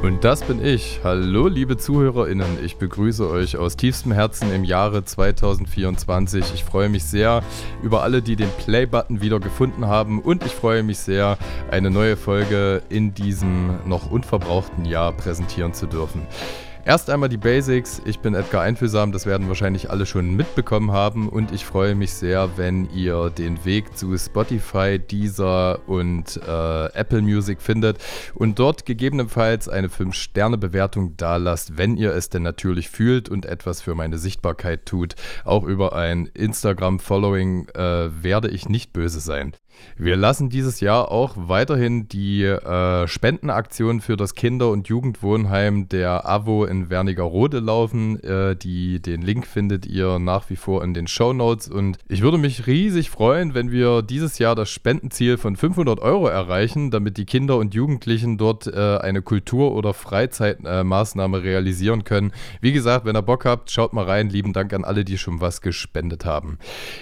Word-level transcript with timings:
Und 0.00 0.22
das 0.22 0.44
bin 0.44 0.64
ich. 0.64 1.00
Hallo, 1.02 1.48
liebe 1.48 1.76
ZuhörerInnen. 1.76 2.64
Ich 2.64 2.76
begrüße 2.76 3.28
euch 3.28 3.56
aus 3.56 3.76
tiefstem 3.76 4.12
Herzen 4.12 4.54
im 4.54 4.62
Jahre 4.62 5.04
2024. 5.04 6.54
Ich 6.54 6.62
freue 6.62 6.88
mich 6.88 7.02
sehr 7.02 7.42
über 7.82 8.04
alle, 8.04 8.22
die 8.22 8.36
den 8.36 8.50
Play-Button 8.64 9.20
wieder 9.20 9.40
gefunden 9.40 9.86
haben. 9.88 10.20
Und 10.20 10.46
ich 10.46 10.52
freue 10.52 10.84
mich 10.84 10.98
sehr, 10.98 11.36
eine 11.72 11.90
neue 11.90 12.16
Folge 12.16 12.80
in 12.88 13.12
diesem 13.12 13.88
noch 13.88 14.08
unverbrauchten 14.08 14.84
Jahr 14.84 15.12
präsentieren 15.12 15.74
zu 15.74 15.86
dürfen. 15.86 16.22
Erst 16.88 17.10
einmal 17.10 17.28
die 17.28 17.36
Basics. 17.36 18.00
Ich 18.06 18.20
bin 18.20 18.32
Edgar 18.32 18.62
Einfühlsam, 18.62 19.12
das 19.12 19.26
werden 19.26 19.48
wahrscheinlich 19.48 19.90
alle 19.90 20.06
schon 20.06 20.34
mitbekommen 20.34 20.90
haben 20.90 21.28
und 21.28 21.52
ich 21.52 21.66
freue 21.66 21.94
mich 21.94 22.14
sehr, 22.14 22.56
wenn 22.56 22.88
ihr 22.94 23.28
den 23.28 23.62
Weg 23.66 23.94
zu 23.94 24.16
Spotify, 24.16 24.98
Deezer 24.98 25.86
und 25.86 26.40
äh, 26.48 26.86
Apple 26.94 27.20
Music 27.20 27.60
findet 27.60 27.98
und 28.34 28.58
dort 28.58 28.86
gegebenenfalls 28.86 29.68
eine 29.68 29.88
5-Sterne-Bewertung 29.88 31.14
dalasst, 31.18 31.76
wenn 31.76 31.98
ihr 31.98 32.14
es 32.14 32.30
denn 32.30 32.42
natürlich 32.42 32.88
fühlt 32.88 33.28
und 33.28 33.44
etwas 33.44 33.82
für 33.82 33.94
meine 33.94 34.16
Sichtbarkeit 34.16 34.86
tut. 34.86 35.14
Auch 35.44 35.64
über 35.64 35.94
ein 35.94 36.24
Instagram-Following 36.24 37.68
äh, 37.74 38.22
werde 38.22 38.48
ich 38.48 38.66
nicht 38.66 38.94
böse 38.94 39.20
sein. 39.20 39.52
Wir 39.96 40.16
lassen 40.16 40.48
dieses 40.48 40.80
Jahr 40.80 41.10
auch 41.10 41.34
weiterhin 41.36 42.08
die 42.08 42.44
äh, 42.44 43.08
Spendenaktion 43.08 44.00
für 44.00 44.16
das 44.16 44.34
Kinder- 44.34 44.70
und 44.70 44.88
Jugendwohnheim 44.88 45.88
der 45.88 46.28
AWO 46.28 46.64
in 46.64 46.88
Wernigerode 46.88 47.58
laufen. 47.58 48.22
Äh, 48.22 48.54
die, 48.54 49.02
den 49.02 49.22
Link 49.22 49.46
findet 49.46 49.86
ihr 49.86 50.18
nach 50.18 50.50
wie 50.50 50.56
vor 50.56 50.84
in 50.84 50.94
den 50.94 51.08
Show 51.08 51.32
Notes. 51.32 51.68
Und 51.68 51.98
ich 52.08 52.22
würde 52.22 52.38
mich 52.38 52.66
riesig 52.66 53.10
freuen, 53.10 53.54
wenn 53.54 53.70
wir 53.72 54.02
dieses 54.02 54.38
Jahr 54.38 54.54
das 54.54 54.70
Spendenziel 54.70 55.36
von 55.36 55.56
500 55.56 56.00
Euro 56.00 56.28
erreichen, 56.28 56.90
damit 56.90 57.16
die 57.16 57.24
Kinder 57.24 57.56
und 57.56 57.74
Jugendlichen 57.74 58.38
dort 58.38 58.66
äh, 58.66 58.98
eine 58.98 59.22
Kultur- 59.22 59.74
oder 59.74 59.94
Freizeitmaßnahme 59.94 61.42
realisieren 61.42 62.04
können. 62.04 62.32
Wie 62.60 62.72
gesagt, 62.72 63.04
wenn 63.04 63.16
ihr 63.16 63.22
Bock 63.22 63.44
habt, 63.44 63.70
schaut 63.70 63.92
mal 63.92 64.04
rein. 64.04 64.30
Lieben 64.30 64.52
Dank 64.52 64.72
an 64.72 64.84
alle, 64.84 65.04
die 65.04 65.18
schon 65.18 65.40
was 65.40 65.60
gespendet 65.60 66.24
haben. 66.24 66.58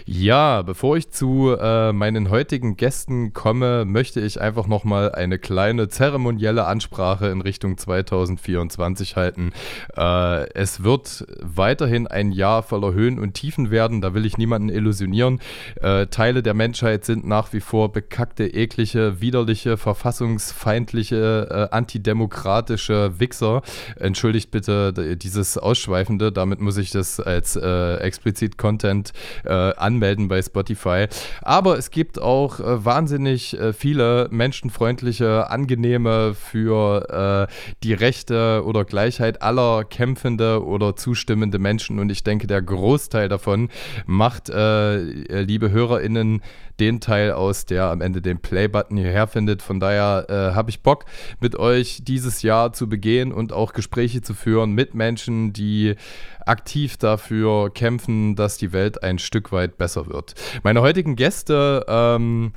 Ja, 0.07 0.63
bevor 0.63 0.97
ich 0.97 1.11
zu 1.11 1.55
äh, 1.59 1.93
meinen 1.93 2.31
heutigen 2.31 2.66
heutigen 2.67 2.77
Gästen 2.77 3.33
komme, 3.33 3.85
möchte 3.85 4.21
ich 4.21 4.41
einfach 4.41 4.67
nochmal 4.67 5.13
eine 5.13 5.39
kleine 5.39 5.89
zeremonielle 5.89 6.67
Ansprache 6.67 7.29
in 7.29 7.41
Richtung 7.41 7.79
2024 7.79 9.17
halten. 9.17 9.53
Äh, 9.97 10.51
es 10.53 10.83
wird 10.83 11.27
weiterhin 11.41 12.07
ein 12.07 12.33
Jahr 12.33 12.63
voller 12.63 12.93
Höhen 12.93 13.19
und 13.19 13.35
Tiefen 13.35 13.71
werden, 13.71 14.01
da 14.01 14.15
will 14.15 14.27
ich 14.27 14.39
niemanden 14.39 14.69
illusionieren. 14.69 15.41
Äh, 15.81 16.07
Teile 16.07 16.43
der 16.43 16.55
Menschheit 16.55 17.05
sind 17.05 17.27
nach 17.27 17.53
wie 17.53 17.61
vor 17.61 17.93
bekackte, 17.93 18.47
eklige, 18.47 19.21
widerliche, 19.21 19.77
verfassungsfeindliche, 19.77 21.69
äh, 21.71 21.75
antidemokratische 21.75 23.19
Wichser. 23.19 23.63
Entschuldigt 23.97 24.51
bitte 24.51 25.17
dieses 25.17 25.59
Ausschweifende, 25.59 26.33
damit 26.33 26.61
muss 26.61 26.77
ich 26.77 26.91
das 26.91 27.21
als 27.21 27.57
äh, 27.57 27.97
explizit 27.99 28.59
Content 28.59 29.13
äh, 29.45 29.53
anmelden 29.53 30.29
bei 30.29 30.43
Spotify. 30.43 31.07
Aber 31.43 31.79
es 31.79 31.91
gibt 31.91 32.21
auch 32.21 32.56
äh, 32.61 32.85
wahnsinnig 32.85 33.59
äh, 33.59 33.73
viele 33.73 34.29
menschenfreundliche, 34.31 35.51
angenehme 35.51 36.35
für 36.35 37.49
äh, 37.49 37.75
die 37.83 37.95
Rechte 37.95 38.63
oder 38.65 38.85
Gleichheit 38.85 39.43
aller 39.43 39.85
kämpfende 39.85 40.65
oder 40.65 40.97
zustimmende 40.97 41.59
Menschen. 41.59 41.99
Und 41.99 42.11
ich 42.11 42.25
denke, 42.25 42.47
der 42.47 42.63
Großteil 42.63 43.29
davon 43.29 43.69
macht, 44.07 44.49
äh, 44.49 44.99
liebe 45.43 45.71
HörerInnen, 45.71 46.43
den 46.81 47.01
Teil 47.01 47.33
aus, 47.33 47.67
der 47.67 47.85
am 47.85 48.01
Ende 48.01 48.21
den 48.21 48.39
Play-Button 48.39 48.97
hierher 48.97 49.27
findet. 49.27 49.63
Von 49.63 49.81
daher 49.81 50.27
äh, 50.29 50.55
habe 50.55 50.71
ich 50.71 50.83
Bock, 50.83 51.05
mit 51.41 51.57
euch 51.57 52.01
dieses 52.03 52.43
Jahr 52.43 52.73
zu 52.73 52.89
begehen 52.89 53.33
und 53.33 53.53
auch 53.53 53.73
Gespräche 53.73 54.23
zu 54.23 54.35
führen 54.35 54.73
mit 54.73 54.95
Menschen, 54.95 55.53
die 55.53 55.95
aktiv 56.45 56.97
dafür 56.97 57.71
kämpfen, 57.73 58.37
dass 58.37 58.59
die 58.59 58.73
Welt 58.73 59.03
ein 59.03 59.19
Stück 59.19 59.53
weit 59.53 59.79
besser 59.79 60.07
wird. 60.07 60.35
Meine 60.63 60.81
heutigen 60.81 61.17
Gäste 61.17 61.85
ähm, 61.89 62.53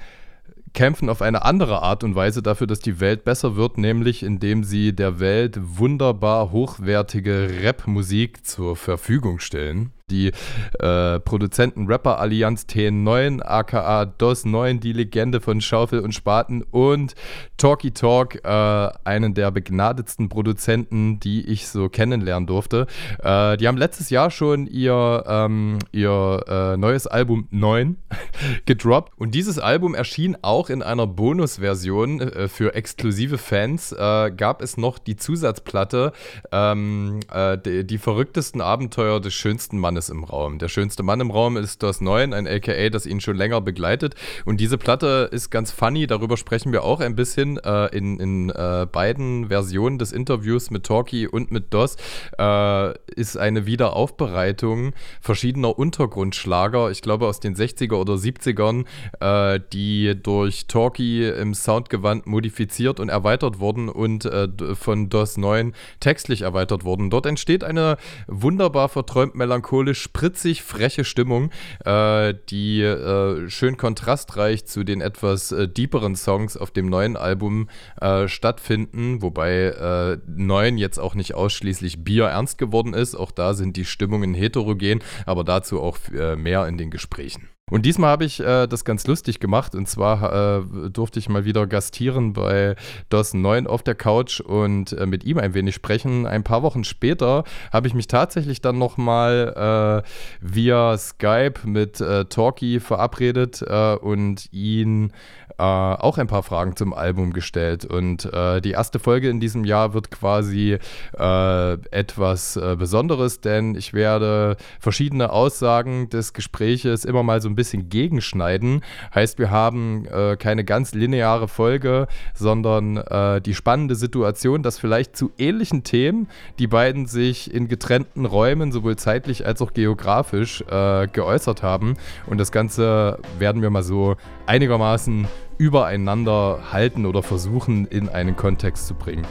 kämpfen 0.74 1.10
auf 1.10 1.22
eine 1.22 1.44
andere 1.44 1.82
Art 1.82 2.04
und 2.04 2.16
Weise 2.16 2.44
dafür, 2.44 2.68
dass 2.68 2.80
die 2.80 3.00
Welt 3.00 3.24
besser 3.24 3.56
wird, 3.56 3.78
nämlich 3.78 4.24
indem 4.24 4.64
sie 4.64 4.96
der 4.96 5.20
Welt 5.20 5.58
wunderbar 5.60 6.52
hochwertige 6.52 7.50
Rap-Musik 7.64 8.46
zur 8.46 8.76
Verfügung 8.76 9.40
stellen 9.40 9.92
die 10.10 10.32
äh, 10.80 11.20
Produzenten-Rapper-Allianz 11.20 12.64
TN9, 12.64 13.42
aka 13.42 14.04
DOS9, 14.04 14.80
die 14.80 14.94
Legende 14.94 15.42
von 15.42 15.62
Schaufel 15.62 16.00
und 16.00 16.14
Spaten 16.14 16.64
und 16.64 17.16
Talky 17.58 17.92
Talk, 17.92 18.44
äh, 18.44 18.90
einen 19.04 19.34
der 19.34 19.52
begnadetsten 19.52 20.30
Produzenten, 20.30 21.20
die 21.20 21.48
ich 21.48 21.68
so 21.68 21.90
kennenlernen 21.90 22.48
durfte. 22.48 22.88
Äh, 23.22 23.58
die 23.58 23.68
haben 23.68 23.78
letztes 23.78 24.10
Jahr 24.10 24.32
schon 24.32 24.68
ihr, 24.68 25.24
ähm, 25.28 25.80
ihr 25.92 26.44
äh, 26.48 26.78
neues 26.78 27.08
Album 27.08 27.48
9 27.52 27.98
gedroppt 28.66 29.14
und 29.18 29.36
dieses 29.36 29.60
Album 29.60 29.96
erschien 29.96 30.38
auch 30.42 30.70
in 30.70 30.82
einer 30.82 31.08
Bonusversion 31.08 32.22
äh, 32.22 32.48
für 32.48 32.76
exklusive 32.76 33.38
Fans. 33.38 33.92
Äh, 33.92 34.32
gab 34.32 34.62
es 34.62 34.78
noch 34.78 35.00
die 35.00 35.16
Zusatzplatte, 35.16 36.14
ähm, 36.52 37.20
die, 37.66 37.86
die 37.86 37.98
verrücktesten 37.98 38.62
Abenteuer 38.62 39.20
des 39.20 39.34
schönsten 39.34 39.78
Mannes 39.78 39.99
Mannes 40.00 40.10
im 40.10 40.24
Raum. 40.24 40.60
Der 40.60 40.70
schönste 40.70 41.04
Mann 41.04 41.20
im 41.20 41.32
Raum 41.32 41.58
ist 41.58 41.84
das 41.84 42.00
Neun, 42.00 42.34
ein 42.34 42.48
AKA, 42.48 42.90
das 42.90 43.06
ihn 43.06 43.20
schon 43.20 43.36
länger 43.36 43.60
begleitet. 43.60 44.16
Und 44.46 44.60
diese 44.60 44.78
Platte 44.78 45.30
ist 45.32 45.50
ganz 45.50 45.72
funny, 45.72 46.08
darüber 46.08 46.38
sprechen 46.38 46.72
wir 46.72 46.84
auch 46.84 47.02
ein 47.02 47.16
bisschen 47.16 47.58
äh, 47.58 47.88
in, 47.88 48.20
in 48.20 48.50
äh, 48.50 48.88
beiden 48.90 49.50
Versionen 49.50 49.98
des 50.00 50.12
Interviews 50.14 50.72
mit 50.72 50.86
Talkie 50.86 51.28
und 51.28 51.52
mit 51.52 51.74
DOS. 51.74 51.98
Äh, 52.38 52.94
ist 53.16 53.38
eine 53.38 53.66
Wiederaufbereitung 53.66 54.94
verschiedener 55.20 55.78
Untergrundschlager, 55.78 56.92
ich 56.92 57.02
glaube 57.02 57.28
aus 57.28 57.40
den 57.42 57.56
60er 57.56 57.96
oder 57.96 58.14
70ern, 58.14 58.86
äh, 59.20 59.60
die 59.74 60.16
durch 60.22 60.68
Talkie 60.68 61.28
im 61.28 61.54
Soundgewand 61.54 62.26
modifiziert 62.26 63.00
und 63.00 63.10
erweitert 63.10 63.60
wurden 63.60 63.90
und 63.90 64.26
äh, 64.26 64.48
von 64.76 65.10
DOS 65.10 65.38
9 65.38 65.74
textlich 66.00 66.44
erweitert 66.44 66.86
wurden. 66.86 67.10
Dort 67.10 67.26
entsteht 67.26 67.64
eine 67.64 67.98
wunderbar 68.28 68.88
verträumt 68.88 69.36
melancholische 69.36 69.89
coole, 69.90 69.96
spritzig, 69.96 70.64
freche 70.64 71.04
Stimmung, 71.04 71.52
äh, 71.86 72.34
die 72.50 72.82
äh, 72.82 73.50
schön 73.50 73.78
kontrastreich 73.78 74.66
zu 74.66 74.84
den 74.84 75.02
etwas 75.02 75.52
äh, 75.52 75.68
deeperen 75.68 76.16
Songs 76.16 76.58
auf 76.58 76.72
dem 76.72 76.88
neuen 76.88 77.18
Album 77.18 77.70
äh, 78.00 78.28
stattfinden, 78.28 79.22
wobei 79.22 79.52
äh, 79.52 80.18
neun 80.28 80.78
jetzt 80.78 81.00
auch 81.00 81.16
nicht 81.16 81.34
ausschließlich 81.34 82.04
Bier 82.04 82.26
ernst 82.26 82.58
geworden 82.58 82.94
ist. 82.94 83.16
Auch 83.16 83.32
da 83.32 83.54
sind 83.54 83.78
die 83.78 83.86
Stimmungen 83.86 84.34
heterogen, 84.34 85.02
aber 85.26 85.44
dazu 85.44 85.82
auch 85.82 85.98
äh, 86.14 86.36
mehr 86.36 86.68
in 86.68 86.78
den 86.78 86.92
Gesprächen. 86.92 87.50
Und 87.70 87.86
diesmal 87.86 88.10
habe 88.12 88.26
ich 88.26 88.40
äh, 88.40 88.68
das 88.68 88.86
ganz 88.86 89.06
lustig 89.08 89.40
gemacht 89.40 89.76
und 89.76 89.88
zwar 89.88 90.60
äh, 90.60 90.90
durfte 90.90 91.20
ich 91.20 91.30
mal 91.30 91.46
wieder 91.46 91.68
gastieren 91.68 92.34
bei 92.34 92.76
DOS 93.10 93.34
9 93.34 93.68
auf 93.68 93.84
der 93.84 93.96
Couch 93.96 94.40
und 94.40 94.94
äh, 94.94 95.06
mit 95.06 95.24
ihm 95.24 95.38
ein 95.38 95.54
wenig 95.54 95.76
sprechen. 95.76 96.26
Ein 96.26 96.44
paar 96.44 96.64
Wochen 96.64 96.84
später 96.84 97.44
habe 97.72 97.88
ich 97.88 97.94
mich 97.94 98.08
tatsächlich 98.08 98.62
dann 98.62 98.78
nochmal 98.78 100.04
äh, 100.04 100.10
via 100.42 100.98
Skype 100.98 101.62
mit 101.66 102.02
äh, 102.02 102.26
Talkie 102.26 102.80
verabredet 102.80 103.62
äh, 103.62 103.96
und 103.96 104.52
ihn 104.52 105.12
äh, 105.60 105.62
auch 105.62 106.18
ein 106.18 106.28
paar 106.28 106.44
Fragen 106.44 106.78
zum 106.78 106.94
Album 106.94 107.34
gestellt. 107.34 107.84
Und 107.84 108.26
äh, 108.34 108.62
die 108.62 108.72
erste 108.72 108.98
Folge 108.98 109.30
in 109.30 109.42
diesem 109.42 109.66
Jahr 109.66 109.94
wird 109.94 110.10
quasi 110.10 110.78
äh, 111.18 111.74
etwas 111.92 112.56
äh, 112.56 112.78
Besonderes, 112.78 113.42
denn 113.42 113.76
ich 113.76 113.94
werde 113.94 114.56
verschiedene 114.80 115.34
Aussagen 115.34 116.10
des 116.10 116.32
Gespräches 116.32 117.04
immer 117.04 117.24
mal 117.24 117.42
so 117.42 117.50
ein 117.50 117.56
bisschen 117.56 117.90
gegenschneiden. 117.90 118.86
Heißt, 119.14 119.38
wir 119.38 119.52
haben 119.52 120.06
äh, 120.06 120.38
keine 120.38 120.64
ganz 120.64 120.94
lineare 120.94 121.50
Folge, 121.50 122.08
sondern 122.34 122.96
äh, 122.96 123.42
die 123.42 123.54
spannende 123.54 123.96
Situation, 123.96 124.64
dass 124.64 124.80
vielleicht 124.80 125.18
zu 125.18 125.32
ähnlichen 125.38 125.84
Themen 125.84 126.30
die 126.58 126.68
beiden 126.68 127.06
sich 127.06 127.54
in 127.54 127.68
getrennten 127.68 128.26
Räumen, 128.26 128.72
sowohl 128.72 128.96
zeitlich 128.96 129.46
als 129.46 129.62
auch 129.62 129.74
geografisch, 129.74 130.64
geäußert 130.70 131.64
haben. 131.64 131.96
Und 132.28 132.38
das 132.38 132.52
Ganze 132.52 133.20
werden 133.38 133.62
wir 133.62 133.70
mal 133.70 133.84
so 133.84 134.16
einigermaßen 134.46 135.28
übereinander 135.60 136.72
halten 136.72 137.06
oder 137.06 137.22
versuchen 137.22 137.86
in 137.86 138.10
einen 138.10 138.36
Kontext 138.36 138.88
zu 138.88 138.96
bringen. 138.96 139.28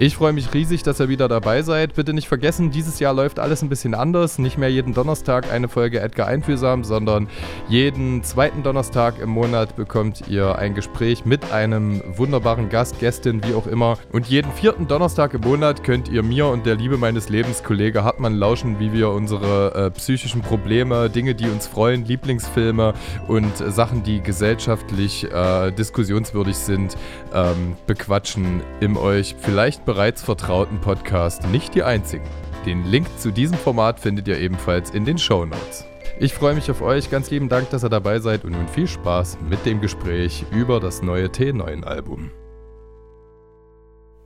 Ich 0.00 0.14
freue 0.14 0.32
mich 0.32 0.54
riesig, 0.54 0.84
dass 0.84 1.00
ihr 1.00 1.08
wieder 1.08 1.26
dabei 1.26 1.62
seid. 1.62 1.94
Bitte 1.96 2.12
nicht 2.12 2.28
vergessen, 2.28 2.70
dieses 2.70 3.00
Jahr 3.00 3.12
läuft 3.12 3.40
alles 3.40 3.62
ein 3.62 3.68
bisschen 3.68 3.94
anders. 3.94 4.38
Nicht 4.38 4.56
mehr 4.56 4.70
jeden 4.70 4.94
Donnerstag 4.94 5.50
eine 5.50 5.66
Folge 5.66 5.98
Edgar 5.98 6.28
Einfühlsam, 6.28 6.84
sondern 6.84 7.26
jeden 7.68 8.22
zweiten 8.22 8.62
Donnerstag 8.62 9.18
im 9.18 9.30
Monat 9.30 9.74
bekommt 9.74 10.28
ihr 10.28 10.56
ein 10.56 10.76
Gespräch 10.76 11.24
mit 11.24 11.50
einem 11.50 12.00
wunderbaren 12.16 12.68
Gast, 12.68 13.00
Gästin, 13.00 13.42
wie 13.42 13.54
auch 13.54 13.66
immer. 13.66 13.98
Und 14.12 14.28
jeden 14.28 14.52
vierten 14.52 14.86
Donnerstag 14.86 15.34
im 15.34 15.40
Monat 15.40 15.82
könnt 15.82 16.08
ihr 16.08 16.22
mir 16.22 16.46
und 16.46 16.64
der 16.64 16.76
Liebe 16.76 16.96
meines 16.96 17.28
Lebens, 17.28 17.64
Kollege 17.64 18.04
Hartmann, 18.04 18.36
lauschen, 18.36 18.78
wie 18.78 18.92
wir 18.92 19.10
unsere 19.10 19.74
äh, 19.74 19.90
psychischen 19.90 20.42
Probleme, 20.42 21.10
Dinge, 21.10 21.34
die 21.34 21.48
uns 21.48 21.66
freuen, 21.66 22.04
Lieblingsfilme 22.04 22.94
und 23.26 23.60
äh, 23.60 23.72
Sachen, 23.72 24.04
die 24.04 24.20
gesellschaftlich 24.20 25.24
äh, 25.24 25.72
diskussionswürdig 25.72 26.56
sind, 26.56 26.96
ähm, 27.34 27.74
bequatschen 27.88 28.62
im 28.78 28.96
euch 28.96 29.34
vielleicht 29.40 29.87
bereits 29.88 30.20
vertrauten 30.20 30.82
Podcast 30.82 31.48
nicht 31.48 31.74
die 31.74 31.82
einzigen. 31.82 32.26
Den 32.66 32.84
Link 32.84 33.06
zu 33.18 33.30
diesem 33.30 33.56
Format 33.56 33.98
findet 33.98 34.28
ihr 34.28 34.38
ebenfalls 34.38 34.90
in 34.90 35.06
den 35.06 35.16
Show 35.16 35.46
Notes. 35.46 35.86
Ich 36.20 36.34
freue 36.34 36.54
mich 36.54 36.70
auf 36.70 36.82
euch. 36.82 37.08
Ganz 37.08 37.30
lieben 37.30 37.48
Dank, 37.48 37.70
dass 37.70 37.84
ihr 37.84 37.88
dabei 37.88 38.18
seid 38.18 38.44
und 38.44 38.52
nun 38.52 38.68
viel 38.68 38.86
Spaß 38.86 39.38
mit 39.48 39.64
dem 39.64 39.80
Gespräch 39.80 40.44
über 40.52 40.78
das 40.78 41.00
neue 41.00 41.28
T9-Album. 41.28 42.30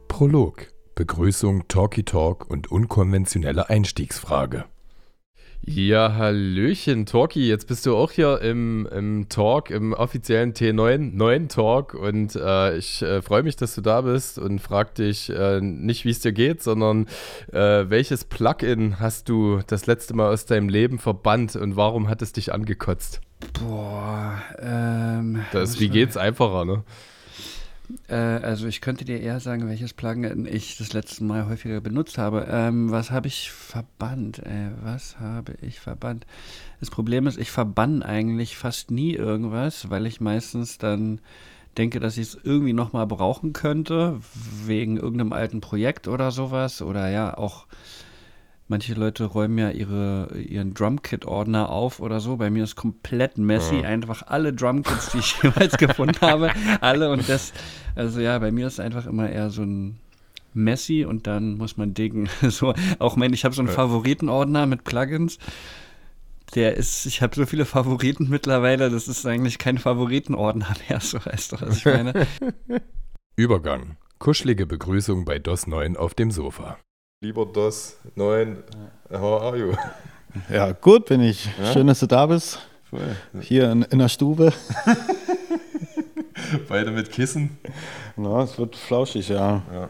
Prolog. 0.09 0.67
Begrüßung, 0.97 1.69
Talkie 1.69 2.03
Talk 2.03 2.51
und 2.51 2.73
unkonventionelle 2.73 3.71
Einstiegsfrage. 3.71 4.65
Ja, 5.65 6.15
Hallöchen, 6.17 7.07
Talkie. 7.07 7.47
Jetzt 7.47 7.69
bist 7.69 7.87
du 7.87 7.97
auch 7.97 8.11
hier 8.11 8.41
im, 8.41 8.89
im 8.91 9.29
Talk, 9.29 9.71
im 9.71 9.93
offiziellen 9.93 10.55
T9 10.55 11.15
9 11.15 11.49
Talk 11.49 11.95
und 11.95 12.35
äh, 12.35 12.77
ich 12.77 13.01
äh, 13.03 13.23
freue 13.23 13.45
mich, 13.45 13.55
dass 13.55 13.77
du 13.77 13.81
da 13.81 14.01
bist 14.01 14.41
und 14.41 14.59
frag 14.59 14.97
dich 14.97 15.31
äh, 15.31 15.61
nicht, 15.61 16.05
wie 16.05 16.11
es 16.11 16.19
dir 16.19 16.33
geht, 16.33 16.65
sondern 16.65 17.07
äh, 17.53 17.85
welches 17.89 18.25
Plugin 18.25 18.99
hast 18.99 19.29
du 19.29 19.61
das 19.69 19.87
letzte 19.87 20.15
Mal 20.15 20.33
aus 20.33 20.47
deinem 20.47 20.69
Leben 20.69 20.99
verbannt 20.99 21.55
und 21.55 21.77
warum 21.77 22.09
hat 22.09 22.23
es 22.23 22.33
dich 22.33 22.53
angekotzt? 22.53 23.21
Boah, 23.53 24.43
ähm. 24.61 25.45
Das, 25.53 25.79
wie 25.79 25.91
geht's 25.91 26.17
einfacher, 26.17 26.65
ne? 26.65 26.83
Äh, 28.09 28.15
also 28.15 28.67
ich 28.67 28.81
könnte 28.81 29.05
dir 29.05 29.21
eher 29.21 29.41
sagen, 29.41 29.69
welches 29.69 29.93
Plugin 29.93 30.47
ich 30.47 30.77
das 30.77 30.93
letzte 30.93 31.25
Mal 31.25 31.47
häufiger 31.47 31.81
benutzt 31.81 32.19
habe. 32.19 32.47
Ähm, 32.51 32.91
was 32.91 33.11
habe 33.11 33.29
ich 33.29 33.51
verbannt? 33.51 34.39
Äh, 34.41 34.71
was 34.83 35.19
habe 35.21 35.55
ich 35.63 35.81
verbannt? 35.81 36.27
Das 36.81 36.91
Problem 36.91 37.27
ist, 37.27 37.39
ich 37.39 37.51
verbann 37.51 38.03
eigentlich 38.03 38.57
fast 38.57 38.91
nie 38.91 39.15
irgendwas, 39.15 39.91
weil 39.91 40.07
ich 40.07 40.21
meistens 40.21 40.79
dann 40.79 41.21
denke, 41.79 42.01
dass 42.01 42.19
ich 42.19 42.29
es 42.29 42.39
irgendwie 42.43 42.73
nochmal 42.75 43.07
brauchen 43.07 43.53
könnte, 43.53 44.21
wegen 44.65 44.97
irgendeinem 44.97 45.33
alten 45.33 45.61
Projekt 45.61 46.09
oder 46.09 46.31
sowas. 46.31 46.83
Oder 46.83 47.09
ja, 47.11 47.37
auch 47.37 47.67
Manche 48.73 48.95
Leute 48.95 49.25
räumen 49.25 49.59
ja 49.59 49.69
ihre, 49.69 50.35
ihren 50.39 50.73
Drumkit-Ordner 50.73 51.69
auf 51.69 52.01
oder 52.01 52.21
so. 52.21 52.39
Bei 52.39 52.49
mir 52.49 52.65
ist 52.65 52.75
komplett 52.75 53.37
messy. 53.37 53.81
Ja. 53.81 53.83
Einfach 53.83 54.23
alle 54.29 54.55
Drumkits, 54.55 55.11
die 55.11 55.19
ich 55.19 55.37
jemals 55.43 55.77
gefunden 55.77 56.19
habe. 56.23 56.51
Alle 56.81 57.11
und 57.11 57.29
das, 57.29 57.53
also 57.95 58.19
ja, 58.21 58.39
bei 58.39 58.51
mir 58.51 58.67
ist 58.67 58.81
einfach 58.81 59.05
immer 59.05 59.29
eher 59.29 59.51
so 59.51 59.61
ein 59.61 59.99
messy 60.55 61.05
und 61.05 61.27
dann 61.27 61.59
muss 61.59 61.77
man 61.77 61.93
dingen. 61.93 62.31
So, 62.49 62.73
auch 62.99 63.21
wenn 63.21 63.35
ich 63.35 63.45
habe 63.45 63.55
so 63.55 63.61
einen. 63.61 63.71
Favoritenordner 63.71 64.65
mit 64.65 64.85
Plugins. 64.85 65.39
Der 66.55 66.75
ist, 66.75 67.05
ich 67.05 67.21
habe 67.21 67.37
so 67.37 67.45
viele 67.45 67.67
Favoriten 67.67 68.31
mittlerweile, 68.31 68.89
das 68.89 69.07
ist 69.07 69.27
eigentlich 69.27 69.59
kein 69.59 69.77
Favoritenordner 69.77 70.75
mehr, 70.89 71.01
so 71.01 71.23
weißt 71.23 71.53
du, 71.53 71.61
was 71.61 71.77
ich 71.77 71.85
meine. 71.85 72.27
Übergang. 73.37 73.99
Kuschelige 74.19 74.65
Begrüßung 74.65 75.27
bei 75.27 75.39
DOS 75.39 75.67
9 75.67 75.99
auf 75.99 76.15
dem 76.15 76.31
Sofa. 76.31 76.79
Lieber 77.23 77.47
DOS 77.47 77.99
9, 78.17 78.65
how 79.13 79.43
are 79.43 79.57
you? 79.57 79.75
Ja, 80.53 80.73
gut 80.73 81.07
bin 81.07 81.21
ich. 81.21 81.47
Ja? 81.57 81.73
Schön, 81.73 81.87
dass 81.87 82.01
du 82.01 82.07
da 82.07 82.27
bist. 82.27 82.59
Voll. 82.91 83.17
Hier 83.41 83.71
in, 83.71 83.83
in 83.83 84.01
der 84.01 84.09
Stube. 84.09 84.53
Beide 86.69 86.91
mit 86.91 87.13
Kissen. 87.13 87.59
Na, 88.17 88.43
es 88.43 88.59
wird 88.59 88.75
flauschig, 88.75 89.29
ja. 89.29 89.63
ja. 89.73 89.89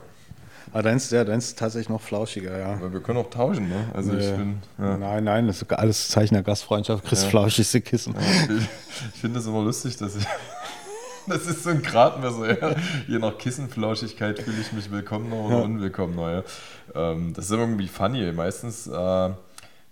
Aber 0.73 0.82
deins, 0.82 1.11
ja, 1.11 1.25
deins 1.25 1.46
ist 1.46 1.58
tatsächlich 1.58 1.88
noch 1.88 2.02
flauschiger, 2.02 2.58
ja. 2.58 2.75
Aber 2.75 2.93
wir 2.93 3.00
können 3.00 3.19
auch 3.19 3.31
tauschen, 3.31 3.67
ne? 3.67 3.87
Also 3.94 4.12
nee. 4.12 4.31
ich 4.31 4.37
bin. 4.37 4.58
Ja. 4.78 4.99
Nein, 4.99 5.25
nein, 5.25 5.46
das 5.46 5.62
ist 5.62 5.73
alles 5.73 6.08
Zeichen 6.08 6.35
der 6.35 6.43
Gastfreundschaft. 6.43 7.02
Chris 7.02 7.23
ja. 7.23 7.31
flauschigste 7.31 7.81
Kissen. 7.81 8.14
Ja, 8.14 8.55
ich, 8.56 8.62
ich 9.14 9.20
finde 9.20 9.38
es 9.38 9.46
immer 9.46 9.62
lustig, 9.62 9.96
dass 9.96 10.17
ich. 10.17 10.26
Das 11.26 11.46
ist 11.46 11.62
so 11.62 11.70
ein 11.70 11.82
Gradmesser, 11.82 12.60
ja. 12.60 12.74
Je 13.06 13.19
nach 13.19 13.38
Kissenflauschigkeit 13.38 14.40
fühle 14.40 14.60
ich 14.60 14.72
mich 14.72 14.90
willkommener 14.90 15.36
oder 15.36 15.58
ja. 15.58 15.62
unwillkommener. 15.62 16.44
Ja. 16.94 17.12
Ähm, 17.12 17.32
das 17.34 17.46
ist 17.46 17.50
irgendwie 17.52 17.88
funny. 17.88 18.32
Meistens 18.32 18.86
äh, 18.86 19.30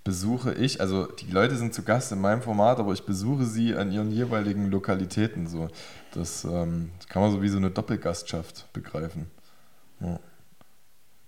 besuche 0.04 0.54
ich, 0.54 0.80
also 0.80 1.06
die 1.06 1.30
Leute 1.30 1.56
sind 1.56 1.74
zu 1.74 1.82
Gast 1.82 2.12
in 2.12 2.20
meinem 2.20 2.42
Format, 2.42 2.78
aber 2.78 2.92
ich 2.92 3.04
besuche 3.04 3.44
sie 3.44 3.74
an 3.74 3.92
ihren 3.92 4.10
jeweiligen 4.10 4.70
Lokalitäten. 4.70 5.46
So. 5.46 5.68
Das, 6.12 6.44
ähm, 6.44 6.90
kann 7.08 7.22
man 7.22 7.30
so 7.32 7.42
wie 7.42 7.48
so 7.48 7.58
eine 7.58 7.70
Doppelgastschaft 7.70 8.72
begreifen. 8.72 9.30
Ja. 10.00 10.18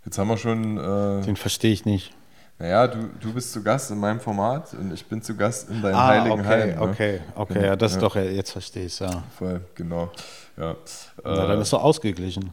Jetzt 0.04 0.18
haben 0.18 0.28
wir 0.28 0.36
schon. 0.36 0.78
Äh, 0.78 1.24
Den 1.24 1.36
verstehe 1.36 1.72
ich 1.72 1.84
nicht. 1.84 2.12
Naja, 2.58 2.86
du, 2.86 3.10
du 3.20 3.32
bist 3.32 3.52
zu 3.52 3.62
Gast 3.62 3.90
in 3.90 3.98
meinem 3.98 4.20
Format 4.20 4.72
und 4.74 4.92
ich 4.92 5.04
bin 5.04 5.20
zu 5.20 5.36
Gast 5.36 5.68
in 5.68 5.82
deinem 5.82 5.94
ah, 5.96 6.06
heiligen 6.08 6.40
okay, 6.40 6.48
Heim. 6.48 6.68
Ne? 6.68 6.80
Okay, 6.80 7.20
okay, 7.34 7.54
genau. 7.54 7.66
ja, 7.66 7.76
das 7.76 7.94
ja. 7.94 8.00
doch, 8.00 8.16
jetzt 8.16 8.52
verstehe 8.52 8.86
ich 8.86 8.92
es, 8.92 8.98
ja. 9.00 9.22
Voll, 9.36 9.60
genau. 9.74 10.10
Ja. 10.56 10.76
Na, 11.24 11.46
dann 11.46 11.58
äh, 11.58 11.62
ist 11.62 11.72
doch 11.72 11.82
ausgeglichen. 11.82 12.52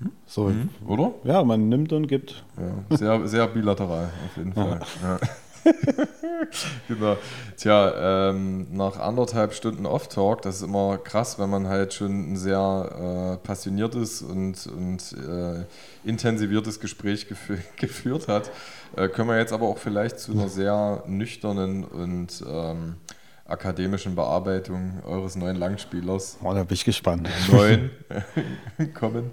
Hm? 0.00 0.12
So, 0.26 0.44
mhm, 0.44 0.68
oder? 0.86 1.12
Ja, 1.24 1.42
man 1.42 1.68
nimmt 1.68 1.92
und 1.92 2.06
gibt. 2.06 2.44
Ja, 2.56 2.96
sehr, 2.96 3.26
sehr 3.26 3.46
bilateral, 3.48 4.10
auf 4.26 4.36
jeden 4.36 4.52
Fall. 4.52 4.80
Ja. 5.02 5.18
genau. 6.88 7.16
Tja, 7.56 8.30
ähm, 8.30 8.66
nach 8.70 8.98
anderthalb 8.98 9.52
Stunden 9.54 9.86
Off-Talk, 9.86 10.42
das 10.42 10.56
ist 10.56 10.62
immer 10.62 10.98
krass, 10.98 11.38
wenn 11.38 11.50
man 11.50 11.68
halt 11.68 11.94
schon 11.94 12.32
ein 12.32 12.36
sehr 12.36 13.38
äh, 13.40 13.46
passioniertes 13.46 14.22
und, 14.22 14.66
und 14.66 15.12
äh, 15.12 15.64
intensiviertes 16.04 16.80
Gespräch 16.80 17.28
gefü 17.28 17.58
geführt 17.76 18.28
hat. 18.28 18.50
Äh, 18.96 19.08
können 19.08 19.28
wir 19.28 19.38
jetzt 19.38 19.52
aber 19.52 19.66
auch 19.66 19.78
vielleicht 19.78 20.18
zu 20.20 20.32
einer 20.32 20.48
sehr 20.48 21.02
nüchternen 21.06 21.84
und 21.84 22.44
ähm, 22.46 22.96
akademischen 23.44 24.14
Bearbeitung 24.14 25.02
eures 25.04 25.36
neuen 25.36 25.56
Langspielers. 25.56 26.38
Oh, 26.42 26.52
da 26.52 26.64
bin 26.64 26.74
ich 26.74 26.84
gespannt. 26.84 27.28
Neun 27.50 27.90
kommen. 28.94 29.30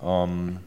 Ähm, 0.00 0.60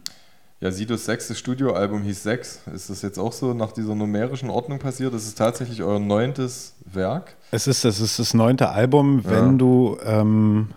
ja, 0.62 0.72
Sidos 0.72 1.06
sechstes 1.06 1.40
Studioalbum 1.40 2.04
hieß 2.04 2.22
Sechs. 2.22 2.62
Ist 2.74 2.92
das 2.92 3.02
jetzt 3.02 3.18
auch 3.18 3.34
so 3.34 3.54
nach 3.54 3.72
dieser 3.72 3.96
numerischen 3.96 4.52
Ordnung 4.52 4.78
passiert? 4.78 5.12
Das 5.12 5.26
ist 5.26 5.38
tatsächlich 5.38 5.82
euer 5.82 6.00
neuntes 6.00 6.76
Werk? 6.86 7.36
Es 7.50 7.66
ist, 7.66 7.84
es 7.84 8.00
ist 8.00 8.20
das 8.20 8.36
neunte 8.36 8.70
Album, 8.70 9.26
wenn 9.26 9.54
ja. 9.54 9.58
du 9.58 9.98
ähm, 10.06 10.70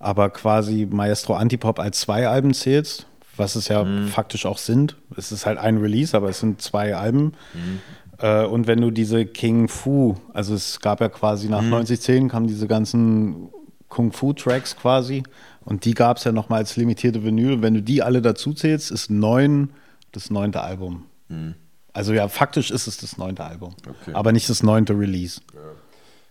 aber 0.00 0.30
quasi 0.30 0.88
Maestro 0.90 1.34
Antipop 1.34 1.78
als 1.78 2.00
zwei 2.00 2.26
Alben 2.26 2.52
zählst, 2.52 3.06
was 3.36 3.54
es 3.54 3.68
ja 3.68 3.84
mhm. 3.84 4.08
faktisch 4.08 4.44
auch 4.44 4.58
sind. 4.58 4.96
Es 5.16 5.30
ist 5.30 5.46
halt 5.46 5.58
ein 5.58 5.78
Release, 5.78 6.16
aber 6.16 6.28
es 6.28 6.40
sind 6.40 6.60
zwei 6.60 6.96
Alben. 6.96 7.34
Mhm. 7.54 7.80
Äh, 8.18 8.44
und 8.44 8.66
wenn 8.66 8.80
du 8.80 8.90
diese 8.90 9.24
King 9.24 9.68
Fu, 9.68 10.16
also 10.34 10.54
es 10.54 10.80
gab 10.80 11.00
ja 11.00 11.08
quasi 11.08 11.48
nach 11.48 11.62
mhm. 11.62 11.70
9010 11.70 12.28
kamen 12.28 12.48
diese 12.48 12.66
ganzen 12.66 13.50
Kung 13.92 14.10
Fu 14.10 14.32
Tracks 14.32 14.74
quasi. 14.74 15.22
Und 15.66 15.84
die 15.84 15.92
gab 15.92 16.16
es 16.16 16.24
ja 16.24 16.32
nochmal 16.32 16.60
als 16.60 16.76
limitierte 16.76 17.24
Vinyl. 17.24 17.60
Wenn 17.60 17.74
du 17.74 17.82
die 17.82 18.02
alle 18.02 18.22
dazu 18.22 18.54
zählst, 18.54 18.90
ist 18.90 19.10
neun 19.10 19.68
das 20.12 20.30
neunte 20.30 20.62
Album. 20.62 21.04
Mhm. 21.28 21.56
Also 21.92 22.14
ja, 22.14 22.26
faktisch 22.28 22.70
ist 22.70 22.86
es 22.86 22.96
das 22.96 23.18
neunte 23.18 23.44
Album. 23.44 23.74
Okay. 23.86 24.14
Aber 24.14 24.32
nicht 24.32 24.48
das 24.48 24.62
neunte 24.62 24.98
Release. 24.98 25.42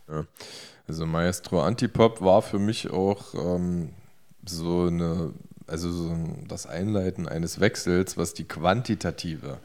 Ja. 0.07 0.15
ja. 0.15 0.25
Also 0.87 1.05
Maestro 1.05 1.61
Antipop 1.61 2.21
war 2.21 2.41
für 2.41 2.57
mich 2.57 2.89
auch 2.89 3.35
ähm, 3.35 3.89
so 4.43 4.87
eine, 4.87 5.31
also 5.67 5.91
so 5.91 6.17
das 6.47 6.65
Einleiten 6.65 7.27
eines 7.27 7.59
Wechsels, 7.59 8.17
was 8.17 8.33
die 8.33 8.45
quantitative 8.45 9.59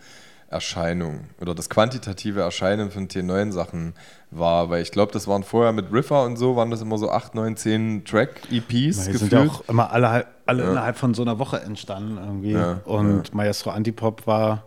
Erscheinung 0.49 1.21
oder 1.41 1.55
das 1.55 1.69
quantitative 1.69 2.41
Erscheinen 2.41 2.91
von 2.91 3.09
T9 3.09 3.51
Sachen 3.51 3.95
war, 4.31 4.71
weil 4.71 4.83
ich 4.83 4.93
glaube, 4.93 5.13
das 5.13 5.27
waren 5.27 5.43
vorher 5.43 5.73
mit 5.73 5.93
Riffer 5.93 6.25
und 6.25 6.37
so, 6.37 6.55
waren 6.57 6.71
das 6.71 6.83
immer 6.83 6.99
so 6.99 7.11
8, 7.11 7.35
9, 7.35 7.57
10 7.57 8.05
Track-EPs. 8.05 8.71
Die 8.71 8.93
sind 8.93 9.33
ja 9.33 9.45
auch 9.45 9.69
immer 9.69 9.91
alle, 9.91 10.27
alle 10.47 10.63
ja. 10.63 10.71
innerhalb 10.71 10.97
von 10.97 11.15
so 11.15 11.23
einer 11.23 11.39
Woche 11.39 11.61
entstanden 11.61 12.19
irgendwie. 12.19 12.53
Ja, 12.53 12.81
und 12.85 13.29
ja. 13.29 13.35
Maestro 13.35 13.71
Antipop 13.71 14.27
war, 14.27 14.65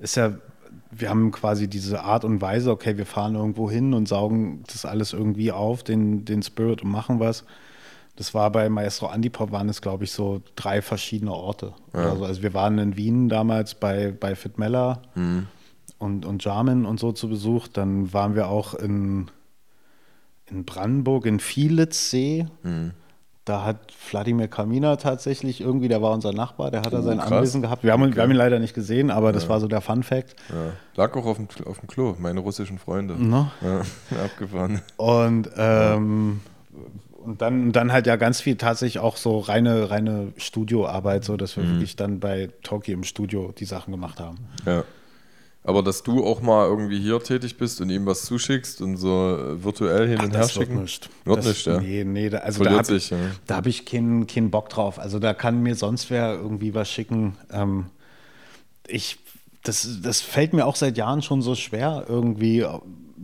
ist 0.00 0.16
ja, 0.16 0.32
wir 0.90 1.08
haben 1.08 1.30
quasi 1.30 1.68
diese 1.68 2.02
Art 2.02 2.24
und 2.24 2.40
Weise, 2.40 2.72
okay, 2.72 2.96
wir 2.98 3.06
fahren 3.06 3.36
irgendwo 3.36 3.70
hin 3.70 3.94
und 3.94 4.08
saugen 4.08 4.64
das 4.66 4.84
alles 4.84 5.12
irgendwie 5.12 5.52
auf, 5.52 5.84
den, 5.84 6.24
den 6.24 6.42
Spirit 6.42 6.82
und 6.82 6.90
machen 6.90 7.20
was. 7.20 7.44
Das 8.16 8.34
war 8.34 8.50
bei 8.50 8.68
Maestro 8.68 9.06
Antipop, 9.06 9.50
waren 9.52 9.68
es, 9.68 9.80
glaube 9.80 10.04
ich, 10.04 10.12
so 10.12 10.42
drei 10.56 10.82
verschiedene 10.82 11.32
Orte. 11.32 11.72
Ja. 11.94 12.10
Also, 12.10 12.24
also 12.24 12.42
wir 12.42 12.54
waren 12.54 12.78
in 12.78 12.96
Wien 12.96 13.28
damals 13.28 13.74
bei, 13.74 14.12
bei 14.18 14.34
Fit 14.34 14.58
Meller 14.58 15.00
mhm. 15.14 15.46
und, 15.98 16.26
und 16.26 16.44
Jarmin 16.44 16.84
und 16.84 17.00
so 17.00 17.12
zu 17.12 17.28
Besuch. 17.28 17.68
Dann 17.68 18.12
waren 18.12 18.34
wir 18.34 18.48
auch 18.48 18.74
in, 18.74 19.30
in 20.50 20.64
Brandenburg, 20.64 21.26
in 21.26 21.40
Vielitzsee. 21.40 22.46
Mhm. 22.62 22.92
Da 23.46 23.64
hat 23.64 23.78
Wladimir 24.10 24.48
Kamina 24.48 24.96
tatsächlich 24.96 25.60
irgendwie, 25.62 25.88
der 25.88 26.02
war 26.02 26.12
unser 26.12 26.32
Nachbar, 26.32 26.70
der 26.70 26.82
hat 26.82 26.92
da 26.92 26.98
oh, 26.98 27.02
sein 27.02 27.18
krass. 27.18 27.32
Anwesen 27.32 27.62
gehabt. 27.62 27.82
Wir 27.82 27.92
haben, 27.92 28.02
okay. 28.02 28.16
wir 28.16 28.22
haben, 28.22 28.30
ihn 28.30 28.36
leider 28.36 28.58
nicht 28.58 28.74
gesehen, 28.74 29.10
aber 29.10 29.32
das 29.32 29.48
war 29.48 29.60
so 29.60 29.66
der 29.66 29.80
Fun 29.80 30.02
Fact. 30.02 30.36
Ja. 30.50 30.72
Lag 30.94 31.16
auch 31.16 31.24
auf 31.24 31.38
dem, 31.38 31.48
auf 31.64 31.80
dem 31.80 31.88
Klo, 31.88 32.14
meine 32.18 32.40
russischen 32.40 32.78
Freunde. 32.78 33.14
No? 33.14 33.50
Ja, 33.62 33.80
abgefahren. 34.24 34.82
Und 34.98 35.50
ähm, 35.56 36.40
und 37.22 37.42
dann, 37.42 37.72
dann 37.72 37.92
halt 37.92 38.06
ja 38.06 38.16
ganz 38.16 38.40
viel 38.40 38.56
tatsächlich 38.56 38.98
auch 39.00 39.16
so 39.16 39.38
reine, 39.38 39.90
reine 39.90 40.32
Studioarbeit, 40.36 41.24
so 41.24 41.36
dass 41.36 41.56
wir 41.56 41.64
mhm. 41.64 41.74
wirklich 41.74 41.96
dann 41.96 42.20
bei 42.20 42.50
Toki 42.62 42.92
im 42.92 43.04
Studio 43.04 43.52
die 43.56 43.64
Sachen 43.64 43.92
gemacht 43.92 44.20
haben. 44.20 44.38
Ja. 44.66 44.84
Aber 45.62 45.82
dass 45.82 46.02
du 46.02 46.24
auch 46.24 46.40
mal 46.40 46.66
irgendwie 46.66 46.98
hier 46.98 47.22
tätig 47.22 47.58
bist 47.58 47.82
und 47.82 47.90
ihm 47.90 48.06
was 48.06 48.24
zuschickst 48.24 48.80
und 48.80 48.96
so 48.96 49.38
virtuell 49.62 50.08
hin 50.08 50.16
Ach, 50.18 50.24
und 50.24 50.34
her 50.34 50.48
schicken. 50.48 50.76
Wird 50.76 50.82
nicht. 50.82 51.10
Wird 51.24 51.38
das, 51.38 51.46
nicht, 51.46 51.66
ja. 51.66 51.80
Nee, 51.80 52.04
nee, 52.04 52.30
da, 52.30 52.38
also 52.38 52.64
da 52.64 52.70
habe 52.70 52.96
ja. 52.96 53.56
hab 53.56 53.66
ich 53.66 53.84
keinen 53.84 54.26
kein 54.26 54.50
Bock 54.50 54.70
drauf. 54.70 54.98
Also 54.98 55.18
da 55.18 55.34
kann 55.34 55.62
mir 55.62 55.74
sonst 55.74 56.10
wer 56.10 56.32
irgendwie 56.32 56.72
was 56.72 56.90
schicken. 56.90 57.36
Ähm, 57.52 57.86
ich, 58.88 59.18
das, 59.62 59.98
das 60.02 60.22
fällt 60.22 60.54
mir 60.54 60.64
auch 60.64 60.76
seit 60.76 60.96
Jahren 60.96 61.20
schon 61.20 61.42
so 61.42 61.54
schwer, 61.54 62.06
irgendwie 62.08 62.64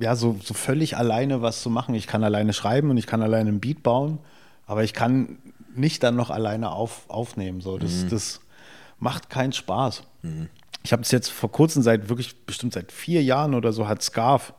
ja, 0.00 0.16
so, 0.16 0.36
so 0.42 0.54
völlig 0.54 0.96
alleine 0.96 1.42
was 1.42 1.62
zu 1.62 1.70
machen. 1.70 1.94
Ich 1.94 2.06
kann 2.06 2.24
alleine 2.24 2.52
schreiben 2.52 2.90
und 2.90 2.96
ich 2.96 3.06
kann 3.06 3.22
alleine 3.22 3.50
ein 3.50 3.60
Beat 3.60 3.82
bauen, 3.82 4.18
aber 4.66 4.84
ich 4.84 4.92
kann 4.92 5.38
nicht 5.74 6.02
dann 6.02 6.16
noch 6.16 6.30
alleine 6.30 6.70
auf, 6.72 7.08
aufnehmen. 7.08 7.60
So, 7.60 7.78
das, 7.78 8.04
mhm. 8.04 8.08
das 8.10 8.40
macht 8.98 9.30
keinen 9.30 9.52
Spaß. 9.52 10.02
Mhm. 10.22 10.48
Ich 10.84 10.92
habe 10.92 11.02
es 11.02 11.10
jetzt 11.10 11.30
vor 11.30 11.50
kurzem, 11.50 11.82
seit 11.82 12.08
wirklich 12.08 12.44
bestimmt 12.46 12.72
seit 12.72 12.92
vier 12.92 13.22
Jahren 13.22 13.54
oder 13.54 13.72
so, 13.72 13.88
hat 13.88 14.02
Scarf 14.02 14.54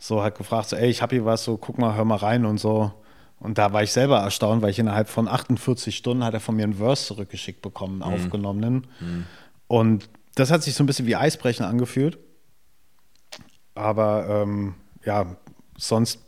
so 0.00 0.22
hat 0.22 0.36
gefragt, 0.36 0.70
so, 0.70 0.76
ey, 0.76 0.88
ich 0.88 1.02
habe 1.02 1.14
hier 1.14 1.24
was, 1.24 1.44
so 1.44 1.58
guck 1.58 1.78
mal, 1.78 1.94
hör 1.94 2.04
mal 2.04 2.16
rein 2.16 2.46
und 2.46 2.58
so. 2.58 2.90
Und 3.38 3.58
da 3.58 3.72
war 3.72 3.82
ich 3.82 3.92
selber 3.92 4.18
erstaunt, 4.18 4.62
weil 4.62 4.70
ich 4.70 4.78
innerhalb 4.78 5.08
von 5.08 5.28
48 5.28 5.94
Stunden 5.94 6.24
hat 6.24 6.34
er 6.34 6.40
von 6.40 6.56
mir 6.56 6.64
einen 6.64 6.74
Verse 6.74 7.06
zurückgeschickt 7.06 7.62
bekommen, 7.62 7.96
mhm. 7.96 8.02
aufgenommenen. 8.02 8.86
Mhm. 8.98 9.26
Und 9.68 10.08
das 10.34 10.50
hat 10.50 10.62
sich 10.62 10.74
so 10.74 10.82
ein 10.82 10.86
bisschen 10.86 11.06
wie 11.06 11.16
Eisbrechen 11.16 11.64
angefühlt. 11.64 12.18
Aber 13.74 14.26
ähm, 14.28 14.74
ja, 15.04 15.36
sonst 15.76 16.20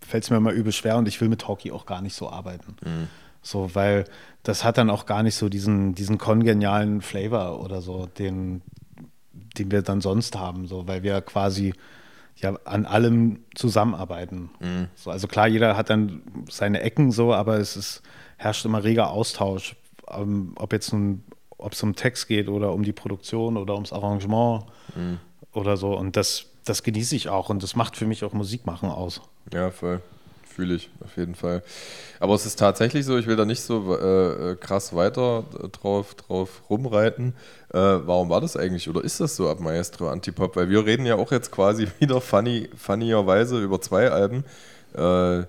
fällt 0.00 0.24
es 0.24 0.30
mir 0.30 0.36
immer 0.36 0.52
übel 0.52 0.72
schwer 0.72 0.96
und 0.96 1.08
ich 1.08 1.20
will 1.20 1.28
mit 1.28 1.46
Hockey 1.48 1.72
auch 1.72 1.86
gar 1.86 2.00
nicht 2.00 2.14
so 2.14 2.30
arbeiten. 2.30 2.76
Mhm. 2.84 3.08
So, 3.42 3.74
weil 3.74 4.04
das 4.42 4.64
hat 4.64 4.78
dann 4.78 4.90
auch 4.90 5.06
gar 5.06 5.22
nicht 5.22 5.34
so 5.34 5.48
diesen, 5.48 5.94
diesen 5.94 6.18
kongenialen 6.18 7.02
Flavor 7.02 7.60
oder 7.62 7.82
so, 7.82 8.06
den, 8.06 8.62
den 9.32 9.70
wir 9.70 9.82
dann 9.82 10.00
sonst 10.00 10.38
haben, 10.38 10.66
so, 10.66 10.88
weil 10.88 11.02
wir 11.02 11.20
quasi 11.20 11.74
ja 12.36 12.56
an 12.64 12.86
allem 12.86 13.40
zusammenarbeiten. 13.54 14.50
Mhm. 14.60 14.88
So, 14.94 15.10
also 15.10 15.28
klar, 15.28 15.46
jeder 15.46 15.76
hat 15.76 15.90
dann 15.90 16.22
seine 16.50 16.80
Ecken 16.80 17.12
so, 17.12 17.34
aber 17.34 17.58
es 17.58 17.76
ist, 17.76 18.02
herrscht 18.36 18.64
immer 18.64 18.82
reger 18.82 19.10
Austausch, 19.10 19.76
ähm, 20.08 20.52
ob 20.56 20.72
jetzt 20.72 20.92
nun, 20.92 21.22
ob 21.50 21.72
es 21.72 21.82
um 21.82 21.94
Text 21.94 22.28
geht 22.28 22.48
oder 22.48 22.72
um 22.72 22.82
die 22.82 22.92
Produktion 22.92 23.56
oder 23.56 23.74
ums 23.74 23.92
Arrangement 23.92 24.64
mhm. 24.96 25.18
oder 25.52 25.76
so. 25.76 25.96
Und 25.96 26.16
das 26.16 26.46
das 26.64 26.82
genieße 26.82 27.16
ich 27.16 27.28
auch 27.28 27.50
und 27.50 27.62
das 27.62 27.76
macht 27.76 27.96
für 27.96 28.06
mich 28.06 28.24
auch 28.24 28.32
Musik 28.32 28.66
machen 28.66 28.88
aus. 28.88 29.20
Ja, 29.52 29.70
voll. 29.70 30.00
Fühle 30.54 30.74
ich 30.74 30.88
auf 31.04 31.16
jeden 31.16 31.34
Fall. 31.34 31.64
Aber 32.20 32.34
es 32.34 32.46
ist 32.46 32.60
tatsächlich 32.60 33.04
so, 33.04 33.18
ich 33.18 33.26
will 33.26 33.34
da 33.34 33.44
nicht 33.44 33.62
so 33.62 33.96
äh, 33.96 34.52
äh 34.52 34.56
krass 34.56 34.94
weiter 34.94 35.44
drauf, 35.72 36.14
drauf 36.14 36.62
rumreiten. 36.70 37.34
Äh, 37.72 37.78
warum 37.78 38.30
war 38.30 38.40
das 38.40 38.56
eigentlich 38.56 38.88
oder 38.88 39.02
ist 39.02 39.18
das 39.18 39.34
so 39.34 39.50
ab 39.50 39.58
Maestro 39.58 40.08
Antipop? 40.08 40.54
Weil 40.54 40.70
wir 40.70 40.86
reden 40.86 41.06
ja 41.06 41.16
auch 41.16 41.32
jetzt 41.32 41.50
quasi 41.50 41.88
wieder 41.98 42.20
funny, 42.20 42.70
funnierweise 42.76 43.60
über 43.60 43.80
zwei 43.80 44.10
Alben. 44.10 44.44
Äh, 44.94 45.44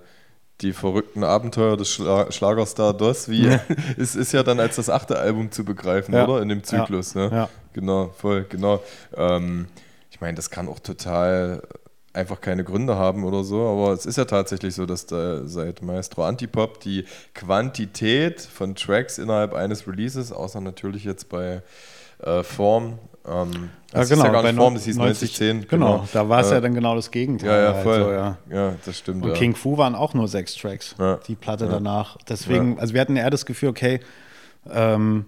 die 0.62 0.72
verrückten 0.72 1.22
Abenteuer 1.22 1.76
des 1.76 1.90
Schla 1.90 2.32
Schlagerstar 2.32 2.94
DOS, 2.94 3.28
wie 3.28 3.46
ja. 3.46 3.60
es 3.96 4.16
ist 4.16 4.32
ja 4.32 4.42
dann 4.42 4.58
als 4.58 4.76
das 4.76 4.90
achte 4.90 5.18
Album 5.18 5.52
zu 5.52 5.64
begreifen, 5.64 6.14
ja. 6.14 6.26
oder? 6.26 6.42
In 6.42 6.48
dem 6.48 6.64
Zyklus. 6.64 7.14
Ja. 7.14 7.28
Ne? 7.28 7.48
Genau, 7.74 8.10
voll, 8.16 8.46
genau. 8.48 8.82
Ähm, 9.14 9.68
ich 10.16 10.22
meine, 10.22 10.34
das 10.34 10.48
kann 10.48 10.66
auch 10.66 10.78
total 10.78 11.60
einfach 12.14 12.40
keine 12.40 12.64
Gründe 12.64 12.96
haben 12.96 13.22
oder 13.22 13.44
so, 13.44 13.60
aber 13.66 13.92
es 13.92 14.06
ist 14.06 14.16
ja 14.16 14.24
tatsächlich 14.24 14.74
so, 14.74 14.86
dass 14.86 15.04
da 15.04 15.46
seit 15.46 15.82
Maestro 15.82 16.24
Antipop 16.24 16.80
die 16.80 17.04
Quantität 17.34 18.40
von 18.40 18.74
Tracks 18.74 19.18
innerhalb 19.18 19.52
eines 19.52 19.86
Releases, 19.86 20.32
außer 20.32 20.62
natürlich 20.62 21.04
jetzt 21.04 21.28
bei 21.28 21.62
äh, 22.22 22.42
Form, 22.42 22.98
ähm, 23.26 23.68
das 23.92 24.08
ja, 24.08 24.16
genau, 24.16 24.24
ist 24.24 24.26
ja 24.26 24.32
gar 24.32 24.42
nicht 24.44 24.56
Form, 24.56 24.72
das 24.72 24.84
hieß 24.84 24.96
9010. 24.96 25.68
Genau, 25.68 25.86
genau, 25.98 26.08
da 26.14 26.26
war 26.30 26.40
es 26.40 26.50
äh, 26.50 26.54
ja 26.54 26.60
dann 26.62 26.72
genau 26.72 26.96
das 26.96 27.10
Gegenteil. 27.10 27.50
Ja, 27.50 27.62
ja, 27.62 27.74
halt 27.74 27.82
voll. 27.82 28.02
Also, 28.04 28.10
ja. 28.10 28.38
ja. 28.50 28.74
das 28.86 28.96
stimmt. 28.96 29.22
Und 29.22 29.32
ja. 29.32 29.36
King 29.36 29.54
Fu 29.54 29.76
waren 29.76 29.94
auch 29.94 30.14
nur 30.14 30.28
sechs 30.28 30.54
Tracks, 30.54 30.94
ja. 30.98 31.18
die 31.28 31.34
Platte 31.34 31.68
danach. 31.68 32.16
Deswegen, 32.26 32.80
also 32.80 32.94
wir 32.94 33.02
hatten 33.02 33.16
eher 33.16 33.28
das 33.28 33.44
Gefühl, 33.44 33.68
okay, 33.68 34.00
ähm, 34.70 35.26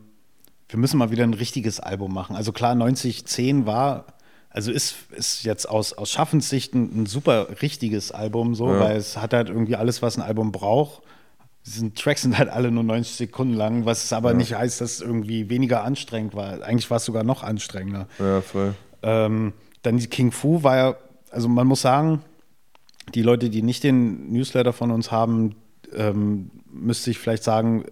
wir 0.71 0.79
müssen 0.79 0.97
mal 0.97 1.11
wieder 1.11 1.25
ein 1.25 1.35
richtiges 1.35 1.79
Album 1.79 2.15
machen. 2.15 2.37
Also 2.37 2.53
klar, 2.53 2.75
9010 2.75 3.67
war 3.67 4.07
also 4.59 4.73
ist, 4.73 4.97
ist 5.13 5.45
jetzt 5.45 5.69
aus, 5.69 5.93
aus 5.93 6.11
Schaffenssicht 6.11 6.75
ein, 6.75 7.03
ein 7.03 7.07
super 7.07 7.63
richtiges 7.63 8.11
Album, 8.11 8.57
so, 8.57 8.73
ja. 8.73 8.81
weil 8.81 8.97
es 8.97 9.17
hat 9.17 9.33
halt 9.33 9.51
irgendwie 9.51 9.77
alles, 9.77 10.03
was 10.03 10.17
ein 10.17 10.23
Album 10.23 10.51
braucht. 10.51 11.03
Diese 11.65 11.95
Tracks 11.95 12.23
sind 12.23 12.37
halt 12.37 12.49
alle 12.49 12.73
nur 12.73 12.83
90 12.83 13.15
Sekunden 13.15 13.55
lang, 13.55 13.85
was 13.85 14.13
aber 14.13 14.33
ja. 14.33 14.37
nicht 14.37 14.55
heißt, 14.55 14.81
dass 14.81 14.95
es 14.95 15.01
irgendwie 15.01 15.49
weniger 15.49 15.85
anstrengend 15.85 16.35
war. 16.35 16.61
Eigentlich 16.65 16.91
war 16.91 16.97
es 16.97 17.05
sogar 17.05 17.23
noch 17.23 17.45
anstrengender. 17.45 18.09
Ja, 18.19 18.41
voll. 18.41 18.75
Ähm, 19.05 19.53
dann 19.83 19.99
die 19.99 20.09
King 20.09 20.33
Fu 20.33 20.65
war 20.65 20.77
ja, 20.77 20.97
also 21.31 21.47
man 21.49 21.69
muss 21.69 21.83
sagen, 21.83 22.23
die 23.15 23.23
Leute, 23.23 23.51
die 23.51 23.63
nicht 23.63 23.85
den 23.85 24.33
Newsletter 24.33 24.73
von 24.73 24.91
uns 24.91 25.13
haben, 25.13 25.55
ähm, 25.95 26.51
müsste 26.69 27.13
ich 27.13 27.21
vielleicht 27.21 27.45
sagen, 27.45 27.85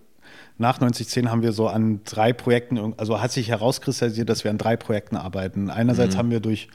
nach 0.59 0.81
9010 0.81 1.31
haben 1.31 1.43
wir 1.43 1.53
so 1.53 1.69
an 1.69 2.01
drei 2.05 2.33
Projekten, 2.33 2.95
also 2.97 3.21
hat 3.21 3.33
sich 3.33 3.49
herauskristallisiert, 3.49 4.29
dass 4.29 4.45
wir 4.45 4.51
an 4.51 4.59
drei 4.59 4.77
Projekten 4.77 5.17
arbeiten. 5.17 5.71
Einerseits 5.71 6.15
mhm. 6.15 6.19
haben 6.19 6.31
wir 6.31 6.41
durch 6.41 6.69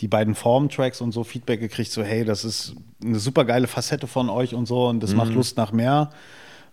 die 0.00 0.08
beiden 0.08 0.34
Form-Tracks 0.34 1.00
und 1.00 1.12
so 1.12 1.24
Feedback 1.24 1.60
gekriegt, 1.60 1.90
so 1.90 2.02
hey, 2.02 2.24
das 2.24 2.44
ist 2.44 2.74
eine 3.04 3.18
super 3.18 3.44
geile 3.44 3.66
Facette 3.66 4.06
von 4.06 4.30
euch 4.30 4.54
und 4.54 4.66
so 4.66 4.88
und 4.88 5.02
das 5.02 5.10
mhm. 5.10 5.16
macht 5.16 5.32
Lust 5.32 5.56
nach 5.56 5.72
mehr. 5.72 6.10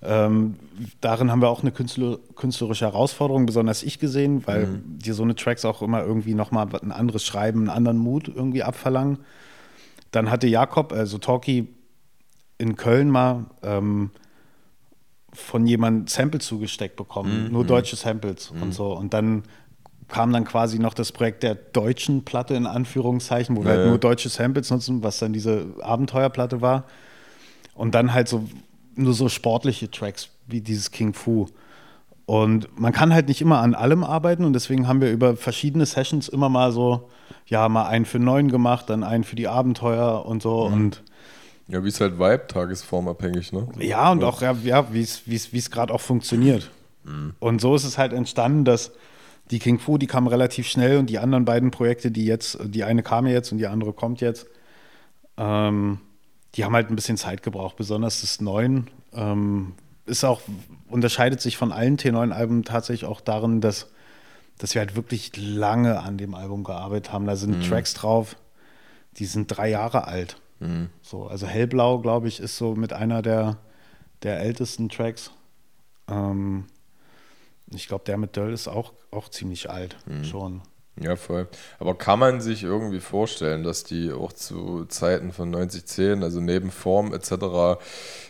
Ähm, 0.03 0.55
darin 1.01 1.32
haben 1.32 1.41
wir 1.41 1.50
auch 1.50 1.62
eine 1.62 1.72
Künstler, 1.72 2.20
künstlerische 2.36 2.86
Herausforderung, 2.86 3.46
besonders 3.46 3.82
ich 3.82 3.98
gesehen, 3.98 4.46
weil 4.46 4.67
mhm. 4.67 5.00
dir 5.00 5.13
so 5.13 5.24
eine 5.24 5.36
Tracks 5.36 5.65
auch 5.65 5.82
immer 5.82 6.03
irgendwie 6.03 6.36
nochmal 6.36 6.67
ein 6.82 6.91
anderes 6.91 7.25
Schreiben, 7.25 7.62
einen 7.62 7.70
anderen 7.70 7.98
Mut 7.98 8.27
irgendwie 8.27 8.62
abverlangen. 8.63 9.20
Dann 10.12 10.29
hatte 10.29 10.48
Jakob, 10.48 10.94
also 10.94 11.17
Talkie 11.17 11.67
in 12.58 12.75
Köln 12.75 13.10
mal 13.10 13.46
ähm, 13.63 14.12
von 15.36 15.68
jemandem 15.68 16.08
Samples 16.08 16.46
zugesteckt 16.46 16.96
bekommen, 16.96 17.46
mhm. 17.46 17.51
nur 17.51 17.65
deutsche 17.65 17.96
Samples 17.96 18.51
mhm. 18.51 18.63
und 18.63 18.74
so. 18.74 18.94
Und 18.94 19.13
dann 19.13 19.44
kam 20.08 20.32
dann 20.32 20.46
quasi 20.46 20.80
noch 20.80 20.94
das 20.94 21.12
Projekt 21.12 21.44
der 21.44 21.56
deutschen 21.56 22.25
Platte 22.25 22.54
in 22.54 22.68
Anführungszeichen, 22.68 23.56
wo 23.56 23.62
ja, 23.62 23.65
wir 23.65 23.72
halt 23.72 23.82
ja. 23.82 23.89
nur 23.89 23.98
deutsche 23.98 24.30
Samples 24.30 24.70
nutzen, 24.70 25.04
was 25.04 25.20
dann 25.20 25.34
diese 25.34 25.68
Abenteuerplatte 25.82 26.62
war. 26.62 26.86
Und 27.74 27.96
dann 27.96 28.13
halt 28.13 28.27
so 28.27 28.48
nur 28.96 29.13
so 29.13 29.27
sportliche 29.30 29.92
Tracks 29.92 30.30
wie 30.48 30.62
dieses 30.62 30.92
King 30.92 31.13
Fu. 31.13 31.48
Und 32.25 32.80
man 32.80 32.92
kann 32.92 33.13
halt 33.13 33.27
nicht 33.27 33.42
immer 33.42 33.60
an 33.60 33.75
allem 33.75 34.04
arbeiten 34.04 34.46
und 34.46 34.54
deswegen 34.54 34.88
haben 34.88 35.01
wir 35.01 35.12
über 35.12 35.36
verschiedene 35.36 35.86
Sessions 35.86 36.27
immer 36.27 36.50
mal 36.50 36.72
so, 36.72 37.10
ja, 37.46 37.70
mal 37.70 37.86
einen 37.86 38.06
für 38.06 38.20
neun 38.20 38.50
gemacht, 38.50 38.89
dann 38.89 39.04
einen 39.04 39.24
für 39.24 39.36
die 39.36 39.48
Abenteuer 39.48 40.25
und 40.25 40.42
so. 40.42 40.68
Mhm. 40.68 40.74
Und 40.74 41.04
ja, 41.68 41.84
wie 41.84 41.88
es 41.88 42.00
halt 42.00 42.20
Vibe, 42.20 42.48
tagesformabhängig, 42.48 43.52
ne? 43.52 43.68
Ja, 43.80 44.12
und 44.12 44.24
auch, 44.24 44.42
ja, 44.42 44.56
ja 44.64 44.94
wie 44.94 45.02
es 45.02 45.72
gerade 45.72 45.94
auch 45.94 46.02
funktioniert. 46.02 46.72
Mhm. 47.04 47.34
Und 47.40 47.62
so 47.62 47.76
ist 47.76 47.86
es 47.86 47.98
halt 47.98 48.14
entstanden, 48.14 48.66
dass 48.66 48.92
die 49.52 49.60
King 49.60 49.80
Fu, 49.80 49.98
die 49.98 50.08
kam 50.08 50.28
relativ 50.28 50.68
schnell 50.68 50.98
und 50.98 51.10
die 51.10 51.20
anderen 51.20 51.46
beiden 51.46 51.72
Projekte, 51.72 52.12
die 52.12 52.26
jetzt, 52.26 52.58
die 52.64 52.84
eine 52.84 53.04
kam 53.04 53.28
jetzt 53.28 53.52
und 53.52 53.60
die 53.60 53.68
andere 53.68 53.94
kommt 53.94 54.22
jetzt, 54.22 54.48
ähm, 55.38 56.00
die 56.56 56.66
haben 56.66 56.74
halt 56.74 56.90
ein 56.90 56.96
bisschen 56.96 57.18
Zeit 57.18 57.44
gebraucht, 57.44 57.76
besonders 57.76 58.22
das 58.22 58.42
9 58.42 58.90
ähm, 59.14 59.74
ist 60.06 60.24
auch, 60.24 60.42
unterscheidet 60.88 61.42
sich 61.42 61.58
von 61.58 61.72
allen 61.72 61.98
T9-Alben 61.98 62.64
tatsächlich 62.64 63.10
auch 63.10 63.22
darin, 63.22 63.62
dass, 63.62 63.88
dass 64.58 64.74
wir 64.76 64.80
halt 64.80 64.96
wirklich 64.96 65.32
lange 65.36 66.00
an 66.00 66.18
dem 66.18 66.36
Album 66.36 66.64
gearbeitet 66.64 67.12
haben. 67.12 67.26
Da 67.26 67.36
sind 67.36 67.58
mhm. 67.58 67.64
Tracks 67.64 67.94
drauf, 67.94 68.36
die 69.18 69.26
sind 69.26 69.48
drei 69.48 69.70
Jahre 69.70 70.08
alt. 70.08 70.38
Mhm. 70.60 70.90
So, 71.02 71.28
also 71.28 71.48
Hellblau, 71.48 72.00
glaube 72.00 72.28
ich, 72.28 72.40
ist 72.40 72.58
so 72.58 72.76
mit 72.76 72.94
einer 72.94 73.22
der, 73.22 73.58
der 74.24 74.40
ältesten 74.40 74.90
Tracks. 74.90 75.32
Ähm, 76.08 76.66
ich 77.74 77.88
glaube, 77.88 78.04
der 78.06 78.18
mit 78.18 78.36
Döll 78.38 78.54
ist 78.54 78.68
auch, 78.68 78.94
auch 79.12 79.30
ziemlich 79.30 79.70
alt 79.70 79.98
mhm. 80.06 80.24
schon. 80.24 80.62
Ja, 81.02 81.18
voll. 81.18 81.50
Aber 81.78 81.98
kann 81.98 82.20
man 82.20 82.40
sich 82.40 82.64
irgendwie 82.64 83.02
vorstellen, 83.02 83.64
dass 83.64 83.84
die 83.84 84.14
auch 84.14 84.32
zu 84.32 84.86
Zeiten 84.86 85.34
von 85.34 85.50
9010, 85.50 86.24
also 86.24 86.40
neben 86.40 86.72
Form 86.72 87.14
etc., 87.14 87.82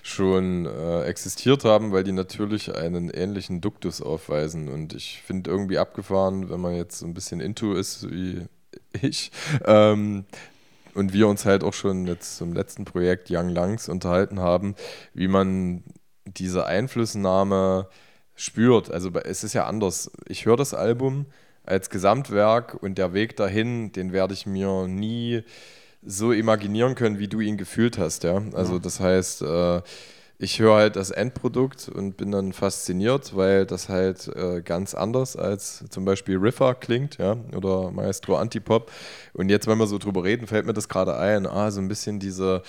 schon 0.01 0.65
äh, 0.65 1.03
existiert 1.03 1.63
haben, 1.63 1.91
weil 1.91 2.03
die 2.03 2.11
natürlich 2.11 2.75
einen 2.75 3.11
ähnlichen 3.11 3.61
Duktus 3.61 4.01
aufweisen. 4.01 4.67
Und 4.67 4.95
ich 4.95 5.21
finde 5.23 5.51
irgendwie 5.51 5.77
abgefahren, 5.77 6.49
wenn 6.49 6.59
man 6.59 6.73
jetzt 6.73 6.97
so 6.97 7.05
ein 7.05 7.13
bisschen 7.13 7.39
into 7.39 7.73
ist 7.73 8.09
wie 8.09 8.47
ich, 8.99 9.31
ähm, 9.65 10.25
und 10.95 11.13
wir 11.13 11.27
uns 11.27 11.45
halt 11.45 11.63
auch 11.63 11.73
schon 11.73 12.07
jetzt 12.07 12.37
zum 12.37 12.53
letzten 12.53 12.85
Projekt 12.85 13.29
Young 13.29 13.49
Lungs 13.49 13.89
unterhalten 13.89 14.39
haben, 14.39 14.75
wie 15.13 15.27
man 15.27 15.83
diese 16.25 16.65
Einflussnahme 16.65 17.87
spürt. 18.33 18.89
Also 18.91 19.11
es 19.11 19.43
ist 19.43 19.53
ja 19.53 19.65
anders. 19.65 20.11
Ich 20.27 20.45
höre 20.45 20.57
das 20.57 20.73
Album 20.73 21.27
als 21.63 21.89
Gesamtwerk 21.89 22.81
und 22.81 22.97
der 22.97 23.13
Weg 23.13 23.35
dahin, 23.35 23.91
den 23.91 24.13
werde 24.13 24.33
ich 24.33 24.45
mir 24.45 24.87
nie 24.87 25.43
so 26.01 26.31
imaginieren 26.31 26.95
können, 26.95 27.19
wie 27.19 27.27
du 27.27 27.39
ihn 27.39 27.57
gefühlt 27.57 27.97
hast. 27.97 28.23
Ja? 28.23 28.41
Also 28.53 28.79
das 28.79 28.99
heißt, 28.99 29.41
äh, 29.41 29.81
ich 30.37 30.59
höre 30.59 30.75
halt 30.75 30.95
das 30.95 31.11
Endprodukt 31.11 31.87
und 31.87 32.17
bin 32.17 32.31
dann 32.31 32.51
fasziniert, 32.51 33.35
weil 33.35 33.65
das 33.65 33.87
halt 33.89 34.27
äh, 34.35 34.61
ganz 34.61 34.93
anders 34.93 35.35
als 35.35 35.85
zum 35.89 36.03
Beispiel 36.03 36.37
Riffer 36.37 36.75
klingt, 36.75 37.17
ja, 37.17 37.37
oder 37.55 37.91
Maestro 37.91 38.35
Antipop. 38.35 38.91
Und 39.33 39.49
jetzt, 39.49 39.67
wenn 39.67 39.77
wir 39.77 39.87
so 39.87 39.97
drüber 39.97 40.23
reden, 40.23 40.47
fällt 40.47 40.65
mir 40.65 40.73
das 40.73 40.89
gerade 40.89 41.17
ein, 41.17 41.47
ah, 41.47 41.71
so 41.71 41.79
ein 41.79 41.87
bisschen 41.87 42.19
diese 42.19 42.63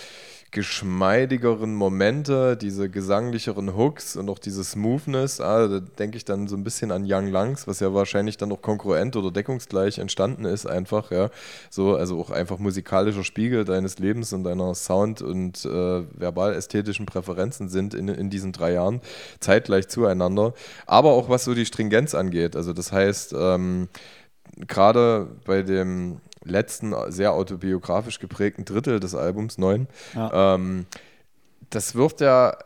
geschmeidigeren 0.56 1.74
Momente, 1.74 2.56
diese 2.56 2.88
gesanglicheren 2.88 3.76
Hooks 3.76 4.16
und 4.16 4.30
auch 4.30 4.38
diese 4.38 4.64
Smoothness, 4.64 5.38
ah, 5.38 5.68
da 5.68 5.80
denke 5.80 6.16
ich 6.16 6.24
dann 6.24 6.48
so 6.48 6.56
ein 6.56 6.64
bisschen 6.64 6.90
an 6.92 7.04
Young 7.06 7.26
Lungs, 7.26 7.66
was 7.66 7.80
ja 7.80 7.92
wahrscheinlich 7.92 8.38
dann 8.38 8.50
auch 8.52 8.62
konkurrent 8.62 9.16
oder 9.16 9.30
deckungsgleich 9.30 9.98
entstanden 9.98 10.46
ist, 10.46 10.64
einfach, 10.64 11.10
ja. 11.10 11.28
So, 11.68 11.94
also 11.94 12.18
auch 12.18 12.30
einfach 12.30 12.58
musikalischer 12.58 13.22
Spiegel 13.22 13.66
deines 13.66 13.98
Lebens 13.98 14.32
und 14.32 14.44
deiner 14.44 14.74
Sound- 14.74 15.20
und 15.20 15.62
äh, 15.66 16.04
verbal-ästhetischen 16.18 17.04
Präferenzen 17.04 17.68
sind 17.68 17.92
in, 17.92 18.08
in 18.08 18.30
diesen 18.30 18.52
drei 18.52 18.72
Jahren 18.72 19.02
zeitgleich 19.40 19.88
zueinander. 19.88 20.54
Aber 20.86 21.12
auch 21.12 21.28
was 21.28 21.44
so 21.44 21.52
die 21.52 21.66
Stringenz 21.66 22.14
angeht. 22.14 22.56
Also 22.56 22.72
das 22.72 22.92
heißt, 22.92 23.34
ähm, 23.38 23.88
gerade 24.66 25.28
bei 25.44 25.60
dem 25.60 26.22
letzten 26.46 26.94
sehr 27.08 27.32
autobiografisch 27.32 28.18
geprägten 28.18 28.64
Drittel 28.64 29.00
des 29.00 29.14
Albums, 29.14 29.58
neun, 29.58 29.88
ja. 30.14 30.54
ähm, 30.54 30.86
das 31.70 31.94
wirft 31.94 32.20
ja 32.20 32.56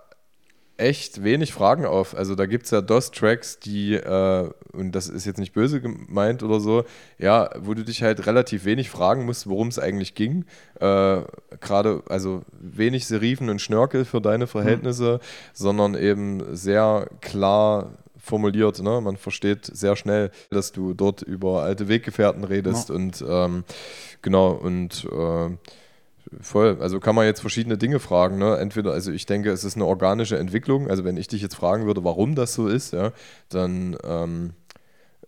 echt 0.81 1.23
wenig 1.23 1.53
Fragen 1.53 1.85
auf. 1.85 2.17
Also 2.17 2.35
da 2.35 2.47
gibt 2.47 2.65
es 2.65 2.71
ja 2.71 2.81
DOS-Tracks, 2.81 3.61
die, 3.61 3.95
äh, 3.95 4.51
und 4.73 4.93
das 4.93 5.09
ist 5.09 5.27
jetzt 5.27 5.39
nicht 5.39 5.53
böse 5.53 5.81
gemeint 5.81 6.43
oder 6.43 6.59
so, 6.59 6.85
ja, 7.19 7.51
wo 7.59 7.75
du 7.75 7.85
dich 7.85 8.03
halt 8.03 8.27
relativ 8.27 8.65
wenig 8.65 8.89
fragen 8.89 9.27
musst, 9.27 9.47
worum 9.47 9.69
es 9.69 9.79
eigentlich 9.79 10.15
ging. 10.15 10.47
Äh, 10.81 11.21
Gerade, 11.61 12.03
also 12.09 12.43
wenig 12.59 13.07
Serifen 13.07 13.51
und 13.51 13.61
Schnörkel 13.61 14.07
für 14.07 14.23
deine 14.23 14.47
Verhältnisse, 14.47 15.21
mhm. 15.21 15.27
sondern 15.53 15.95
eben 15.95 16.57
sehr 16.57 17.09
klar 17.21 17.91
formuliert. 18.23 18.83
Ne? 18.83 19.01
Man 19.01 19.17
versteht 19.17 19.67
sehr 19.67 19.97
schnell, 19.97 20.31
dass 20.51 20.73
du 20.73 20.95
dort 20.95 21.23
über 21.23 21.63
alte 21.63 21.89
Weggefährten 21.89 22.45
redest 22.45 22.89
ja. 22.89 22.95
und 22.95 23.25
ähm, 23.27 23.65
genau 24.23 24.53
und 24.53 25.07
äh, 25.11 25.51
voll. 26.41 26.79
Also 26.81 27.01
kann 27.01 27.15
man 27.15 27.27
jetzt 27.27 27.41
verschiedene 27.41 27.79
Dinge 27.79 27.99
fragen. 27.99 28.39
Ne? 28.39 28.57
Entweder, 28.59 28.93
also 28.93 29.11
ich 29.11 29.27
denke, 29.27 29.51
es 29.51 29.65
ist 29.65 29.77
eine 29.77 29.87
organische 29.87 30.39
Entwicklung. 30.39 30.89
Also 30.89 31.05
wenn 31.05 31.17
ich 31.17 31.29
dich 31.29 31.43
jetzt 31.43 31.57
fragen 31.57 31.87
würde, 31.87 32.05
warum 32.05 32.35
das 32.35 32.55
so 32.55 32.69
ist, 32.69 32.93
ja, 32.93 33.13
dann 33.49 33.97
ähm, 34.05 34.53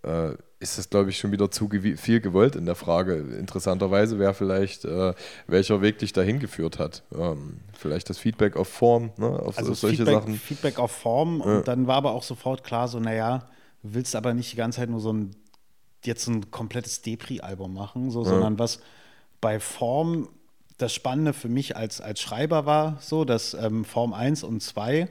äh, 0.03 0.33
ist 0.63 0.79
das, 0.79 0.89
glaube 0.89 1.11
ich, 1.11 1.19
schon 1.19 1.33
wieder 1.33 1.51
zu 1.51 1.69
viel 1.97 2.21
gewollt 2.21 2.55
in 2.55 2.65
der 2.65 2.77
Frage. 2.77 3.17
Interessanterweise 3.17 4.19
wäre 4.19 4.33
vielleicht, 4.33 4.85
äh, 4.85 5.13
welcher 5.49 5.83
Weg 5.83 5.99
dich 5.99 6.13
dahin 6.13 6.39
geführt 6.39 6.79
hat. 6.79 7.03
Ähm, 7.13 7.59
vielleicht 7.73 8.09
das 8.09 8.19
Feedback 8.19 8.57
auf 8.57 8.69
Form, 8.69 9.11
ne? 9.17 9.27
auf 9.27 9.59
also 9.59 9.75
solche 9.75 9.99
Feedback, 9.99 10.15
Sachen. 10.15 10.35
Feedback 10.37 10.79
auf 10.79 10.93
Form 10.93 11.41
ja. 11.41 11.59
und 11.59 11.69
dann 11.69 11.87
war 11.89 11.97
aber 11.97 12.13
auch 12.13 12.23
sofort 12.23 12.63
klar, 12.63 12.87
so, 12.87 13.01
naja, 13.01 13.49
du 13.83 13.95
willst 13.95 14.15
aber 14.15 14.35
nicht 14.35 14.53
die 14.53 14.57
ganze 14.57 14.79
Zeit 14.79 14.89
nur 14.89 15.01
so 15.01 15.13
ein, 15.13 15.35
jetzt 16.05 16.29
ein 16.29 16.51
komplettes 16.51 17.03
Depri-Album 17.03 17.75
machen, 17.75 18.11
so, 18.11 18.23
ja. 18.23 18.31
sondern 18.31 18.59
was 18.59 18.81
bei 19.41 19.59
Form 19.59 20.29
das 20.79 20.95
Spannende 20.95 21.33
für 21.33 21.49
mich 21.49 21.77
als, 21.77 22.01
als 22.01 22.21
Schreiber 22.21 22.67
war, 22.67 22.99
so, 23.01 23.25
dass 23.25 23.55
ähm, 23.55 23.85
Form 23.85 24.13
1 24.13 24.45
und 24.45 24.63
2 24.63 25.09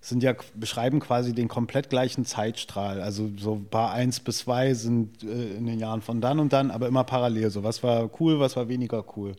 sind 0.00 0.22
ja, 0.22 0.34
beschreiben 0.54 1.00
quasi 1.00 1.32
den 1.32 1.48
komplett 1.48 1.90
gleichen 1.90 2.24
Zeitstrahl. 2.24 3.00
Also 3.00 3.30
so 3.36 3.56
Bar 3.56 3.92
1 3.92 4.20
bis 4.20 4.38
2 4.38 4.74
sind 4.74 5.24
äh, 5.24 5.56
in 5.56 5.66
den 5.66 5.78
Jahren 5.78 6.02
von 6.02 6.20
dann 6.20 6.38
und 6.38 6.52
dann, 6.52 6.70
aber 6.70 6.86
immer 6.86 7.04
parallel. 7.04 7.50
So, 7.50 7.64
was 7.64 7.82
war 7.82 8.08
cool, 8.20 8.38
was 8.38 8.56
war 8.56 8.68
weniger 8.68 9.04
cool. 9.16 9.34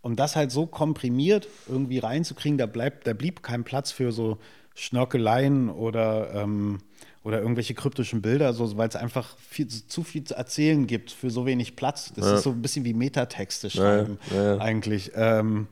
Und 0.00 0.18
das 0.18 0.36
halt 0.36 0.50
so 0.50 0.66
komprimiert 0.66 1.48
irgendwie 1.68 1.98
reinzukriegen, 1.98 2.58
da, 2.58 2.66
bleibt, 2.66 3.06
da 3.06 3.12
blieb 3.12 3.42
kein 3.42 3.64
Platz 3.64 3.92
für 3.92 4.12
so 4.12 4.38
Schnörkeleien 4.74 5.68
oder, 5.68 6.34
ähm, 6.34 6.78
oder 7.24 7.40
irgendwelche 7.40 7.74
kryptischen 7.74 8.22
Bilder, 8.22 8.52
so, 8.52 8.76
weil 8.76 8.88
es 8.88 8.96
einfach 8.96 9.36
viel, 9.38 9.68
zu 9.68 10.02
viel 10.02 10.24
zu 10.24 10.34
erzählen 10.34 10.86
gibt 10.86 11.10
für 11.10 11.30
so 11.30 11.46
wenig 11.46 11.76
Platz. 11.76 12.12
Das 12.14 12.26
ja. 12.26 12.34
ist 12.34 12.42
so 12.42 12.50
ein 12.50 12.62
bisschen 12.62 12.84
wie 12.84 12.94
Metatexte 12.94 13.70
schreiben 13.70 14.18
ja, 14.34 14.54
ja, 14.54 14.58
eigentlich. 14.58 15.12
Ähm, 15.14 15.68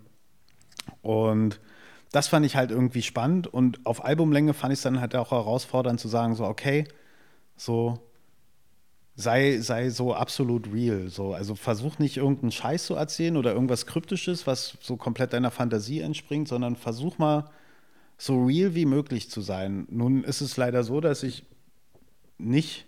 und 1.03 1.61
das 2.13 2.29
fand 2.29 2.45
ich 2.45 2.57
halt 2.57 2.71
irgendwie 2.71 3.03
spannend 3.03 3.47
und 3.47 3.85
auf 3.87 4.05
Albumlänge 4.05 4.55
fand 4.55 4.73
ich 4.73 4.79
es 4.79 4.83
dann 4.83 5.01
halt 5.01 5.15
auch 5.15 5.31
herausfordernd 5.31 6.01
zu 6.01 6.09
sagen, 6.09 6.35
so, 6.35 6.45
okay, 6.45 6.85
so 7.57 8.01
sei, 9.15 9.59
sei 9.61 9.91
so 9.91 10.15
absolut 10.15 10.73
real. 10.73 11.09
So. 11.09 11.35
Also 11.35 11.55
versuch 11.55 11.99
nicht 11.99 12.17
irgendeinen 12.17 12.53
Scheiß 12.53 12.87
zu 12.87 12.95
erzählen 12.95 13.37
oder 13.37 13.53
irgendwas 13.53 13.87
Kryptisches, 13.87 14.47
was 14.47 14.79
so 14.81 14.97
komplett 14.97 15.33
deiner 15.33 15.51
Fantasie 15.51 16.01
entspringt, 16.01 16.49
sondern 16.49 16.77
versuch 16.77 17.19
mal 17.19 17.51
so 18.19 18.45
real 18.45 18.75
wie 18.75 18.87
möglich 18.87 19.31
zu 19.31 19.41
sein. 19.41 19.87
Nun 19.91 20.25
ist 20.25 20.41
es 20.41 20.57
leider 20.57 20.83
so, 20.83 21.01
dass 21.01 21.23
ich 21.23 21.45
nicht 22.39 22.87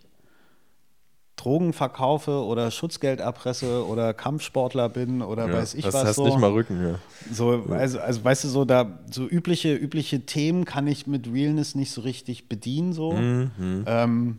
Drogen 1.36 1.72
verkaufe 1.72 2.44
oder 2.44 2.70
Schutzgeld 2.70 3.20
erpresse 3.20 3.86
oder 3.86 4.14
Kampfsportler 4.14 4.88
bin 4.88 5.22
oder 5.22 5.48
ja, 5.48 5.54
weiß 5.54 5.74
ich 5.74 5.84
das 5.84 5.94
was. 5.94 6.04
Hast 6.04 6.16
so. 6.16 6.26
nicht 6.26 6.38
mal 6.38 6.50
Rücken, 6.50 6.86
ja. 6.86 6.98
So, 7.32 7.64
also, 7.70 7.98
also 8.00 8.24
weißt 8.24 8.44
du, 8.44 8.48
so 8.48 8.64
da 8.64 9.00
so 9.10 9.26
übliche, 9.26 9.74
übliche 9.74 10.26
Themen 10.26 10.64
kann 10.64 10.86
ich 10.86 11.06
mit 11.06 11.26
Realness 11.32 11.74
nicht 11.74 11.90
so 11.90 12.02
richtig 12.02 12.48
bedienen. 12.48 12.92
So. 12.92 13.12
Mhm. 13.12 13.84
Ähm, 13.86 14.38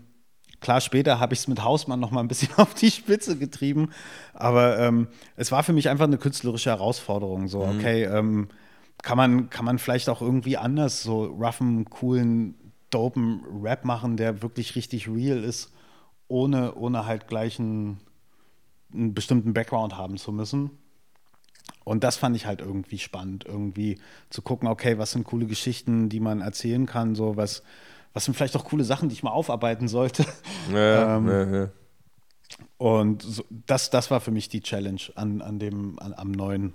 klar, 0.62 0.82
später 0.82 1.20
habe 1.20 1.34
ich 1.34 1.40
es 1.40 1.48
mit 1.48 1.64
Hausmann 1.64 2.00
noch 2.00 2.12
mal 2.12 2.22
ein 2.22 2.28
bisschen 2.28 2.54
auf 2.58 2.74
die 2.76 2.92
Spitze 2.92 3.38
getrieben, 3.38 3.90
aber 4.34 4.80
ähm, 4.80 5.08
es 5.36 5.52
war 5.52 5.64
für 5.64 5.74
mich 5.74 5.90
einfach 5.90 6.06
eine 6.06 6.18
künstlerische 6.18 6.70
Herausforderung. 6.70 7.48
So, 7.48 7.66
mhm. 7.66 7.80
okay, 7.80 8.04
ähm, 8.04 8.50
kann, 9.02 9.18
man, 9.18 9.50
kann 9.50 9.66
man 9.66 9.80
vielleicht 9.80 10.10
auch 10.10 10.22
irgendwie 10.22 10.58
anders 10.58 11.02
so 11.02 11.26
roughen, 11.26 11.90
coolen, 11.90 12.56
dopen 12.92 13.42
Rap 13.64 13.84
machen, 13.84 14.16
der 14.16 14.44
wirklich 14.44 14.76
richtig 14.76 15.10
real 15.10 15.44
ist 15.44 15.73
ohne, 16.34 16.74
ohne 16.74 17.06
halt 17.06 17.28
gleich 17.28 17.60
einen, 17.60 18.00
einen 18.92 19.14
bestimmten 19.14 19.54
Background 19.54 19.96
haben 19.96 20.18
zu 20.18 20.32
müssen. 20.32 20.72
Und 21.84 22.04
das 22.04 22.18
fand 22.18 22.36
ich 22.36 22.48
halt 22.48 22.60
irgendwie 22.60 22.98
spannend, 22.98 23.46
irgendwie 23.46 24.00
zu 24.32 24.42
gucken, 24.42 24.68
okay, 24.68 24.98
was 24.98 25.12
sind 25.12 25.26
coole 25.26 25.46
Geschichten, 25.46 26.10
die 26.10 26.20
man 26.20 26.42
erzählen 26.42 26.88
kann, 26.88 27.14
so 27.14 27.38
was, 27.38 27.62
was 28.14 28.26
sind 28.26 28.34
vielleicht 28.34 28.56
auch 28.56 28.66
coole 28.66 28.84
Sachen, 28.84 29.10
die 29.10 29.14
ich 29.14 29.22
mal 29.22 29.32
aufarbeiten 29.32 29.88
sollte. 29.88 30.26
Ja, 30.72 31.18
ähm, 31.18 31.28
ja, 31.28 31.56
ja. 31.56 31.70
Und 32.78 33.22
so, 33.22 33.44
das, 33.50 33.92
das 33.92 34.10
war 34.10 34.20
für 34.20 34.32
mich 34.32 34.50
die 34.50 34.62
Challenge 34.62 35.02
an, 35.16 35.42
an 35.42 35.60
dem, 35.60 36.00
an, 36.00 36.14
am 36.14 36.32
neuen 36.32 36.74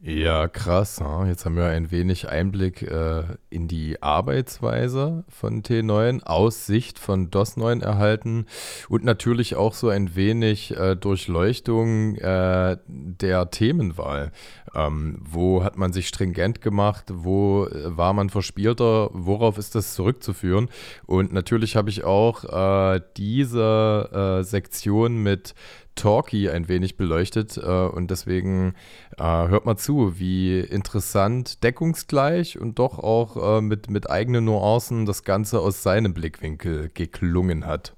ja, 0.00 0.46
krass. 0.46 1.02
Jetzt 1.26 1.44
haben 1.44 1.56
wir 1.56 1.66
ein 1.66 1.90
wenig 1.90 2.28
Einblick 2.28 2.82
äh, 2.82 3.24
in 3.50 3.66
die 3.66 4.00
Arbeitsweise 4.00 5.24
von 5.28 5.64
T9 5.64 6.22
aus 6.22 6.66
Sicht 6.66 7.00
von 7.00 7.30
DOS 7.30 7.56
9 7.56 7.80
erhalten 7.80 8.46
und 8.88 9.02
natürlich 9.02 9.56
auch 9.56 9.74
so 9.74 9.88
ein 9.88 10.14
wenig 10.14 10.76
äh, 10.76 10.94
Durchleuchtung 10.94 12.14
äh, 12.14 12.76
der 12.86 13.50
Themenwahl. 13.50 14.30
Ähm, 14.72 15.18
wo 15.20 15.64
hat 15.64 15.76
man 15.76 15.92
sich 15.92 16.06
stringent 16.06 16.60
gemacht? 16.60 17.06
Wo 17.08 17.66
äh, 17.66 17.96
war 17.96 18.12
man 18.12 18.30
verspielter? 18.30 19.10
Worauf 19.12 19.58
ist 19.58 19.74
das 19.74 19.94
zurückzuführen? 19.94 20.68
Und 21.06 21.32
natürlich 21.32 21.74
habe 21.74 21.90
ich 21.90 22.04
auch 22.04 22.44
äh, 22.44 23.00
diese 23.16 24.40
äh, 24.40 24.44
Sektion 24.44 25.22
mit 25.22 25.54
Talkie 25.98 26.48
ein 26.48 26.68
wenig 26.68 26.96
beleuchtet 26.96 27.56
äh, 27.56 27.60
und 27.60 28.10
deswegen 28.10 28.74
äh, 29.18 29.22
hört 29.22 29.66
mal 29.66 29.76
zu, 29.76 30.18
wie 30.18 30.60
interessant 30.60 31.62
deckungsgleich 31.64 32.58
und 32.58 32.78
doch 32.78 32.98
auch 32.98 33.58
äh, 33.58 33.60
mit, 33.60 33.90
mit 33.90 34.08
eigenen 34.08 34.46
Nuancen 34.46 35.04
das 35.04 35.24
Ganze 35.24 35.60
aus 35.60 35.82
seinem 35.82 36.14
Blickwinkel 36.14 36.90
geklungen 36.94 37.66
hat. 37.66 37.97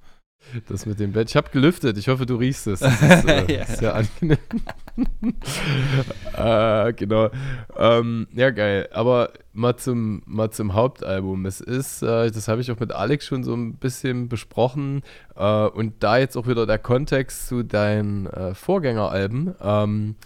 Das 0.68 0.86
mit 0.86 0.98
dem 0.98 1.12
Bett. 1.12 1.28
Ich 1.30 1.36
habe 1.36 1.50
gelüftet. 1.50 1.96
Ich 1.98 2.08
hoffe, 2.08 2.26
du 2.26 2.36
riechst 2.36 2.66
es. 2.66 2.80
Das 2.80 3.02
ist 3.02 3.28
äh, 3.28 3.58
ja. 3.58 3.64
sehr 3.66 3.94
angenehm. 3.94 4.38
äh, 6.36 6.92
genau. 6.96 7.30
Ähm, 7.76 8.26
ja, 8.32 8.50
geil. 8.50 8.88
Aber 8.92 9.30
mal 9.52 9.76
zum, 9.76 10.22
mal 10.26 10.50
zum 10.50 10.74
Hauptalbum. 10.74 11.46
Es 11.46 11.60
ist, 11.60 12.02
äh, 12.02 12.30
das 12.30 12.48
habe 12.48 12.60
ich 12.60 12.70
auch 12.72 12.80
mit 12.80 12.92
Alex 12.92 13.26
schon 13.26 13.44
so 13.44 13.54
ein 13.54 13.74
bisschen 13.74 14.28
besprochen. 14.28 15.02
Äh, 15.36 15.66
und 15.66 16.02
da 16.02 16.18
jetzt 16.18 16.36
auch 16.36 16.46
wieder 16.46 16.66
der 16.66 16.78
Kontext 16.78 17.46
zu 17.46 17.62
deinen 17.62 18.26
äh, 18.26 18.54
Vorgängeralben. 18.54 19.54
Ähm, 19.60 20.16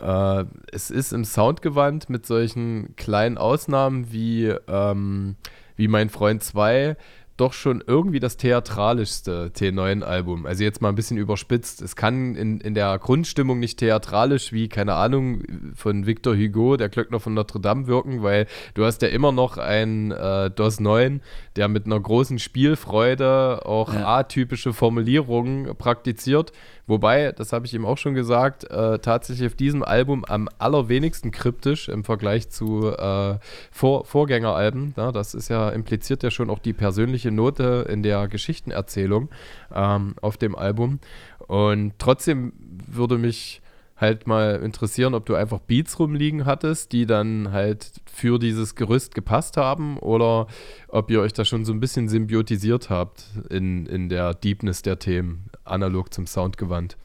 äh, 0.00 0.44
es 0.72 0.90
ist 0.90 1.12
im 1.12 1.24
Soundgewand 1.24 2.10
mit 2.10 2.26
solchen 2.26 2.96
kleinen 2.96 3.38
Ausnahmen 3.38 4.10
wie, 4.12 4.54
ähm, 4.66 5.36
wie 5.76 5.88
Mein 5.88 6.08
Freund 6.08 6.42
2 6.42 6.96
doch 7.38 7.52
schon 7.52 7.82
irgendwie 7.86 8.20
das 8.20 8.36
theatralischste 8.36 9.52
T9-Album. 9.54 10.44
Also 10.44 10.64
jetzt 10.64 10.82
mal 10.82 10.90
ein 10.90 10.94
bisschen 10.94 11.16
überspitzt. 11.16 11.80
Es 11.80 11.96
kann 11.96 12.34
in, 12.34 12.60
in 12.60 12.74
der 12.74 12.98
Grundstimmung 12.98 13.58
nicht 13.58 13.78
theatralisch 13.78 14.52
wie, 14.52 14.68
keine 14.68 14.94
Ahnung, 14.94 15.42
von 15.74 16.06
Victor 16.06 16.36
Hugo, 16.36 16.76
der 16.76 16.88
Glöckner 16.88 17.20
von 17.20 17.34
Notre 17.34 17.60
Dame 17.60 17.86
wirken, 17.86 18.22
weil 18.22 18.46
du 18.74 18.84
hast 18.84 19.02
ja 19.02 19.08
immer 19.08 19.32
noch 19.32 19.56
einen 19.56 20.10
äh, 20.10 20.50
DOS 20.50 20.80
9, 20.80 21.22
der 21.58 21.68
mit 21.68 21.84
einer 21.84 22.00
großen 22.00 22.38
Spielfreude 22.38 23.66
auch 23.66 23.92
ja. 23.92 24.20
atypische 24.20 24.72
Formulierungen 24.72 25.76
praktiziert 25.76 26.52
Wobei, 26.88 27.32
das 27.32 27.52
habe 27.52 27.66
ich 27.66 27.74
ihm 27.74 27.84
auch 27.84 27.98
schon 27.98 28.14
gesagt, 28.14 28.64
äh, 28.70 28.98
tatsächlich 28.98 29.46
auf 29.46 29.54
diesem 29.54 29.82
Album 29.82 30.24
am 30.24 30.48
allerwenigsten 30.58 31.30
kryptisch 31.30 31.90
im 31.90 32.02
Vergleich 32.02 32.48
zu 32.48 32.88
äh, 32.96 33.38
Vor 33.70 34.06
Vorgängeralben. 34.06 34.94
Ja, 34.96 35.12
das 35.12 35.34
ist 35.34 35.48
ja, 35.50 35.68
impliziert 35.68 36.22
ja 36.22 36.30
schon 36.30 36.48
auch 36.48 36.58
die 36.58 36.72
persönliche 36.72 37.30
Note 37.30 37.84
in 37.90 38.02
der 38.02 38.26
Geschichtenerzählung 38.26 39.28
ähm, 39.72 40.14
auf 40.22 40.38
dem 40.38 40.56
Album. 40.56 40.98
Und 41.46 41.92
trotzdem 41.98 42.54
würde 42.86 43.18
mich 43.18 43.60
halt 43.98 44.26
mal 44.26 44.60
interessieren, 44.62 45.14
ob 45.14 45.26
du 45.26 45.34
einfach 45.34 45.58
Beats 45.58 45.98
rumliegen 45.98 46.44
hattest, 46.46 46.92
die 46.92 47.04
dann 47.04 47.50
halt 47.52 47.92
für 48.06 48.38
dieses 48.38 48.74
Gerüst 48.74 49.14
gepasst 49.14 49.56
haben 49.56 49.98
oder 49.98 50.46
ob 50.88 51.10
ihr 51.10 51.20
euch 51.20 51.32
da 51.32 51.44
schon 51.44 51.64
so 51.64 51.72
ein 51.72 51.80
bisschen 51.80 52.08
symbiotisiert 52.08 52.90
habt 52.90 53.24
in, 53.50 53.86
in 53.86 54.08
der 54.08 54.34
Deepness 54.34 54.82
der 54.82 54.98
Themen, 54.98 55.46
analog 55.64 56.14
zum 56.14 56.26
Sound 56.26 56.56
gewandt. 56.56 56.96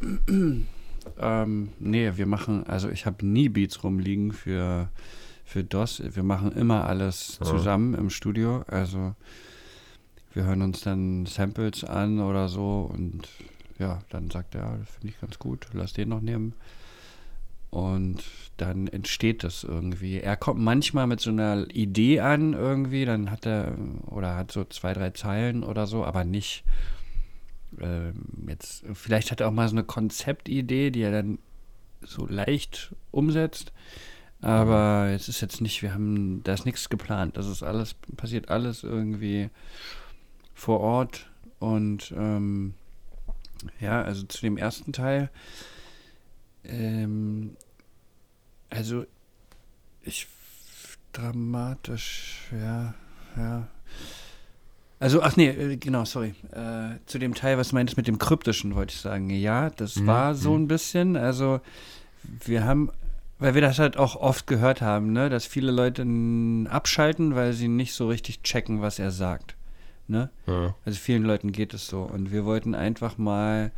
ähm, 1.18 1.68
nee, 1.78 2.12
wir 2.14 2.26
machen, 2.26 2.66
also 2.66 2.90
ich 2.90 3.06
habe 3.06 3.24
nie 3.24 3.48
Beats 3.48 3.82
rumliegen 3.82 4.32
für, 4.32 4.90
für 5.44 5.64
DOS. 5.64 6.02
Wir 6.04 6.22
machen 6.22 6.52
immer 6.52 6.86
alles 6.86 7.38
zusammen 7.42 7.94
ja. 7.94 7.98
im 7.98 8.10
Studio. 8.10 8.62
Also 8.66 9.14
wir 10.34 10.44
hören 10.44 10.62
uns 10.62 10.80
dann 10.80 11.26
Samples 11.26 11.84
an 11.84 12.20
oder 12.20 12.48
so 12.48 12.90
und 12.92 13.28
ja, 13.82 13.98
dann 14.10 14.30
sagt 14.30 14.54
er, 14.54 14.78
finde 14.86 15.08
ich 15.08 15.20
ganz 15.20 15.38
gut, 15.38 15.66
lass 15.72 15.92
den 15.92 16.08
noch 16.08 16.20
nehmen. 16.20 16.54
Und 17.70 18.22
dann 18.58 18.86
entsteht 18.86 19.42
das 19.44 19.64
irgendwie. 19.64 20.20
Er 20.20 20.36
kommt 20.36 20.60
manchmal 20.60 21.06
mit 21.06 21.20
so 21.20 21.30
einer 21.30 21.66
Idee 21.70 22.20
an 22.20 22.52
irgendwie, 22.52 23.04
dann 23.04 23.30
hat 23.30 23.46
er 23.46 23.76
oder 24.06 24.36
hat 24.36 24.52
so 24.52 24.64
zwei, 24.64 24.92
drei 24.92 25.10
Zeilen 25.10 25.64
oder 25.64 25.86
so, 25.86 26.04
aber 26.04 26.24
nicht 26.24 26.64
äh, 27.80 28.12
jetzt, 28.46 28.84
vielleicht 28.92 29.30
hat 29.30 29.40
er 29.40 29.48
auch 29.48 29.52
mal 29.52 29.68
so 29.68 29.74
eine 29.74 29.84
Konzeptidee, 29.84 30.90
die 30.90 31.00
er 31.02 31.12
dann 31.12 31.38
so 32.02 32.26
leicht 32.26 32.94
umsetzt. 33.10 33.72
Aber 34.42 35.08
es 35.14 35.28
ist 35.28 35.40
jetzt 35.40 35.60
nicht, 35.60 35.82
wir 35.82 35.94
haben, 35.94 36.42
da 36.44 36.52
ist 36.52 36.66
nichts 36.66 36.88
geplant. 36.88 37.36
Das 37.36 37.46
ist 37.46 37.62
alles, 37.62 37.94
passiert 38.16 38.48
alles 38.48 38.84
irgendwie 38.84 39.48
vor 40.54 40.80
Ort 40.80 41.30
und 41.58 42.12
ähm, 42.16 42.74
ja, 43.80 44.02
also 44.02 44.24
zu 44.24 44.40
dem 44.40 44.56
ersten 44.56 44.92
Teil. 44.92 45.30
Ähm, 46.64 47.56
also, 48.70 49.04
ich. 50.02 50.28
Dramatisch, 51.12 52.48
ja, 52.52 52.94
ja. 53.36 53.68
Also, 54.98 55.20
ach 55.20 55.36
nee, 55.36 55.48
äh, 55.48 55.76
genau, 55.76 56.04
sorry. 56.04 56.34
Äh, 56.52 56.98
zu 57.06 57.18
dem 57.18 57.34
Teil, 57.34 57.58
was 57.58 57.68
du 57.68 57.74
meintest 57.74 57.96
mit 57.96 58.06
dem 58.06 58.18
Kryptischen, 58.18 58.74
wollte 58.74 58.94
ich 58.94 59.00
sagen. 59.00 59.28
Ja, 59.28 59.68
das 59.70 59.96
mhm. 59.96 60.06
war 60.06 60.34
so 60.34 60.52
mhm. 60.52 60.62
ein 60.62 60.68
bisschen. 60.68 61.16
Also, 61.16 61.60
wir 62.22 62.64
haben, 62.64 62.90
weil 63.38 63.54
wir 63.54 63.60
das 63.60 63.78
halt 63.78 63.96
auch 63.96 64.16
oft 64.16 64.46
gehört 64.46 64.80
haben, 64.80 65.12
ne, 65.12 65.28
dass 65.28 65.44
viele 65.44 65.70
Leute 65.70 66.06
abschalten, 66.70 67.34
weil 67.34 67.52
sie 67.52 67.68
nicht 67.68 67.92
so 67.92 68.08
richtig 68.08 68.42
checken, 68.42 68.80
was 68.80 68.98
er 68.98 69.10
sagt. 69.10 69.56
Ne? 70.12 70.30
Ja. 70.46 70.74
Also 70.84 70.98
vielen 70.98 71.22
Leuten 71.22 71.52
geht 71.52 71.72
es 71.72 71.86
so. 71.86 72.02
Und 72.02 72.30
wir 72.32 72.44
wollten 72.44 72.74
einfach 72.74 73.16
mal, 73.16 73.72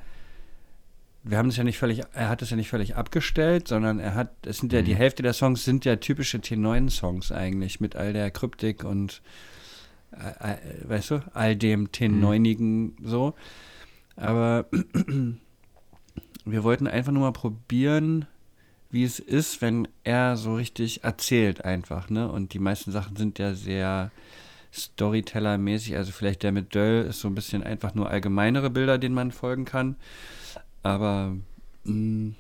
wir 1.23 1.39
haben 1.39 1.49
es 1.49 1.57
ja 1.57 1.63
nicht 1.63 1.79
völlig, 1.79 2.03
er 2.13 2.29
hat 2.29 2.43
es 2.43 2.51
ja 2.51 2.57
nicht 2.57 2.69
völlig 2.69 2.97
abgestellt, 2.97 3.69
sondern 3.69 4.01
er 4.01 4.17
hat, 4.17 4.33
es 4.45 4.59
sind 4.59 4.73
ja 4.73 4.81
mhm. 4.81 4.87
die 4.87 4.97
Hälfte 4.97 5.23
der 5.23 5.33
Songs 5.33 5.65
sind 5.65 5.85
ja 5.85 5.95
typische 5.95 6.39
T9-Songs 6.39 7.31
eigentlich, 7.31 7.79
mit 7.81 7.95
all 7.95 8.13
der 8.13 8.33
Kryptik 8.33 8.83
und 8.83 9.23
äh, 10.11 10.55
äh, 10.55 10.59
weißt 10.89 11.13
du, 11.13 11.23
all 11.33 11.55
dem 11.55 11.89
T9igen 11.89 12.61
mhm. 12.61 12.95
so. 13.05 13.35
Aber 14.17 14.67
wir 16.45 16.65
wollten 16.65 16.89
einfach 16.89 17.13
nur 17.13 17.23
mal 17.23 17.33
probieren, 17.33 18.27
wie 18.91 19.05
es 19.05 19.21
ist, 19.21 19.63
wenn 19.63 19.87
er 20.03 20.37
so 20.37 20.57
richtig 20.57 21.05
erzählt 21.05 21.65
einfach, 21.65 22.11
ne? 22.11 22.31
Und 22.31 22.55
die 22.55 22.59
meisten 22.59 22.91
Sachen 22.91 23.15
sind 23.15 23.39
ja 23.39 23.55
sehr 23.55 24.11
Storyteller-mäßig. 24.75 25.97
Also 25.97 26.13
vielleicht 26.13 26.43
der 26.43 26.53
mit 26.53 26.75
Döll 26.75 27.05
ist 27.07 27.21
so 27.21 27.29
ein 27.29 27.35
bisschen 27.35 27.63
einfach 27.63 27.95
nur 27.95 28.11
allgemeinere 28.11 28.71
Bilder, 28.71 28.99
denen 28.99 29.15
man 29.15 29.31
folgen 29.31 29.65
kann. 29.65 29.97
Aber 30.83 31.37
mh, 31.85 31.93
mm, 31.93 32.35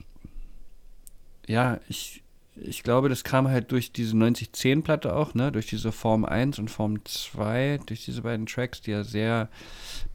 ja, 1.46 1.78
ich, 1.88 2.22
ich 2.56 2.82
glaube, 2.82 3.08
das 3.08 3.24
kam 3.24 3.48
halt 3.48 3.70
durch 3.72 3.92
diese 3.92 4.16
9010-Platte 4.16 5.14
auch, 5.14 5.34
ne? 5.34 5.52
Durch 5.52 5.66
diese 5.66 5.92
Form 5.92 6.24
1 6.24 6.58
und 6.58 6.70
Form 6.70 7.04
2, 7.04 7.80
durch 7.86 8.04
diese 8.04 8.22
beiden 8.22 8.46
Tracks, 8.46 8.80
die 8.80 8.92
ja 8.92 9.04
sehr 9.04 9.48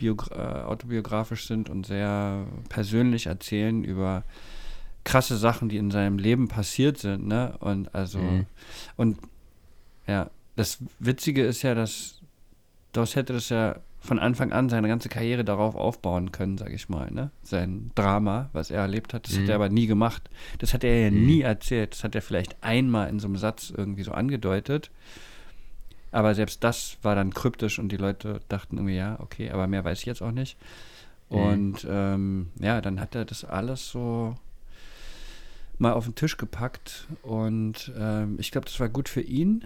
äh, 0.02 0.10
autobiografisch 0.10 1.48
sind 1.48 1.70
und 1.70 1.86
sehr 1.86 2.46
persönlich 2.70 3.28
erzählen 3.28 3.84
über 3.84 4.24
krasse 5.04 5.38
Sachen, 5.38 5.70
die 5.70 5.78
in 5.78 5.92
seinem 5.92 6.18
Leben 6.18 6.48
passiert 6.48 6.98
sind, 6.98 7.28
ne? 7.28 7.56
Und 7.60 7.94
also, 7.94 8.20
mhm. 8.20 8.46
und 8.96 9.18
ja, 10.08 10.30
das 10.60 10.80
Witzige 11.00 11.46
ist 11.46 11.62
ja, 11.62 11.74
dass 11.74 12.20
Dos 12.92 13.16
hätte 13.16 13.32
das 13.34 13.48
ja 13.48 13.78
von 14.02 14.20
Anfang 14.20 14.52
an 14.52 14.68
seine 14.68 14.90
ganze 14.90 15.08
Karriere 15.08 15.46
darauf 15.46 15.76
aufbauen 15.76 16.34
können, 16.34 16.58
sag 16.58 16.74
ich 16.74 16.90
mal, 16.90 17.10
ne? 17.12 17.32
Sein 17.44 17.92
Drama, 17.96 18.50
was 18.52 18.70
er 18.70 18.82
erlebt 18.82 19.14
hat, 19.14 19.28
das 19.28 19.38
mhm. 19.38 19.44
hat 19.44 19.50
er 19.50 19.56
aber 19.56 19.70
nie 19.70 19.88
gemacht. 19.88 20.30
Das 20.58 20.74
hat 20.74 20.84
er 20.84 21.00
ja 21.00 21.12
mhm. 21.12 21.26
nie 21.26 21.42
erzählt. 21.42 21.94
Das 21.94 22.04
hat 22.04 22.14
er 22.14 22.22
vielleicht 22.22 22.62
einmal 22.62 23.08
in 23.10 23.20
so 23.20 23.28
einem 23.28 23.38
Satz 23.38 23.72
irgendwie 23.76 24.04
so 24.04 24.12
angedeutet. 24.12 24.92
Aber 26.12 26.36
selbst 26.36 26.64
das 26.64 26.98
war 27.04 27.16
dann 27.16 27.34
kryptisch 27.34 27.80
und 27.80 27.90
die 27.90 27.98
Leute 27.98 28.42
dachten 28.50 28.78
irgendwie, 28.78 28.98
ja, 28.98 29.18
okay, 29.20 29.52
aber 29.52 29.68
mehr 29.68 29.86
weiß 29.86 30.00
ich 30.00 30.06
jetzt 30.06 30.22
auch 30.22 30.32
nicht. 30.32 30.58
Mhm. 31.30 31.38
Und 31.38 31.88
ähm, 31.90 32.48
ja, 32.60 32.82
dann 32.82 33.00
hat 33.00 33.16
er 33.16 33.24
das 33.24 33.46
alles 33.46 33.90
so 33.90 34.36
mal 35.78 35.94
auf 35.94 36.04
den 36.04 36.16
Tisch 36.16 36.36
gepackt 36.36 37.08
und 37.22 37.94
ähm, 37.98 38.36
ich 38.40 38.52
glaube, 38.52 38.66
das 38.66 38.78
war 38.82 38.90
gut 38.90 39.08
für 39.08 39.22
ihn 39.22 39.64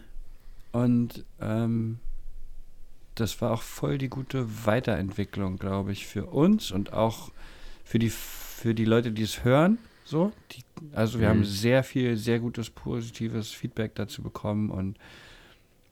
und 0.74 1.24
ähm, 1.40 2.00
das 3.16 3.40
war 3.42 3.52
auch 3.52 3.62
voll 3.62 3.98
die 4.00 4.10
gute 4.10 4.66
Weiterentwicklung, 4.66 5.58
glaube 5.58 5.92
ich, 5.92 6.08
für 6.08 6.26
uns 6.26 6.72
und 6.72 6.94
auch 6.94 7.32
für 7.86 8.00
die, 8.00 8.10
für 8.10 8.74
die 8.74 8.86
Leute, 8.86 9.12
die 9.12 9.22
es 9.22 9.44
hören. 9.44 9.78
So, 10.04 10.34
die, 10.52 10.64
also 10.94 11.20
wir 11.20 11.28
mhm. 11.28 11.32
haben 11.32 11.46
sehr 11.46 11.84
viel, 11.84 12.18
sehr 12.18 12.40
gutes, 12.40 12.70
positives 12.72 13.52
Feedback 13.52 13.96
dazu 13.96 14.24
bekommen 14.24 14.72
und 14.72 14.98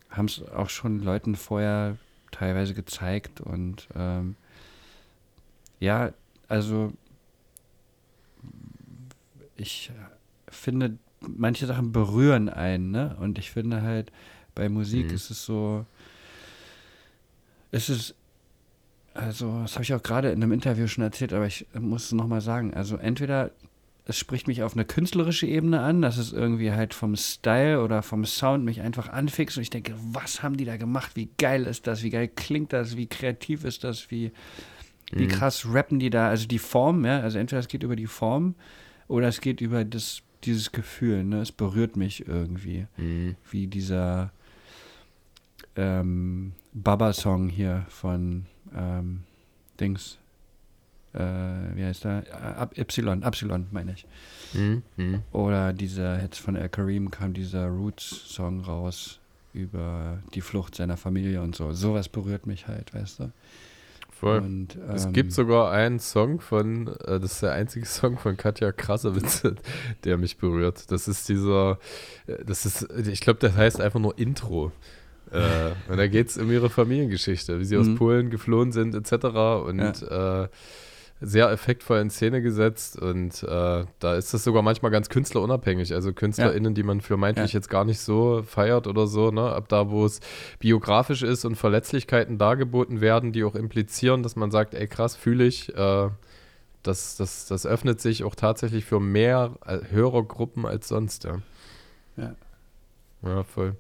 haben 0.10 0.26
es 0.26 0.44
auch 0.50 0.70
schon 0.70 1.00
Leuten 1.00 1.36
vorher 1.36 1.98
teilweise 2.32 2.74
gezeigt 2.74 3.40
und 3.40 3.88
ähm, 3.96 4.36
ja, 5.80 6.12
also 6.48 6.92
ich 9.56 9.92
finde, 10.50 10.98
manche 11.22 11.68
Sachen 11.68 11.92
berühren 11.92 12.50
einen, 12.50 12.92
ne? 12.92 13.16
Und 13.20 13.38
ich 13.38 13.52
finde 13.52 13.84
halt, 13.84 14.12
bei 14.56 14.70
Musik 14.70 15.08
mhm. 15.08 15.16
ist 15.16 15.30
es 15.32 15.46
so, 15.46 15.86
es 17.72 17.90
ist, 17.90 18.16
also, 19.14 19.62
das 19.62 19.74
habe 19.74 19.84
ich 19.84 19.94
auch 19.94 20.04
gerade 20.04 20.32
in 20.32 20.42
einem 20.42 20.52
Interview 20.52 20.88
schon 20.88 21.04
erzählt, 21.04 21.34
aber 21.34 21.46
ich 21.46 21.66
muss 21.74 22.06
es 22.06 22.12
nochmal 22.12 22.42
sagen. 22.42 22.74
Also, 22.74 22.98
entweder 22.98 23.52
es 24.06 24.18
spricht 24.18 24.48
mich 24.48 24.64
auf 24.64 24.74
eine 24.74 24.86
künstlerische 24.86 25.46
Ebene 25.46 25.82
an, 25.82 26.02
dass 26.02 26.18
es 26.18 26.34
irgendwie 26.34 26.72
halt 26.72 26.94
vom 26.94 27.16
Style 27.16 27.82
oder 27.84 28.02
vom 28.02 28.26
Sound 28.26 28.66
mich 28.66 28.82
einfach 28.82 29.10
anfixt 29.10 29.58
und 29.58 29.64
ich 29.64 29.70
denke, 29.70 29.94
was 30.12 30.42
haben 30.42 30.58
die 30.58 30.66
da 30.66 30.78
gemacht? 30.78 31.12
Wie 31.16 31.30
geil 31.38 31.66
ist 31.66 31.88
das? 31.88 32.04
Wie 32.04 32.10
geil 32.10 32.28
klingt 32.28 32.74
das? 32.74 32.98
Wie 32.98 33.08
kreativ 33.08 33.64
ist 33.64 33.84
das? 33.84 34.10
Wie 34.10 34.32
wie 35.12 35.26
mhm. 35.26 35.30
krass 35.30 35.66
rappen 35.70 36.00
die 36.00 36.10
da, 36.10 36.30
also 36.30 36.48
die 36.48 36.60
Form, 36.60 37.06
ja, 37.06 37.20
also 37.20 37.38
entweder 37.38 37.60
es 37.60 37.68
geht 37.68 37.84
über 37.84 37.96
die 37.96 38.08
Form 38.08 38.56
oder 39.08 39.28
es 39.28 39.42
geht 39.42 39.62
über 39.62 39.84
das, 39.84 40.22
dieses 40.44 40.72
Gefühl, 40.72 41.24
ne, 41.24 41.42
es 41.42 41.52
berührt 41.52 41.98
mich 41.98 42.28
irgendwie, 42.28 42.88
mhm. 42.98 43.36
wie 43.50 43.68
dieser 43.68 44.32
ähm, 45.76 46.54
Baba-Song 46.74 47.50
hier 47.50 47.86
von 47.90 48.46
ähm, 48.76 49.24
Dings, 49.80 50.18
äh, 51.14 51.20
wie 51.20 51.84
heißt 51.84 52.06
der? 52.06 52.24
Ab, 52.58 52.78
Y, 52.78 53.24
Y 53.24 53.68
meine 53.72 53.94
ich. 53.94 54.06
Mhm. 54.54 54.84
Mhm. 54.98 55.22
Oder 55.32 55.74
dieser, 55.74 56.22
jetzt 56.22 56.40
von 56.40 56.56
El 56.56 56.70
Karim 56.70 57.12
kam 57.12 57.34
dieser 57.34 57.68
Roots-Song 57.68 58.62
raus 58.62 59.20
über 59.54 60.20
die 60.34 60.42
Flucht 60.42 60.76
seiner 60.76 60.98
Familie 60.98 61.42
und 61.42 61.56
so. 61.56 61.74
Sowas 61.74 62.08
berührt 62.08 62.48
mich 62.48 62.68
halt, 62.68 62.94
weißt 62.94 63.20
du. 63.20 63.32
Voll. 64.22 64.38
Und, 64.38 64.76
ähm, 64.76 64.92
es 64.94 65.12
gibt 65.12 65.32
sogar 65.32 65.72
einen 65.72 66.00
Song 66.00 66.40
von, 66.40 66.88
äh, 66.88 67.20
das 67.20 67.34
ist 67.34 67.42
der 67.42 67.54
einzige 67.54 67.86
Song 67.88 68.20
von 68.20 68.38
Katja 68.38 68.72
Krasowitz, 68.72 69.42
der 70.04 70.18
mich 70.18 70.38
berührt. 70.38 70.92
Das 70.92 71.08
ist 71.08 71.28
dieser, 71.28 71.80
äh, 72.28 72.46
das 72.46 72.66
ist, 72.68 72.88
ich 73.08 73.20
glaube, 73.22 73.40
der 73.40 73.56
heißt 73.56 73.82
einfach 73.82 74.00
nur 74.00 74.18
Intro. 74.20 74.72
Äh, 75.32 75.92
und 75.92 75.98
da 75.98 76.08
geht 76.08 76.30
es 76.30 76.38
um 76.38 76.52
ihre 76.52 76.70
Familiengeschichte, 76.70 77.60
wie 77.60 77.66
sie 77.66 77.76
mhm. 77.76 77.82
aus 77.82 77.98
Polen 77.98 78.30
geflohen 78.30 78.72
sind, 78.72 78.96
etc. 78.96 79.26
Und 79.66 80.02
ja. 80.02 80.44
äh, 80.44 80.48
sehr 81.24 81.52
effektvoll 81.52 82.00
in 82.00 82.10
Szene 82.10 82.42
gesetzt 82.42 83.00
und 83.00 83.44
äh, 83.44 83.86
da 84.00 84.16
ist 84.16 84.34
das 84.34 84.44
sogar 84.44 84.64
manchmal 84.64 84.92
ganz 84.92 85.08
künstlerunabhängig. 85.08 85.94
Also 85.94 86.14
KünstlerInnen, 86.14 86.74
ja. 86.74 86.76
die 86.76 86.84
man 86.84 87.00
für 87.00 87.16
meintlich 87.16 87.54
ja. 87.54 87.58
jetzt 87.60 87.70
gar 87.70 87.86
nicht 87.86 88.00
so 88.00 88.42
feiert 88.44 88.88
oder 88.88 89.06
so, 89.06 89.30
ne? 89.30 89.44
ab 89.44 89.70
da, 89.70 89.92
wo 89.92 90.04
es 90.04 90.20
biografisch 90.58 91.22
ist 91.22 91.46
und 91.46 91.58
Verletzlichkeiten 91.58 92.40
dargeboten 92.40 93.02
werden, 93.02 93.34
die 93.34 93.44
auch 93.44 93.54
implizieren, 93.54 94.24
dass 94.24 94.36
man 94.36 94.50
sagt, 94.50 94.74
ey 94.74 94.88
krass, 94.88 95.16
fühle 95.16 95.46
ich, 95.46 95.70
äh, 95.76 96.10
das, 96.82 97.18
das, 97.18 97.46
das 97.46 97.68
öffnet 97.68 98.02
sich 98.02 98.24
auch 98.24 98.34
tatsächlich 98.34 98.86
für 98.86 99.00
mehr 99.00 99.52
äh, 99.68 99.78
Hörergruppen 99.92 100.66
als 100.66 100.88
sonst. 100.88 101.26
Ja. 101.26 101.38
ja. 102.18 102.36
Ja, 103.24 103.44
voll. 103.44 103.76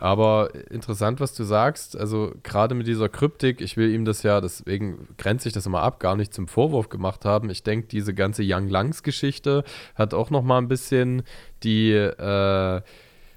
Aber 0.00 0.54
interessant, 0.70 1.20
was 1.20 1.34
du 1.34 1.44
sagst. 1.44 1.94
Also 1.94 2.32
gerade 2.42 2.74
mit 2.74 2.86
dieser 2.86 3.10
Kryptik, 3.10 3.60
ich 3.60 3.76
will 3.76 3.92
ihm 3.94 4.06
das 4.06 4.22
ja, 4.22 4.40
deswegen 4.40 5.08
grenze 5.18 5.48
ich 5.48 5.54
das 5.54 5.66
immer 5.66 5.82
ab, 5.82 6.00
gar 6.00 6.16
nicht 6.16 6.32
zum 6.32 6.48
Vorwurf 6.48 6.88
gemacht 6.88 7.26
haben. 7.26 7.50
Ich 7.50 7.62
denke, 7.64 7.86
diese 7.86 8.14
ganze 8.14 8.42
Young 8.42 8.70
Langs 8.70 9.02
Geschichte 9.02 9.62
hat 9.94 10.14
auch 10.14 10.30
noch 10.30 10.42
mal 10.42 10.56
ein 10.56 10.68
bisschen 10.68 11.22
die, 11.62 11.92
äh, 11.92 12.76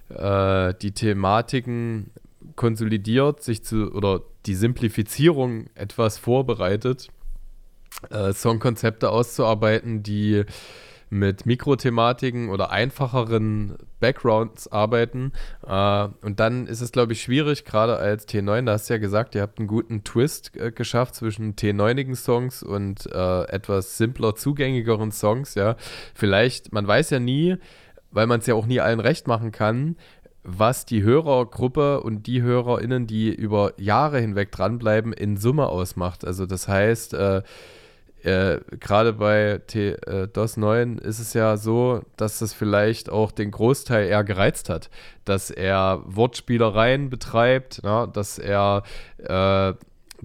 äh, 0.07 0.73
die 0.81 0.93
Thematiken 0.93 2.11
konsolidiert, 2.55 3.43
sich 3.43 3.65
zu 3.65 3.91
oder 3.91 4.21
die 4.45 4.55
Simplifizierung 4.55 5.67
etwas 5.75 6.17
vorbereitet, 6.17 7.09
äh, 8.09 8.31
Songkonzepte 8.31 9.09
auszuarbeiten, 9.09 10.01
die 10.01 10.45
mit 11.13 11.45
Mikrothematiken 11.45 12.49
oder 12.49 12.71
einfacheren 12.71 13.77
Backgrounds 13.99 14.67
arbeiten. 14.67 15.31
Äh, 15.65 16.07
und 16.21 16.39
dann 16.39 16.65
ist 16.65 16.81
es, 16.81 16.91
glaube 16.91 17.13
ich, 17.13 17.21
schwierig, 17.21 17.65
gerade 17.65 17.97
als 17.97 18.27
T9, 18.27 18.65
da 18.65 18.73
hast 18.73 18.89
du 18.89 18.95
ja 18.95 18.97
gesagt, 18.97 19.35
ihr 19.35 19.41
habt 19.41 19.59
einen 19.59 19.67
guten 19.67 20.03
Twist 20.03 20.57
äh, 20.57 20.71
geschafft 20.71 21.15
zwischen 21.15 21.55
T9igen 21.55 22.15
Songs 22.15 22.63
und 22.63 23.05
äh, 23.05 23.43
etwas 23.43 23.97
simpler, 23.97 24.35
zugängigeren 24.35 25.11
Songs, 25.11 25.53
ja. 25.53 25.75
Vielleicht, 26.15 26.73
man 26.73 26.87
weiß 26.87 27.11
ja 27.11 27.19
nie, 27.19 27.57
weil 28.11 28.25
man 28.25 28.39
es 28.39 28.47
ja 28.47 28.55
auch 28.55 28.65
nie 28.65 28.79
allen 28.79 28.99
recht 28.99 29.27
machen 29.27 29.51
kann, 29.51 29.95
was 30.43 30.85
die 30.85 31.03
Hörergruppe 31.03 32.01
und 32.01 32.25
die 32.25 32.41
HörerInnen, 32.41 33.05
die 33.05 33.33
über 33.33 33.73
Jahre 33.77 34.19
hinweg 34.19 34.51
dranbleiben, 34.51 35.13
in 35.13 35.37
Summe 35.37 35.67
ausmacht. 35.67 36.25
Also 36.25 36.45
das 36.45 36.67
heißt, 36.67 37.15
äh, 38.23 38.61
gerade 38.79 39.13
bei 39.13 39.61
T, 39.67 39.91
äh, 39.91 40.27
DOS 40.27 40.57
9 40.57 40.97
ist 40.97 41.19
es 41.19 41.33
ja 41.33 41.57
so, 41.57 42.01
dass 42.15 42.39
das 42.39 42.53
vielleicht 42.53 43.09
auch 43.09 43.31
den 43.31 43.51
Großteil 43.51 44.07
eher 44.07 44.23
gereizt 44.23 44.69
hat, 44.69 44.89
dass 45.25 45.51
er 45.51 46.01
Wortspielereien 46.05 47.09
betreibt, 47.09 47.81
na, 47.83 48.07
dass 48.07 48.39
er 48.39 48.83
äh, 49.17 49.73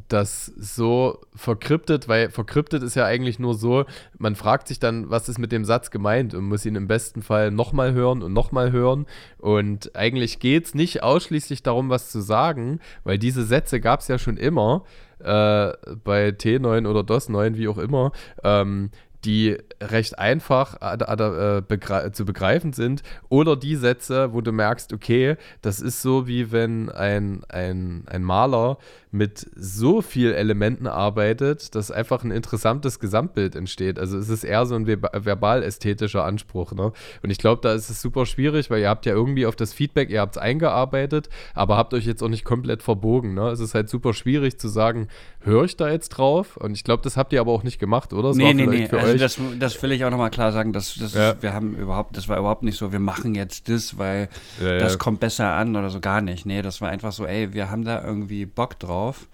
das 0.06 0.46
so 0.46 1.20
verkryptet, 1.34 2.06
weil 2.06 2.30
verkryptet 2.30 2.84
ist 2.84 2.94
ja 2.94 3.04
eigentlich 3.04 3.40
nur 3.40 3.54
so, 3.54 3.84
man 4.16 4.36
fragt 4.36 4.68
sich 4.68 4.78
dann, 4.78 5.10
was 5.10 5.28
ist 5.28 5.38
mit 5.38 5.50
dem 5.50 5.64
Satz 5.64 5.90
gemeint 5.90 6.34
und 6.34 6.44
muss 6.44 6.64
ihn 6.64 6.76
im 6.76 6.86
besten 6.86 7.22
Fall 7.22 7.50
nochmal 7.50 7.92
hören 7.92 8.22
und 8.22 8.32
nochmal 8.32 8.70
hören. 8.70 9.06
Und 9.38 9.96
eigentlich 9.96 10.38
geht 10.38 10.66
es 10.66 10.74
nicht 10.74 11.02
ausschließlich 11.02 11.64
darum, 11.64 11.90
was 11.90 12.10
zu 12.10 12.20
sagen, 12.20 12.78
weil 13.02 13.18
diese 13.18 13.44
Sätze 13.44 13.80
gab 13.80 14.00
es 14.00 14.08
ja 14.08 14.18
schon 14.18 14.36
immer 14.36 14.84
äh, 15.20 15.72
bei 16.04 16.28
T9 16.30 16.88
oder 16.88 17.02
DOS 17.02 17.28
9, 17.28 17.56
wie 17.56 17.68
auch 17.68 17.78
immer, 17.78 18.12
ähm, 18.44 18.90
die 19.24 19.58
recht 19.80 20.18
einfach 20.18 20.76
äh, 20.80 21.62
begre 21.66 22.12
zu 22.12 22.24
begreifen 22.24 22.72
sind. 22.72 23.02
Oder 23.28 23.56
die 23.56 23.76
Sätze, 23.76 24.32
wo 24.32 24.40
du 24.40 24.52
merkst, 24.52 24.92
okay, 24.92 25.36
das 25.62 25.80
ist 25.80 26.02
so 26.02 26.26
wie 26.26 26.52
wenn 26.52 26.88
ein, 26.90 27.42
ein, 27.48 28.04
ein 28.06 28.22
Maler 28.22 28.78
mit 29.10 29.46
so 29.56 30.02
viel 30.02 30.32
Elementen 30.32 30.86
arbeitet, 30.86 31.74
dass 31.74 31.90
einfach 31.90 32.24
ein 32.24 32.30
interessantes 32.30 33.00
Gesamtbild 33.00 33.56
entsteht. 33.56 33.98
Also 33.98 34.18
es 34.18 34.28
ist 34.28 34.44
eher 34.44 34.66
so 34.66 34.74
ein 34.74 34.86
verbal-ästhetischer 34.86 36.24
Anspruch. 36.24 36.72
Ne? 36.72 36.92
Und 37.22 37.30
ich 37.30 37.38
glaube, 37.38 37.62
da 37.62 37.72
ist 37.72 37.88
es 37.88 38.02
super 38.02 38.26
schwierig, 38.26 38.70
weil 38.70 38.80
ihr 38.80 38.88
habt 38.88 39.06
ja 39.06 39.12
irgendwie 39.12 39.46
auf 39.46 39.56
das 39.56 39.72
Feedback, 39.72 40.10
ihr 40.10 40.20
habt 40.20 40.36
es 40.36 40.42
eingearbeitet, 40.42 41.30
aber 41.54 41.76
habt 41.76 41.94
euch 41.94 42.04
jetzt 42.04 42.22
auch 42.22 42.28
nicht 42.28 42.44
komplett 42.44 42.82
verbogen. 42.82 43.34
Ne? 43.34 43.48
Es 43.48 43.60
ist 43.60 43.74
halt 43.74 43.88
super 43.88 44.12
schwierig 44.12 44.58
zu 44.58 44.68
sagen, 44.68 45.08
höre 45.40 45.64
ich 45.64 45.76
da 45.76 45.90
jetzt 45.90 46.10
drauf? 46.10 46.56
Und 46.58 46.72
ich 46.72 46.84
glaube, 46.84 47.02
das 47.02 47.16
habt 47.16 47.32
ihr 47.32 47.40
aber 47.40 47.52
auch 47.52 47.62
nicht 47.62 47.78
gemacht, 47.78 48.12
oder? 48.12 48.28
Das 48.28 48.36
nee, 48.36 48.52
nee, 48.52 48.66
nee. 48.66 48.88
Also 49.08 49.18
das, 49.18 49.38
das, 49.58 49.82
will 49.82 49.92
ich 49.92 50.04
auch 50.04 50.10
nochmal 50.10 50.30
klar 50.30 50.52
sagen. 50.52 50.72
Das, 50.72 50.94
das 50.94 51.14
ja. 51.14 51.40
wir 51.40 51.52
haben 51.52 51.74
überhaupt, 51.76 52.16
das 52.16 52.28
war 52.28 52.38
überhaupt 52.38 52.62
nicht 52.62 52.76
so, 52.76 52.92
wir 52.92 53.00
machen 53.00 53.34
jetzt 53.34 53.68
das, 53.68 53.98
weil 53.98 54.28
ja, 54.60 54.78
das 54.78 54.98
kommt 54.98 55.20
besser 55.20 55.52
an 55.54 55.76
oder 55.76 55.90
so 55.90 56.00
gar 56.00 56.20
nicht. 56.20 56.46
Nee, 56.46 56.62
das 56.62 56.80
war 56.80 56.88
einfach 56.88 57.12
so, 57.12 57.26
ey, 57.26 57.52
wir 57.52 57.70
haben 57.70 57.84
da 57.84 58.04
irgendwie 58.04 58.46
Bock 58.46 58.78
drauf. 58.78 59.28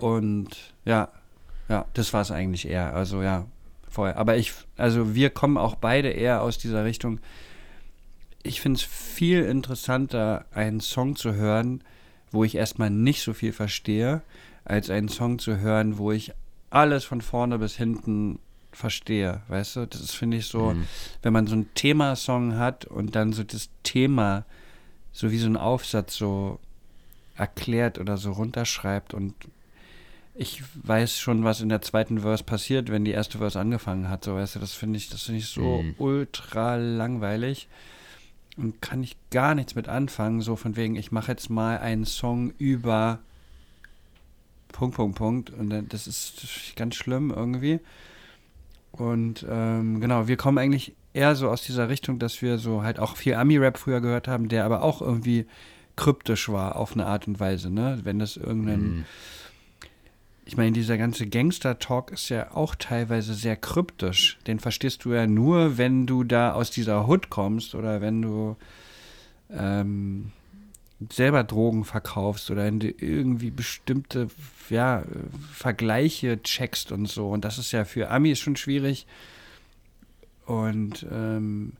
Und 0.00 0.48
ja, 0.84 1.08
ja, 1.68 1.86
das 1.94 2.12
war 2.12 2.22
es 2.22 2.30
eigentlich 2.30 2.68
eher. 2.68 2.94
Also 2.94 3.22
ja, 3.22 3.46
vorher. 3.88 4.16
Aber 4.16 4.36
ich, 4.36 4.52
also 4.76 5.14
wir 5.14 5.30
kommen 5.30 5.56
auch 5.56 5.74
beide 5.74 6.08
eher 6.08 6.42
aus 6.42 6.58
dieser 6.58 6.84
Richtung. 6.84 7.20
Ich 8.42 8.60
finde 8.60 8.78
es 8.78 8.82
viel 8.84 9.44
interessanter, 9.44 10.46
einen 10.52 10.80
Song 10.80 11.16
zu 11.16 11.34
hören, 11.34 11.82
wo 12.30 12.44
ich 12.44 12.54
erstmal 12.54 12.90
nicht 12.90 13.22
so 13.22 13.32
viel 13.32 13.52
verstehe, 13.52 14.22
als 14.64 14.90
einen 14.90 15.08
Song 15.08 15.38
zu 15.38 15.58
hören, 15.58 15.98
wo 15.98 16.12
ich 16.12 16.32
alles 16.70 17.04
von 17.04 17.20
vorne 17.20 17.58
bis 17.58 17.76
hinten 17.76 18.38
verstehe. 18.80 19.42
Weißt 19.48 19.76
du, 19.76 19.86
das 19.86 20.12
finde 20.12 20.38
ich 20.38 20.46
so, 20.46 20.72
mhm. 20.72 20.86
wenn 21.22 21.32
man 21.32 21.46
so 21.46 21.54
einen 21.54 21.72
Themasong 21.74 22.56
hat 22.56 22.84
und 22.84 23.14
dann 23.14 23.32
so 23.32 23.44
das 23.44 23.70
Thema, 23.82 24.44
so 25.12 25.30
wie 25.30 25.38
so 25.38 25.46
ein 25.46 25.56
Aufsatz 25.56 26.16
so 26.16 26.58
erklärt 27.36 27.98
oder 27.98 28.16
so 28.16 28.32
runterschreibt 28.32 29.14
und 29.14 29.34
ich 30.34 30.62
weiß 30.84 31.18
schon, 31.18 31.44
was 31.44 31.60
in 31.60 31.68
der 31.68 31.82
zweiten 31.82 32.20
Verse 32.20 32.44
passiert, 32.44 32.90
wenn 32.90 33.04
die 33.04 33.10
erste 33.10 33.38
Verse 33.38 33.58
angefangen 33.58 34.08
hat. 34.08 34.24
So, 34.24 34.36
weißt 34.36 34.56
du, 34.56 34.58
das 34.60 34.72
finde 34.72 34.96
ich, 34.96 35.10
das 35.10 35.24
finde 35.24 35.40
ich 35.40 35.46
so 35.48 35.82
mhm. 35.82 35.94
ultra 35.98 36.76
langweilig 36.76 37.68
und 38.56 38.80
kann 38.80 39.02
ich 39.02 39.16
gar 39.30 39.54
nichts 39.54 39.74
mit 39.74 39.88
anfangen. 39.88 40.40
So 40.40 40.56
von 40.56 40.76
wegen, 40.76 40.96
ich 40.96 41.12
mache 41.12 41.32
jetzt 41.32 41.50
mal 41.50 41.78
einen 41.78 42.06
Song 42.06 42.52
über 42.58 43.18
Punkt, 44.68 44.96
Punkt, 44.96 45.18
Punkt. 45.18 45.50
Und 45.50 45.92
das 45.92 46.06
ist 46.06 46.74
ganz 46.76 46.94
schlimm 46.94 47.30
irgendwie. 47.30 47.80
Und 49.00 49.46
ähm, 49.48 50.00
genau, 50.00 50.28
wir 50.28 50.36
kommen 50.36 50.58
eigentlich 50.58 50.94
eher 51.14 51.34
so 51.34 51.48
aus 51.48 51.62
dieser 51.62 51.88
Richtung, 51.88 52.18
dass 52.18 52.42
wir 52.42 52.58
so 52.58 52.82
halt 52.82 52.98
auch 52.98 53.16
viel 53.16 53.34
Ami-Rap 53.34 53.78
früher 53.78 54.02
gehört 54.02 54.28
haben, 54.28 54.48
der 54.48 54.66
aber 54.66 54.82
auch 54.82 55.00
irgendwie 55.00 55.46
kryptisch 55.96 56.50
war 56.50 56.76
auf 56.76 56.92
eine 56.92 57.06
Art 57.06 57.26
und 57.26 57.40
Weise, 57.40 57.70
ne? 57.70 58.00
Wenn 58.02 58.18
das 58.18 58.36
irgendein. 58.36 58.80
Mhm. 58.80 59.04
Ich 60.44 60.56
meine, 60.56 60.72
dieser 60.72 60.98
ganze 60.98 61.28
Gangster-Talk 61.28 62.10
ist 62.10 62.28
ja 62.28 62.50
auch 62.54 62.74
teilweise 62.74 63.34
sehr 63.34 63.56
kryptisch. 63.56 64.38
Den 64.46 64.58
verstehst 64.58 65.04
du 65.04 65.12
ja 65.12 65.26
nur, 65.26 65.78
wenn 65.78 66.06
du 66.06 66.24
da 66.24 66.52
aus 66.52 66.70
dieser 66.70 67.06
Hood 67.08 67.30
kommst 67.30 67.74
oder 67.74 68.00
wenn 68.00 68.20
du 68.20 68.56
ähm, 69.48 70.32
selber 71.08 71.44
Drogen 71.44 71.84
verkaufst 71.84 72.50
oder 72.50 72.66
irgendwie 72.66 73.50
bestimmte 73.50 74.28
ja, 74.68 75.04
Vergleiche 75.52 76.42
checkst 76.42 76.92
und 76.92 77.06
so. 77.06 77.30
Und 77.30 77.44
das 77.44 77.58
ist 77.58 77.72
ja 77.72 77.84
für 77.84 78.10
Amis 78.10 78.38
schon 78.38 78.56
schwierig. 78.56 79.06
Und 80.46 81.06
ähm, 81.10 81.72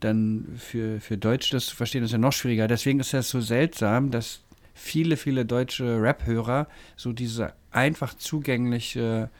dann 0.00 0.46
für, 0.56 1.00
für 1.00 1.18
Deutsch 1.18 1.50
das 1.50 1.66
zu 1.66 1.76
verstehen, 1.76 2.04
ist 2.04 2.12
ja 2.12 2.18
noch 2.18 2.32
schwieriger. 2.32 2.68
Deswegen 2.68 3.00
ist 3.00 3.12
es 3.12 3.28
so 3.28 3.40
seltsam, 3.40 4.10
dass 4.10 4.40
viele, 4.74 5.16
viele 5.16 5.44
deutsche 5.44 6.00
Rap-Hörer 6.00 6.66
so 6.96 7.12
diese 7.12 7.52
einfach 7.70 8.14
zugängliche, 8.14 9.30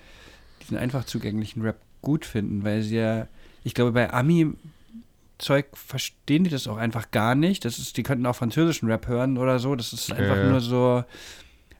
diesen 0.62 0.76
einfach 0.76 1.04
zugänglichen 1.04 1.62
Rap 1.62 1.78
gut 2.02 2.24
finden, 2.26 2.64
weil 2.64 2.82
sie 2.82 2.96
ja, 2.96 3.28
ich 3.62 3.74
glaube, 3.74 3.92
bei 3.92 4.12
Ami 4.12 4.52
Zeug 5.44 5.66
verstehen 5.74 6.44
die 6.44 6.50
das 6.50 6.66
auch 6.66 6.78
einfach 6.78 7.10
gar 7.10 7.34
nicht. 7.34 7.64
Das 7.64 7.78
ist, 7.78 7.96
die 7.96 8.02
könnten 8.02 8.26
auch 8.26 8.36
französischen 8.36 8.90
Rap 8.90 9.06
hören 9.06 9.36
oder 9.36 9.58
so. 9.58 9.76
Das 9.76 9.92
ist 9.92 10.10
einfach 10.10 10.36
ja. 10.36 10.48
nur 10.48 10.60
so, 10.60 11.04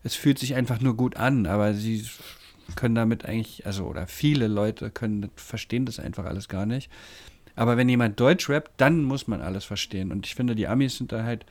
es 0.03 0.15
fühlt 0.15 0.39
sich 0.39 0.55
einfach 0.55 0.81
nur 0.81 0.97
gut 0.97 1.17
an, 1.17 1.47
aber 1.47 1.73
sie 1.73 2.07
können 2.77 2.95
damit 2.95 3.25
eigentlich, 3.25 3.67
also 3.67 3.87
oder 3.87 4.07
viele 4.07 4.49
Leute 4.49 4.91
können 4.91 5.31
verstehen 5.35 5.87
das 5.87 5.99
einfach 5.99 6.27
alles 6.27 6.49
gar 6.49 6.67
nicht. 6.67 6.91
Aber 7.57 7.77
wenn 7.77 7.89
jemand 7.89 8.21
Deutsch 8.21 8.49
rappt, 8.51 8.73
dann 8.77 9.03
muss 9.03 9.29
man 9.29 9.41
alles 9.41 9.65
verstehen. 9.65 10.13
Und 10.13 10.27
ich 10.27 10.35
finde, 10.35 10.55
die 10.55 10.69
Amis 10.69 10.97
sind 10.97 11.13
da 11.13 11.25
halt 11.25 11.47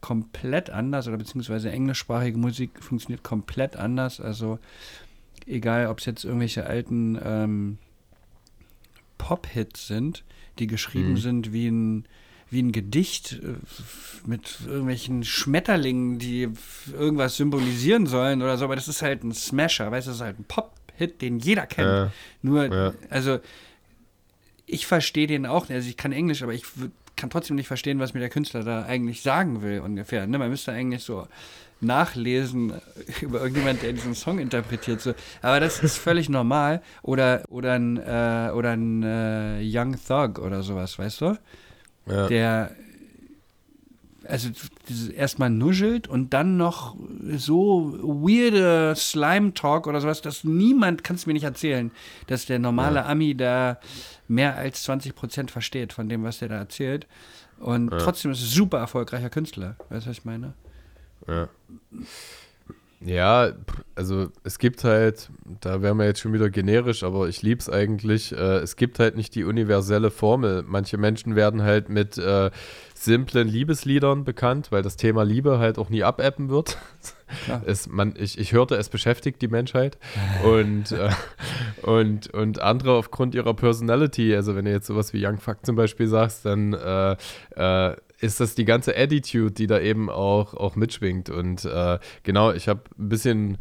komplett 0.00 0.68
anders 0.68 1.08
oder 1.08 1.16
beziehungsweise 1.16 1.70
englischsprachige 1.70 2.36
Musik 2.36 2.82
funktioniert 2.82 3.22
komplett 3.22 3.76
anders. 3.76 4.20
Also 4.20 4.58
egal, 5.46 5.86
ob 5.86 6.00
es 6.00 6.04
jetzt 6.04 6.24
irgendwelche 6.24 6.66
alten 6.66 7.18
ähm, 7.24 7.78
Pop-Hits 9.18 9.86
sind, 9.86 10.24
die 10.58 10.66
geschrieben 10.66 11.10
mhm. 11.12 11.18
sind 11.18 11.52
wie 11.52 11.68
ein 11.68 12.04
wie 12.50 12.62
ein 12.62 12.72
Gedicht 12.72 13.40
äh, 13.42 13.54
mit 14.26 14.60
irgendwelchen 14.66 15.24
Schmetterlingen, 15.24 16.18
die 16.18 16.48
irgendwas 16.92 17.36
symbolisieren 17.36 18.06
sollen 18.06 18.42
oder 18.42 18.56
so, 18.56 18.64
aber 18.64 18.76
das 18.76 18.86
ist 18.88 19.02
halt 19.02 19.24
ein 19.24 19.32
Smasher, 19.32 19.90
weißt 19.90 20.06
du, 20.06 20.10
das 20.10 20.18
ist 20.18 20.24
halt 20.24 20.38
ein 20.38 20.44
Pop-Hit, 20.44 21.20
den 21.20 21.38
jeder 21.38 21.66
kennt. 21.66 21.88
Ja. 21.88 22.12
Nur, 22.42 22.72
ja. 22.72 22.94
also 23.10 23.40
ich 24.66 24.86
verstehe 24.86 25.26
den 25.26 25.46
auch, 25.46 25.68
also 25.68 25.88
ich 25.88 25.96
kann 25.96 26.12
Englisch, 26.12 26.42
aber 26.42 26.54
ich 26.54 26.64
kann 27.16 27.30
trotzdem 27.30 27.56
nicht 27.56 27.68
verstehen, 27.68 27.98
was 27.98 28.14
mir 28.14 28.20
der 28.20 28.30
Künstler 28.30 28.62
da 28.62 28.84
eigentlich 28.84 29.22
sagen 29.22 29.62
will, 29.62 29.80
ungefähr. 29.80 30.26
Ne? 30.26 30.38
Man 30.38 30.50
müsste 30.50 30.72
eigentlich 30.72 31.02
so 31.02 31.26
nachlesen 31.84 32.72
über 33.20 33.40
irgendjemand, 33.40 33.82
der 33.82 33.92
diesen 33.92 34.14
Song 34.14 34.38
interpretiert. 34.38 35.00
So. 35.00 35.14
Aber 35.42 35.60
das 35.60 35.82
ist 35.82 35.98
völlig 35.98 36.28
normal. 36.28 36.82
Oder, 37.02 37.42
oder 37.48 37.72
ein, 37.72 37.96
äh, 37.96 38.50
oder 38.54 38.70
ein 38.70 39.02
äh, 39.02 39.60
Young 39.62 39.96
Thug 40.06 40.38
oder 40.38 40.62
sowas, 40.62 40.98
weißt 40.98 41.20
du? 41.20 41.38
Ja. 42.06 42.28
Der 42.28 42.70
also 44.26 44.48
erstmal 45.14 45.50
nuschelt 45.50 46.08
und 46.08 46.32
dann 46.32 46.56
noch 46.56 46.96
so 47.36 47.92
weirde 48.02 48.94
Slime-Talk 48.96 49.86
oder 49.86 50.00
sowas, 50.00 50.22
dass 50.22 50.44
niemand, 50.44 51.04
kannst 51.04 51.24
du 51.24 51.30
mir 51.30 51.34
nicht 51.34 51.44
erzählen, 51.44 51.90
dass 52.26 52.46
der 52.46 52.58
normale 52.58 53.00
ja. 53.00 53.06
Ami 53.06 53.36
da 53.36 53.78
mehr 54.28 54.56
als 54.56 54.82
20 54.84 55.14
Prozent 55.14 55.50
versteht 55.50 55.92
von 55.92 56.08
dem, 56.08 56.24
was 56.24 56.38
der 56.38 56.48
da 56.48 56.56
erzählt. 56.56 57.06
Und 57.58 57.92
ja. 57.92 57.98
trotzdem 57.98 58.30
ist 58.30 58.40
es 58.40 58.46
ein 58.46 58.54
super 58.54 58.78
erfolgreicher 58.78 59.30
Künstler. 59.30 59.76
Weißt 59.88 60.06
du, 60.06 60.10
was 60.10 60.18
ich 60.18 60.24
meine? 60.24 60.54
Ja. 61.26 61.48
Ja, 63.04 63.52
also 63.96 64.28
es 64.44 64.58
gibt 64.58 64.82
halt, 64.82 65.28
da 65.60 65.82
wären 65.82 65.98
wir 65.98 66.06
jetzt 66.06 66.20
schon 66.20 66.32
wieder 66.32 66.48
generisch, 66.48 67.02
aber 67.02 67.28
ich 67.28 67.42
liebe 67.42 67.60
es 67.60 67.68
eigentlich, 67.68 68.32
äh, 68.32 68.58
es 68.60 68.76
gibt 68.76 68.98
halt 68.98 69.14
nicht 69.14 69.34
die 69.34 69.44
universelle 69.44 70.10
Formel. 70.10 70.64
Manche 70.66 70.96
Menschen 70.96 71.36
werden 71.36 71.62
halt 71.62 71.90
mit 71.90 72.16
äh, 72.16 72.50
simplen 72.94 73.46
Liebesliedern 73.46 74.24
bekannt, 74.24 74.72
weil 74.72 74.82
das 74.82 74.96
Thema 74.96 75.22
Liebe 75.22 75.58
halt 75.58 75.78
auch 75.78 75.90
nie 75.90 76.02
abappen 76.02 76.48
wird. 76.48 76.78
Es, 77.66 77.88
man, 77.88 78.14
ich, 78.16 78.38
ich 78.38 78.52
hörte, 78.52 78.76
es 78.76 78.88
beschäftigt 78.88 79.42
die 79.42 79.48
Menschheit 79.48 79.98
und, 80.44 80.92
äh, 80.92 81.10
und, 81.82 82.32
und 82.32 82.60
andere 82.60 82.92
aufgrund 82.92 83.34
ihrer 83.34 83.54
Personality, 83.54 84.34
also 84.36 84.54
wenn 84.54 84.66
du 84.66 84.70
jetzt 84.70 84.86
sowas 84.86 85.12
wie 85.12 85.26
Young 85.26 85.38
Fuck 85.38 85.66
zum 85.66 85.74
Beispiel 85.74 86.06
sagst, 86.06 86.44
dann 86.44 86.74
äh, 86.74 87.16
äh, 87.56 87.96
ist 88.20 88.40
das 88.40 88.54
die 88.54 88.64
ganze 88.64 88.96
Attitude, 88.96 89.52
die 89.52 89.66
da 89.66 89.80
eben 89.80 90.10
auch, 90.10 90.54
auch 90.54 90.76
mitschwingt. 90.76 91.30
Und 91.30 91.64
äh, 91.64 91.98
genau, 92.22 92.52
ich 92.52 92.68
habe 92.68 92.82
ein 92.98 93.08
bisschen 93.08 93.58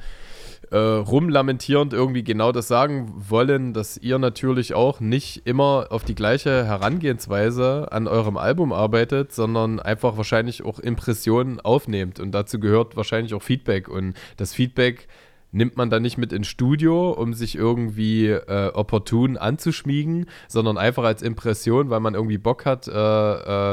äh, 0.72 0.78
rumlamentierend 0.78 1.94
irgendwie 1.94 2.24
genau 2.24 2.52
das 2.52 2.68
sagen 2.68 3.14
wollen, 3.16 3.74
dass 3.74 3.98
ihr 3.98 4.18
natürlich 4.18 4.74
auch 4.74 5.00
nicht 5.00 5.46
immer 5.46 5.88
auf 5.90 6.04
die 6.04 6.16
gleiche 6.16 6.66
Herangehensweise 6.66 7.92
an 7.92 8.08
eurem 8.08 8.38
Album 8.38 8.74
arbeitet, 8.74 9.34
sondern 9.34 9.80
einfach 9.80 10.18
wahrscheinlich 10.18 10.64
auch 10.64 10.80
Impressionen 10.80 11.60
aufnehmt. 11.60 12.20
Und 12.20 12.32
dazu 12.32 12.60
gehört 12.60 12.96
wahrscheinlich 12.96 13.34
auch 13.34 13.44
Feedback. 13.44 13.88
Und 13.88 14.16
das 14.38 14.54
Feedback 14.54 15.08
nimmt 15.54 15.78
man 15.78 15.90
dann 15.90 16.02
nicht 16.02 16.18
mit 16.18 16.34
ins 16.34 16.48
Studio, 16.48 17.12
um 17.12 17.34
sich 17.34 17.56
irgendwie 17.56 18.28
äh, 18.28 18.72
opportun 18.74 19.38
anzuschmiegen, 19.38 20.26
sondern 20.48 20.78
einfach 20.78 21.04
als 21.04 21.22
Impression, 21.22 21.90
weil 21.90 22.00
man 22.00 22.16
irgendwie 22.16 22.38
Bock 22.38 22.66
hat, 22.66 22.88
äh, 22.88 22.92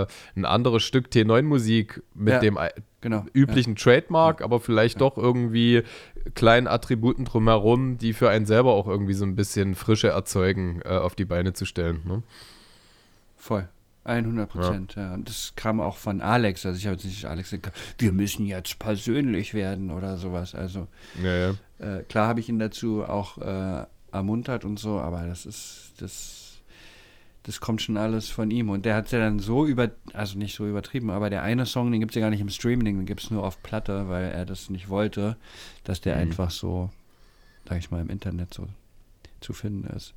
äh, 0.02 0.06
ein 0.36 0.44
anderes 0.44 0.82
Stück 0.84 1.08
T9-Musik 1.08 2.02
mit 2.14 2.34
ja, 2.34 2.38
dem 2.40 2.58
genau, 3.00 3.24
üblichen 3.32 3.74
ja. 3.74 3.82
Trademark, 3.82 4.42
aber 4.42 4.60
vielleicht 4.60 4.96
ja. 4.96 4.98
doch 5.00 5.16
irgendwie 5.16 5.82
kleinen 6.34 6.68
Attributen 6.68 7.24
drumherum, 7.24 7.96
die 7.96 8.12
für 8.12 8.28
einen 8.28 8.46
selber 8.46 8.72
auch 8.72 8.86
irgendwie 8.86 9.14
so 9.14 9.24
ein 9.24 9.34
bisschen 9.34 9.74
Frische 9.74 10.08
erzeugen, 10.08 10.82
äh, 10.84 10.90
auf 10.90 11.14
die 11.14 11.24
Beine 11.24 11.54
zu 11.54 11.64
stellen. 11.64 12.02
Ne? 12.04 12.22
Voll. 13.36 13.68
100 14.04 14.48
Prozent, 14.48 14.94
ja. 14.96 15.02
ja. 15.02 15.14
Und 15.14 15.28
das 15.28 15.52
kam 15.56 15.80
auch 15.80 15.96
von 15.96 16.20
Alex. 16.20 16.64
Also 16.64 16.78
ich 16.78 16.86
habe 16.86 16.96
jetzt 16.96 17.04
nicht 17.04 17.26
Alex 17.26 17.50
gesagt, 17.50 17.76
wir 17.98 18.12
müssen 18.12 18.46
jetzt 18.46 18.78
persönlich 18.78 19.52
werden 19.54 19.90
oder 19.90 20.16
sowas. 20.16 20.54
Also 20.54 20.88
ja, 21.22 21.36
ja. 21.36 21.54
Äh, 21.80 22.02
klar 22.04 22.28
habe 22.28 22.40
ich 22.40 22.48
ihn 22.48 22.58
dazu 22.58 23.04
auch 23.04 23.38
äh, 23.38 23.84
ermuntert 24.12 24.64
und 24.64 24.78
so, 24.78 25.00
aber 25.00 25.26
das 25.26 25.46
ist, 25.46 25.92
das, 25.98 26.60
das 27.44 27.60
kommt 27.60 27.82
schon 27.82 27.96
alles 27.96 28.28
von 28.28 28.50
ihm. 28.50 28.68
Und 28.68 28.84
der 28.84 28.96
hat 28.96 29.06
es 29.06 29.12
ja 29.12 29.18
dann 29.18 29.38
so 29.38 29.66
über, 29.66 29.90
also 30.12 30.38
nicht 30.38 30.54
so 30.54 30.66
übertrieben, 30.66 31.10
aber 31.10 31.30
der 31.30 31.42
eine 31.42 31.66
Song, 31.66 31.90
den 31.90 32.00
gibt 32.00 32.12
es 32.12 32.16
ja 32.16 32.22
gar 32.22 32.30
nicht 32.30 32.40
im 32.40 32.50
Streaming, 32.50 32.96
den 32.96 33.06
gibt 33.06 33.22
es 33.22 33.30
nur 33.30 33.44
auf 33.44 33.62
Platte, 33.62 34.08
weil 34.08 34.30
er 34.30 34.44
das 34.44 34.70
nicht 34.70 34.88
wollte, 34.88 35.36
dass 35.84 36.00
der 36.00 36.16
mhm. 36.16 36.22
einfach 36.22 36.50
so, 36.50 36.90
sag 37.68 37.78
ich 37.78 37.90
mal, 37.90 38.00
im 38.00 38.10
Internet 38.10 38.52
so 38.52 38.66
zu 39.40 39.52
finden 39.52 39.88
ist. 39.96 40.14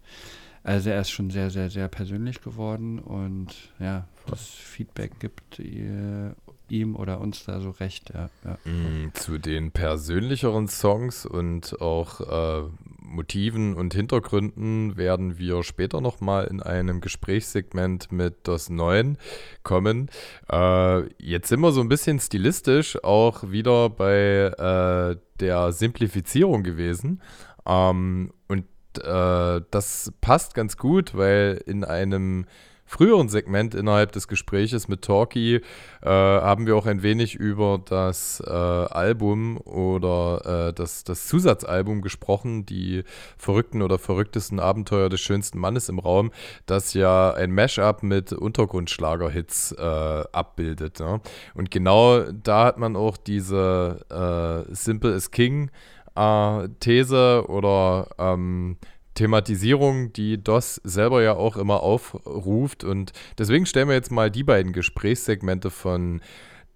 Also 0.64 0.90
er 0.90 1.02
ist 1.02 1.10
schon 1.10 1.30
sehr, 1.30 1.50
sehr, 1.50 1.70
sehr 1.70 1.90
persönlich 1.90 2.42
geworden 2.42 3.00
und 3.00 3.50
ja, 3.80 4.08
das 4.28 4.46
Feedback 4.46 5.20
gibt 5.20 5.60
ihr, 5.60 6.36
ihm 6.70 6.96
oder 6.96 7.20
uns 7.20 7.46
da 7.46 7.60
so 7.60 7.72
recht. 7.72 8.12
Ja, 8.14 8.30
ja. 8.44 8.72
Mm, 8.72 9.12
zu 9.14 9.38
den 9.38 9.72
persönlicheren 9.72 10.68
Songs 10.68 11.26
und 11.26 11.82
auch 11.82 12.22
äh, 12.22 12.70
Motiven 13.00 13.76
und 13.76 13.94
Hintergründen 13.94 14.98
werden 14.98 15.38
wir 15.38 15.64
später 15.64 16.02
nochmal 16.02 16.46
in 16.46 16.62
einem 16.62 17.02
Gesprächssegment 17.02 18.12
mit 18.12 18.48
DOS 18.48 18.70
9 18.70 19.18
kommen. 19.62 20.10
Äh, 20.52 21.04
jetzt 21.24 21.50
sind 21.50 21.60
wir 21.62 21.72
so 21.72 21.82
ein 21.82 21.90
bisschen 21.90 22.20
stilistisch 22.20 23.04
auch 23.04 23.52
wieder 23.52 23.90
bei 23.90 24.52
äh, 24.58 25.20
der 25.40 25.72
Simplifizierung 25.72 26.64
gewesen. 26.64 27.22
Ähm, 27.66 28.34
und 28.48 28.66
äh, 29.00 29.62
das 29.70 30.12
passt 30.22 30.56
ganz 30.56 30.78
gut, 30.78 31.16
weil 31.16 31.62
in 31.66 31.84
einem 31.84 32.46
früheren 32.94 33.28
Segment 33.28 33.74
innerhalb 33.74 34.12
des 34.12 34.28
Gespräches 34.28 34.88
mit 34.88 35.02
Talkie 35.02 35.56
äh, 36.04 36.10
haben 36.10 36.68
wir 36.68 36.76
auch 36.76 36.86
ein 36.86 37.02
wenig 37.02 37.34
über 37.34 37.82
das 37.84 38.40
äh, 38.46 38.52
Album 38.52 39.58
oder 39.58 40.68
äh, 40.68 40.74
das, 40.74 41.04
das 41.04 41.26
Zusatzalbum 41.26 42.04
gesprochen, 42.04 42.68
die 42.68 43.04
verrückten 43.36 43.82
oder 43.82 43.98
verrücktesten 43.98 44.60
Abenteuer 44.60 45.10
des 45.10 45.22
schönsten 45.22 45.58
Mannes 45.58 45.90
im 45.90 45.98
Raum, 45.98 46.32
das 46.68 46.94
ja 46.94 47.32
ein 47.34 47.52
Mashup 47.52 48.04
mit 48.04 48.32
Untergrundschlager-Hits 48.32 49.72
äh, 49.72 50.24
abbildet. 50.32 51.00
Ne? 51.00 51.20
Und 51.56 51.72
genau 51.72 52.22
da 52.32 52.66
hat 52.66 52.78
man 52.78 52.96
auch 52.96 53.18
diese 53.18 54.66
äh, 54.70 54.72
Simple 54.76 55.16
as 55.16 55.32
King 55.32 55.72
äh, 56.16 56.70
These 56.80 57.46
oder 57.48 58.08
ähm, 58.20 58.78
Thematisierung, 59.16 60.14
die 60.14 60.44
DOS 60.44 60.82
selber 60.84 61.22
ja 61.22 61.34
auch 61.34 61.58
immer 61.58 61.82
aufruft. 61.82 62.84
Und 62.84 63.12
deswegen 63.38 63.66
stellen 63.66 63.88
wir 63.88 63.96
jetzt 63.96 64.12
mal 64.12 64.32
die 64.32 64.44
beiden 64.44 64.74
Gesprächssegmente 64.74 65.70
von 65.70 66.22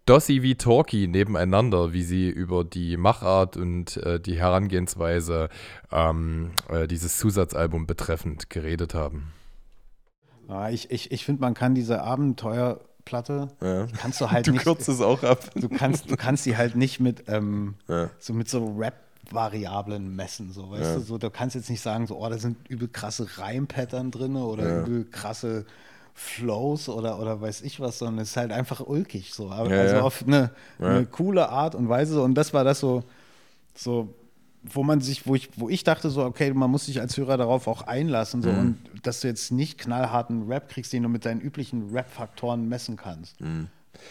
Dossi 0.08 0.42
wie 0.42 0.56
Talkie 0.56 1.08
nebeneinander, 1.08 1.92
wie 1.92 2.04
sie 2.04 2.30
über 2.30 2.64
die 2.64 2.96
Machart 2.96 3.58
und 3.58 3.98
äh, 3.98 4.20
die 4.22 4.40
Herangehensweise 4.40 5.50
ähm, 5.92 6.52
äh, 6.70 6.88
dieses 6.88 7.18
Zusatzalbum 7.18 7.88
betreffend 7.88 8.50
geredet 8.50 8.94
haben. 8.94 9.34
Ja, 10.48 10.70
ich 10.70 10.90
ich, 10.92 11.12
ich 11.12 11.26
finde, 11.26 11.42
man 11.42 11.54
kann 11.54 11.76
diese 11.76 12.04
Abenteuerplatte, 12.04 13.50
ja. 13.62 13.88
kannst 13.98 14.22
du 14.22 14.32
halt 14.32 14.48
du 14.48 14.52
nicht. 14.52 14.66
Du 14.66 14.76
kürzt 14.76 14.88
es 14.88 15.02
auch 15.02 15.24
ab. 15.24 15.40
Du 15.56 15.68
kannst, 15.68 16.10
du 16.10 16.16
kannst 16.16 16.46
die 16.46 16.56
halt 16.56 16.78
nicht 16.78 17.02
mit, 17.02 17.26
ähm, 17.28 17.76
ja. 17.90 18.10
so 18.18 18.32
mit 18.32 18.48
so 18.48 18.78
Rap 18.78 19.07
Variablen 19.34 20.16
messen, 20.16 20.52
so 20.52 20.72
weißt 20.72 20.84
ja. 20.84 20.96
du, 20.96 21.02
so 21.02 21.18
du 21.18 21.30
kannst 21.30 21.56
jetzt 21.56 21.70
nicht 21.70 21.82
sagen, 21.82 22.08
so 22.08 22.18
oh, 22.18 22.30
da 22.30 22.38
sind 22.38 22.58
übel 22.70 22.88
krasse 22.88 23.28
Reimpattern 23.38 24.12
drin 24.12 24.36
oder 24.36 24.68
ja. 24.68 24.80
übel 24.82 25.06
krasse 25.06 25.66
Flows 26.14 26.90
oder 26.90 27.20
oder 27.20 27.42
weiß 27.42 27.62
ich 27.62 27.80
was, 27.80 28.00
sondern 28.00 28.24
es 28.24 28.32
ist 28.32 28.38
halt 28.38 28.52
einfach 28.52 28.82
ulkig 28.82 29.34
so, 29.34 29.52
aber 29.52 29.74
ja, 29.74 29.82
also 29.82 29.98
auf 29.98 30.24
eine, 30.26 30.52
eine, 30.80 31.06
coole 31.06 31.50
Art 31.50 31.76
und 31.76 31.90
Weise 31.90 32.22
und 32.22 32.36
das 32.36 32.54
war 32.54 32.64
das 32.64 32.80
so 32.80 33.04
so 33.76 34.14
wo 34.74 34.84
man 34.84 35.02
sich, 35.02 35.28
wo 35.28 35.36
ich, 35.36 35.50
wo 35.56 35.70
ich 35.70 35.84
dachte 35.84 36.10
so, 36.10 36.24
okay, 36.24 36.52
man 36.54 36.70
muss 36.70 36.86
sich 36.86 37.00
als 37.00 37.16
Hörer 37.16 37.38
darauf 37.38 37.68
auch 37.68 37.84
einlassen 37.84 38.42
so 38.42 38.52
mhm. 38.52 38.60
und 38.60 38.78
dass 39.04 39.22
du 39.22 39.28
jetzt 39.28 39.52
nicht 39.52 39.78
knallharten 39.78 40.48
Rap 40.48 40.70
kriegst, 40.70 40.94
den 40.94 41.04
du 41.04 41.10
mit 41.10 41.26
deinen 41.26 41.42
üblichen 41.42 41.92
Rap-Faktoren 41.92 42.68
messen 42.68 42.98
kannst. 42.98 43.40
Mhm. 43.40 43.70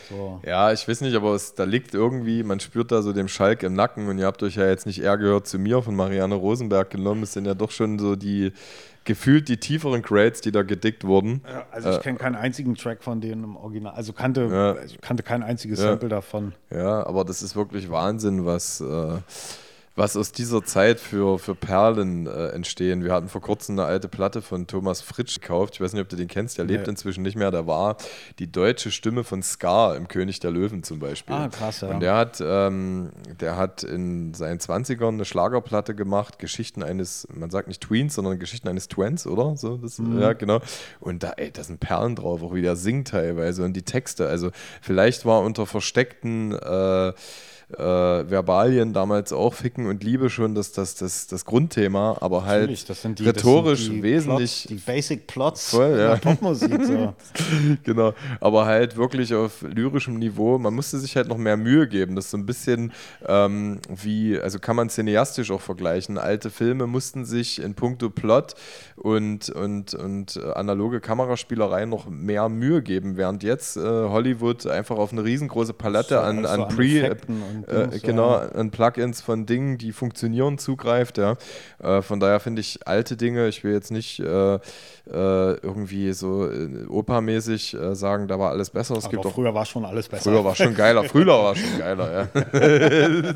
So. 0.08 0.40
Ja, 0.44 0.72
ich 0.72 0.86
weiß 0.86 1.00
nicht, 1.00 1.14
aber 1.16 1.34
es, 1.34 1.54
da 1.54 1.64
liegt 1.64 1.94
irgendwie, 1.94 2.42
man 2.42 2.60
spürt 2.60 2.92
da 2.92 3.02
so 3.02 3.12
dem 3.12 3.28
Schalk 3.28 3.62
im 3.62 3.74
Nacken 3.74 4.08
und 4.08 4.18
ihr 4.18 4.26
habt 4.26 4.42
euch 4.42 4.56
ja 4.56 4.68
jetzt 4.68 4.86
nicht 4.86 5.02
eher 5.02 5.18
gehört 5.18 5.46
zu 5.46 5.58
mir 5.58 5.82
von 5.82 5.96
Marianne 5.96 6.34
Rosenberg 6.34 6.90
genommen. 6.90 7.22
Es 7.22 7.32
sind 7.32 7.46
ja 7.46 7.54
doch 7.54 7.70
schon 7.70 7.98
so 7.98 8.16
die 8.16 8.52
gefühlt 9.04 9.48
die 9.48 9.56
tieferen 9.56 10.02
Grades, 10.02 10.40
die 10.40 10.52
da 10.52 10.62
gedickt 10.62 11.04
wurden. 11.04 11.42
Ja, 11.48 11.64
also 11.70 11.90
ich 11.90 11.96
äh, 11.96 12.00
kenne 12.00 12.18
keinen 12.18 12.34
einzigen 12.34 12.74
Track 12.74 13.02
von 13.02 13.20
denen 13.20 13.44
im 13.44 13.56
Original. 13.56 13.94
Also 13.94 14.12
kannte, 14.12 14.48
ja. 14.50 14.72
also 14.72 14.96
kannte 15.00 15.22
kein 15.22 15.42
einziges 15.42 15.78
Sample 15.78 16.08
davon. 16.08 16.52
Ja, 16.70 17.06
aber 17.06 17.24
das 17.24 17.40
ist 17.42 17.56
wirklich 17.56 17.90
Wahnsinn, 17.90 18.44
was. 18.44 18.80
Äh, 18.80 19.18
was 19.96 20.16
aus 20.16 20.30
dieser 20.30 20.64
Zeit 20.64 21.00
für, 21.00 21.38
für 21.38 21.54
Perlen 21.54 22.26
äh, 22.26 22.48
entstehen. 22.48 23.02
Wir 23.02 23.12
hatten 23.12 23.28
vor 23.28 23.40
kurzem 23.40 23.78
eine 23.78 23.88
alte 23.88 24.08
Platte 24.08 24.42
von 24.42 24.66
Thomas 24.66 25.00
Fritsch 25.00 25.40
gekauft. 25.40 25.74
Ich 25.74 25.80
weiß 25.80 25.92
nicht, 25.94 26.02
ob 26.02 26.08
du 26.08 26.16
den 26.16 26.28
kennst, 26.28 26.58
der 26.58 26.66
lebt 26.66 26.86
inzwischen 26.86 27.22
nicht 27.22 27.36
mehr. 27.36 27.50
Der 27.50 27.66
war 27.66 27.96
die 28.38 28.50
deutsche 28.50 28.90
Stimme 28.90 29.24
von 29.24 29.42
Scar 29.42 29.96
im 29.96 30.06
König 30.06 30.38
der 30.38 30.50
Löwen 30.50 30.82
zum 30.82 30.98
Beispiel. 30.98 31.34
Ah, 31.34 31.48
krass, 31.48 31.80
ja. 31.80 31.88
Und 31.88 32.00
der 32.00 32.14
hat, 32.14 32.42
ähm, 32.44 33.10
der 33.40 33.56
hat 33.56 33.82
in 33.82 34.34
seinen 34.34 34.60
20ern 34.60 35.08
eine 35.08 35.24
Schlagerplatte 35.24 35.94
gemacht, 35.94 36.38
Geschichten 36.38 36.82
eines, 36.82 37.26
man 37.34 37.50
sagt 37.50 37.68
nicht 37.68 37.82
Tweens, 37.82 38.14
sondern 38.14 38.38
Geschichten 38.38 38.68
eines 38.68 38.88
Twents, 38.88 39.26
oder? 39.26 39.56
So, 39.56 39.76
das, 39.78 39.98
Mhm. 39.98 40.20
Ja, 40.20 40.32
genau. 40.34 40.60
Und 41.00 41.22
da, 41.22 41.32
ey, 41.36 41.50
da 41.50 41.64
sind 41.64 41.80
Perlen 41.80 42.16
drauf, 42.16 42.42
auch 42.42 42.54
wie 42.54 42.62
der 42.62 42.76
singt 42.76 43.08
teilweise 43.08 43.64
und 43.64 43.72
die 43.72 43.82
Texte. 43.82 44.28
Also 44.28 44.50
vielleicht 44.82 45.24
war 45.24 45.40
unter 45.40 45.66
versteckten 45.66 46.52
äh, 46.52 47.12
äh, 47.72 47.78
Verbalien 47.82 48.92
damals 48.92 49.32
auch 49.32 49.54
Ficken 49.54 49.86
und 49.86 50.04
Liebe 50.04 50.30
schon 50.30 50.54
das, 50.54 50.72
das, 50.72 50.94
das, 50.94 51.26
das 51.26 51.44
Grundthema, 51.44 52.16
aber 52.20 52.44
halt 52.44 52.70
die, 53.18 53.24
rhetorisch 53.24 53.88
die 53.88 54.02
wesentlich 54.02 54.66
Plots, 54.66 54.84
die 54.84 54.90
Basic 54.92 55.26
Plots 55.26 55.70
Voll, 55.70 55.90
ja. 55.98 56.14
der 56.14 56.16
Popmusik. 56.16 56.84
So. 56.84 57.14
genau, 57.84 58.14
aber 58.40 58.66
halt 58.66 58.96
wirklich 58.96 59.34
auf 59.34 59.62
lyrischem 59.62 60.18
Niveau. 60.18 60.58
Man 60.58 60.74
musste 60.74 60.98
sich 60.98 61.16
halt 61.16 61.28
noch 61.28 61.38
mehr 61.38 61.56
Mühe 61.56 61.88
geben. 61.88 62.14
Das 62.14 62.26
ist 62.26 62.30
so 62.32 62.36
ein 62.36 62.46
bisschen 62.46 62.92
ähm, 63.26 63.80
wie, 63.88 64.38
also 64.38 64.58
kann 64.58 64.76
man 64.76 64.88
cineastisch 64.88 65.50
auch 65.50 65.60
vergleichen. 65.60 66.18
Alte 66.18 66.50
Filme 66.50 66.86
mussten 66.86 67.24
sich 67.24 67.60
in 67.60 67.74
puncto 67.74 68.10
Plot 68.10 68.54
und, 68.96 69.50
und, 69.50 69.94
und 69.94 70.36
äh, 70.36 70.52
analoge 70.52 71.00
Kameraspielerei 71.00 71.86
noch 71.86 72.08
mehr 72.08 72.48
Mühe 72.48 72.82
geben, 72.82 73.16
während 73.16 73.42
jetzt 73.42 73.76
äh, 73.76 73.80
Hollywood 73.80 74.66
einfach 74.66 74.96
auf 74.96 75.12
eine 75.12 75.24
riesengroße 75.24 75.72
Palette 75.72 76.14
So, 76.14 76.20
an, 76.20 76.46
an 76.46 76.56
an 76.62 76.76
Pre, 76.76 77.16
Äh, 77.64 77.98
genau, 78.02 78.34
an 78.34 78.70
Plugins 78.70 79.20
von 79.20 79.46
Dingen, 79.46 79.78
die 79.78 79.92
funktionieren, 79.92 80.58
zugreift. 80.58 81.18
Ja. 81.18 81.36
Äh, 81.78 82.02
von 82.02 82.20
daher 82.20 82.40
finde 82.40 82.60
ich 82.60 82.86
alte 82.86 83.16
Dinge, 83.16 83.48
ich 83.48 83.64
will 83.64 83.72
jetzt 83.72 83.90
nicht 83.90 84.20
äh, 84.20 84.54
äh, 84.54 84.60
irgendwie 85.06 86.12
so 86.12 86.50
äh, 86.50 86.86
opermäßig 86.86 87.74
äh, 87.74 87.94
sagen, 87.94 88.28
da 88.28 88.38
war 88.38 88.50
alles 88.50 88.70
besser. 88.70 88.96
Es 88.96 89.04
Aber 89.04 89.10
gibt 89.12 89.26
auch 89.26 89.34
früher 89.34 89.54
war 89.54 89.64
schon 89.64 89.84
alles 89.84 90.08
besser. 90.08 90.30
Früher 90.30 90.44
war 90.44 90.54
schon 90.54 90.74
geiler, 90.74 91.04
früher 91.08 91.26
war 91.26 91.54
schon 91.54 91.78
geiler, 91.78 92.12
ja. 92.12 92.28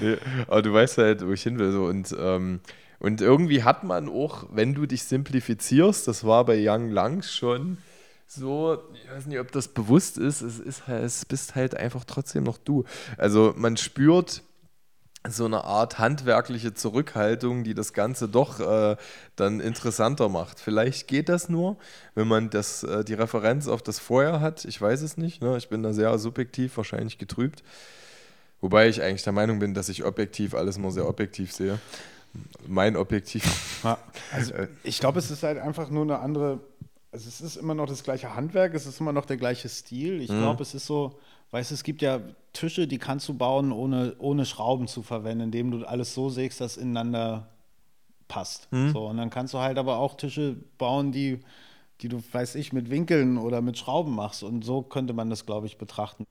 nee, 0.00 0.16
aber 0.46 0.62
du 0.62 0.72
weißt 0.72 0.98
halt, 0.98 1.26
wo 1.26 1.32
ich 1.32 1.42
hin 1.42 1.58
will. 1.58 1.72
So. 1.72 1.84
Und, 1.84 2.14
ähm, 2.18 2.60
und 2.98 3.20
irgendwie 3.20 3.62
hat 3.62 3.84
man 3.84 4.08
auch, 4.08 4.46
wenn 4.52 4.74
du 4.74 4.86
dich 4.86 5.04
simplifizierst, 5.04 6.06
das 6.08 6.24
war 6.24 6.44
bei 6.44 6.56
Young 6.58 6.90
Lungs 6.90 7.32
schon 7.32 7.78
so, 8.26 8.78
ich 8.94 9.10
weiß 9.10 9.26
nicht, 9.26 9.38
ob 9.38 9.52
das 9.52 9.68
bewusst 9.68 10.18
ist, 10.18 10.40
es, 10.40 10.58
ist 10.58 10.86
halt, 10.86 11.04
es 11.04 11.24
bist 11.24 11.54
halt 11.54 11.76
einfach 11.76 12.04
trotzdem 12.04 12.44
noch 12.44 12.58
du. 12.58 12.84
Also 13.16 13.54
man 13.56 13.76
spürt 13.76 14.42
so 15.26 15.46
eine 15.46 15.64
Art 15.64 15.98
handwerkliche 15.98 16.74
Zurückhaltung, 16.74 17.64
die 17.64 17.74
das 17.74 17.94
Ganze 17.94 18.28
doch 18.28 18.60
äh, 18.60 18.96
dann 19.36 19.60
interessanter 19.60 20.28
macht. 20.28 20.60
Vielleicht 20.60 21.08
geht 21.08 21.28
das 21.28 21.48
nur, 21.48 21.78
wenn 22.14 22.28
man 22.28 22.50
das, 22.50 22.82
äh, 22.82 23.04
die 23.04 23.14
Referenz 23.14 23.66
auf 23.66 23.82
das 23.82 23.98
Vorher 23.98 24.40
hat. 24.40 24.64
Ich 24.66 24.80
weiß 24.80 25.00
es 25.00 25.16
nicht. 25.16 25.40
Ne? 25.40 25.56
Ich 25.56 25.68
bin 25.68 25.82
da 25.82 25.92
sehr 25.92 26.18
subjektiv, 26.18 26.76
wahrscheinlich 26.76 27.16
getrübt. 27.16 27.62
Wobei 28.60 28.88
ich 28.88 29.02
eigentlich 29.02 29.22
der 29.22 29.32
Meinung 29.32 29.58
bin, 29.58 29.74
dass 29.74 29.88
ich 29.88 30.04
objektiv 30.04 30.54
alles 30.54 30.76
nur 30.76 30.92
sehr 30.92 31.08
objektiv 31.08 31.52
sehe. 31.52 31.78
Mein 32.66 32.96
Objektiv. 32.96 33.44
Also 34.32 34.54
ich 34.82 34.98
glaube, 34.98 35.18
es 35.18 35.30
ist 35.30 35.42
halt 35.42 35.58
einfach 35.58 35.90
nur 35.90 36.04
eine 36.04 36.18
andere. 36.20 36.60
Also 37.14 37.28
es 37.28 37.40
ist 37.40 37.54
immer 37.54 37.74
noch 37.74 37.86
das 37.86 38.02
gleiche 38.02 38.34
Handwerk, 38.34 38.74
es 38.74 38.86
ist 38.86 38.98
immer 38.98 39.12
noch 39.12 39.24
der 39.24 39.36
gleiche 39.36 39.68
Stil. 39.68 40.20
Ich 40.20 40.26
glaube, 40.40 40.62
es 40.64 40.74
ist 40.74 40.84
so, 40.84 41.20
weißt 41.52 41.70
du, 41.70 41.74
es 41.76 41.84
gibt 41.84 42.02
ja 42.02 42.20
Tische, 42.52 42.88
die 42.88 42.98
kannst 42.98 43.28
du 43.28 43.34
bauen, 43.34 43.70
ohne, 43.70 44.16
ohne 44.18 44.44
Schrauben 44.44 44.88
zu 44.88 45.02
verwenden, 45.02 45.44
indem 45.44 45.70
du 45.70 45.84
alles 45.86 46.12
so 46.12 46.28
sägst, 46.28 46.60
dass 46.60 46.76
ineinander 46.76 47.50
passt. 48.26 48.66
So, 48.92 49.06
und 49.06 49.18
dann 49.18 49.30
kannst 49.30 49.54
du 49.54 49.58
halt 49.58 49.78
aber 49.78 49.98
auch 49.98 50.16
Tische 50.16 50.56
bauen, 50.76 51.12
die, 51.12 51.38
die 52.00 52.08
du, 52.08 52.20
weiß 52.32 52.56
ich, 52.56 52.72
mit 52.72 52.90
Winkeln 52.90 53.38
oder 53.38 53.60
mit 53.62 53.78
Schrauben 53.78 54.12
machst. 54.16 54.42
Und 54.42 54.64
so 54.64 54.82
könnte 54.82 55.12
man 55.12 55.30
das, 55.30 55.46
glaube 55.46 55.68
ich, 55.68 55.78
betrachten. 55.78 56.24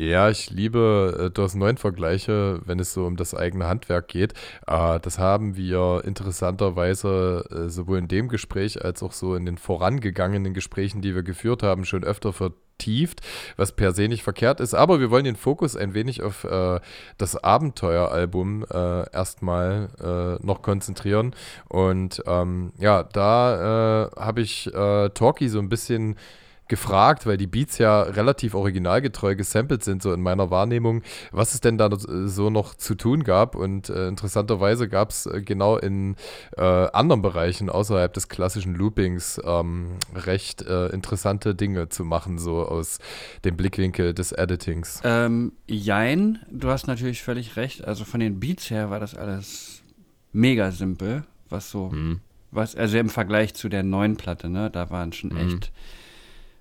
Ja, 0.00 0.30
ich 0.30 0.50
liebe 0.50 1.24
äh, 1.26 1.30
DOS 1.30 1.56
9 1.56 1.76
Vergleiche, 1.76 2.60
wenn 2.64 2.78
es 2.78 2.92
so 2.92 3.04
um 3.04 3.16
das 3.16 3.34
eigene 3.34 3.66
Handwerk 3.66 4.06
geht. 4.06 4.32
Äh, 4.68 5.00
das 5.00 5.18
haben 5.18 5.56
wir 5.56 6.02
interessanterweise 6.04 7.44
äh, 7.50 7.68
sowohl 7.68 7.98
in 7.98 8.06
dem 8.06 8.28
Gespräch 8.28 8.84
als 8.84 9.02
auch 9.02 9.10
so 9.10 9.34
in 9.34 9.44
den 9.44 9.58
vorangegangenen 9.58 10.54
Gesprächen, 10.54 11.02
die 11.02 11.16
wir 11.16 11.24
geführt 11.24 11.64
haben, 11.64 11.84
schon 11.84 12.04
öfter 12.04 12.32
vertieft, 12.32 13.22
was 13.56 13.72
per 13.72 13.92
se 13.92 14.06
nicht 14.06 14.22
verkehrt 14.22 14.60
ist. 14.60 14.72
Aber 14.72 15.00
wir 15.00 15.10
wollen 15.10 15.24
den 15.24 15.34
Fokus 15.34 15.74
ein 15.74 15.94
wenig 15.94 16.22
auf 16.22 16.44
äh, 16.44 16.78
das 17.16 17.34
Abenteueralbum 17.34 18.66
äh, 18.70 19.10
erstmal 19.12 19.88
äh, 20.40 20.46
noch 20.46 20.62
konzentrieren. 20.62 21.34
Und 21.68 22.22
ähm, 22.24 22.72
ja, 22.78 23.02
da 23.02 24.04
äh, 24.06 24.10
habe 24.20 24.42
ich 24.42 24.70
Talkie 24.72 25.48
so 25.48 25.58
ein 25.58 25.68
bisschen 25.68 26.14
gefragt, 26.68 27.26
weil 27.26 27.36
die 27.36 27.46
Beats 27.46 27.78
ja 27.78 28.02
relativ 28.02 28.54
originalgetreu 28.54 29.34
gesampelt 29.34 29.82
sind, 29.84 30.02
so 30.02 30.12
in 30.12 30.20
meiner 30.20 30.50
Wahrnehmung, 30.50 31.02
was 31.32 31.54
es 31.54 31.60
denn 31.60 31.78
da 31.78 31.88
so 31.98 32.50
noch 32.50 32.74
zu 32.74 32.94
tun 32.94 33.24
gab. 33.24 33.54
Und 33.54 33.88
äh, 33.88 34.08
interessanterweise 34.08 34.88
gab 34.88 35.10
es 35.10 35.26
äh, 35.26 35.42
genau 35.42 35.76
in 35.78 36.16
äh, 36.56 36.62
anderen 36.62 37.22
Bereichen 37.22 37.70
außerhalb 37.70 38.12
des 38.12 38.28
klassischen 38.28 38.74
Loopings 38.74 39.40
ähm, 39.44 39.96
recht 40.14 40.62
äh, 40.62 40.88
interessante 40.88 41.54
Dinge 41.54 41.88
zu 41.88 42.04
machen, 42.04 42.38
so 42.38 42.66
aus 42.66 42.98
dem 43.44 43.56
Blickwinkel 43.56 44.14
des 44.14 44.32
Editings. 44.32 45.00
Ähm, 45.04 45.52
jein, 45.66 46.38
du 46.50 46.68
hast 46.68 46.86
natürlich 46.86 47.22
völlig 47.22 47.56
recht. 47.56 47.84
Also 47.84 48.04
von 48.04 48.20
den 48.20 48.40
Beats 48.40 48.70
her 48.70 48.90
war 48.90 49.00
das 49.00 49.14
alles 49.14 49.82
mega 50.32 50.70
simpel, 50.70 51.24
was 51.48 51.70
so, 51.70 51.88
Mhm. 51.90 52.20
was, 52.50 52.76
also 52.76 52.98
im 52.98 53.08
Vergleich 53.08 53.54
zu 53.54 53.68
der 53.68 53.82
neuen 53.82 54.16
Platte, 54.16 54.48
ne, 54.50 54.70
da 54.70 54.90
waren 54.90 55.12
schon 55.12 55.36
echt, 55.36 55.72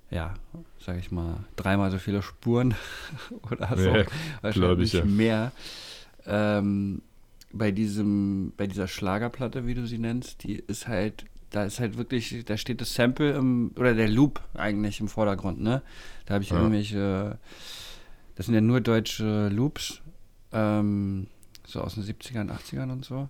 ja, 0.10 0.34
sag 0.80 0.98
ich 0.98 1.12
mal, 1.12 1.38
dreimal 1.56 1.92
so 1.92 1.98
viele 2.00 2.22
Spuren 2.22 2.76
oder 3.52 3.76
so. 3.78 3.90
Ja, 3.96 4.06
Wahrscheinlich 4.42 4.94
ich, 4.94 5.00
ja. 5.00 5.06
mehr. 5.06 5.52
Ähm, 6.26 7.02
bei 7.54 7.72
diesem, 7.72 8.54
bei 8.58 8.68
dieser 8.68 8.88
Schlagerplatte, 8.88 9.66
wie 9.66 9.74
du 9.74 9.86
sie 9.88 9.98
nennst, 9.98 10.44
die 10.44 10.56
ist 10.56 10.88
halt, 10.88 11.26
da 11.50 11.64
ist 11.64 11.80
halt 11.80 11.98
wirklich, 11.98 12.44
da 12.46 12.58
steht 12.58 12.82
das 12.82 12.94
Sample 12.94 13.32
im, 13.34 13.72
oder 13.78 13.94
der 13.96 14.10
Loop 14.10 14.42
eigentlich 14.54 15.00
im 15.00 15.08
Vordergrund, 15.08 15.62
ne? 15.62 15.82
Da 16.26 16.34
habe 16.36 16.44
ich 16.44 16.50
Ja. 16.52 16.58
irgendwelche, 16.58 17.40
das 18.36 18.46
sind 18.48 18.56
ja 18.56 18.62
nur 18.62 18.82
deutsche 18.82 19.48
Loops, 19.50 20.02
ähm, 20.52 21.28
so 21.66 21.82
aus 21.82 21.96
den 21.96 22.04
70ern, 22.04 22.50
80ern 22.52 22.92
und 22.92 23.06
so. 23.06 23.30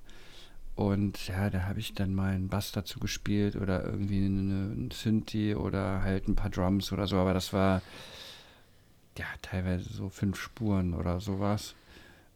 Und 0.77 1.27
ja, 1.27 1.49
da 1.49 1.63
habe 1.63 1.79
ich 1.79 1.95
dann 1.95 2.13
mal 2.13 2.35
einen 2.35 2.49
Bass 2.49 2.71
dazu 2.71 2.99
gespielt 2.99 3.55
oder 3.55 3.83
irgendwie 3.83 4.23
eine, 4.23 4.73
ein 4.75 4.91
Synthi 4.91 5.55
oder 5.55 6.03
halt 6.03 6.27
ein 6.27 6.35
paar 6.35 6.51
Drums 6.51 6.91
oder 6.91 7.07
so, 7.07 7.17
aber 7.17 7.33
das 7.33 7.51
war 7.51 7.81
ja 9.17 9.25
teilweise 9.41 9.91
so 9.91 10.09
fünf 10.09 10.39
Spuren 10.39 10.93
oder 10.93 11.19
sowas. 11.19 11.73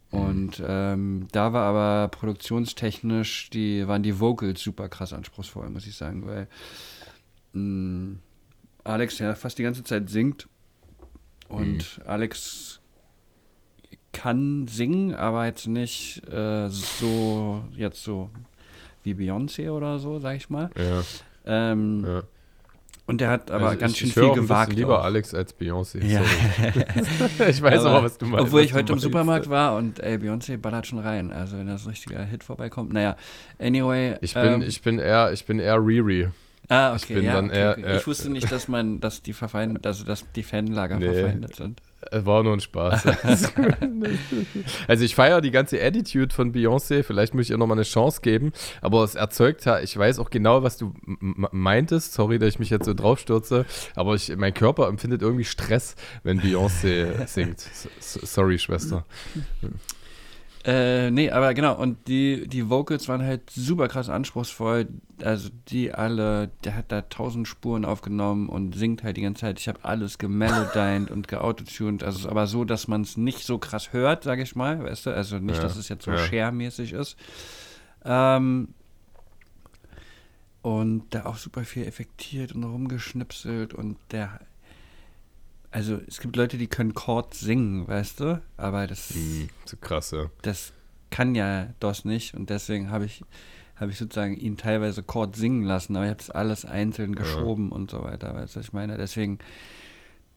Und 0.10 0.62
ähm, 0.66 1.28
da 1.32 1.54
war 1.54 1.66
aber 1.66 2.08
produktionstechnisch, 2.08 3.52
die 3.52 3.88
waren 3.88 4.02
die 4.02 4.20
Vocals 4.20 4.60
super 4.60 4.89
krass 4.89 5.14
anspruchsvoll, 5.14 5.70
muss 5.70 5.86
ich 5.86 5.96
sagen, 5.96 6.26
weil 6.26 6.48
mh, 7.54 8.16
Alex 8.84 9.20
ja 9.20 9.36
fast 9.36 9.60
die 9.60 9.64
ganze 9.64 9.84
Zeit 9.84 10.10
singt 10.10 10.50
und 11.48 12.02
Alex 12.08 12.81
kann 14.14 14.68
singen, 14.68 15.16
aber 15.16 15.45
jetzt 15.45 15.68
nicht 15.68 16.22
äh, 16.32 16.68
so 16.70 17.64
jetzt 17.76 18.03
so 18.03 18.30
wie 19.03 19.14
Beyoncé 19.14 19.72
oder 19.72 19.99
so, 19.99 20.20
sag 20.20 20.36
ich 20.36 20.49
mal. 20.49 20.70
Ja, 20.78 21.03
Ähm, 21.45 22.03
ja. 22.05 22.24
Und 23.07 23.20
der 23.20 23.30
hat 23.30 23.49
aber 23.51 23.70
Also 23.70 23.80
ganz 23.80 23.93
ich, 23.93 23.97
schön 23.99 24.07
ich 24.09 24.14
viel 24.14 24.24
auch 24.24 24.36
ein 24.36 24.41
gewagt. 24.43 24.70
bisschen 24.70 24.80
lieber 24.84 24.99
auch. 24.99 25.03
Alex 25.05 25.34
als 25.34 25.57
Beyoncé. 25.59 26.05
Ja. 26.05 26.22
ich 27.49 27.62
weiß 27.62 27.80
Aber 27.82 27.89
aber, 27.97 28.03
was 28.03 28.18
du 28.18 28.26
meinst. 28.28 28.45
Obwohl 28.45 28.62
ich 28.62 28.74
heute 28.74 28.93
im. 28.93 28.99
Supermarkt 28.99 29.49
war 29.49 29.76
und 29.76 29.99
ey, 29.99 30.16
Beyoncé 30.18 30.57
ballert 30.57 30.88
schon 30.88 30.99
rein. 30.99 31.34
Also 31.34 31.57
wenn 31.57 31.68
das 31.68 31.88
richtiger 31.88 32.24
Hit 32.24 32.43
vorbeikommt. 32.43 32.93
Naja, 32.93 33.18
anyway. 33.59 34.16
Ich 34.22 34.34
bin, 34.36 34.43
ähm, 34.45 34.62
ich 34.62 34.82
bin 34.82 34.99
eher, 34.99 35.32
ich 35.34 35.45
bin 35.45 35.59
eher 35.59 35.78
Riri. 35.84 36.30
ah, 36.70 36.93
okay, 36.95 37.16
bin 37.16 37.24
ja, 37.26 37.39
okay, 37.39 37.57
eher, 37.57 37.72
okay. 37.72 37.82
äh, 37.84 37.97
Ich 37.97 38.07
wusste 38.07 38.30
nicht, 38.30 38.49
dass 38.51 38.68
man, 38.68 38.99
dass 39.01 39.22
die 39.22 39.34
verfeindet, 39.34 39.86
also 39.88 40.05
dass 40.05 40.24
die 40.34 40.43
Fanlager 40.43 40.97
Nee. 40.99 41.12
verfeindet 41.12 41.55
sind. 41.55 41.82
Es 42.10 42.26
war 42.26 42.41
nur 42.43 42.54
ein 42.54 42.60
Spaß. 42.60 43.04
also 44.88 45.04
ich 45.04 45.16
feiere 45.16 45.41
die 45.41 45.52
ganze 45.52 45.82
Attitude 45.82 46.34
von 46.34 46.52
Beyoncé. 46.54 47.04
Vielleicht 47.04 47.34
muss 47.34 47.45
ich 47.45 47.52
ihr 47.52 47.58
nochmal 47.58 47.78
eine 47.78 47.84
Chance 47.84 48.22
geben. 48.22 48.52
Aber 48.82 49.04
es 49.04 49.16
erzeugt 49.16 49.66
ja, 49.66 49.80
ich 49.80 49.95
weiß 49.97 50.20
auch 50.20 50.30
genau, 50.30 50.64
was 50.64 50.78
du 50.78 50.93
meintest. 51.10 52.14
Sorry, 52.14 52.39
dass 52.39 52.49
ich 52.49 52.60
mich 52.60 52.70
jetzt 52.70 52.86
so 52.86 52.93
draufstürze. 52.93 53.66
Aber 53.95 54.16
ich, 54.16 54.36
mein 54.36 54.54
Körper 54.54 54.88
empfindet 54.88 55.22
irgendwie 55.22 55.45
Stress, 55.45 55.95
wenn 56.24 56.41
Beyoncé 56.41 57.28
singt. 57.28 57.60
S- 57.60 58.14
sorry, 58.24 58.58
Schwester. 58.58 59.06
Äh, 60.64 61.09
nee, 61.09 61.32
aber 61.32 61.55
genau, 61.55 61.76
und 61.76 62.07
die, 62.07 62.47
die 62.47 62.70
Vocals 62.70 63.07
waren 63.07 63.24
halt 63.24 63.49
super 63.49 63.88
krass 63.88 64.09
anspruchsvoll. 64.09 64.88
Also 65.24 65.49
die 65.70 65.91
alle, 65.91 66.51
der 66.64 66.76
hat 66.76 66.91
da 66.91 67.01
tausend 67.01 67.47
Spuren 67.47 67.84
aufgenommen 67.84 68.47
und 68.47 68.76
singt 68.76 69.03
halt 69.03 69.18
die 69.18 69.22
ganze 69.22 69.41
Zeit. 69.41 69.59
Ich 69.59 69.68
habe 69.68 69.80
alles 69.84 70.20
gemelodined 70.20 71.09
und 71.09 71.28
geautotuned. 71.28 72.03
Also 72.03 72.30
aber 72.30 72.45
so, 72.45 72.64
dass 72.64 72.88
man 72.88 73.01
es 73.01 73.18
nicht 73.18 73.43
so 73.43 73.57
krass 73.57 73.91
hört, 73.91 74.24
sage 74.24 74.43
ich 74.43 74.55
mal, 74.55 74.84
weißt 74.84 75.07
du? 75.07 75.16
Also 75.16 75.39
nicht, 75.39 75.57
ja, 75.57 75.64
dass 75.64 75.78
es 75.78 75.89
jetzt 75.89 76.05
so 76.05 76.12
ja. 76.12 76.18
share-mäßig 76.18 76.93
ist. 76.93 77.18
Ähm, 78.05 78.70
und 80.62 81.05
da 81.09 81.26
auch 81.26 81.38
super 81.38 81.64
viel 81.64 81.88
effektiert 81.88 82.53
und 82.53 82.64
rumgeschnipselt 82.64 83.74
und 83.74 83.97
der 84.12 84.39
also 85.72 85.99
es 86.07 86.19
gibt 86.19 86.36
Leute, 86.36 86.57
die 86.57 86.67
können 86.67 86.93
Chord 86.93 87.34
singen, 87.34 87.88
weißt 87.88 88.19
du, 88.19 88.41
aber 88.57 88.88
das 88.88 89.13
mm, 89.15 89.47
so 89.65 89.78
krass, 89.78 90.11
ja. 90.11 90.30
Das 90.41 90.74
kann 91.09 91.36
ja 91.36 91.69
DOS 91.80 92.05
nicht 92.05 92.34
und 92.34 92.49
deswegen 92.49 92.91
habe 92.91 93.05
ich 93.05 93.24
habe 93.78 93.91
ich 93.91 93.97
sozusagen 93.97 94.38
ihn 94.38 94.57
teilweise 94.57 95.01
Chord 95.01 95.36
singen 95.36 95.63
lassen, 95.63 95.95
aber 95.95 96.05
ich 96.05 96.11
habe 96.11 96.19
das 96.19 96.30
alles 96.30 96.65
einzeln 96.65 97.15
geschoben 97.15 97.69
ja. 97.69 97.76
und 97.76 97.89
so 97.89 98.03
weiter, 98.03 98.36
weißt 98.36 98.55
du, 98.55 98.59
was 98.59 98.67
ich 98.67 98.74
meine? 98.74 98.97
Deswegen 98.97 99.39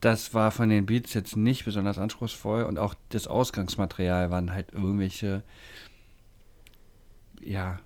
das 0.00 0.34
war 0.34 0.50
von 0.50 0.68
den 0.68 0.86
Beats 0.86 1.14
jetzt 1.14 1.36
nicht 1.36 1.64
besonders 1.64 1.98
anspruchsvoll 1.98 2.64
und 2.64 2.78
auch 2.78 2.94
das 3.08 3.26
Ausgangsmaterial 3.26 4.30
waren 4.30 4.52
halt 4.52 4.72
irgendwelche 4.72 5.42
ja, 7.40 7.78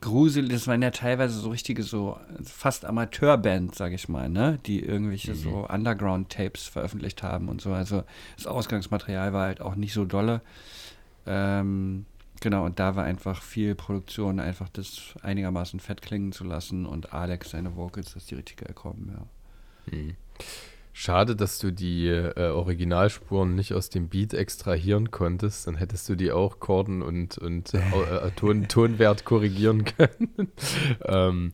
gruselig, 0.00 0.50
das 0.50 0.66
waren 0.66 0.82
ja 0.82 0.90
teilweise 0.90 1.38
so 1.38 1.50
richtige, 1.50 1.82
so 1.82 2.18
fast 2.42 2.84
Amateurbands, 2.84 3.78
sag 3.78 3.92
ich 3.92 4.08
mal, 4.08 4.28
ne? 4.28 4.58
Die 4.66 4.80
irgendwelche 4.80 5.32
mhm. 5.32 5.36
so 5.36 5.68
Underground-Tapes 5.68 6.68
veröffentlicht 6.68 7.22
haben 7.22 7.48
und 7.48 7.60
so. 7.60 7.72
Also 7.72 8.04
das 8.36 8.46
Ausgangsmaterial 8.46 9.32
war 9.32 9.46
halt 9.46 9.60
auch 9.60 9.74
nicht 9.74 9.92
so 9.92 10.04
dolle. 10.04 10.40
Ähm, 11.26 12.06
genau, 12.40 12.64
und 12.64 12.78
da 12.78 12.96
war 12.96 13.04
einfach 13.04 13.42
viel 13.42 13.74
Produktion, 13.74 14.40
einfach 14.40 14.68
das 14.68 15.14
einigermaßen 15.22 15.80
fett 15.80 16.02
klingen 16.02 16.32
zu 16.32 16.44
lassen 16.44 16.86
und 16.86 17.12
Alex 17.12 17.50
seine 17.50 17.76
Vocals, 17.76 18.14
dass 18.14 18.26
die 18.26 18.34
richtig 18.34 18.58
geil 18.58 18.74
kommen, 18.74 19.12
ja. 19.14 19.96
Mhm. 19.96 20.16
Schade, 21.04 21.36
dass 21.36 21.58
du 21.58 21.70
die 21.70 22.08
äh, 22.08 22.48
Originalspuren 22.48 23.54
nicht 23.54 23.74
aus 23.74 23.90
dem 23.90 24.08
Beat 24.08 24.32
extrahieren 24.32 25.10
konntest. 25.10 25.66
Dann 25.66 25.74
hättest 25.74 26.08
du 26.08 26.14
die 26.14 26.32
auch 26.32 26.60
Chorden 26.60 27.02
und, 27.02 27.36
und 27.36 27.74
äh, 27.74 27.78
äh 27.78 28.30
Ton, 28.30 28.68
Tonwert 28.68 29.26
korrigieren 29.26 29.84
können. 29.84 30.52
ähm, 31.04 31.52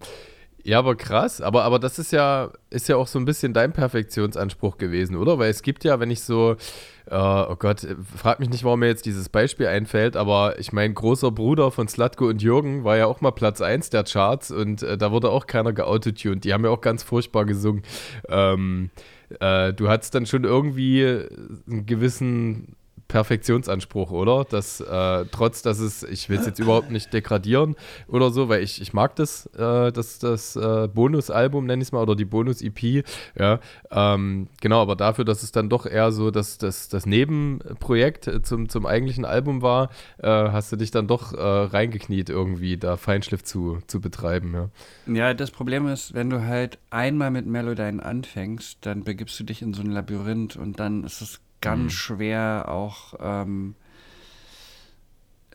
ja, 0.62 0.78
aber 0.78 0.94
krass. 0.94 1.40
Aber, 1.40 1.64
aber 1.64 1.80
das 1.80 1.98
ist 1.98 2.12
ja, 2.12 2.53
ist 2.70 2.88
ja 2.88 2.94
auch 2.94 3.09
so 3.09 3.18
ein 3.18 3.24
bisschen 3.24 3.53
dein 3.53 3.72
Perfektionsanspruch 3.72 4.78
gewesen, 4.78 5.16
oder? 5.16 5.40
Weil 5.40 5.51
es 5.51 5.62
gibt 5.62 5.82
ja, 5.82 5.98
wenn 5.98 6.12
ich 6.12 6.20
so, 6.20 6.53
äh, 7.07 7.16
oh 7.16 7.57
Gott, 7.57 7.84
frag 8.16 8.38
mich 8.38 8.51
nicht, 8.51 8.62
warum 8.62 8.78
mir 8.78 8.86
jetzt 8.86 9.05
dieses 9.05 9.28
Beispiel 9.28 9.66
einfällt, 9.66 10.16
aber 10.16 10.61
ich 10.61 10.72
mein 10.72 10.94
großer 10.94 11.32
Bruder 11.32 11.72
von 11.72 11.88
Slatko 11.88 12.28
und 12.28 12.40
Jürgen 12.40 12.84
war 12.84 12.96
ja 12.96 13.07
auch 13.07 13.20
mal 13.20 13.32
Platz 13.32 13.61
1 13.61 13.90
der 13.90 14.05
Charts 14.05 14.53
und 14.53 14.84
äh, 14.84 14.96
da 14.96 15.11
wurde 15.11 15.30
auch 15.30 15.48
keiner 15.48 15.72
geautotuned. 15.72 16.44
Die 16.44 16.53
haben 16.53 16.64
ja 16.64 16.70
auch 16.70 16.82
ganz 16.82 17.03
furchtbar 17.03 17.46
gesungen. 17.46 17.82
Ähm, 18.28 18.90
äh, 19.39 19.72
du 19.72 19.89
hattest 19.89 20.14
dann 20.14 20.26
schon 20.26 20.45
irgendwie 20.45 21.05
einen 21.68 21.87
gewissen 21.87 22.76
Perfektionsanspruch, 23.11 24.12
oder? 24.12 24.44
Dass 24.44 24.80
äh, 24.80 25.24
trotz, 25.32 25.62
dass 25.62 25.80
es, 25.80 26.04
ich 26.04 26.28
will 26.28 26.38
es 26.38 26.46
jetzt 26.46 26.61
überhaupt 26.61 26.90
nicht 26.90 27.12
degradieren 27.12 27.74
oder 28.06 28.30
so, 28.30 28.48
weil 28.48 28.62
ich, 28.62 28.80
ich 28.80 28.92
mag 28.92 29.16
das, 29.16 29.46
äh, 29.46 29.90
das, 29.90 30.20
das 30.20 30.54
äh, 30.54 30.88
Bonusalbum, 30.88 31.66
nenne 31.66 31.82
ich 31.82 31.88
es 31.88 31.92
mal, 31.92 32.02
oder 32.02 32.14
die 32.14 32.24
Bonus-EP, 32.24 33.04
ja. 33.38 33.58
Ähm, 33.90 34.48
genau, 34.61 34.80
aber 34.80 34.94
dafür, 34.94 35.24
dass 35.24 35.42
es 35.42 35.50
dann 35.50 35.68
doch 35.68 35.86
eher 35.86 36.12
so 36.12 36.30
das, 36.30 36.58
das, 36.58 36.88
das 36.88 37.04
Nebenprojekt 37.04 38.30
zum, 38.44 38.68
zum 38.68 38.86
eigentlichen 38.86 39.24
Album 39.24 39.61
war, 39.61 39.90
äh, 40.18 40.28
hast 40.28 40.70
du 40.70 40.76
dich 40.76 40.92
dann 40.92 41.08
doch 41.08 41.32
äh, 41.32 41.40
reingekniet, 41.40 42.30
irgendwie 42.30 42.76
da 42.76 42.96
Feinschliff 42.96 43.42
zu, 43.42 43.80
zu 43.88 44.00
betreiben, 44.00 44.54
ja. 44.54 44.68
Ja, 45.12 45.34
das 45.34 45.50
Problem 45.50 45.88
ist, 45.88 46.14
wenn 46.14 46.30
du 46.30 46.46
halt 46.46 46.78
einmal 46.90 47.32
mit 47.32 47.46
Melodyne 47.46 48.04
anfängst, 48.04 48.78
dann 48.82 49.02
begibst 49.02 49.38
du 49.40 49.44
dich 49.44 49.62
in 49.62 49.74
so 49.74 49.82
ein 49.82 49.90
Labyrinth 49.90 50.54
und 50.54 50.78
dann 50.78 51.02
ist 51.02 51.20
es 51.20 51.40
ganz 51.61 51.82
mhm. 51.84 51.90
schwer 51.90 52.64
auch 52.68 53.14
ähm, 53.20 53.74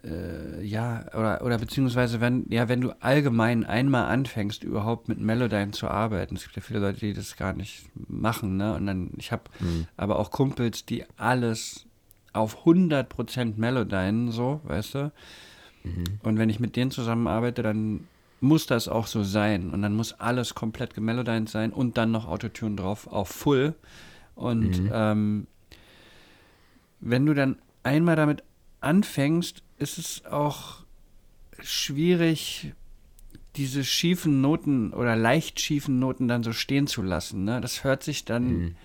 äh, 0.05 0.63
ja, 0.63 1.05
oder, 1.13 1.41
oder 1.43 1.57
beziehungsweise 1.57 2.21
wenn, 2.21 2.45
ja, 2.49 2.69
wenn 2.69 2.81
du 2.81 2.91
allgemein 3.01 3.65
einmal 3.65 4.05
anfängst, 4.05 4.63
überhaupt 4.63 5.09
mit 5.09 5.19
Melodyne 5.19 5.71
zu 5.71 5.87
arbeiten, 5.87 6.35
es 6.35 6.43
gibt 6.43 6.55
ja 6.55 6.61
viele 6.61 6.79
Leute, 6.79 6.99
die 6.99 7.13
das 7.13 7.37
gar 7.37 7.53
nicht 7.53 7.85
machen, 8.07 8.57
ne? 8.57 8.75
Und 8.75 8.85
dann, 8.85 9.11
ich 9.17 9.31
habe 9.31 9.43
mhm. 9.59 9.87
aber 9.97 10.19
auch 10.19 10.31
Kumpels, 10.31 10.85
die 10.85 11.05
alles 11.17 11.85
auf 12.33 12.65
100% 12.65 13.53
Melodyne, 13.57 14.31
so, 14.31 14.61
weißt 14.65 14.95
du? 14.95 15.11
Mhm. 15.83 16.03
Und 16.21 16.37
wenn 16.37 16.49
ich 16.49 16.59
mit 16.59 16.75
denen 16.75 16.91
zusammenarbeite, 16.91 17.63
dann 17.63 18.07
muss 18.41 18.67
das 18.67 18.87
auch 18.87 19.07
so 19.07 19.23
sein. 19.23 19.71
Und 19.71 19.81
dann 19.81 19.95
muss 19.95 20.13
alles 20.19 20.53
komplett 20.53 20.93
gemelodined 20.93 21.49
sein 21.49 21.71
und 21.71 21.97
dann 21.97 22.11
noch 22.11 22.27
Autotune 22.27 22.75
drauf 22.75 23.07
auf 23.07 23.29
Full. 23.29 23.73
Und 24.35 24.81
mhm. 24.81 24.91
ähm, 24.93 25.47
wenn 26.99 27.25
du 27.25 27.33
dann 27.33 27.57
einmal 27.83 28.15
damit 28.15 28.43
anfängst, 28.81 29.63
ist 29.77 29.97
es 29.97 30.25
auch 30.25 30.83
schwierig, 31.61 32.73
diese 33.55 33.83
schiefen 33.83 34.41
Noten 34.41 34.93
oder 34.93 35.15
leicht 35.15 35.59
schiefen 35.59 35.99
Noten 35.99 36.27
dann 36.27 36.43
so 36.43 36.51
stehen 36.51 36.87
zu 36.87 37.01
lassen. 37.01 37.45
Ne? 37.45 37.61
Das 37.61 37.83
hört 37.83 38.03
sich 38.03 38.25
dann 38.25 38.47
mhm 38.47 38.75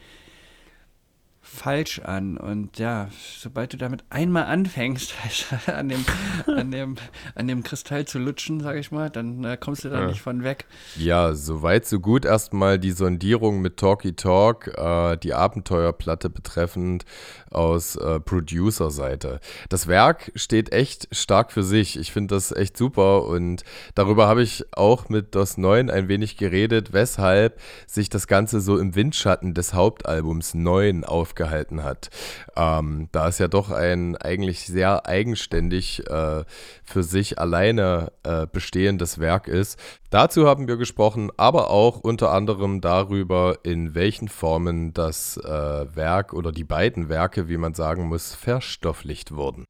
falsch 1.50 1.98
an. 1.98 2.36
Und 2.36 2.78
ja, 2.78 3.08
sobald 3.38 3.72
du 3.72 3.76
damit 3.76 4.04
einmal 4.08 4.44
anfängst, 4.44 5.14
an 5.66 5.88
dem, 5.88 6.04
an 6.46 6.70
dem, 6.70 6.96
an 7.34 7.48
dem 7.48 7.62
Kristall 7.62 8.04
zu 8.04 8.18
lutschen, 8.18 8.60
sage 8.60 8.78
ich 8.78 8.92
mal, 8.92 9.10
dann 9.10 9.44
äh, 9.44 9.56
kommst 9.58 9.84
du 9.84 9.88
da 9.88 10.02
ja. 10.02 10.06
nicht 10.06 10.20
von 10.22 10.44
weg. 10.44 10.66
Ja, 10.96 11.34
soweit, 11.34 11.86
so 11.86 11.98
gut. 11.98 12.24
Erstmal 12.24 12.78
die 12.78 12.92
Sondierung 12.92 13.60
mit 13.60 13.78
Talky 13.78 14.14
Talk, 14.14 14.68
äh, 14.78 15.16
die 15.16 15.34
Abenteuerplatte 15.34 16.30
betreffend 16.30 17.04
aus 17.50 17.96
äh, 17.96 18.20
Producer-Seite. 18.20 19.40
Das 19.68 19.88
Werk 19.88 20.30
steht 20.36 20.72
echt 20.72 21.08
stark 21.10 21.50
für 21.50 21.64
sich. 21.64 21.98
Ich 21.98 22.12
finde 22.12 22.36
das 22.36 22.52
echt 22.52 22.76
super 22.76 23.24
und 23.24 23.64
darüber 23.96 24.28
habe 24.28 24.42
ich 24.42 24.64
auch 24.72 25.08
mit 25.08 25.34
DOS 25.34 25.58
9 25.58 25.90
ein 25.90 26.08
wenig 26.08 26.36
geredet, 26.36 26.92
weshalb 26.92 27.60
sich 27.88 28.08
das 28.08 28.28
Ganze 28.28 28.60
so 28.60 28.78
im 28.78 28.94
Windschatten 28.94 29.52
des 29.52 29.74
Hauptalbums 29.74 30.54
9 30.54 31.04
aufgeht 31.04 31.39
gehalten 31.40 31.82
hat. 31.82 32.10
Ähm, 32.54 33.08
da 33.12 33.28
es 33.28 33.38
ja 33.38 33.48
doch 33.48 33.70
ein 33.70 34.14
eigentlich 34.16 34.66
sehr 34.66 35.06
eigenständig 35.06 36.06
äh, 36.06 36.44
für 36.84 37.02
sich 37.02 37.38
alleine 37.38 38.12
äh, 38.24 38.46
bestehendes 38.46 39.18
Werk 39.18 39.48
ist. 39.48 39.78
Dazu 40.10 40.46
haben 40.46 40.68
wir 40.68 40.76
gesprochen, 40.76 41.30
aber 41.38 41.70
auch 41.70 42.00
unter 42.00 42.30
anderem 42.32 42.82
darüber, 42.82 43.58
in 43.62 43.94
welchen 43.94 44.28
Formen 44.28 44.92
das 44.92 45.38
äh, 45.38 45.96
Werk 45.96 46.34
oder 46.34 46.52
die 46.52 46.64
beiden 46.64 47.08
Werke, 47.08 47.48
wie 47.48 47.56
man 47.56 47.72
sagen 47.72 48.08
muss, 48.08 48.34
verstofflicht 48.34 49.32
wurden. 49.32 49.64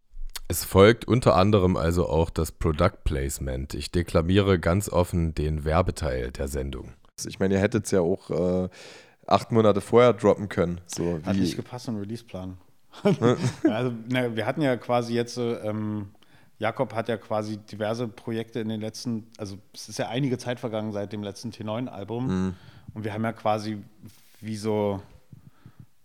Es 0.49 0.65
folgt 0.65 1.07
unter 1.07 1.37
anderem 1.37 1.77
also 1.77 2.09
auch 2.09 2.31
das 2.31 2.51
Product 2.51 3.05
Placement. 3.05 3.75
Ich 3.75 3.93
deklamiere 3.93 4.59
ganz 4.59 4.89
offen 4.89 5.33
den 5.33 5.65
Werbeteil 5.65 6.33
der 6.33 6.49
Sendung. 6.49 6.95
Ich 7.25 7.39
meine, 7.39 7.55
ihr 7.55 7.61
hättet 7.61 7.85
es 7.85 7.93
ja 7.93 8.01
auch 8.01 8.31
äh, 8.31 8.69
acht 9.31 9.53
Monate 9.53 9.81
vorher 9.81 10.13
droppen 10.13 10.49
können. 10.49 10.81
So 10.87 11.21
Hat 11.25 11.37
nicht 11.37 11.57
gepasst 11.57 11.89
im 11.89 11.97
Releaseplan. 11.97 12.59
also, 13.05 13.93
na, 14.09 14.35
wir 14.35 14.47
hatten 14.47 14.63
ja 14.63 14.77
quasi 14.77 15.15
jetzt, 15.15 15.39
ähm, 15.39 16.09
Jakob 16.59 16.95
hat 16.95 17.09
ja 17.09 17.17
quasi 17.17 17.57
diverse 17.57 18.09
Projekte 18.09 18.61
in 18.61 18.69
den 18.69 18.81
letzten, 18.81 19.29
also 19.39 19.59
es 19.73 19.89
ist 19.89 19.99
ja 19.99 20.09
einige 20.09 20.39
Zeit 20.39 20.59
vergangen 20.59 20.93
seit 20.93 21.13
dem 21.13 21.23
letzten 21.23 21.51
T9-Album. 21.51 22.27
Mhm. 22.27 22.55
Und 22.93 23.05
wir 23.05 23.15
haben 23.15 23.23
ja 23.23 23.33
quasi 23.33 23.79
wie 24.41 24.57
so, 24.57 25.01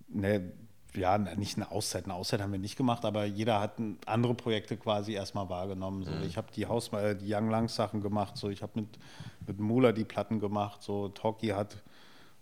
ne, 0.08 0.52
ja, 0.94 1.18
nicht 1.18 1.58
eine 1.58 1.72
Auszeit, 1.72 2.06
eine 2.06 2.14
Auszeit 2.14 2.42
haben 2.42 2.52
wir 2.52 2.60
nicht 2.60 2.78
gemacht, 2.78 3.04
aber 3.04 3.26
jeder 3.26 3.60
hat 3.60 3.74
andere 4.06 4.34
Projekte 4.34 4.78
quasi 4.78 5.14
erstmal 5.14 5.50
wahrgenommen. 5.50 6.04
So, 6.04 6.12
mhm. 6.12 6.24
Ich 6.24 6.38
habe 6.38 6.48
die 6.56 6.68
Haus, 6.68 6.94
äh, 6.94 7.16
die 7.16 7.34
Young 7.34 7.50
Lang 7.50 7.68
Sachen 7.68 8.02
gemacht, 8.02 8.38
so 8.38 8.50
ich 8.50 8.62
habe 8.62 8.74
mit, 8.76 9.00
mit 9.48 9.60
Mula 9.60 9.92
die 9.92 10.06
Platten 10.06 10.40
gemacht, 10.40 10.84
so 10.84 11.10
Talkie 11.10 11.54
hat 11.54 11.78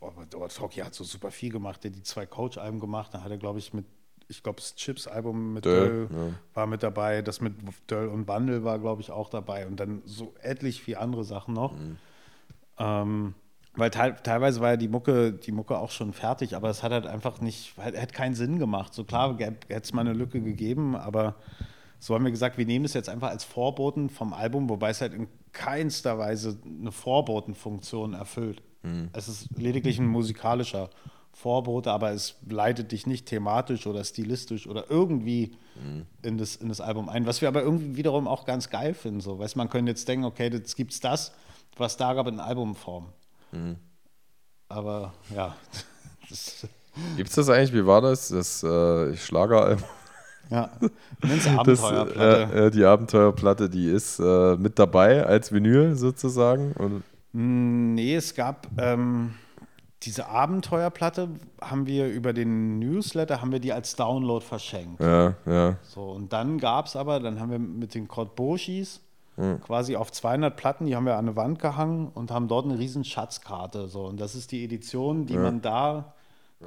aber 0.08 0.48
Talkie 0.50 0.84
hat 0.84 0.94
so 0.94 1.04
super 1.04 1.32
viel 1.32 1.52
gemacht. 1.52 1.84
Der 1.84 1.92
hat 1.92 1.98
die 1.98 2.04
zwei 2.04 2.26
Coach-Alben 2.26 2.80
gemacht. 2.80 3.14
Dann 3.14 3.24
hat 3.24 3.32
er, 3.32 3.38
glaube 3.38 3.60
ich, 3.60 3.74
mit, 3.74 3.86
ich 4.28 4.44
glaube, 4.44 4.58
das 4.58 4.76
Chips-Album 4.76 5.54
mit 5.54 5.66
Döll, 5.66 6.08
Döll 6.08 6.10
ja. 6.12 6.34
war 6.54 6.68
mit 6.68 6.84
dabei. 6.84 7.22
Das 7.22 7.42
mit 7.42 7.54
Döll 7.90 8.08
und 8.08 8.26
Bundle 8.26 8.64
war, 8.64 8.80
glaube 8.80 9.02
ich, 9.02 9.12
auch 9.12 9.30
dabei. 9.30 9.68
Und 9.68 9.80
dann 9.80 10.02
so 10.06 10.34
etlich 10.42 10.82
viel 10.82 10.98
andere 10.98 11.24
Sachen 11.24 11.54
noch. 11.54 11.74
Mhm. 11.74 11.98
Ähm, 12.78 13.36
weil 13.76 13.90
te 13.90 14.16
teilweise 14.22 14.62
war 14.62 14.72
ja 14.72 14.78
die 14.78 14.88
Mucke, 14.88 15.34
die 15.34 15.52
Mucke 15.52 15.78
auch 15.78 15.90
schon 15.90 16.14
fertig, 16.14 16.56
aber 16.56 16.70
es 16.70 16.84
hat 16.84 16.92
halt 16.92 17.08
einfach 17.08 17.42
nicht, 17.42 17.76
hat, 17.78 18.00
hat 18.00 18.14
keinen 18.14 18.36
Sinn 18.36 18.60
gemacht. 18.60 18.94
So 18.94 19.04
klar 19.04 19.36
hätte 19.40 19.68
es 19.68 19.94
mal 19.94 20.02
eine 20.02 20.14
Lücke 20.14 20.42
gegeben, 20.42 20.96
aber 20.96 21.36
so 22.00 22.14
haben 22.14 22.24
wir 22.24 22.32
gesagt, 22.32 22.58
wir 22.58 22.66
nehmen 22.66 22.86
es 22.86 22.94
jetzt 22.94 23.10
einfach 23.10 23.30
als 23.30 23.44
Vorboten 23.44 24.10
vom 24.10 24.34
Album, 24.34 24.70
wobei 24.70 24.90
es 24.90 25.02
halt 25.02 25.14
in 25.14 25.28
keinster 25.54 26.20
Weise 26.20 26.60
eine 26.66 26.92
Vorbotenfunktion 26.92 28.14
erfüllt. 28.14 28.62
Mhm. 28.84 29.10
Es 29.14 29.28
ist 29.28 29.48
lediglich 29.58 30.00
ein 30.00 30.08
musikalischer 30.08 30.90
Vorbote, 31.32 31.92
aber 31.92 32.12
es 32.12 32.36
leitet 32.48 32.92
dich 32.92 33.08
nicht 33.08 33.26
thematisch 33.26 33.88
oder 33.88 34.04
stilistisch 34.04 34.68
oder 34.68 34.90
irgendwie 34.90 35.56
mhm. 35.76 36.06
in, 36.22 36.38
das, 36.38 36.56
in 36.56 36.70
das 36.70 36.80
Album 36.80 37.10
ein. 37.10 37.26
Was 37.26 37.42
wir 37.42 37.48
aber 37.48 37.64
irgendwie 37.64 37.96
wiederum 37.96 38.28
auch 38.28 38.46
ganz 38.46 38.70
geil 38.70 38.94
finden. 38.94 39.20
So. 39.20 39.40
Weißt, 39.40 39.56
man 39.56 39.70
könnte 39.70 39.92
jetzt 39.92 40.08
denken, 40.08 40.26
okay, 40.26 40.50
jetzt 40.54 40.76
gibt 40.76 40.94
es 40.94 41.00
das, 41.00 41.34
was 41.76 41.98
da 41.98 42.14
gab 42.14 42.28
in 42.28 42.40
Albumform. 42.40 43.08
Mhm. 43.52 43.78
Aber 44.70 45.14
ja. 45.36 45.56
Gibt 47.18 47.30
es 47.30 47.36
das 47.36 47.50
eigentlich? 47.50 47.74
Wie 47.74 47.86
war 47.86 48.02
das? 48.02 48.30
Das 48.30 48.64
äh, 48.64 49.16
Schlageralbum? 49.16 49.84
Ja, 50.50 50.70
nenn's 51.24 51.48
Abenteuerplatte. 51.58 52.48
Das, 52.52 52.52
äh, 52.52 52.72
die 52.72 52.86
Abenteuerplatte, 52.86 53.70
die 53.70 53.90
ist 53.90 54.20
äh, 54.20 54.56
mit 54.58 54.78
dabei 54.78 55.26
als 55.26 55.52
Vinyl 55.52 55.96
sozusagen? 55.96 56.74
Und 56.74 57.04
nee, 57.34 58.16
es 58.16 58.36
gab 58.36 58.68
ähm, 58.78 59.36
diese 60.04 60.28
Abenteuerplatte, 60.28 61.30
haben 61.62 61.88
wir 61.88 62.08
über 62.08 62.34
den 62.34 62.80
Newsletter, 62.80 63.42
haben 63.42 63.52
wir 63.52 63.60
die 63.60 63.74
als 63.74 63.96
Download 63.96 64.44
verschenkt. 64.44 65.02
Ja, 65.02 65.36
ja. 65.46 65.78
So, 65.84 66.04
und 66.12 66.34
dann 66.34 66.58
gab 66.58 66.88
es 66.88 66.96
aber, 66.96 67.20
dann 67.20 67.40
haben 67.40 67.52
wir 67.52 67.60
mit 67.60 67.96
den 67.96 68.08
Kotboshis 68.08 69.02
mhm. 69.38 69.62
quasi 69.62 69.96
auf 69.96 70.12
200 70.12 70.56
Platten, 70.56 70.86
die 70.86 70.96
haben 70.96 71.06
wir 71.06 71.14
an 71.14 71.28
eine 71.28 71.36
Wand 71.36 71.60
gehangen 71.60 72.10
und 72.14 72.32
haben 72.32 72.48
dort 72.48 72.66
eine 72.66 72.78
riesen 72.78 73.04
Schatzkarte. 73.04 73.88
So, 73.88 74.06
und 74.06 74.20
das 74.20 74.36
ist 74.36 74.52
die 74.52 74.64
Edition, 74.64 75.26
die 75.26 75.36
ja. 75.36 75.42
man 75.42 75.62
da 75.62 76.14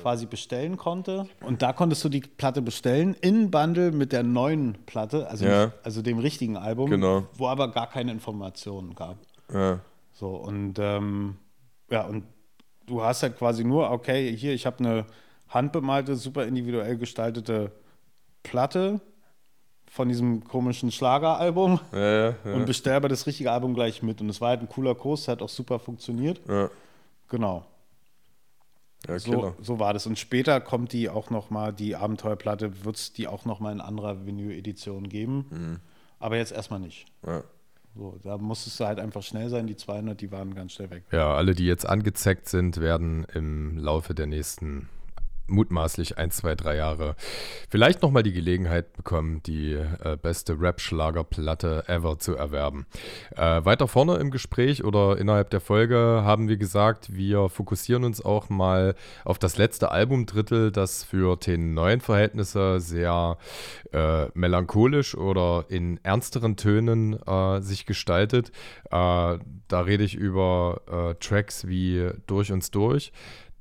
quasi 0.00 0.26
bestellen 0.26 0.76
konnte. 0.76 1.26
Und 1.40 1.62
da 1.62 1.72
konntest 1.72 2.04
du 2.04 2.08
die 2.08 2.20
Platte 2.20 2.60
bestellen 2.62 3.14
in 3.20 3.50
Bundle 3.50 3.92
mit 3.92 4.12
der 4.12 4.22
neuen 4.22 4.76
Platte, 4.86 5.28
also, 5.28 5.46
ja. 5.46 5.72
also 5.82 6.02
dem 6.02 6.18
richtigen 6.18 6.56
Album, 6.56 6.90
genau. 6.90 7.24
wo 7.34 7.48
aber 7.48 7.70
gar 7.70 7.88
keine 7.88 8.12
Informationen 8.12 8.94
gab. 8.94 9.16
Ja. 9.52 9.80
So, 10.18 10.30
und 10.30 10.78
ähm, 10.78 11.36
ja, 11.90 12.06
und 12.06 12.24
du 12.86 13.02
hast 13.02 13.22
halt 13.22 13.36
quasi 13.36 13.64
nur, 13.64 13.90
okay, 13.90 14.34
hier, 14.34 14.54
ich 14.54 14.64
habe 14.64 14.78
eine 14.78 15.06
handbemalte, 15.50 16.16
super 16.16 16.46
individuell 16.46 16.96
gestaltete 16.96 17.70
Platte 18.42 19.02
von 19.90 20.08
diesem 20.08 20.42
komischen 20.44 20.90
Schlageralbum 20.90 21.80
ja, 21.92 21.98
ja, 21.98 22.34
ja. 22.44 22.54
und 22.54 22.64
bestell 22.64 22.94
aber 22.94 23.10
das 23.10 23.26
richtige 23.26 23.52
Album 23.52 23.74
gleich 23.74 24.02
mit. 24.02 24.22
Und 24.22 24.30
es 24.30 24.40
war 24.40 24.48
halt 24.50 24.62
ein 24.62 24.70
cooler 24.70 24.94
Kurs, 24.94 25.28
hat 25.28 25.42
auch 25.42 25.50
super 25.50 25.78
funktioniert. 25.78 26.40
Genau. 27.28 27.66
Ja, 29.06 29.18
so, 29.18 29.54
so, 29.60 29.78
war 29.78 29.92
das. 29.92 30.06
Und 30.06 30.18
später 30.18 30.62
kommt 30.62 30.94
die 30.94 31.10
auch 31.10 31.28
noch 31.28 31.50
mal, 31.50 31.74
die 31.74 31.94
Abenteuerplatte, 31.94 32.84
wird 32.84 32.96
es 32.96 33.12
die 33.12 33.28
auch 33.28 33.44
noch 33.44 33.60
mal 33.60 33.72
in 33.72 33.82
anderer 33.82 34.24
Vinyl-Edition 34.24 35.10
geben. 35.10 35.46
Mhm. 35.50 35.80
Aber 36.18 36.38
jetzt 36.38 36.52
erstmal 36.52 36.80
nicht. 36.80 37.04
Ja. 37.24 37.44
So, 37.96 38.18
da 38.22 38.36
musstest 38.36 38.78
du 38.78 38.84
halt 38.84 38.98
einfach 38.98 39.22
schnell 39.22 39.48
sein. 39.48 39.66
Die 39.66 39.76
200, 39.76 40.20
die 40.20 40.30
waren 40.30 40.54
ganz 40.54 40.72
schnell 40.72 40.90
weg. 40.90 41.04
Ja, 41.12 41.34
alle, 41.34 41.54
die 41.54 41.66
jetzt 41.66 41.88
angezeckt 41.88 42.48
sind, 42.48 42.80
werden 42.80 43.24
im 43.32 43.78
Laufe 43.78 44.14
der 44.14 44.26
nächsten 44.26 44.88
mutmaßlich 45.48 46.18
ein, 46.18 46.30
zwei, 46.30 46.54
drei 46.54 46.76
Jahre 46.76 47.16
vielleicht 47.68 48.02
nochmal 48.02 48.22
die 48.22 48.32
Gelegenheit 48.32 48.92
bekommen, 48.94 49.42
die 49.44 49.72
äh, 49.74 50.16
beste 50.20 50.60
Rap-Schlagerplatte 50.60 51.84
ever 51.88 52.18
zu 52.18 52.34
erwerben. 52.34 52.86
Äh, 53.36 53.64
weiter 53.64 53.88
vorne 53.88 54.16
im 54.16 54.30
Gespräch 54.30 54.84
oder 54.84 55.18
innerhalb 55.18 55.50
der 55.50 55.60
Folge 55.60 55.96
haben 56.24 56.48
wir 56.48 56.56
gesagt, 56.56 57.14
wir 57.14 57.48
fokussieren 57.48 58.04
uns 58.04 58.24
auch 58.24 58.48
mal 58.48 58.94
auf 59.24 59.38
das 59.38 59.56
letzte 59.56 59.90
Albumdrittel, 59.90 60.72
das 60.72 61.04
für 61.04 61.36
den 61.36 61.74
neuen 61.74 62.00
Verhältnisse 62.00 62.80
sehr 62.80 63.38
äh, 63.92 64.26
melancholisch 64.34 65.16
oder 65.16 65.64
in 65.68 66.00
ernsteren 66.02 66.56
Tönen 66.56 67.20
äh, 67.26 67.60
sich 67.60 67.86
gestaltet. 67.86 68.50
Äh, 68.86 69.38
da 69.68 69.80
rede 69.80 70.04
ich 70.04 70.14
über 70.14 70.80
äh, 70.90 71.14
Tracks 71.14 71.66
wie 71.66 72.10
Durch 72.26 72.52
uns 72.52 72.70
durch 72.70 73.12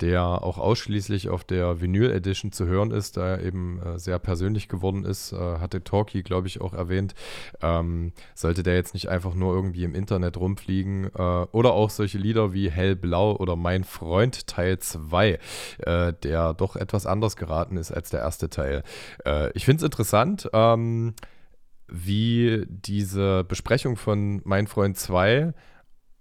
der 0.02 0.24
auch 0.43 0.58
ausschließlich 0.58 1.30
auf 1.30 1.43
der 1.43 1.82
Vinyl 1.82 2.12
Edition 2.12 2.52
zu 2.52 2.66
hören 2.66 2.91
ist, 2.91 3.18
da 3.18 3.36
er 3.36 3.43
eben 3.43 3.82
äh, 3.82 3.98
sehr 3.98 4.20
persönlich 4.20 4.68
geworden 4.68 5.06
ist, 5.06 5.32
äh, 5.32 5.38
hatte 5.38 5.84
Talkie, 5.84 6.24
glaube 6.24 6.48
ich, 6.48 6.62
auch 6.62 6.74
erwähnt. 6.74 7.16
Ähm, 7.62 8.12
sollte 8.34 8.64
der 8.64 8.76
jetzt 8.76 8.93
nicht 8.93 9.10
einfach 9.10 9.36
nur 9.36 9.54
irgendwie 9.54 9.84
im 9.84 9.96
Internet 9.96 10.38
rumfliegen 10.38 11.06
äh, 11.16 11.46
oder 11.52 11.74
auch 11.74 11.89
solche 11.89 12.18
Lieder 12.18 12.54
wie 12.54 12.70
Hellblau 12.70 13.36
oder 13.38 13.56
Mein 13.56 13.84
Freund 13.84 14.48
Teil 14.48 14.80
2, 14.80 15.39
äh, 15.80 16.14
der 16.24 16.54
doch 16.54 16.76
etwas 16.76 17.06
anders 17.06 17.36
geraten 17.36 17.78
ist 17.78 17.91
als 17.91 18.10
der 18.10 18.20
erste 18.20 18.50
Teil. 18.50 18.84
Äh, 19.26 19.52
ich 19.54 19.66
finde 19.66 19.78
es 19.78 19.86
interessant. 19.86 20.50
Ähm, 20.54 21.14
wie 21.88 22.66
diese 22.68 23.43
Besprechung 23.43 23.96
von 23.96 24.41
Mein 24.43 24.68
Freund 24.68 24.98
2 24.98 25.54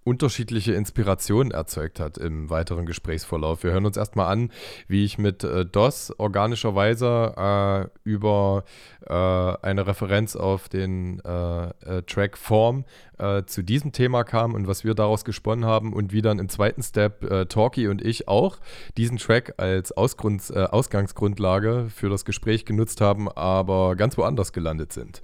unterschiedliche 0.05 0.75
Inspirationen 0.75 1.51
erzeugt 1.51 1.99
hat 1.99 2.19
im 2.19 2.51
weiteren 2.51 2.85
Gesprächsverlauf. 2.85 3.65
Wir 3.65 3.73
hören 3.73 3.87
uns 3.87 3.97
erstmal 3.97 4.31
an, 4.31 4.51
wie 4.87 5.05
ich 5.05 5.19
mit 5.19 5.43
äh, 5.43 5.65
DOS 5.65 6.13
organischerweise 6.19 7.35
äh, 7.37 8.09
über 8.09 8.65
äh, 9.07 9.13
eine 9.15 9.87
Referenz 9.87 10.37
auf 10.37 10.69
den 10.69 11.21
äh, 11.21 11.69
äh, 11.69 12.03
Track 12.03 12.37
Form 12.37 12.85
äh, 13.19 13.45
zu 13.45 13.63
diesem 13.63 13.93
Thema 13.93 14.25
kam 14.25 14.55
und 14.55 14.69
was 14.69 14.85
wir 14.85 14.95
daraus 14.95 15.25
gesponnen 15.25 15.65
haben 15.65 15.95
und 15.95 16.13
wie 16.13 16.23
dann 16.23 16.39
im 16.39 16.49
zweiten 16.49 16.83
Step 16.83 17.49
Talkie 17.49 17.89
und 17.89 18.05
ich 18.05 18.29
auch 18.29 18.59
diesen 18.97 19.19
Track 19.19 19.55
als 19.57 19.93
Ausgrund, 19.93 20.55
Ausgangsgrundlage 20.55 21.87
für 21.89 22.11
das 22.11 22.25
Gespräch 22.25 22.65
genutzt 22.65 23.01
haben, 23.01 23.31
aber 23.31 23.97
ganz 23.97 24.19
woanders 24.19 24.53
gelandet 24.53 24.93
sind. 24.93 25.23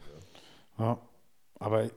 Ja, 0.78 0.98
aber 1.58 1.90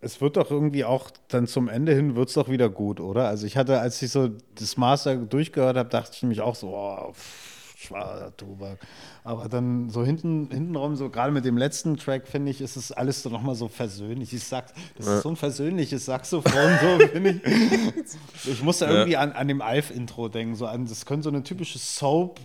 es 0.00 0.20
wird 0.20 0.36
doch 0.36 0.50
irgendwie 0.50 0.84
auch 0.84 1.10
dann 1.28 1.46
zum 1.46 1.68
Ende 1.68 1.94
hin 1.94 2.16
wird 2.16 2.28
es 2.28 2.34
doch 2.34 2.48
wieder 2.48 2.68
gut, 2.68 3.00
oder? 3.00 3.28
Also 3.28 3.46
ich 3.46 3.56
hatte, 3.56 3.80
als 3.80 4.00
ich 4.02 4.10
so 4.10 4.30
das 4.54 4.76
Master 4.76 5.16
durchgehört 5.16 5.76
habe, 5.76 5.88
dachte 5.88 6.12
ich 6.14 6.22
nämlich 6.22 6.40
auch 6.40 6.54
so, 6.54 6.74
oh, 6.74 7.12
pff, 7.12 7.49
schwarzer 7.80 8.36
Tobak. 8.36 8.78
Aber 9.24 9.48
dann 9.48 9.88
so 9.90 10.04
hinten, 10.04 10.48
hintenrum, 10.50 10.96
so 10.96 11.08
gerade 11.08 11.32
mit 11.32 11.44
dem 11.44 11.56
letzten 11.56 11.96
Track, 11.96 12.28
finde 12.28 12.50
ich, 12.50 12.60
ist 12.60 12.76
es 12.76 12.92
alles 12.92 13.22
so 13.22 13.30
nochmal 13.30 13.54
so 13.54 13.68
versöhnlich. 13.68 14.32
Ich 14.32 14.44
sag, 14.44 14.72
das 14.96 15.06
ja. 15.06 15.16
ist 15.16 15.22
so 15.22 15.30
ein 15.30 15.36
versöhnliches 15.36 16.04
Saxophon, 16.04 16.78
so 16.80 17.06
finde 17.12 17.30
ich. 17.30 18.48
Ich 18.48 18.62
musste 18.62 18.84
ja. 18.84 18.90
irgendwie 18.92 19.16
an, 19.16 19.32
an 19.32 19.48
dem 19.48 19.62
Alf-Intro 19.62 20.28
denken, 20.28 20.54
so 20.54 20.66
an, 20.66 20.86
das 20.86 21.06
könnte 21.06 21.24
so 21.24 21.30
eine 21.30 21.42
typische 21.42 21.78
Soap- 21.78 22.40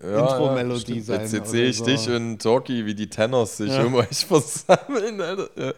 Intro-Melodie 0.00 0.96
ja, 0.96 1.02
sein. 1.02 1.20
Jetzt, 1.20 1.32
jetzt 1.34 1.50
sehe 1.50 1.66
ich 1.66 1.78
so. 1.78 1.84
dich 1.84 2.08
und 2.08 2.38
Talkie, 2.38 2.86
wie 2.86 2.94
die 2.94 3.08
Tenors 3.08 3.58
sich 3.58 3.78
um 3.78 3.94
euch 3.94 4.08
versammeln. 4.26 5.20
Alter. 5.20 5.74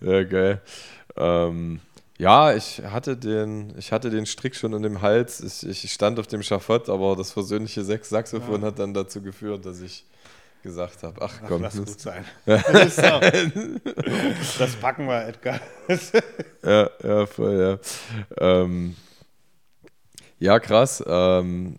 Ja, 0.00 0.22
geil. 0.24 0.60
Ähm, 1.16 1.80
ja, 2.18 2.54
ich 2.54 2.80
hatte 2.82 3.16
den, 3.16 3.74
ich 3.76 3.90
hatte 3.90 4.10
den 4.10 4.26
Strick 4.26 4.54
schon 4.54 4.72
in 4.72 4.82
dem 4.82 5.02
Hals. 5.02 5.40
Ich, 5.40 5.84
ich 5.84 5.92
stand 5.92 6.20
auf 6.20 6.26
dem 6.26 6.42
Schafott, 6.42 6.88
aber 6.88 7.16
das 7.16 7.32
versöhnliche 7.32 7.84
Sechs 7.84 8.08
Saxophon 8.08 8.60
ja. 8.60 8.68
hat 8.68 8.78
dann 8.78 8.94
dazu 8.94 9.20
geführt, 9.20 9.66
dass 9.66 9.80
ich 9.80 10.04
gesagt 10.62 11.02
habe, 11.02 11.20
ach, 11.20 11.40
ach 11.42 11.48
komm. 11.48 11.62
Lass 11.62 11.76
gut 11.76 11.88
sein. 12.00 12.24
das, 12.46 12.96
das 14.58 14.76
packen 14.76 15.06
wir, 15.06 15.26
Edgar. 15.26 15.60
ja, 16.64 16.90
ja, 17.02 17.26
voll, 17.26 17.78
ja. 18.38 18.62
Ähm, 18.62 18.96
ja, 20.38 20.58
krass. 20.58 21.02
Ähm, 21.06 21.76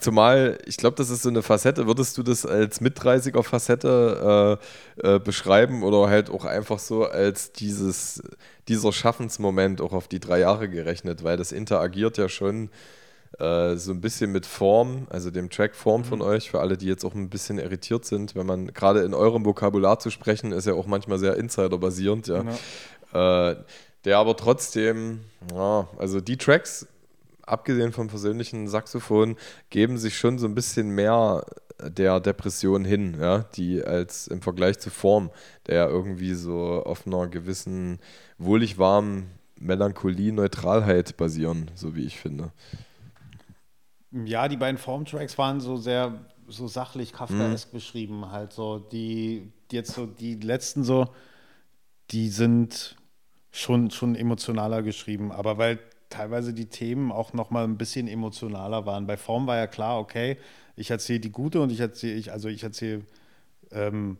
zumal, 0.00 0.58
ich 0.66 0.76
glaube, 0.76 0.96
das 0.96 1.10
ist 1.10 1.22
so 1.22 1.28
eine 1.28 1.42
Facette. 1.42 1.86
Würdest 1.86 2.16
du 2.18 2.22
das 2.22 2.46
als 2.46 2.80
mit 2.80 2.98
30er 2.98 3.42
Facette 3.42 4.58
äh, 5.02 5.16
äh, 5.16 5.18
beschreiben 5.18 5.82
oder 5.82 6.08
halt 6.08 6.30
auch 6.30 6.44
einfach 6.44 6.78
so 6.78 7.04
als 7.04 7.52
dieses, 7.52 8.22
dieser 8.68 8.92
Schaffensmoment 8.92 9.80
auch 9.80 9.92
auf 9.92 10.08
die 10.08 10.20
drei 10.20 10.40
Jahre 10.40 10.68
gerechnet? 10.68 11.24
Weil 11.24 11.36
das 11.36 11.52
interagiert 11.52 12.18
ja 12.18 12.28
schon 12.28 12.70
äh, 13.38 13.76
so 13.76 13.92
ein 13.92 14.00
bisschen 14.00 14.32
mit 14.32 14.46
Form, 14.46 15.06
also 15.10 15.30
dem 15.30 15.50
Track 15.50 15.74
Form 15.74 16.04
von 16.04 16.20
mhm. 16.20 16.26
euch, 16.26 16.50
für 16.50 16.60
alle, 16.60 16.76
die 16.76 16.86
jetzt 16.86 17.04
auch 17.04 17.14
ein 17.14 17.28
bisschen 17.28 17.58
irritiert 17.58 18.04
sind, 18.04 18.34
wenn 18.34 18.46
man 18.46 18.68
gerade 18.68 19.02
in 19.02 19.14
eurem 19.14 19.44
Vokabular 19.44 19.98
zu 19.98 20.10
sprechen, 20.10 20.52
ist 20.52 20.66
ja 20.66 20.74
auch 20.74 20.86
manchmal 20.86 21.18
sehr 21.18 21.36
Insider-basierend, 21.36 22.28
ja. 22.28 22.42
Genau. 22.42 23.50
Äh, 23.50 23.56
der 24.04 24.18
aber 24.18 24.36
trotzdem, 24.36 25.20
ja, 25.52 25.88
also 25.98 26.20
die 26.20 26.36
Tracks 26.36 26.86
abgesehen 27.42 27.92
vom 27.92 28.08
persönlichen 28.08 28.68
Saxophon, 28.68 29.36
geben 29.70 29.98
sich 29.98 30.18
schon 30.18 30.38
so 30.38 30.46
ein 30.46 30.54
bisschen 30.54 30.90
mehr 30.90 31.44
der 31.80 32.20
Depression 32.20 32.84
hin, 32.84 33.16
ja, 33.20 33.44
die 33.54 33.82
als 33.82 34.28
im 34.28 34.40
Vergleich 34.40 34.78
zu 34.78 34.90
Form, 34.90 35.30
der 35.66 35.88
irgendwie 35.88 36.34
so 36.34 36.82
auf 36.84 37.06
einer 37.06 37.26
gewissen 37.26 37.98
wohlig 38.38 38.78
warmen 38.78 39.30
Melancholie, 39.58 40.32
Neutralheit 40.32 41.16
basieren, 41.16 41.70
so 41.74 41.94
wie 41.94 42.04
ich 42.04 42.18
finde. 42.18 42.52
Ja, 44.12 44.48
die 44.48 44.56
beiden 44.56 44.78
Formtracks 44.78 45.36
waren 45.38 45.60
so 45.60 45.76
sehr 45.76 46.24
so 46.48 46.68
sachlich 46.68 47.12
Kafkaesk 47.12 47.72
mhm. 47.72 47.76
beschrieben, 47.76 48.30
halt 48.30 48.52
so 48.52 48.78
die, 48.78 49.52
die 49.70 49.76
jetzt 49.76 49.94
so 49.94 50.06
die 50.06 50.36
letzten 50.36 50.84
so, 50.84 51.08
die 52.12 52.28
sind 52.28 52.96
schon 53.50 53.90
schon 53.90 54.14
emotionaler 54.14 54.82
geschrieben, 54.82 55.32
aber 55.32 55.58
weil 55.58 55.80
teilweise 56.08 56.54
die 56.54 56.66
Themen 56.66 57.10
auch 57.10 57.32
noch 57.32 57.50
mal 57.50 57.64
ein 57.64 57.78
bisschen 57.78 58.06
emotionaler 58.06 58.86
waren. 58.86 59.06
Bei 59.06 59.16
Form 59.16 59.46
war 59.46 59.56
ja 59.56 59.66
klar, 59.66 59.98
okay, 59.98 60.38
ich 60.76 60.90
erzähle 60.90 61.20
die 61.20 61.32
gute 61.32 61.60
und 61.60 61.72
ich 61.72 61.80
erzähle, 61.80 62.14
ich, 62.14 62.32
also 62.32 62.48
ich 62.48 62.62
erzähle 62.62 63.02
ähm, 63.70 64.18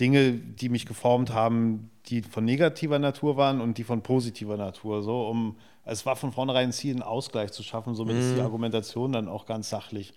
Dinge, 0.00 0.32
die 0.32 0.68
mich 0.68 0.86
geformt 0.86 1.30
haben, 1.32 1.90
die 2.06 2.22
von 2.22 2.44
negativer 2.44 2.98
Natur 2.98 3.36
waren 3.36 3.60
und 3.60 3.78
die 3.78 3.84
von 3.84 4.02
positiver 4.02 4.56
Natur. 4.56 5.02
So, 5.02 5.28
um, 5.28 5.56
es 5.84 6.06
war 6.06 6.16
von 6.16 6.32
vornherein 6.32 6.70
ein 6.70 6.72
Ziel, 6.72 6.92
einen 6.92 7.02
Ausgleich 7.02 7.52
zu 7.52 7.62
schaffen. 7.62 7.94
Somit 7.94 8.18
ist 8.18 8.32
die 8.32 8.38
Mhm. 8.38 8.40
Argumentation 8.40 9.12
dann 9.12 9.28
auch 9.28 9.46
ganz 9.46 9.68
sachlich. 9.68 10.14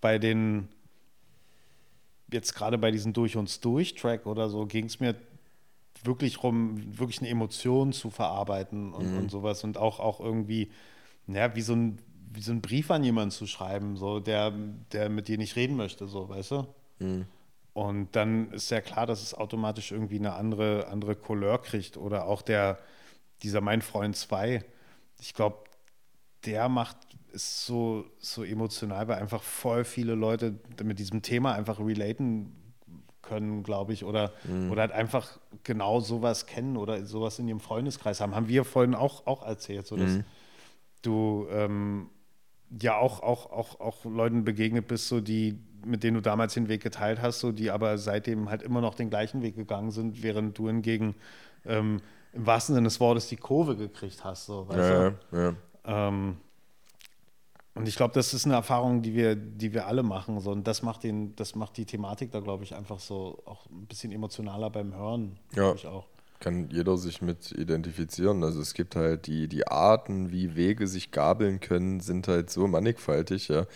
Bei 0.00 0.18
den, 0.18 0.68
jetzt 2.32 2.54
gerade 2.54 2.78
bei 2.78 2.90
diesem 2.90 3.12
Durch 3.12 3.36
uns 3.36 3.60
durch-Track 3.60 4.26
oder 4.26 4.48
so, 4.48 4.66
ging 4.66 4.86
es 4.86 4.98
mir 4.98 5.14
wirklich 6.04 6.42
rum, 6.42 6.98
wirklich 6.98 7.20
eine 7.20 7.28
Emotion 7.28 7.92
zu 7.92 8.10
verarbeiten 8.10 8.92
und, 8.92 9.12
und 9.12 9.30
sowas 9.30 9.62
und 9.62 9.78
auch, 9.78 10.00
auch 10.00 10.20
irgendwie, 10.20 10.70
ja, 11.28 11.54
wie 11.54 11.60
so 11.62 11.74
ein, 11.74 11.98
wie 12.34 12.40
so 12.42 12.52
ein 12.52 12.60
Brief 12.60 12.90
an 12.90 13.04
jemanden 13.04 13.30
zu 13.30 13.46
schreiben, 13.46 13.96
so, 13.96 14.20
der, 14.20 14.52
der 14.92 15.08
mit 15.08 15.28
dir 15.28 15.38
nicht 15.38 15.56
reden 15.56 15.76
möchte, 15.76 16.06
so, 16.06 16.28
weißt 16.28 16.50
du? 16.52 16.66
Und 17.74 18.14
dann 18.16 18.50
ist 18.52 18.70
ja 18.70 18.80
klar, 18.80 19.06
dass 19.06 19.22
es 19.22 19.34
automatisch 19.34 19.92
irgendwie 19.92 20.18
eine 20.18 20.34
andere, 20.34 20.88
andere 20.88 21.16
Couleur 21.16 21.60
kriegt. 21.60 21.96
Oder 21.96 22.26
auch 22.26 22.42
der, 22.42 22.78
dieser 23.42 23.60
Mein 23.60 23.80
Freund 23.80 24.14
2, 24.16 24.62
ich 25.20 25.32
glaube, 25.34 25.58
der 26.44 26.68
macht, 26.68 26.96
ist 27.32 27.64
so, 27.64 28.04
so 28.18 28.44
emotional, 28.44 29.08
weil 29.08 29.18
einfach 29.18 29.42
voll 29.42 29.84
viele 29.84 30.14
Leute 30.14 30.58
mit 30.82 30.98
diesem 30.98 31.22
Thema 31.22 31.54
einfach 31.54 31.78
relaten 31.80 32.56
können, 33.22 33.62
glaube 33.62 33.92
ich, 33.92 34.04
oder, 34.04 34.32
oder 34.70 34.82
halt 34.82 34.92
einfach 34.92 35.38
genau 35.62 36.00
sowas 36.00 36.44
kennen 36.46 36.76
oder 36.76 37.06
sowas 37.06 37.38
in 37.38 37.48
ihrem 37.48 37.60
Freundeskreis 37.60 38.20
haben. 38.20 38.34
Haben 38.34 38.48
wir 38.48 38.64
vorhin 38.64 38.94
auch, 38.94 39.26
auch 39.26 39.46
erzählt, 39.46 39.86
so 39.86 39.96
dass 39.96 40.16
du 41.02 41.46
ähm, 41.50 42.10
ja 42.80 42.96
auch, 42.96 43.22
auch, 43.22 43.50
auch, 43.50 43.80
auch 43.80 44.04
Leuten 44.04 44.44
begegnet 44.44 44.86
bist, 44.86 45.08
so 45.08 45.20
die, 45.20 45.58
mit 45.84 46.02
denen 46.02 46.14
du 46.14 46.22
damals 46.22 46.54
den 46.54 46.68
Weg 46.68 46.82
geteilt 46.82 47.20
hast, 47.20 47.40
so 47.40 47.52
die 47.52 47.70
aber 47.70 47.98
seitdem 47.98 48.48
halt 48.48 48.62
immer 48.62 48.80
noch 48.80 48.94
den 48.94 49.10
gleichen 49.10 49.42
Weg 49.42 49.56
gegangen 49.56 49.90
sind, 49.90 50.22
während 50.22 50.56
du 50.58 50.68
hingegen 50.68 51.14
ähm, 51.64 52.00
im 52.32 52.46
wahrsten 52.46 52.74
Sinne 52.74 52.86
des 52.86 53.00
Wortes 53.00 53.28
die 53.28 53.36
Kurve 53.36 53.76
gekriegt 53.76 54.24
hast. 54.24 54.46
So, 54.46 54.66
Ja, 54.70 55.08
ja, 55.08 55.14
ja. 55.32 55.54
Ähm, 55.84 56.36
und 57.74 57.88
ich 57.88 57.96
glaube, 57.96 58.12
das 58.12 58.34
ist 58.34 58.44
eine 58.44 58.54
Erfahrung, 58.54 59.00
die 59.00 59.14
wir, 59.14 59.34
die 59.34 59.72
wir 59.72 59.86
alle 59.86 60.02
machen. 60.02 60.40
So. 60.40 60.50
Und 60.50 60.66
das 60.66 60.82
macht, 60.82 61.04
den, 61.04 61.34
das 61.36 61.54
macht 61.54 61.76
die 61.78 61.86
Thematik 61.86 62.30
da, 62.30 62.40
glaube 62.40 62.64
ich, 62.64 62.74
einfach 62.74 63.00
so 63.00 63.42
auch 63.46 63.64
ein 63.66 63.86
bisschen 63.86 64.12
emotionaler 64.12 64.68
beim 64.68 64.94
Hören. 64.94 65.38
Ja. 65.54 65.62
glaub 65.62 65.76
Ich 65.76 65.86
auch. 65.86 66.06
Kann 66.42 66.68
jeder 66.70 66.98
sich 66.98 67.22
mit 67.22 67.52
identifizieren. 67.52 68.42
Also 68.42 68.60
es 68.60 68.74
gibt 68.74 68.96
halt 68.96 69.26
die, 69.26 69.48
die 69.48 69.66
Arten, 69.68 70.32
wie 70.32 70.56
Wege 70.56 70.86
sich 70.88 71.12
gabeln 71.12 71.60
können, 71.60 72.00
sind 72.00 72.28
halt 72.28 72.50
so 72.50 72.66
mannigfaltig. 72.66 73.48
Ja. 73.48 73.66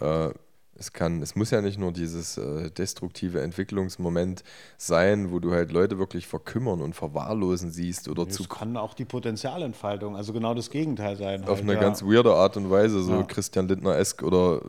Äh, 0.00 0.32
es 0.76 0.92
kann, 0.92 1.22
es 1.22 1.36
muss 1.36 1.50
ja 1.50 1.60
nicht 1.60 1.78
nur 1.78 1.92
dieses 1.92 2.36
äh, 2.36 2.70
destruktive 2.70 3.40
Entwicklungsmoment 3.42 4.42
sein, 4.76 5.30
wo 5.30 5.38
du 5.38 5.52
halt 5.52 5.70
Leute 5.70 5.98
wirklich 5.98 6.26
verkümmern 6.26 6.80
und 6.80 6.94
verwahrlosen 6.94 7.70
siehst 7.70 8.08
oder 8.08 8.28
zu 8.28 8.44
Das 8.44 8.58
kann 8.58 8.76
auch 8.76 8.94
die 8.94 9.04
Potenzialentfaltung, 9.04 10.16
also 10.16 10.32
genau 10.32 10.54
das 10.54 10.70
Gegenteil 10.70 11.16
sein. 11.16 11.44
auf 11.44 11.50
halt, 11.50 11.60
eine 11.60 11.74
ja. 11.74 11.80
ganz 11.80 12.02
weirde 12.02 12.34
Art 12.34 12.56
und 12.56 12.70
Weise, 12.70 13.02
so 13.02 13.12
Ja. 13.12 13.22
Christian 13.22 13.68
Lindner-esk 13.68 14.22
oder 14.22 14.62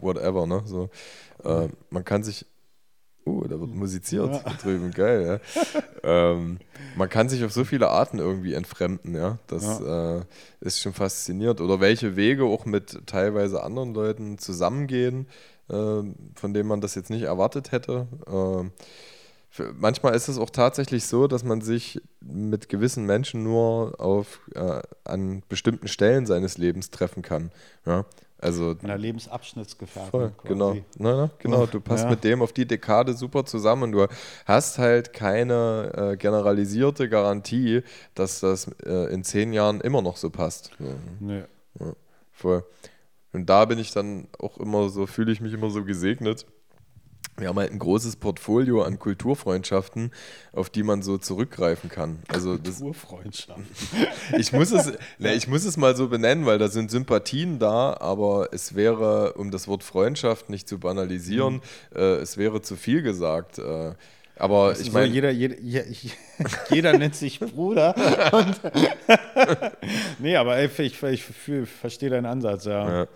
whatever, 0.00 0.46
ne? 0.46 0.62
So, 0.66 0.88
äh, 1.42 1.68
man 1.90 2.04
kann 2.04 2.22
sich. 2.22 2.46
Uh, 3.28 3.44
da 3.46 3.60
wird 3.60 3.74
musiziert 3.74 4.40
da 4.44 4.50
drüben, 4.62 4.90
geil, 4.90 5.40
ja. 6.04 6.30
ähm, 6.32 6.58
man 6.96 7.08
kann 7.08 7.28
sich 7.28 7.44
auf 7.44 7.52
so 7.52 7.64
viele 7.64 7.88
Arten 7.88 8.18
irgendwie 8.18 8.54
entfremden, 8.54 9.14
ja. 9.14 9.38
Das 9.46 9.80
äh, 9.80 10.22
ist 10.60 10.80
schon 10.80 10.94
faszinierend. 10.94 11.60
Oder 11.60 11.80
welche 11.80 12.16
Wege 12.16 12.44
auch 12.44 12.64
mit 12.64 13.06
teilweise 13.06 13.62
anderen 13.62 13.92
Leuten 13.94 14.38
zusammengehen, 14.38 15.26
äh, 15.68 15.74
von 15.74 16.54
denen 16.54 16.68
man 16.68 16.80
das 16.80 16.94
jetzt 16.94 17.10
nicht 17.10 17.22
erwartet 17.22 17.72
hätte. 17.72 18.06
Für- 19.50 19.72
Manchmal 19.78 20.14
ist 20.14 20.28
es 20.28 20.38
auch 20.38 20.50
tatsächlich 20.50 21.06
so, 21.06 21.26
dass 21.26 21.42
man 21.42 21.60
sich 21.62 22.00
mit 22.20 22.68
gewissen 22.68 23.06
Menschen 23.06 23.42
nur 23.42 23.98
auf, 23.98 24.40
äh, 24.54 24.82
an 25.04 25.42
bestimmten 25.48 25.88
Stellen 25.88 26.26
seines 26.26 26.58
Lebens 26.58 26.90
treffen 26.90 27.22
kann. 27.22 27.50
Ja? 27.86 28.04
Also 28.40 28.70
In 28.70 28.78
einer 28.84 28.98
Lebensabschnittsgefährdung. 28.98 30.10
voll, 30.10 30.32
genau. 30.44 30.74
Na, 30.96 31.16
na, 31.16 31.30
genau, 31.40 31.66
du 31.66 31.80
passt 31.80 32.04
Ja. 32.04 32.10
mit 32.10 32.22
dem 32.22 32.40
auf 32.40 32.52
die 32.52 32.66
Dekade 32.66 33.14
super 33.14 33.44
zusammen 33.44 33.82
und 33.84 33.92
du 33.92 34.06
hast 34.46 34.78
halt 34.78 35.12
keine 35.12 36.12
äh, 36.12 36.16
generalisierte 36.16 37.08
Garantie, 37.08 37.82
dass 38.14 38.40
das 38.40 38.68
äh, 38.86 39.12
in 39.12 39.24
zehn 39.24 39.52
Jahren 39.52 39.80
immer 39.80 40.02
noch 40.02 40.16
so 40.16 40.30
passt. 40.30 40.70
Ja. 40.78 40.86
Nee. 41.18 41.42
Voll. 42.32 42.64
Und 43.32 43.50
da 43.50 43.64
bin 43.64 43.78
ich 43.80 43.92
dann 43.92 44.28
auch 44.38 44.58
immer 44.58 44.88
so, 44.88 45.06
fühle 45.06 45.32
ich 45.32 45.40
mich 45.40 45.52
immer 45.52 45.70
so 45.70 45.84
gesegnet. 45.84 46.46
Wir 47.38 47.48
haben 47.48 47.58
halt 47.58 47.72
ein 47.72 47.78
großes 47.78 48.16
Portfolio 48.16 48.82
an 48.82 48.98
Kulturfreundschaften, 48.98 50.10
auf 50.52 50.70
die 50.70 50.82
man 50.82 51.02
so 51.02 51.18
zurückgreifen 51.18 51.88
kann. 51.88 52.18
Also 52.28 52.58
das, 52.58 52.80
Urfreundschaft. 52.80 53.60
ich, 54.38 54.52
muss 54.52 54.72
es, 54.72 54.92
ne, 55.18 55.34
ich 55.34 55.46
muss 55.46 55.64
es 55.64 55.76
mal 55.76 55.96
so 55.96 56.08
benennen, 56.08 56.46
weil 56.46 56.58
da 56.58 56.68
sind 56.68 56.90
Sympathien 56.90 57.58
da, 57.58 57.96
aber 58.00 58.48
es 58.52 58.74
wäre, 58.74 59.34
um 59.34 59.50
das 59.50 59.68
Wort 59.68 59.84
Freundschaft 59.84 60.50
nicht 60.50 60.68
zu 60.68 60.78
banalisieren, 60.78 61.62
äh, 61.94 62.16
es 62.16 62.36
wäre 62.36 62.60
zu 62.60 62.76
viel 62.76 63.02
gesagt. 63.02 63.58
Äh, 63.58 63.94
aber 64.38 64.72
ich 64.72 64.86
so, 64.86 64.92
meine, 64.92 65.06
jeder, 65.12 65.30
jeder, 65.30 65.56
je- 65.60 65.84
jeder 66.70 66.96
nennt 66.96 67.14
sich 67.14 67.40
Bruder. 67.40 67.94
Nee, 70.18 70.36
aber 70.36 70.62
ich, 70.62 70.78
ich, 70.78 70.98
fühl- 71.24 71.66
verstehe 71.66 72.10
deinen 72.10 72.26
Ansatz, 72.26 72.64
ja. 72.64 73.00
Ja. 73.02 73.06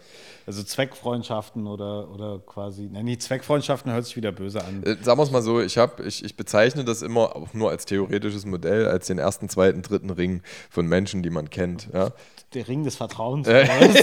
Also 0.46 0.62
Zweckfreundschaften 0.62 1.66
oder, 1.66 2.08
oder 2.10 2.40
quasi. 2.44 2.88
Nein, 2.92 3.06
die 3.06 3.18
Zweckfreundschaften 3.18 3.92
hört 3.92 4.04
sich 4.04 4.16
wieder 4.16 4.32
böse 4.32 4.64
an. 4.64 4.82
Äh, 4.82 4.96
Sagen 5.02 5.18
wir 5.18 5.22
es 5.24 5.30
mal 5.30 5.42
so, 5.42 5.60
ich, 5.60 5.78
hab, 5.78 6.00
ich, 6.00 6.24
ich 6.24 6.36
bezeichne 6.36 6.84
das 6.84 7.02
immer 7.02 7.36
auch 7.36 7.52
nur 7.54 7.70
als 7.70 7.84
theoretisches 7.84 8.44
Modell, 8.44 8.86
als 8.88 9.06
den 9.06 9.18
ersten, 9.18 9.48
zweiten, 9.48 9.82
dritten 9.82 10.10
Ring 10.10 10.42
von 10.70 10.86
Menschen, 10.86 11.22
die 11.22 11.30
man 11.30 11.48
kennt. 11.50 11.88
Ja? 11.92 12.10
Der 12.54 12.68
Ring 12.68 12.84
des 12.84 12.96
Vertrauens. 12.96 13.48
Äh. 13.48 13.66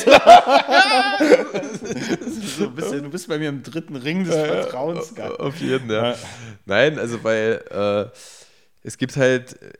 so, 2.58 2.66
du, 2.66 2.72
bist, 2.72 2.92
ja- 2.94 3.00
du 3.00 3.10
bist 3.10 3.28
bei 3.28 3.38
mir 3.38 3.50
im 3.50 3.64
dritten 3.64 3.96
Ring 3.96 4.24
des 4.26 4.34
Vertrauens. 4.36 5.14
geil. 5.16 5.36
Auf 5.38 5.60
jeden, 5.62 5.90
ja. 5.90 6.12
Ja. 6.12 6.16
Nein, 6.66 7.00
also 7.00 7.24
weil 7.24 7.64
äh, 7.72 8.06
es 8.84 8.98
gibt 8.98 9.18
halt 9.18 9.62
äh, 9.62 9.72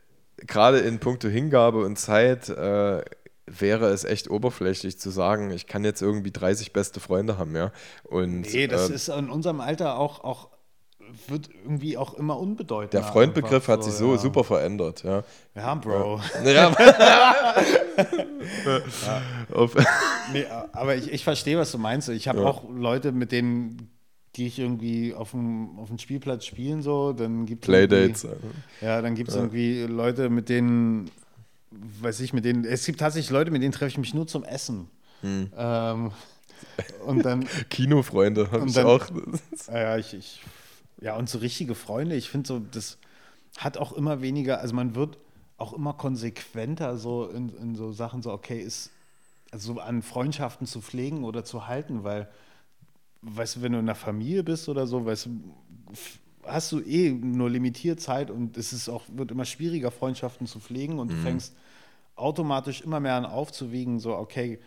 gerade 0.46 0.78
in 0.78 0.98
puncto 0.98 1.28
Hingabe 1.28 1.84
und 1.84 1.96
Zeit 1.98 2.48
äh, 2.48 3.02
wäre 3.46 3.88
es 3.88 4.04
echt 4.04 4.30
oberflächlich 4.30 4.98
zu 5.00 5.10
sagen, 5.10 5.50
ich 5.50 5.66
kann 5.66 5.84
jetzt 5.84 6.02
irgendwie 6.02 6.30
30 6.30 6.72
beste 6.72 7.00
Freunde 7.00 7.36
haben, 7.38 7.56
ja. 7.56 7.72
Und 8.04 8.42
Nee, 8.42 8.68
das 8.68 8.90
äh, 8.90 8.94
ist 8.94 9.08
in 9.08 9.28
unserem 9.28 9.60
Alter 9.60 9.98
auch, 9.98 10.22
auch 10.22 10.49
wird 11.28 11.50
irgendwie 11.64 11.96
auch 11.96 12.14
immer 12.14 12.38
unbedeutender. 12.38 13.04
der 13.04 13.12
Freundbegriff 13.12 13.68
hat 13.68 13.84
sich 13.84 13.94
so 13.94 14.12
ja. 14.12 14.18
super 14.18 14.44
verändert, 14.44 15.02
ja. 15.04 15.22
Ja, 15.54 15.74
Bro. 15.74 16.20
Ja. 16.44 16.74
Nee, 20.32 20.46
aber 20.72 20.96
ich, 20.96 21.12
ich 21.12 21.24
verstehe, 21.24 21.58
was 21.58 21.72
du 21.72 21.78
meinst. 21.78 22.08
Ich 22.08 22.28
habe 22.28 22.46
auch 22.46 22.62
Leute, 22.70 23.12
mit 23.12 23.32
denen 23.32 23.90
gehe 24.32 24.46
ich 24.46 24.58
irgendwie 24.58 25.12
auf 25.14 25.32
dem, 25.32 25.78
auf 25.78 25.88
dem 25.88 25.98
Spielplatz 25.98 26.44
spielen, 26.46 26.82
so, 26.82 27.12
dann 27.12 27.46
gibt 27.46 27.64
es 27.64 27.66
Playdates. 27.66 28.26
Ja, 28.80 29.02
dann 29.02 29.14
gibt 29.14 29.30
es 29.30 29.34
irgendwie 29.34 29.82
Leute, 29.82 30.30
mit 30.30 30.48
denen, 30.48 31.10
weiß 31.70 32.20
ich, 32.20 32.32
mit 32.32 32.44
denen, 32.44 32.64
es 32.64 32.84
gibt 32.86 33.00
tatsächlich 33.00 33.30
Leute, 33.30 33.50
mit 33.50 33.62
denen 33.62 33.72
treffe 33.72 33.90
ich 33.90 33.98
mich 33.98 34.14
nur 34.14 34.26
zum 34.26 34.44
Essen. 34.44 34.88
Hm. 35.22 35.50
Ähm, 35.56 36.12
und 37.06 37.24
dann, 37.24 37.46
Kinofreunde 37.70 38.50
habe 38.52 38.66
ich 38.66 38.74
dann- 38.74 38.86
auch. 38.86 39.06
ja, 39.72 39.96
ich, 39.96 40.14
ich, 40.14 40.40
ja, 41.00 41.16
und 41.16 41.28
so 41.28 41.38
richtige 41.38 41.74
Freunde, 41.74 42.16
ich 42.16 42.28
finde 42.28 42.46
so, 42.48 42.58
das 42.58 42.98
hat 43.56 43.78
auch 43.78 43.92
immer 43.92 44.20
weniger, 44.20 44.60
also 44.60 44.74
man 44.74 44.94
wird 44.94 45.18
auch 45.56 45.72
immer 45.72 45.92
konsequenter 45.92 46.96
so 46.96 47.26
in, 47.26 47.50
in 47.56 47.74
so 47.74 47.92
Sachen, 47.92 48.22
so, 48.22 48.32
okay, 48.32 48.60
ist, 48.60 48.90
also 49.50 49.74
so 49.74 49.80
an 49.80 50.02
Freundschaften 50.02 50.66
zu 50.66 50.80
pflegen 50.80 51.24
oder 51.24 51.44
zu 51.44 51.66
halten, 51.66 52.04
weil, 52.04 52.28
weißt 53.22 53.56
du, 53.56 53.62
wenn 53.62 53.72
du 53.72 53.78
in 53.78 53.84
einer 53.84 53.94
Familie 53.94 54.42
bist 54.42 54.68
oder 54.68 54.86
so, 54.86 55.04
weißt 55.04 55.26
du, 55.26 55.30
hast 56.44 56.72
du 56.72 56.80
eh 56.80 57.10
nur 57.10 57.50
limitiert 57.50 58.00
Zeit 58.00 58.30
und 58.30 58.56
es 58.56 58.72
ist 58.72 58.88
auch, 58.88 59.02
wird 59.08 59.30
immer 59.30 59.44
schwieriger, 59.44 59.90
Freundschaften 59.90 60.46
zu 60.46 60.60
pflegen 60.60 60.98
und 60.98 61.10
du 61.10 61.16
fängst 61.16 61.54
automatisch 62.16 62.80
immer 62.82 63.00
mehr 63.00 63.14
an 63.14 63.26
aufzuwiegen, 63.26 63.98
so, 63.98 64.16
okay, 64.16 64.58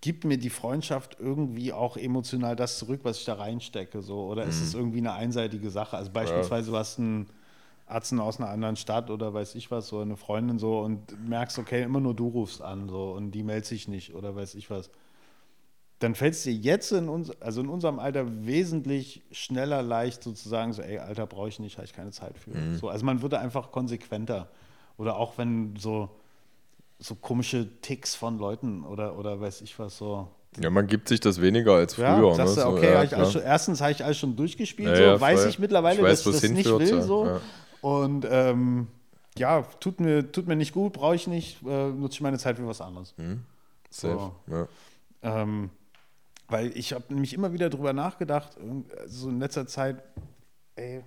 gibt 0.00 0.24
mir 0.24 0.38
die 0.38 0.50
Freundschaft 0.50 1.16
irgendwie 1.18 1.72
auch 1.72 1.96
emotional 1.96 2.54
das 2.54 2.78
zurück, 2.78 3.00
was 3.02 3.18
ich 3.18 3.24
da 3.24 3.34
reinstecke, 3.34 4.00
so, 4.02 4.26
oder 4.26 4.44
ist 4.44 4.60
es 4.60 4.74
irgendwie 4.74 4.98
eine 4.98 5.12
einseitige 5.12 5.70
Sache? 5.70 5.96
Also 5.96 6.10
beispielsweise, 6.12 6.70
du 6.70 6.76
hast 6.76 6.98
einen 6.98 7.26
Arzt 7.86 8.12
aus 8.12 8.38
einer 8.38 8.50
anderen 8.50 8.76
Stadt 8.76 9.10
oder 9.10 9.34
weiß 9.34 9.54
ich 9.54 9.70
was, 9.70 9.88
so 9.88 10.00
eine 10.00 10.16
Freundin 10.16 10.58
so 10.58 10.80
und 10.80 11.28
merkst, 11.28 11.58
okay, 11.58 11.82
immer 11.82 12.00
nur 12.00 12.14
du 12.14 12.28
rufst 12.28 12.62
an, 12.62 12.88
so, 12.88 13.12
und 13.12 13.32
die 13.32 13.42
meldet 13.42 13.66
sich 13.66 13.88
nicht 13.88 14.14
oder 14.14 14.36
weiß 14.36 14.54
ich 14.54 14.70
was 14.70 14.90
dann 15.98 16.14
fällt 16.14 16.34
es 16.34 16.44
dir 16.44 16.52
jetzt 16.52 16.92
in 16.92 17.08
uns, 17.08 17.30
also 17.40 17.60
in 17.60 17.68
unserem 17.68 17.98
Alter 17.98 18.46
wesentlich 18.46 19.22
schneller 19.32 19.82
leicht 19.82 20.22
sozusagen 20.22 20.72
so, 20.72 20.82
ey, 20.82 20.98
Alter, 20.98 21.26
brauche 21.26 21.48
ich 21.48 21.58
nicht, 21.58 21.76
habe 21.76 21.86
ich 21.86 21.92
keine 21.92 22.12
Zeit 22.12 22.38
für. 22.38 22.52
So, 22.76 22.88
also 22.88 23.04
man 23.04 23.20
würde 23.20 23.40
einfach 23.40 23.72
konsequenter. 23.72 24.48
Oder 24.96 25.16
auch 25.16 25.38
wenn 25.38 25.74
so, 25.76 26.08
so 26.98 27.14
komische 27.14 27.68
Ticks 27.80 28.14
von 28.14 28.38
Leuten 28.38 28.84
oder, 28.84 29.18
oder 29.18 29.40
weiß 29.40 29.60
ich 29.62 29.78
was 29.78 29.98
so. 29.98 30.28
Ja, 30.60 30.70
man 30.70 30.86
gibt 30.86 31.08
sich 31.08 31.20
das 31.20 31.40
weniger 31.40 31.74
als 31.74 31.96
Ja, 31.96 32.16
früher. 32.16 32.34
sagst 32.34 32.56
ne? 32.56 32.62
du, 32.64 32.70
So, 32.70 32.76
okay, 32.76 32.86
ja, 32.86 32.90
hab 32.92 32.98
alles 32.98 33.10
klar. 33.12 33.30
schon, 33.30 33.42
erstens 33.42 33.80
habe 33.80 33.92
ich 33.92 34.04
alles 34.04 34.18
schon 34.18 34.34
durchgespielt, 34.34 34.88
Ja, 34.88 34.96
so, 34.96 35.02
ja, 35.02 35.20
weiß 35.20 35.44
ich 35.46 35.58
mittlerweile, 35.58 35.98
Ich 35.98 36.02
weiß, 36.04 36.24
dass 36.24 36.26
ich 36.26 36.34
es 36.36 36.40
das 36.42 36.50
nicht 36.50 36.66
hinführt, 36.66 36.80
will, 36.90 36.98
ja. 36.98 37.02
so. 37.02 37.26
Ja. 37.26 37.40
Und 37.82 38.26
ähm, 38.28 38.88
ja, 39.36 39.62
tut 39.78 40.00
mir, 40.00 40.32
tut 40.32 40.48
mir 40.48 40.56
nicht 40.56 40.72
gut, 40.72 40.94
brauche 40.94 41.14
ich 41.14 41.26
nicht, 41.28 41.62
äh, 41.64 41.88
nutze 41.90 42.14
ich 42.14 42.20
meine 42.22 42.38
Zeit 42.38 42.56
für 42.56 42.66
was 42.66 42.80
anderes. 42.80 43.14
Mhm. 43.18 43.44
Safe. 43.90 44.32
So. 44.46 44.52
Ja. 44.52 44.68
Ähm, 45.22 45.70
weil 46.48 46.76
ich 46.76 46.92
habe 46.94 47.04
nämlich 47.10 47.34
immer 47.34 47.52
wieder 47.52 47.68
drüber 47.70 47.92
nachgedacht, 47.92 48.56
so 49.06 49.28
in 49.28 49.38
letzter 49.38 49.66
Zeit, 49.66 50.02
ey, 50.76 51.04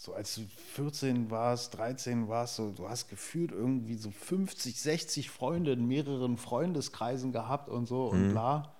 so 0.00 0.14
als 0.14 0.36
du 0.36 0.42
14 0.74 1.28
warst, 1.28 1.76
13 1.76 2.28
warst, 2.28 2.54
so, 2.54 2.70
du 2.70 2.88
hast 2.88 3.08
gefühlt 3.08 3.50
irgendwie 3.50 3.96
so 3.96 4.12
50, 4.12 4.80
60 4.80 5.28
Freunde 5.28 5.72
in 5.72 5.88
mehreren 5.88 6.36
Freundeskreisen 6.36 7.32
gehabt 7.32 7.68
und 7.68 7.86
so 7.86 8.12
mhm. 8.12 8.26
und 8.26 8.30
bla. 8.30 8.74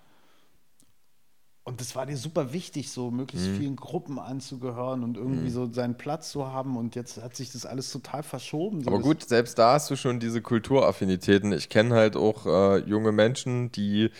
Und 1.64 1.80
das 1.82 1.96
war 1.96 2.06
dir 2.06 2.16
super 2.16 2.52
wichtig, 2.52 2.90
so 2.90 3.10
möglichst 3.10 3.48
mhm. 3.48 3.56
vielen 3.58 3.76
Gruppen 3.76 4.18
anzugehören 4.20 5.02
und 5.02 5.16
irgendwie 5.16 5.48
mhm. 5.48 5.52
so 5.52 5.70
seinen 5.70 5.98
Platz 5.98 6.30
zu 6.30 6.46
haben. 6.46 6.76
Und 6.78 6.94
jetzt 6.94 7.20
hat 7.20 7.36
sich 7.36 7.50
das 7.52 7.66
alles 7.66 7.92
total 7.92 8.22
verschoben. 8.22 8.82
So 8.82 8.88
Aber 8.88 9.00
gut, 9.00 9.28
selbst 9.28 9.58
da 9.58 9.74
hast 9.74 9.90
du 9.90 9.96
schon 9.96 10.20
diese 10.20 10.40
Kulturaffinitäten. 10.40 11.52
Ich 11.52 11.68
kenne 11.68 11.96
halt 11.96 12.16
auch 12.16 12.46
äh, 12.46 12.78
junge 12.88 13.12
Menschen, 13.12 13.70
die 13.72 14.10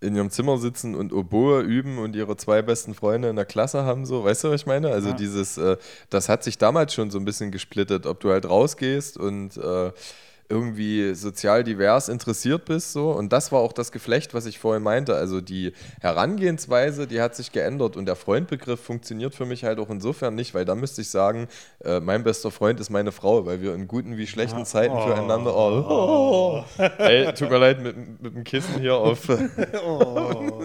in 0.00 0.14
ihrem 0.14 0.30
Zimmer 0.30 0.58
sitzen 0.58 0.94
und 0.94 1.12
Oboe 1.12 1.60
üben 1.60 1.98
und 1.98 2.14
ihre 2.14 2.36
zwei 2.36 2.62
besten 2.62 2.94
Freunde 2.94 3.28
in 3.28 3.36
der 3.36 3.44
Klasse 3.44 3.84
haben, 3.84 4.06
so, 4.06 4.24
weißt 4.24 4.44
du, 4.44 4.50
was 4.50 4.60
ich 4.62 4.66
meine? 4.66 4.90
Also 4.90 5.10
ja. 5.10 5.14
dieses, 5.14 5.58
äh, 5.58 5.76
das 6.08 6.28
hat 6.28 6.44
sich 6.44 6.58
damals 6.58 6.94
schon 6.94 7.10
so 7.10 7.18
ein 7.18 7.24
bisschen 7.24 7.50
gesplittet, 7.50 8.06
ob 8.06 8.20
du 8.20 8.30
halt 8.30 8.48
rausgehst 8.48 9.16
und 9.18 9.56
äh, 9.56 9.92
irgendwie 10.48 11.14
sozial 11.14 11.62
divers 11.62 12.08
interessiert 12.08 12.64
bist. 12.64 12.92
So. 12.92 13.10
Und 13.10 13.32
das 13.32 13.52
war 13.52 13.60
auch 13.60 13.72
das 13.72 13.92
Geflecht, 13.92 14.32
was 14.32 14.46
ich 14.46 14.58
vorhin 14.58 14.82
meinte. 14.82 15.14
Also 15.14 15.40
die 15.40 15.72
Herangehensweise, 16.00 17.06
die 17.06 17.20
hat 17.20 17.36
sich 17.36 17.52
geändert 17.52 17.96
und 17.96 18.06
der 18.06 18.16
Freundbegriff 18.16 18.80
funktioniert 18.80 19.34
für 19.34 19.44
mich 19.44 19.64
halt 19.64 19.78
auch 19.78 19.90
insofern 19.90 20.34
nicht, 20.34 20.54
weil 20.54 20.64
da 20.64 20.74
müsste 20.74 21.02
ich 21.02 21.10
sagen, 21.10 21.48
äh, 21.84 22.00
mein 22.00 22.24
bester 22.24 22.50
Freund 22.50 22.80
ist 22.80 22.88
meine 22.90 23.12
Frau, 23.12 23.44
weil 23.44 23.60
wir 23.60 23.74
in 23.74 23.88
guten 23.88 24.16
wie 24.16 24.26
schlechten 24.26 24.64
Zeiten 24.64 24.94
oh. 24.94 25.06
füreinander. 25.06 25.54
Oh, 25.54 26.64
oh. 26.78 26.82
Ey, 26.98 27.32
tut 27.34 27.50
mir 27.50 27.58
leid, 27.58 27.82
mit, 27.82 28.22
mit 28.22 28.34
dem 28.34 28.44
Kissen 28.44 28.80
hier 28.80 28.94
auf. 28.94 29.28
oh. 29.86 30.62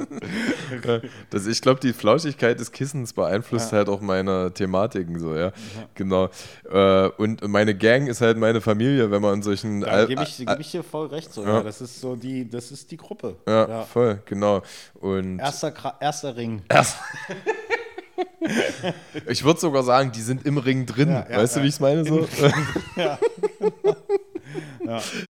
das, 1.30 1.46
ich 1.46 1.62
glaube, 1.62 1.82
die 1.82 1.94
Flauschigkeit 1.94 2.60
des 2.60 2.72
Kissens 2.72 3.12
beeinflusst 3.12 3.72
ja. 3.72 3.80
halt 3.80 3.90
auch 3.90 4.00
meine 4.00 4.54
Thematiken 4.54 5.20
so, 5.20 5.36
ja. 5.36 5.48
ja. 5.48 5.54
Genau. 5.96 6.30
Äh, 6.72 7.10
und 7.18 7.46
meine 7.48 7.76
Gang 7.76 8.08
ist 8.08 8.22
halt 8.22 8.38
meine 8.38 8.62
Familie, 8.62 9.12
wenn 9.12 9.22
man 9.22 9.36
in 9.36 9.44
solchen 9.44 9.73
da 9.82 10.06
gebe 10.06 10.24
ich, 10.24 10.38
geb 10.38 10.60
ich 10.60 10.72
dir 10.72 10.84
voll 10.84 11.08
recht. 11.08 11.34
So, 11.34 11.44
ja. 11.44 11.56
Ja, 11.56 11.64
das 11.64 11.82
ist 11.82 12.00
so 12.00 12.16
die, 12.16 12.50
das 12.50 12.72
ist 12.72 12.92
die 12.92 12.98
Gruppe. 12.98 13.36
Ja, 13.48 13.68
ja. 13.68 13.84
voll, 13.84 14.22
genau. 14.26 14.62
Und 14.96 15.40
erster, 15.40 15.74
erster 16.00 16.36
Ring. 16.36 16.62
Erst 16.70 16.98
ich 19.28 19.44
würde 19.44 19.60
sogar 19.60 19.84
sagen, 19.84 20.12
die 20.12 20.22
sind 20.22 20.46
im 20.46 20.58
Ring 20.58 20.86
drin. 20.86 21.10
weißt 21.10 21.58
du, 21.58 21.64
wie 21.64 21.68
ich 21.68 21.76
es 21.76 21.80
meine? 21.80 22.06
So? 22.06 22.22
ja. 22.96 23.20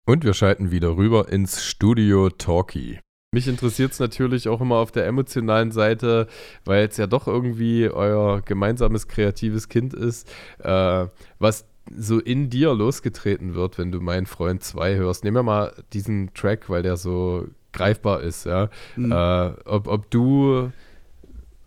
Und 0.04 0.24
wir 0.24 0.34
schalten 0.34 0.70
wieder 0.70 0.96
rüber 0.96 1.30
ins 1.30 1.64
Studio 1.64 2.30
Talkie. 2.30 2.98
Mich 3.32 3.48
interessiert 3.48 3.92
es 3.92 3.98
natürlich 3.98 4.48
auch 4.48 4.60
immer 4.60 4.76
auf 4.76 4.92
der 4.92 5.06
emotionalen 5.06 5.72
Seite, 5.72 6.28
weil 6.64 6.86
es 6.86 6.96
ja 6.98 7.08
doch 7.08 7.26
irgendwie 7.26 7.88
euer 7.88 8.42
gemeinsames 8.42 9.08
kreatives 9.08 9.68
Kind 9.68 9.92
ist, 9.92 10.30
äh, 10.60 11.06
was 11.40 11.66
so 11.96 12.18
in 12.18 12.50
dir 12.50 12.74
losgetreten 12.74 13.54
wird, 13.54 13.78
wenn 13.78 13.92
du 13.92 14.00
meinen 14.00 14.26
Freund 14.26 14.62
2 14.62 14.96
hörst. 14.96 15.24
Nehmen 15.24 15.36
wir 15.36 15.42
mal 15.42 15.74
diesen 15.92 16.32
Track, 16.34 16.70
weil 16.70 16.82
der 16.82 16.96
so 16.96 17.48
greifbar 17.72 18.22
ist, 18.22 18.46
ja. 18.46 18.70
Mhm. 18.96 19.12
Äh, 19.12 19.50
ob, 19.64 19.88
ob 19.88 20.10
du 20.10 20.70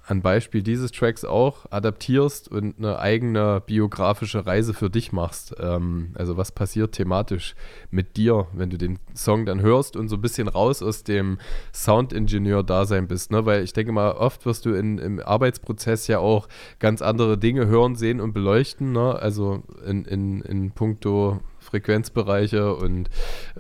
an 0.08 0.22
Beispiel 0.22 0.64
dieses 0.64 0.92
Tracks 0.92 1.26
auch 1.26 1.66
adaptierst 1.70 2.50
und 2.50 2.76
eine 2.78 2.98
eigene 2.98 3.62
biografische 3.66 4.46
Reise 4.46 4.74
für 4.74 4.90
dich 4.90 5.12
machst. 5.12 5.54
Ähm, 5.60 6.12
also 6.16 6.38
was 6.38 6.54
passiert 6.54 6.94
thematisch 6.94 7.56
mit 7.92 8.16
dir, 8.16 8.48
wenn 8.54 8.70
du 8.70 8.78
den 8.78 9.00
Song 9.14 9.46
dann 9.46 9.62
hörst 9.62 9.98
und 9.98 10.08
so 10.08 10.16
ein 10.16 10.22
bisschen 10.22 10.48
raus 10.48 10.82
aus 10.82 11.04
dem 11.04 11.40
Soundingenieur-Dasein 11.74 13.10
bist. 13.10 13.32
Ne? 13.32 13.46
Weil 13.46 13.64
ich 13.64 13.74
denke 13.74 13.92
mal, 13.92 14.12
oft 14.14 14.46
wirst 14.46 14.66
du 14.66 14.74
in, 14.74 14.98
im 14.98 15.20
Arbeitsprozess 15.20 16.08
ja 16.08 16.20
auch 16.20 16.48
ganz 16.80 17.02
andere 17.02 17.38
Dinge 17.38 17.68
hören, 17.68 17.96
sehen 17.96 18.22
und 18.22 18.32
beleuchten. 18.32 18.94
Ne? 18.94 19.14
Also 19.14 19.64
in, 19.86 20.06
in, 20.06 20.42
in 20.42 20.72
puncto 20.72 21.42
Frequenzbereiche 21.60 22.76
und, 22.76 23.10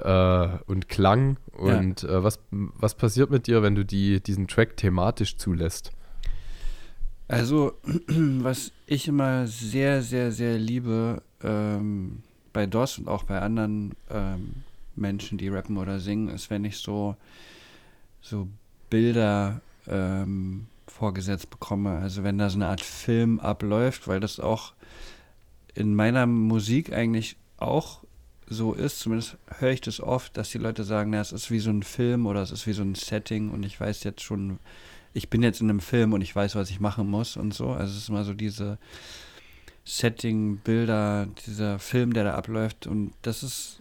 äh, 0.01 0.47
und 0.65 0.87
Klang. 0.87 1.35
Und 1.51 2.03
ja. 2.03 2.09
äh, 2.09 2.23
was, 2.23 2.39
was 2.51 2.95
passiert 2.95 3.31
mit 3.31 3.47
dir, 3.47 3.63
wenn 3.63 3.75
du 3.75 3.83
die, 3.83 4.23
diesen 4.23 4.47
Track 4.47 4.77
thematisch 4.77 5.35
zulässt? 5.35 5.91
Also, 7.27 7.73
was 8.07 8.71
ich 8.85 9.07
immer 9.07 9.47
sehr, 9.47 10.01
sehr, 10.01 10.31
sehr 10.31 10.57
liebe 10.57 11.21
ähm, 11.43 12.23
bei 12.53 12.65
DOS 12.65 12.99
und 12.99 13.07
auch 13.07 13.23
bei 13.23 13.39
anderen 13.39 13.93
ähm, 14.09 14.63
Menschen, 14.95 15.37
die 15.37 15.49
rappen 15.49 15.77
oder 15.77 15.99
singen, 15.99 16.29
ist, 16.29 16.49
wenn 16.49 16.63
ich 16.63 16.77
so, 16.77 17.15
so 18.21 18.47
Bilder 18.89 19.61
ähm, 19.87 20.67
vorgesetzt 20.87 21.49
bekomme. 21.49 21.97
Also, 21.97 22.23
wenn 22.23 22.37
da 22.37 22.49
so 22.49 22.57
eine 22.57 22.67
Art 22.67 22.81
Film 22.81 23.39
abläuft, 23.39 24.07
weil 24.07 24.21
das 24.21 24.39
auch 24.39 24.73
in 25.75 25.93
meiner 25.95 26.25
Musik 26.25 26.93
eigentlich 26.93 27.35
auch 27.57 28.03
so 28.49 28.73
ist, 28.73 28.99
zumindest 28.99 29.37
höre 29.59 29.71
ich 29.71 29.81
das 29.81 29.99
oft, 29.99 30.37
dass 30.37 30.49
die 30.51 30.57
Leute 30.57 30.85
sagen, 30.85 31.11
na, 31.11 31.19
es 31.19 31.33
ist 31.33 31.51
wie 31.51 31.59
so 31.59 31.69
ein 31.69 31.83
Film 31.83 32.25
oder 32.25 32.41
es 32.41 32.51
ist 32.51 32.65
wie 32.65 32.73
so 32.73 32.81
ein 32.81 32.95
Setting 32.95 33.49
und 33.49 33.63
ich 33.63 33.79
weiß 33.79 34.05
jetzt 34.05 34.23
schon, 34.23 34.59
ich 35.13 35.29
bin 35.29 35.43
jetzt 35.43 35.61
in 35.61 35.69
einem 35.69 35.79
Film 35.79 36.13
und 36.13 36.21
ich 36.21 36.35
weiß, 36.35 36.55
was 36.55 36.69
ich 36.69 36.79
machen 36.79 37.09
muss 37.09 37.37
und 37.37 37.53
so. 37.53 37.69
Also 37.69 37.91
es 37.91 38.03
ist 38.03 38.09
immer 38.09 38.23
so 38.23 38.33
diese 38.33 38.77
Setting, 39.87 40.57
Bilder, 40.57 41.27
dieser 41.45 41.79
Film, 41.79 42.13
der 42.13 42.25
da 42.25 42.33
abläuft. 42.35 42.87
Und 42.87 43.13
das 43.21 43.41
ist, 43.41 43.79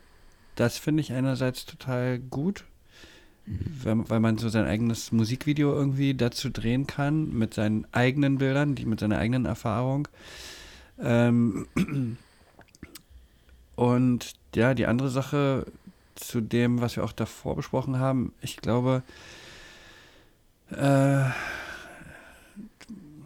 das 0.55 0.79
finde 0.79 1.01
ich 1.01 1.12
einerseits 1.12 1.66
total 1.66 2.20
gut, 2.20 2.64
mhm. 3.45 3.59
weil, 3.83 4.11
weil 4.11 4.20
man 4.20 4.39
so 4.39 4.49
sein 4.49 4.66
eigenes 4.66 5.11
Musikvideo 5.11 5.74
irgendwie 5.74 6.14
dazu 6.14 6.49
drehen 6.49 6.87
kann, 6.87 7.31
mit 7.37 7.55
seinen 7.55 7.87
eigenen 7.93 8.39
Bildern, 8.39 8.77
die 8.77 8.87
mit 8.87 9.01
seiner 9.01 9.18
eigenen 9.18 9.47
Erfahrung. 9.47 10.07
Ähm, 11.01 11.66
und 13.74 14.33
ja, 14.55 14.74
die 14.74 14.87
andere 14.87 15.11
Sache 15.11 15.66
zu 16.14 16.41
dem, 16.41 16.81
was 16.81 16.97
wir 16.97 17.05
auch 17.05 17.12
davor 17.12 17.57
besprochen 17.57 17.99
haben, 17.99 18.33
ich 18.41 18.59
glaube, 18.59 19.03
äh, 20.71 21.25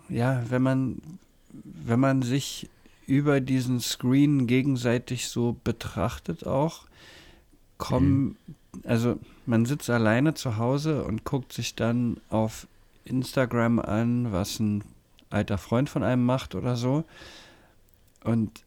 ja, 0.08 0.42
wenn 0.48 0.62
man, 0.62 1.02
wenn 1.52 2.00
man 2.00 2.22
sich 2.22 2.68
über 3.06 3.40
diesen 3.40 3.80
Screen 3.80 4.46
gegenseitig 4.46 5.28
so 5.28 5.56
betrachtet 5.64 6.46
auch, 6.46 6.86
kommen, 7.78 8.36
mhm. 8.46 8.84
also 8.84 9.18
man 9.46 9.64
sitzt 9.64 9.90
alleine 9.90 10.34
zu 10.34 10.58
Hause 10.58 11.04
und 11.04 11.24
guckt 11.24 11.52
sich 11.52 11.74
dann 11.74 12.18
auf 12.28 12.66
Instagram 13.04 13.78
an, 13.80 14.32
was 14.32 14.60
ein 14.60 14.84
alter 15.30 15.58
Freund 15.58 15.88
von 15.88 16.02
einem 16.02 16.24
macht 16.24 16.54
oder 16.54 16.76
so 16.76 17.04
und 18.22 18.64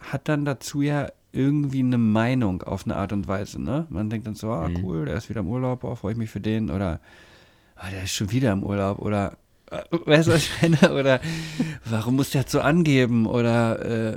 hat 0.00 0.28
dann 0.28 0.44
dazu 0.44 0.82
ja 0.82 1.08
irgendwie 1.32 1.80
eine 1.80 1.98
Meinung 1.98 2.62
auf 2.62 2.84
eine 2.84 2.96
Art 2.96 3.12
und 3.12 3.28
Weise, 3.28 3.60
ne? 3.60 3.86
Man 3.90 4.08
denkt 4.08 4.26
dann 4.26 4.34
so, 4.34 4.50
ah, 4.50 4.68
mhm. 4.68 4.84
cool, 4.84 5.04
der 5.04 5.16
ist 5.16 5.28
wieder 5.28 5.40
im 5.40 5.48
Urlaub, 5.48 5.84
oh, 5.84 5.94
freue 5.94 6.12
ich 6.12 6.18
mich 6.18 6.30
für 6.30 6.40
den 6.40 6.70
oder 6.70 7.00
ah, 7.78 7.90
der 7.90 8.04
ist 8.04 8.14
schon 8.14 8.30
wieder 8.30 8.52
im 8.52 8.62
Urlaub 8.62 8.98
oder 8.98 9.36
äh, 9.70 9.82
weißt 9.90 10.28
du, 10.28 10.32
was 10.32 10.42
ich 10.44 10.62
meine? 10.62 10.94
Oder 10.94 11.20
warum 11.84 12.16
muss 12.16 12.30
der 12.30 12.44
so 12.46 12.60
angeben? 12.60 13.26
Oder 13.26 13.84
äh, 13.84 14.16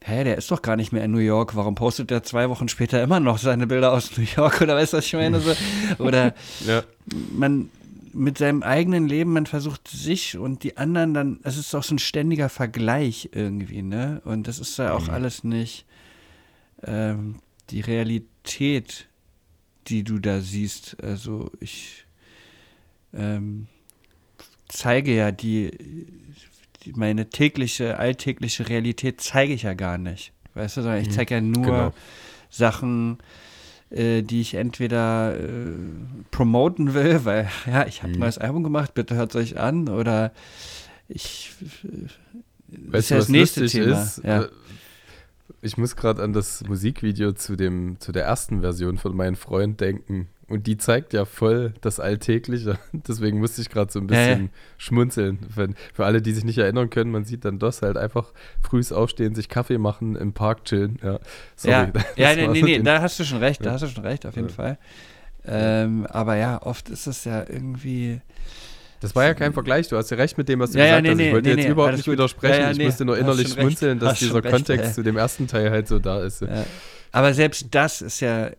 hä, 0.00 0.24
der 0.24 0.36
ist 0.36 0.50
doch 0.50 0.62
gar 0.62 0.76
nicht 0.76 0.92
mehr 0.92 1.04
in 1.04 1.12
New 1.12 1.18
York, 1.18 1.54
warum 1.54 1.74
postet 1.74 2.10
der 2.10 2.22
zwei 2.22 2.48
Wochen 2.48 2.68
später 2.68 3.02
immer 3.02 3.20
noch 3.20 3.38
seine 3.38 3.66
Bilder 3.66 3.92
aus 3.92 4.16
New 4.16 4.24
York? 4.36 4.60
Oder 4.60 4.76
weißt 4.76 4.92
du, 4.92 4.96
was 4.98 5.06
ich 5.06 5.12
meine? 5.12 5.40
So, 5.40 5.54
oder 5.98 6.34
ja. 6.66 6.82
man 7.32 7.70
mit 8.12 8.38
seinem 8.38 8.62
eigenen 8.62 9.08
Leben, 9.08 9.32
man 9.32 9.46
versucht 9.46 9.88
sich 9.88 10.36
und 10.36 10.64
die 10.64 10.76
anderen 10.76 11.14
dann, 11.14 11.40
es 11.44 11.56
ist 11.56 11.72
doch 11.72 11.82
so 11.82 11.94
ein 11.94 11.98
ständiger 11.98 12.50
Vergleich 12.50 13.30
irgendwie, 13.32 13.82
ne? 13.82 14.20
Und 14.24 14.48
das 14.48 14.58
ist 14.58 14.76
ja 14.78 14.92
auch 14.92 15.06
mhm. 15.06 15.14
alles 15.14 15.44
nicht 15.44 15.86
ähm, 16.82 17.36
die 17.70 17.80
Realität, 17.80 19.08
die 19.88 20.04
du 20.04 20.18
da 20.18 20.40
siehst. 20.40 21.02
Also 21.02 21.50
ich 21.60 22.04
ähm, 23.14 23.66
zeige 24.68 25.14
ja 25.14 25.30
die, 25.32 25.70
die, 26.84 26.92
meine 26.92 27.28
tägliche, 27.30 27.98
alltägliche 27.98 28.68
Realität 28.68 29.20
zeige 29.20 29.52
ich 29.52 29.62
ja 29.62 29.74
gar 29.74 29.98
nicht. 29.98 30.32
Weißt 30.54 30.76
du, 30.76 30.82
sondern 30.82 31.00
ich 31.00 31.08
mhm. 31.08 31.12
zeige 31.12 31.34
ja 31.34 31.40
nur 31.40 31.64
genau. 31.64 31.94
Sachen, 32.50 33.18
äh, 33.90 34.22
die 34.22 34.40
ich 34.40 34.54
entweder 34.54 35.38
äh, 35.38 35.72
promoten 36.30 36.94
will, 36.94 37.20
weil 37.24 37.48
ja, 37.66 37.86
ich 37.86 38.02
habe 38.02 38.10
mhm. 38.10 38.16
ein 38.16 38.20
neues 38.20 38.38
Album 38.38 38.62
gemacht, 38.62 38.94
bitte 38.94 39.14
hört 39.14 39.34
es 39.34 39.36
euch 39.36 39.58
an, 39.58 39.88
oder 39.88 40.32
ich 41.08 41.52
äh, 41.84 42.08
weißt 42.92 43.10
du, 43.10 43.14
das 43.16 43.28
nächste 43.28 43.66
Thema. 43.66 44.02
Ist, 44.02 44.22
ja. 44.24 44.48
Ich 45.60 45.76
muss 45.76 45.94
gerade 45.94 46.22
an 46.22 46.32
das 46.32 46.64
Musikvideo 46.64 47.32
zu, 47.32 47.56
dem, 47.56 48.00
zu 48.00 48.10
der 48.12 48.24
ersten 48.24 48.62
Version 48.62 48.98
von 48.98 49.14
meinem 49.14 49.36
Freund 49.36 49.80
denken. 49.80 50.28
Und 50.48 50.66
die 50.66 50.76
zeigt 50.76 51.12
ja 51.12 51.24
voll 51.24 51.72
das 51.80 52.00
Alltägliche. 52.00 52.78
Deswegen 52.92 53.38
musste 53.38 53.62
ich 53.62 53.70
gerade 53.70 53.90
so 53.90 54.00
ein 54.00 54.06
bisschen 54.06 54.28
ja, 54.28 54.44
ja. 54.44 54.48
schmunzeln. 54.76 55.38
Wenn, 55.54 55.76
für 55.94 56.04
alle, 56.04 56.20
die 56.20 56.32
sich 56.32 56.44
nicht 56.44 56.58
erinnern 56.58 56.90
können, 56.90 57.10
man 57.10 57.24
sieht 57.24 57.44
dann 57.44 57.58
das 57.58 57.82
halt 57.82 57.96
einfach 57.96 58.32
frühs 58.60 58.92
aufstehen, 58.92 59.34
sich 59.34 59.48
Kaffee 59.48 59.78
machen, 59.78 60.16
im 60.16 60.32
Park 60.32 60.64
chillen. 60.64 60.98
Ja, 61.02 61.20
Sorry, 61.56 61.74
ja, 61.74 61.92
ja 62.16 62.36
nee, 62.36 62.48
nee, 62.48 62.62
nee, 62.62 62.78
da 62.80 63.00
hast 63.00 63.18
du 63.18 63.24
schon 63.24 63.38
recht, 63.38 63.64
da 63.64 63.72
hast 63.72 63.82
du 63.82 63.86
schon 63.86 64.04
recht, 64.04 64.26
auf 64.26 64.36
jeden 64.36 64.50
Fall. 64.50 64.78
Ähm, 65.44 66.06
aber 66.06 66.36
ja, 66.36 66.62
oft 66.62 66.88
ist 66.88 67.06
es 67.06 67.24
ja 67.24 67.44
irgendwie. 67.48 68.20
Das 69.00 69.16
war 69.16 69.24
ja 69.24 69.34
kein 69.34 69.52
Vergleich, 69.52 69.88
du 69.88 69.96
hast 69.96 70.10
ja 70.10 70.16
recht 70.16 70.38
mit 70.38 70.48
dem, 70.48 70.60
was 70.60 70.70
du 70.70 70.78
ja, 70.78 70.84
gesagt 70.84 71.06
ja, 71.06 71.14
nee, 71.14 71.20
hast. 71.22 71.26
Ich 71.26 71.32
wollte 71.32 71.48
nee, 71.48 71.54
jetzt 71.56 71.64
nee, 71.64 71.72
überhaupt 71.72 71.96
nicht 71.96 72.04
gut. 72.04 72.12
widersprechen, 72.12 72.60
ja, 72.60 72.70
ich 72.70 72.78
musste 72.78 73.04
nur 73.04 73.18
innerlich 73.18 73.48
schmunzeln, 73.48 73.98
dass 73.98 74.18
dieser 74.20 74.42
Kontext 74.42 74.84
recht, 74.84 74.94
zu 74.94 75.02
dem 75.02 75.16
ersten 75.16 75.48
Teil 75.48 75.70
halt 75.70 75.88
so 75.88 75.98
da 75.98 76.22
ist. 76.22 76.44
Aber 77.10 77.34
selbst 77.34 77.66
das 77.70 78.00
ist 78.00 78.20
ja 78.20 78.50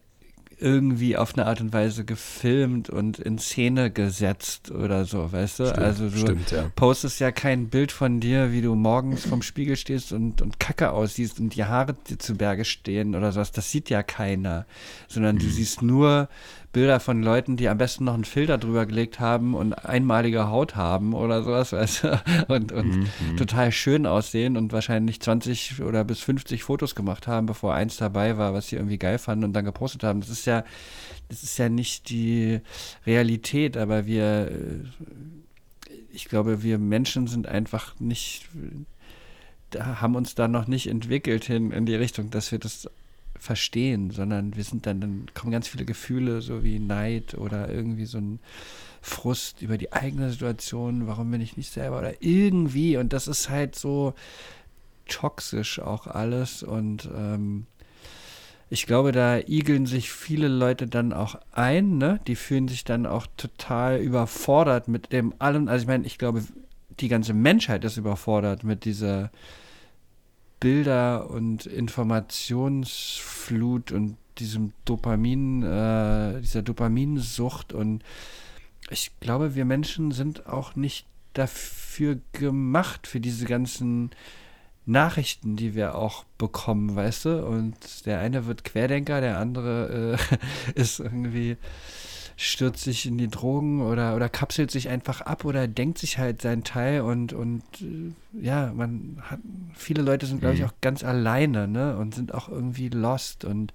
irgendwie 0.59 1.17
auf 1.17 1.33
eine 1.33 1.45
Art 1.45 1.61
und 1.61 1.73
Weise 1.73 2.05
gefilmt 2.05 2.89
und 2.89 3.19
in 3.19 3.37
Szene 3.37 3.91
gesetzt 3.91 4.71
oder 4.71 5.05
so, 5.05 5.31
weißt 5.31 5.59
du? 5.59 5.65
Stimmt, 5.67 5.79
also 5.79 6.09
du 6.09 6.17
stimmt, 6.17 6.51
ja. 6.51 6.71
postest 6.75 7.19
ja 7.19 7.31
kein 7.31 7.69
Bild 7.69 7.91
von 7.91 8.19
dir, 8.19 8.51
wie 8.51 8.61
du 8.61 8.75
morgens 8.75 9.25
vom 9.25 9.41
Spiegel 9.41 9.75
stehst 9.75 10.13
und, 10.13 10.41
und 10.41 10.59
kacke 10.59 10.91
aussiehst 10.91 11.39
und 11.39 11.55
die 11.55 11.65
Haare 11.65 11.95
dir 12.09 12.17
zu 12.17 12.35
Berge 12.35 12.65
stehen 12.65 13.15
oder 13.15 13.31
sowas. 13.31 13.51
Das 13.51 13.71
sieht 13.71 13.89
ja 13.89 14.03
keiner. 14.03 14.65
Sondern 15.07 15.35
mhm. 15.35 15.39
du 15.39 15.49
siehst 15.49 15.81
nur 15.81 16.29
Bilder 16.73 16.99
von 16.99 17.21
Leuten, 17.21 17.55
die 17.55 17.69
am 17.69 17.77
besten 17.77 18.03
noch 18.03 18.15
einen 18.15 18.25
Filter 18.25 18.57
drüber 18.57 18.87
gelegt 18.87 19.19
haben 19.19 19.53
und 19.53 19.73
einmalige 19.73 20.49
Haut 20.49 20.75
haben 20.75 21.13
oder 21.13 21.43
sowas, 21.43 21.71
weißt 21.71 22.03
du, 22.03 22.23
und, 22.47 22.71
und 22.71 22.87
mhm. 22.87 23.07
mhm. 23.29 23.37
total 23.37 23.71
schön 23.71 24.07
aussehen 24.07 24.57
und 24.57 24.73
wahrscheinlich 24.73 25.21
20 25.21 25.83
oder 25.83 26.03
bis 26.03 26.19
50 26.21 26.63
Fotos 26.63 26.95
gemacht 26.95 27.27
haben, 27.27 27.45
bevor 27.45 27.75
eins 27.75 27.97
dabei 27.97 28.37
war, 28.37 28.53
was 28.55 28.67
sie 28.67 28.75
irgendwie 28.75 28.97
geil 28.97 29.19
fanden 29.19 29.45
und 29.45 29.53
dann 29.53 29.65
gepostet 29.65 30.03
haben. 30.03 30.19
Das 30.19 30.29
ist 30.29 30.45
ja, 30.45 30.65
das 31.29 31.43
ist 31.43 31.57
ja 31.59 31.69
nicht 31.69 32.09
die 32.09 32.59
Realität, 33.05 33.77
aber 33.77 34.07
wir, 34.07 34.51
äh, 34.51 35.93
ich 36.11 36.25
glaube, 36.25 36.63
wir 36.63 36.79
Menschen 36.79 37.27
sind 37.27 37.47
einfach 37.47 37.93
nicht, 37.99 38.49
haben 39.77 40.15
uns 40.15 40.33
da 40.33 40.47
noch 40.47 40.65
nicht 40.65 40.87
entwickelt 40.87 41.43
hin 41.43 41.71
in 41.71 41.85
die 41.85 41.95
Richtung, 41.95 42.31
dass 42.31 42.51
wir 42.51 42.57
das 42.57 42.89
verstehen, 43.43 44.09
sondern 44.09 44.55
wir 44.55 44.63
sind 44.63 44.85
dann, 44.85 45.01
dann 45.01 45.25
kommen 45.33 45.51
ganz 45.51 45.67
viele 45.67 45.85
Gefühle, 45.85 46.41
so 46.41 46.63
wie 46.63 46.79
Neid 46.79 47.35
oder 47.35 47.69
irgendwie 47.69 48.05
so 48.05 48.17
ein 48.17 48.39
Frust 49.01 49.61
über 49.61 49.77
die 49.77 49.91
eigene 49.91 50.29
Situation, 50.29 51.07
warum 51.07 51.29
bin 51.29 51.41
ich 51.41 51.57
nicht 51.57 51.71
selber 51.71 51.99
oder 51.99 52.23
irgendwie 52.23 52.95
und 52.95 53.11
das 53.11 53.27
ist 53.27 53.49
halt 53.49 53.75
so 53.75 54.13
toxisch 55.09 55.79
auch 55.79 56.07
alles 56.07 56.63
und 56.63 57.09
ähm, 57.13 57.65
ich 58.69 58.87
glaube, 58.87 59.11
da 59.11 59.37
igeln 59.37 59.85
sich 59.85 60.09
viele 60.09 60.47
Leute 60.47 60.87
dann 60.87 61.13
auch 61.13 61.35
ein, 61.51 61.99
ne? 61.99 62.19
Die 62.25 62.35
fühlen 62.35 62.67
sich 62.67 62.83
dann 62.83 63.05
auch 63.05 63.27
total 63.37 63.99
überfordert 63.99 64.87
mit 64.87 65.11
dem 65.11 65.31
allem. 65.37 65.67
Also 65.67 65.83
ich 65.83 65.87
meine, 65.87 66.07
ich 66.07 66.17
glaube, 66.17 66.43
die 66.99 67.07
ganze 67.07 67.35
Menschheit 67.35 67.83
ist 67.83 67.97
überfordert 67.97 68.63
mit 68.63 68.85
dieser 68.85 69.29
Bilder 70.63 71.29
und 71.29 71.65
Informationsflut 71.65 73.91
und 73.91 74.15
diesem 74.37 74.71
Dopamin, 74.85 75.61
äh, 75.61 76.39
dieser 76.39 76.61
Dopaminsucht 76.61 77.73
und 77.73 78.01
ich 78.89 79.11
glaube, 79.19 79.55
wir 79.55 79.65
Menschen 79.65 80.11
sind 80.11 80.47
auch 80.47 80.77
nicht 80.77 81.05
dafür 81.33 82.17
gemacht, 82.31 83.07
für 83.07 83.19
diese 83.19 83.43
ganzen 83.43 84.11
Nachrichten, 84.85 85.57
die 85.57 85.75
wir 85.75 85.95
auch 85.95 86.23
bekommen, 86.37 86.95
weißt 86.95 87.25
du? 87.25 87.45
Und 87.45 88.05
der 88.05 88.19
eine 88.19 88.45
wird 88.45 88.63
Querdenker, 88.63 89.19
der 89.19 89.39
andere 89.39 90.17
äh, 90.17 90.19
ist 90.79 91.01
irgendwie 91.01 91.57
stürzt 92.35 92.83
sich 92.83 93.05
in 93.05 93.17
die 93.17 93.27
Drogen 93.27 93.81
oder, 93.81 94.15
oder 94.15 94.29
kapselt 94.29 94.71
sich 94.71 94.89
einfach 94.89 95.21
ab 95.21 95.45
oder 95.45 95.67
denkt 95.67 95.97
sich 95.97 96.17
halt 96.17 96.41
seinen 96.41 96.63
Teil 96.63 97.01
und, 97.01 97.33
und 97.33 97.63
äh, 97.81 98.11
ja, 98.41 98.71
man 98.73 99.21
hat, 99.21 99.39
viele 99.75 100.01
Leute 100.01 100.25
sind, 100.25 100.39
glaube 100.39 100.55
ich, 100.55 100.61
mhm. 100.61 100.67
auch 100.67 100.73
ganz 100.81 101.03
alleine, 101.03 101.67
ne, 101.67 101.97
und 101.97 102.15
sind 102.15 102.33
auch 102.33 102.49
irgendwie 102.49 102.89
lost 102.89 103.45
und 103.45 103.73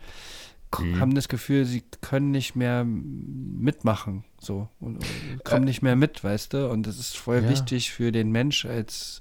mhm. 0.79 0.99
haben 0.99 1.15
das 1.15 1.29
Gefühl, 1.29 1.65
sie 1.65 1.85
können 2.01 2.31
nicht 2.31 2.57
mehr 2.57 2.85
mitmachen, 2.85 4.25
so, 4.41 4.69
und, 4.81 4.97
und 4.97 5.45
kommen 5.45 5.65
nicht 5.65 5.83
mehr 5.83 5.97
mit, 5.97 6.25
weißt 6.25 6.55
du, 6.55 6.71
und 6.71 6.87
das 6.87 6.99
ist 6.99 7.17
voll 7.17 7.43
ja. 7.43 7.49
wichtig 7.49 7.93
für 7.93 8.13
den 8.13 8.33
Mensch 8.33 8.65
als, 8.65 9.21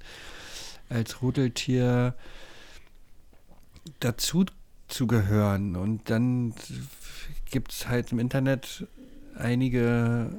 als 0.88 1.22
Rudeltier 1.22 2.14
dazu 4.00 4.44
zu 4.88 5.06
gehören 5.06 5.76
und 5.76 6.10
dann 6.10 6.54
gibt 7.50 7.72
es 7.72 7.88
halt 7.88 8.12
im 8.12 8.18
Internet 8.18 8.86
einige 9.38 10.30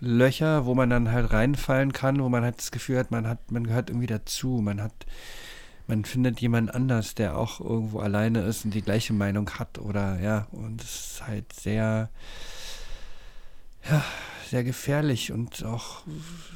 Löcher, 0.00 0.66
wo 0.66 0.74
man 0.74 0.90
dann 0.90 1.10
halt 1.10 1.32
reinfallen 1.32 1.92
kann, 1.92 2.22
wo 2.22 2.28
man 2.28 2.44
halt 2.44 2.58
das 2.58 2.70
Gefühl 2.70 2.98
hat, 2.98 3.10
man 3.10 3.26
hat, 3.26 3.50
man 3.50 3.64
gehört 3.64 3.90
irgendwie 3.90 4.06
dazu, 4.06 4.60
man 4.62 4.80
hat, 4.80 5.06
man 5.86 6.04
findet 6.04 6.40
jemand 6.40 6.74
anders, 6.74 7.14
der 7.14 7.36
auch 7.36 7.60
irgendwo 7.60 7.98
alleine 7.98 8.42
ist 8.42 8.64
und 8.64 8.74
die 8.74 8.82
gleiche 8.82 9.12
Meinung 9.12 9.50
hat 9.58 9.78
oder 9.78 10.20
ja, 10.20 10.46
und 10.52 10.82
es 10.82 11.12
ist 11.12 11.26
halt 11.26 11.52
sehr, 11.52 12.10
ja, 13.90 14.04
sehr 14.48 14.64
gefährlich 14.64 15.32
und 15.32 15.64
auch 15.64 16.04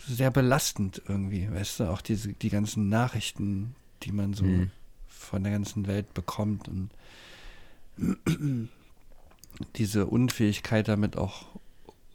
sehr 0.06 0.30
belastend 0.30 1.02
irgendwie, 1.08 1.50
weißt 1.50 1.80
du, 1.80 1.84
auch 1.90 2.00
diese, 2.00 2.32
die 2.32 2.50
ganzen 2.50 2.88
Nachrichten, 2.88 3.74
die 4.04 4.12
man 4.12 4.34
so 4.34 4.44
mhm. 4.44 4.70
von 5.08 5.42
der 5.42 5.52
ganzen 5.52 5.86
Welt 5.88 6.14
bekommt 6.14 6.68
und 6.68 6.90
diese 9.76 10.06
Unfähigkeit 10.06 10.88
damit 10.88 11.16
auch 11.16 11.46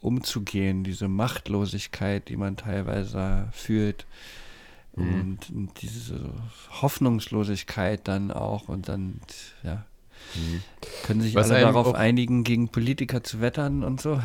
umzugehen, 0.00 0.84
diese 0.84 1.08
Machtlosigkeit, 1.08 2.28
die 2.28 2.36
man 2.36 2.56
teilweise 2.56 3.48
fühlt 3.52 4.06
mhm. 4.94 5.38
und, 5.50 5.82
diese 5.82 6.32
Hoffnungslosigkeit 6.80 8.06
dann 8.06 8.30
auch 8.30 8.68
und 8.68 8.88
dann, 8.88 9.20
ja, 9.64 9.84
mhm. 10.34 10.62
können 11.04 11.20
sich 11.20 11.34
Was 11.34 11.50
alle 11.50 11.62
darauf 11.62 11.94
einigen, 11.94 12.44
gegen 12.44 12.68
Politiker 12.68 13.24
zu 13.24 13.40
wettern 13.40 13.82
und 13.82 14.00
so. 14.00 14.20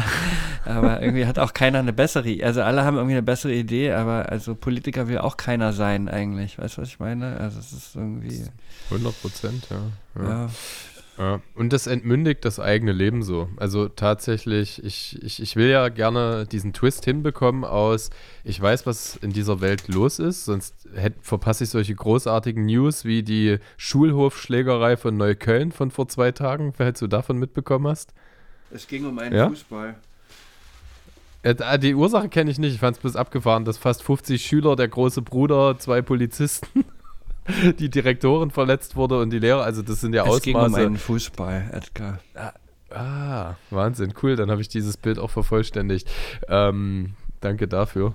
aber 0.64 1.00
irgendwie 1.00 1.26
hat 1.26 1.38
auch 1.38 1.54
keiner 1.54 1.78
eine 1.78 1.92
bessere, 1.92 2.42
also 2.42 2.62
alle 2.62 2.84
haben 2.84 2.96
irgendwie 2.96 3.14
eine 3.14 3.22
bessere 3.22 3.54
Idee, 3.54 3.92
aber 3.92 4.30
also 4.30 4.56
Politiker 4.56 5.06
will 5.06 5.18
auch 5.18 5.36
keiner 5.36 5.72
sein 5.72 6.08
eigentlich, 6.08 6.58
weißt 6.58 6.78
du, 6.78 6.82
was 6.82 6.88
ich 6.88 6.98
meine? 6.98 7.36
Also 7.36 7.60
es 7.60 7.72
ist 7.72 7.94
irgendwie... 7.94 8.44
100 8.90 9.22
Prozent, 9.22 9.68
ja. 9.70 10.22
ja. 10.22 10.28
ja. 10.28 10.50
Ja, 11.16 11.40
und 11.54 11.72
das 11.72 11.86
entmündigt 11.86 12.44
das 12.44 12.58
eigene 12.58 12.92
Leben 12.92 13.22
so. 13.22 13.48
Also 13.56 13.88
tatsächlich, 13.88 14.82
ich, 14.84 15.22
ich, 15.22 15.40
ich 15.40 15.54
will 15.54 15.68
ja 15.68 15.88
gerne 15.88 16.44
diesen 16.46 16.72
Twist 16.72 17.04
hinbekommen 17.04 17.64
aus, 17.64 18.10
ich 18.42 18.60
weiß, 18.60 18.84
was 18.86 19.16
in 19.16 19.32
dieser 19.32 19.60
Welt 19.60 19.86
los 19.88 20.18
ist, 20.18 20.44
sonst 20.44 20.74
hätt, 20.94 21.14
verpasse 21.22 21.64
ich 21.64 21.70
solche 21.70 21.94
großartigen 21.94 22.66
News 22.66 23.04
wie 23.04 23.22
die 23.22 23.58
Schulhofschlägerei 23.76 24.96
von 24.96 25.16
Neukölln 25.16 25.70
von 25.70 25.92
vor 25.92 26.08
zwei 26.08 26.32
Tagen, 26.32 26.72
falls 26.72 26.98
du 26.98 27.06
davon 27.06 27.38
mitbekommen 27.38 27.86
hast. 27.86 28.12
Es 28.72 28.88
ging 28.88 29.04
um 29.04 29.18
einen 29.18 29.36
ja? 29.36 29.48
Fußball. 29.48 29.94
Äh, 31.44 31.78
die 31.78 31.94
Ursache 31.94 32.28
kenne 32.28 32.50
ich 32.50 32.58
nicht, 32.58 32.74
ich 32.74 32.80
fand 32.80 32.96
es 32.96 33.02
bloß 33.02 33.14
abgefahren, 33.14 33.64
dass 33.64 33.78
fast 33.78 34.02
50 34.02 34.44
Schüler, 34.44 34.74
der 34.74 34.88
große 34.88 35.22
Bruder, 35.22 35.78
zwei 35.78 36.02
Polizisten 36.02 36.84
die 37.78 37.90
Direktorin 37.90 38.50
verletzt 38.50 38.96
wurde 38.96 39.20
und 39.20 39.30
die 39.30 39.38
Lehrer, 39.38 39.62
also 39.62 39.82
das 39.82 40.00
sind 40.00 40.14
ja 40.14 40.22
es 40.22 40.28
Ausmaße. 40.28 40.38
Es 40.38 40.44
ging 40.44 40.56
um 40.56 40.74
einen 40.74 40.96
Fußball, 40.96 41.70
Edgar. 41.72 42.20
Ah, 42.34 42.52
ah, 42.90 43.54
Wahnsinn, 43.70 44.14
cool, 44.22 44.36
dann 44.36 44.50
habe 44.50 44.60
ich 44.60 44.68
dieses 44.68 44.96
Bild 44.96 45.18
auch 45.18 45.30
vervollständigt. 45.30 46.10
Ähm, 46.48 47.14
danke 47.40 47.68
dafür. 47.68 48.14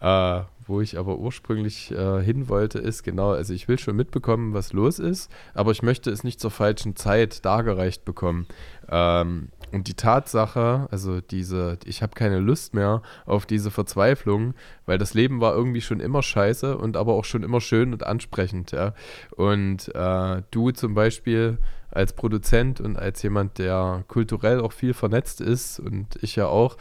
Äh, 0.00 0.42
wo 0.70 0.80
ich 0.80 0.98
aber 0.98 1.18
ursprünglich 1.18 1.90
äh, 1.90 2.22
hin 2.22 2.48
wollte, 2.48 2.78
ist 2.78 3.02
genau, 3.02 3.32
also 3.32 3.52
ich 3.52 3.66
will 3.66 3.78
schon 3.78 3.96
mitbekommen, 3.96 4.54
was 4.54 4.72
los 4.72 5.00
ist, 5.00 5.28
aber 5.52 5.72
ich 5.72 5.82
möchte 5.82 6.10
es 6.10 6.22
nicht 6.22 6.40
zur 6.40 6.52
falschen 6.52 6.94
Zeit 6.94 7.44
dargereicht 7.44 8.04
bekommen. 8.04 8.46
Ähm, 8.90 9.48
und 9.72 9.86
die 9.86 9.94
Tatsache, 9.94 10.88
also 10.90 11.20
diese, 11.20 11.78
ich 11.84 12.02
habe 12.02 12.14
keine 12.14 12.40
Lust 12.40 12.74
mehr 12.74 13.02
auf 13.24 13.46
diese 13.46 13.70
Verzweiflung, 13.70 14.54
weil 14.84 14.98
das 14.98 15.14
Leben 15.14 15.40
war 15.40 15.54
irgendwie 15.54 15.80
schon 15.80 16.00
immer 16.00 16.22
scheiße 16.22 16.76
und 16.76 16.96
aber 16.96 17.14
auch 17.14 17.24
schon 17.24 17.44
immer 17.44 17.60
schön 17.60 17.92
und 17.92 18.04
ansprechend, 18.04 18.72
ja. 18.72 18.94
Und 19.36 19.94
äh, 19.94 20.42
du 20.50 20.72
zum 20.72 20.94
Beispiel 20.94 21.58
als 21.90 22.12
Produzent 22.14 22.80
und 22.80 22.96
als 22.96 23.22
jemand, 23.22 23.58
der 23.58 24.04
kulturell 24.08 24.60
auch 24.60 24.72
viel 24.72 24.94
vernetzt 24.94 25.40
ist 25.40 25.78
und 25.78 26.18
ich 26.20 26.36
ja 26.36 26.46
auch, 26.46 26.76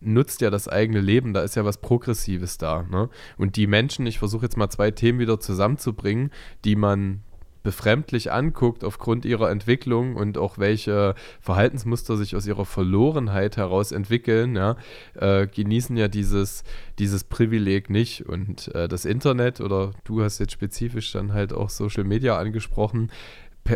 nutzt 0.00 0.40
ja 0.40 0.50
das 0.50 0.66
eigene 0.68 1.00
Leben, 1.00 1.34
da 1.34 1.42
ist 1.42 1.56
ja 1.56 1.64
was 1.64 1.78
Progressives 1.78 2.58
da. 2.58 2.84
Ne? 2.90 3.08
Und 3.36 3.56
die 3.56 3.66
Menschen, 3.66 4.06
ich 4.06 4.18
versuche 4.18 4.44
jetzt 4.44 4.56
mal 4.56 4.70
zwei 4.70 4.90
Themen 4.90 5.18
wieder 5.18 5.40
zusammenzubringen, 5.40 6.30
die 6.64 6.76
man 6.76 7.22
befremdlich 7.62 8.32
anguckt 8.32 8.84
aufgrund 8.84 9.24
ihrer 9.24 9.50
Entwicklung 9.50 10.16
und 10.16 10.38
auch 10.38 10.58
welche 10.58 11.14
Verhaltensmuster 11.40 12.16
sich 12.16 12.36
aus 12.36 12.46
ihrer 12.46 12.64
Verlorenheit 12.64 13.56
heraus 13.56 13.92
entwickeln, 13.92 14.56
ja, 14.56 14.76
äh, 15.14 15.46
genießen 15.46 15.96
ja 15.96 16.08
dieses, 16.08 16.64
dieses 16.98 17.24
Privileg 17.24 17.90
nicht. 17.90 18.26
Und 18.26 18.74
äh, 18.74 18.88
das 18.88 19.04
Internet 19.04 19.60
oder 19.60 19.92
du 20.04 20.22
hast 20.22 20.38
jetzt 20.38 20.52
spezifisch 20.52 21.12
dann 21.12 21.32
halt 21.32 21.52
auch 21.52 21.70
Social 21.70 22.04
Media 22.04 22.38
angesprochen, 22.38 23.10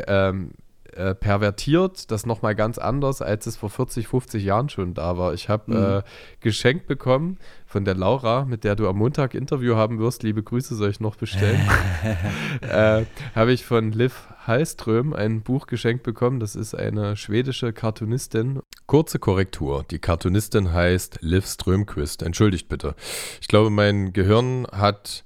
ähm, 0.07 0.51
äh, 0.97 1.15
pervertiert 1.15 2.11
das 2.11 2.27
nochmal 2.27 2.55
ganz 2.55 2.79
anders, 2.79 3.23
als 3.23 3.47
es 3.47 3.57
vor 3.57 3.71
40, 3.71 4.09
50 4.09 4.45
Jahren 4.45 4.69
schon 4.69 4.95
da 4.95 5.19
war. 5.19 5.35
Ich 5.35 5.49
habe 5.49 5.73
mhm. 5.73 5.99
äh, 5.99 6.03
geschenkt 6.41 6.87
bekommen 6.87 7.39
von 7.67 7.85
der 7.85 7.95
Laura, 7.95 8.45
mit 8.45 8.65
der 8.65 8.77
du 8.77 8.89
am 8.89 8.99
Montag 8.99 9.35
Interview 9.35 9.75
haben 9.75 9.99
wirst. 9.99 10.23
Liebe 10.23 10.43
Grüße 10.43 10.75
soll 10.75 10.91
ich 10.91 11.01
noch 11.01 11.17
bestellen. 11.17 11.61
äh, 12.61 13.05
habe 13.35 13.53
ich 13.53 13.65
von 13.65 13.93
Liv 13.93 14.29
Hallström 14.47 15.13
ein 15.13 15.43
Buch 15.43 15.67
geschenkt 15.67 16.03
bekommen. 16.03 16.39
Das 16.41 16.55
ist 16.55 16.75
eine 16.75 17.17
schwedische 17.17 17.73
Cartoonistin. 17.73 18.61
Kurze 18.87 19.19
Korrektur. 19.19 19.85
Die 19.91 19.99
Cartoonistin 19.99 20.73
heißt 20.73 21.19
Liv 21.23 21.47
Strömquist. 21.47 22.23
Entschuldigt 22.23 22.69
bitte. 22.69 22.95
Ich 23.41 23.49
glaube, 23.49 23.71
mein 23.71 24.13
Gehirn 24.13 24.67
hat 24.71 25.25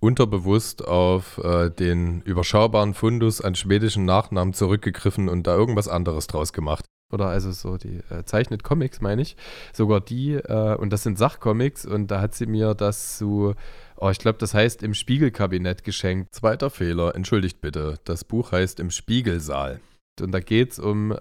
unterbewusst 0.00 0.86
auf 0.86 1.38
äh, 1.38 1.70
den 1.70 2.22
überschaubaren 2.22 2.94
Fundus 2.94 3.40
an 3.40 3.54
schwedischen 3.54 4.04
Nachnamen 4.06 4.54
zurückgegriffen 4.54 5.28
und 5.28 5.46
da 5.46 5.54
irgendwas 5.54 5.88
anderes 5.88 6.26
draus 6.26 6.52
gemacht. 6.52 6.86
Oder 7.12 7.26
also 7.26 7.50
so 7.52 7.76
die 7.76 8.00
äh, 8.08 8.24
zeichnet 8.24 8.62
Comics, 8.62 9.00
meine 9.00 9.22
ich. 9.22 9.36
Sogar 9.72 10.00
die, 10.00 10.34
äh, 10.34 10.76
und 10.76 10.92
das 10.92 11.02
sind 11.02 11.18
Sachcomics, 11.18 11.84
und 11.84 12.10
da 12.10 12.20
hat 12.20 12.34
sie 12.34 12.46
mir 12.46 12.74
das 12.74 13.18
zu, 13.18 13.54
oh, 13.96 14.10
ich 14.10 14.18
glaube, 14.18 14.38
das 14.38 14.54
heißt 14.54 14.82
im 14.82 14.94
Spiegelkabinett 14.94 15.84
geschenkt. 15.84 16.34
Zweiter 16.34 16.70
Fehler, 16.70 17.14
entschuldigt 17.14 17.60
bitte. 17.60 17.98
Das 18.04 18.24
Buch 18.24 18.52
heißt 18.52 18.80
im 18.80 18.90
Spiegelsaal. 18.90 19.80
Und 20.20 20.32
da 20.32 20.40
geht 20.40 20.72
es 20.72 20.78
um 20.78 21.12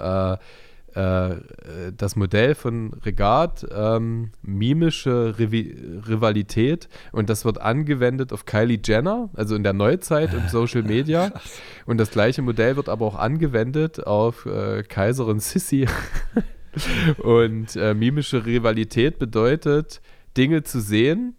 äh, 0.99 1.91
das 1.95 2.15
Modell 2.15 2.55
von 2.55 2.93
Regat, 3.05 3.65
ähm, 3.71 4.31
mimische 4.41 5.35
Rivi 5.39 5.75
Rivalität 6.07 6.89
und 7.11 7.29
das 7.29 7.45
wird 7.45 7.61
angewendet 7.61 8.33
auf 8.33 8.45
Kylie 8.45 8.79
Jenner, 8.83 9.29
also 9.33 9.55
in 9.55 9.63
der 9.63 9.73
Neuzeit 9.73 10.33
und 10.33 10.49
Social 10.49 10.83
Media. 10.83 11.31
und 11.85 11.97
das 11.97 12.11
gleiche 12.11 12.41
Modell 12.41 12.75
wird 12.75 12.89
aber 12.89 13.05
auch 13.05 13.15
angewendet 13.15 14.05
auf 14.05 14.45
äh, 14.45 14.83
Kaiserin 14.83 15.39
Sissi. 15.39 15.87
und 17.17 17.75
äh, 17.75 17.93
mimische 17.93 18.45
Rivalität 18.45 19.19
bedeutet, 19.19 20.01
Dinge 20.37 20.63
zu 20.63 20.79
sehen, 20.79 21.35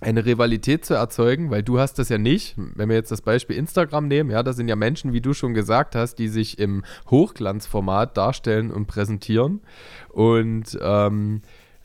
eine 0.00 0.26
Rivalität 0.26 0.84
zu 0.84 0.94
erzeugen, 0.94 1.50
weil 1.50 1.62
du 1.62 1.78
hast 1.78 1.98
das 1.98 2.10
ja 2.10 2.18
nicht. 2.18 2.54
Wenn 2.56 2.88
wir 2.88 2.96
jetzt 2.96 3.10
das 3.10 3.22
Beispiel 3.22 3.56
Instagram 3.56 4.08
nehmen, 4.08 4.30
ja, 4.30 4.42
da 4.42 4.52
sind 4.52 4.68
ja 4.68 4.76
Menschen, 4.76 5.12
wie 5.12 5.22
du 5.22 5.32
schon 5.32 5.54
gesagt 5.54 5.94
hast, 5.94 6.16
die 6.16 6.28
sich 6.28 6.58
im 6.58 6.84
Hochglanzformat 7.10 8.16
darstellen 8.16 8.70
und 8.70 8.86
präsentieren. 8.86 9.60
Und, 10.10 10.78
ähm, 10.82 11.40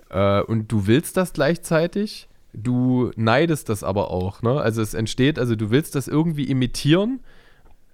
äh, 0.09 0.41
und 0.41 0.69
du 0.71 0.87
willst 0.87 1.15
das 1.15 1.31
gleichzeitig, 1.31 2.27
du 2.53 3.11
neidest 3.15 3.69
das 3.69 3.83
aber 3.83 4.11
auch. 4.11 4.41
Ne? 4.41 4.59
Also 4.59 4.81
es 4.81 4.93
entsteht, 4.93 5.39
also 5.39 5.55
du 5.55 5.71
willst 5.71 5.95
das 5.95 6.09
irgendwie 6.09 6.49
imitieren 6.49 7.21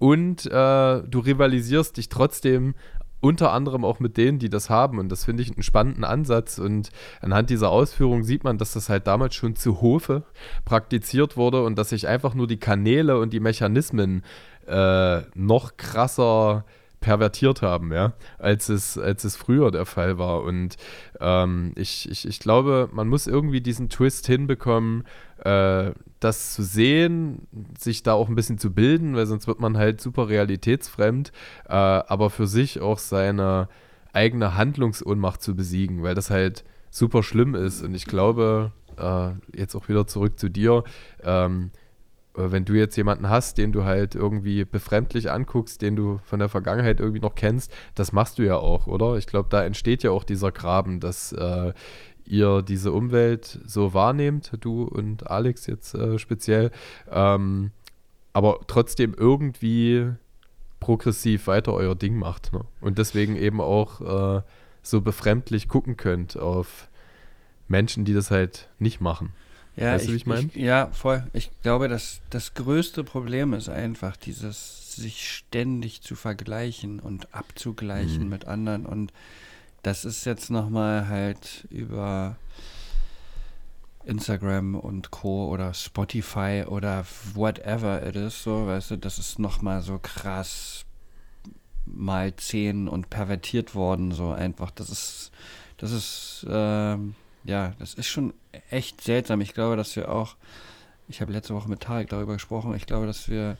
und 0.00 0.46
äh, 0.46 0.50
du 0.50 1.18
rivalisierst 1.20 1.96
dich 1.96 2.08
trotzdem 2.08 2.74
unter 3.20 3.52
anderem 3.52 3.84
auch 3.84 4.00
mit 4.00 4.16
denen, 4.16 4.38
die 4.38 4.48
das 4.48 4.70
haben. 4.70 4.98
Und 4.98 5.08
das 5.10 5.24
finde 5.24 5.42
ich 5.42 5.52
einen 5.52 5.62
spannenden 5.62 6.04
Ansatz. 6.04 6.58
Und 6.58 6.90
anhand 7.20 7.50
dieser 7.50 7.70
Ausführung 7.70 8.22
sieht 8.22 8.44
man, 8.44 8.58
dass 8.58 8.72
das 8.72 8.88
halt 8.88 9.06
damals 9.06 9.34
schon 9.34 9.56
zu 9.56 9.80
Hofe 9.80 10.22
praktiziert 10.64 11.36
wurde 11.36 11.64
und 11.64 11.76
dass 11.78 11.90
sich 11.90 12.06
einfach 12.06 12.34
nur 12.34 12.46
die 12.46 12.60
Kanäle 12.60 13.18
und 13.18 13.32
die 13.32 13.40
Mechanismen 13.40 14.22
äh, 14.66 15.22
noch 15.34 15.76
krasser 15.76 16.64
pervertiert 17.00 17.62
haben, 17.62 17.92
ja, 17.92 18.14
als 18.38 18.68
es, 18.68 18.98
als 18.98 19.24
es 19.24 19.36
früher 19.36 19.70
der 19.70 19.86
Fall 19.86 20.18
war. 20.18 20.42
Und 20.42 20.76
ähm, 21.20 21.72
ich, 21.76 22.10
ich, 22.10 22.26
ich 22.26 22.40
glaube, 22.40 22.88
man 22.92 23.08
muss 23.08 23.26
irgendwie 23.26 23.60
diesen 23.60 23.88
Twist 23.88 24.26
hinbekommen, 24.26 25.04
äh, 25.44 25.92
das 26.20 26.54
zu 26.54 26.62
sehen, 26.62 27.46
sich 27.78 28.02
da 28.02 28.14
auch 28.14 28.28
ein 28.28 28.34
bisschen 28.34 28.58
zu 28.58 28.72
bilden, 28.72 29.14
weil 29.14 29.26
sonst 29.26 29.46
wird 29.46 29.60
man 29.60 29.76
halt 29.76 30.00
super 30.00 30.28
realitätsfremd, 30.28 31.32
äh, 31.68 31.72
aber 31.72 32.30
für 32.30 32.46
sich 32.46 32.80
auch 32.80 32.98
seine 32.98 33.68
eigene 34.12 34.56
Handlungsohnmacht 34.56 35.42
zu 35.42 35.54
besiegen, 35.54 36.02
weil 36.02 36.14
das 36.14 36.30
halt 36.30 36.64
super 36.90 37.22
schlimm 37.22 37.54
ist. 37.54 37.82
Und 37.82 37.94
ich 37.94 38.06
glaube, 38.06 38.72
äh, 38.96 39.30
jetzt 39.56 39.74
auch 39.76 39.88
wieder 39.88 40.06
zurück 40.06 40.38
zu 40.38 40.48
dir, 40.48 40.82
ähm, 41.22 41.70
äh, 41.74 41.87
wenn 42.38 42.64
du 42.64 42.74
jetzt 42.74 42.96
jemanden 42.96 43.28
hast, 43.28 43.58
den 43.58 43.72
du 43.72 43.84
halt 43.84 44.14
irgendwie 44.14 44.64
befremdlich 44.64 45.30
anguckst, 45.30 45.82
den 45.82 45.96
du 45.96 46.20
von 46.24 46.38
der 46.38 46.48
Vergangenheit 46.48 47.00
irgendwie 47.00 47.20
noch 47.20 47.34
kennst, 47.34 47.72
das 47.94 48.12
machst 48.12 48.38
du 48.38 48.42
ja 48.42 48.56
auch, 48.56 48.86
oder? 48.86 49.16
Ich 49.16 49.26
glaube, 49.26 49.48
da 49.50 49.64
entsteht 49.64 50.02
ja 50.02 50.10
auch 50.10 50.24
dieser 50.24 50.52
Graben, 50.52 51.00
dass 51.00 51.32
äh, 51.32 51.72
ihr 52.24 52.62
diese 52.62 52.92
Umwelt 52.92 53.60
so 53.64 53.94
wahrnehmt, 53.94 54.52
du 54.60 54.84
und 54.84 55.30
Alex 55.30 55.66
jetzt 55.66 55.94
äh, 55.94 56.18
speziell, 56.18 56.70
ähm, 57.10 57.72
aber 58.32 58.60
trotzdem 58.66 59.14
irgendwie 59.16 60.10
progressiv 60.80 61.46
weiter 61.46 61.72
euer 61.74 61.94
Ding 61.94 62.18
macht. 62.18 62.52
Ne? 62.52 62.60
Und 62.80 62.98
deswegen 62.98 63.36
eben 63.36 63.60
auch 63.60 64.38
äh, 64.38 64.42
so 64.82 65.00
befremdlich 65.00 65.68
gucken 65.68 65.96
könnt 65.96 66.36
auf 66.36 66.88
Menschen, 67.66 68.04
die 68.04 68.14
das 68.14 68.30
halt 68.30 68.68
nicht 68.78 69.00
machen. 69.00 69.32
Ja, 69.78 69.92
weißt 69.92 70.04
ich, 70.04 70.08
du, 70.08 70.12
wie 70.12 70.16
ich 70.16 70.26
meine? 70.26 70.50
Ja, 70.54 70.88
voll. 70.92 71.24
Ich 71.32 71.50
glaube, 71.62 71.88
dass 71.88 72.20
das 72.30 72.54
größte 72.54 73.04
Problem 73.04 73.52
ist 73.54 73.68
einfach 73.68 74.16
dieses, 74.16 74.96
sich 74.96 75.28
ständig 75.30 76.02
zu 76.02 76.16
vergleichen 76.16 76.98
und 77.00 77.32
abzugleichen 77.34 78.24
mhm. 78.24 78.28
mit 78.28 78.46
anderen. 78.46 78.86
Und 78.86 79.12
das 79.82 80.04
ist 80.04 80.24
jetzt 80.24 80.50
nochmal 80.50 81.08
halt 81.08 81.66
über 81.70 82.36
Instagram 84.04 84.74
und 84.74 85.10
Co. 85.10 85.48
oder 85.48 85.74
Spotify 85.74 86.64
oder 86.66 87.04
whatever 87.34 88.04
it 88.06 88.16
is, 88.16 88.42
so, 88.42 88.66
weißt 88.66 88.92
du, 88.92 88.96
das 88.96 89.18
ist 89.18 89.38
nochmal 89.38 89.82
so 89.82 89.98
krass 89.98 90.84
mal 91.84 92.34
zehn 92.36 92.88
und 92.88 93.10
pervertiert 93.10 93.74
worden, 93.74 94.12
so 94.12 94.30
einfach. 94.30 94.70
Das 94.70 94.90
ist, 94.90 95.30
das 95.76 95.92
ist, 95.92 96.46
ähm, 96.48 97.14
ja, 97.48 97.72
das 97.78 97.94
ist 97.94 98.08
schon 98.08 98.34
echt 98.70 99.00
seltsam. 99.00 99.40
Ich 99.40 99.54
glaube, 99.54 99.76
dass 99.76 99.96
wir 99.96 100.12
auch, 100.12 100.36
ich 101.08 101.22
habe 101.22 101.32
letzte 101.32 101.54
Woche 101.54 101.68
mit 101.68 101.80
Tarek 101.80 102.10
darüber 102.10 102.34
gesprochen, 102.34 102.74
ich 102.74 102.86
glaube, 102.86 103.06
dass 103.06 103.28
wir 103.28 103.56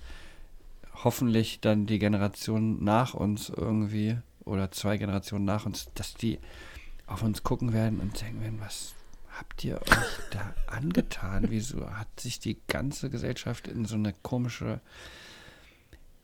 hoffentlich 1.02 1.60
dann 1.60 1.86
die 1.86 1.98
Generation 1.98 2.84
nach 2.84 3.14
uns 3.14 3.48
irgendwie 3.48 4.18
oder 4.44 4.70
zwei 4.70 4.98
Generationen 4.98 5.46
nach 5.46 5.64
uns, 5.64 5.88
dass 5.94 6.14
die 6.14 6.38
auf 7.06 7.22
uns 7.22 7.42
gucken 7.42 7.72
werden 7.72 8.00
und 8.00 8.20
denken 8.20 8.42
werden, 8.42 8.60
was 8.60 8.92
habt 9.38 9.64
ihr 9.64 9.80
euch 9.80 10.18
da 10.32 10.54
angetan? 10.66 11.46
Wieso 11.48 11.90
hat 11.90 12.20
sich 12.20 12.40
die 12.40 12.58
ganze 12.66 13.08
Gesellschaft 13.08 13.68
in 13.68 13.86
so 13.86 13.94
eine 13.94 14.12
komische 14.22 14.80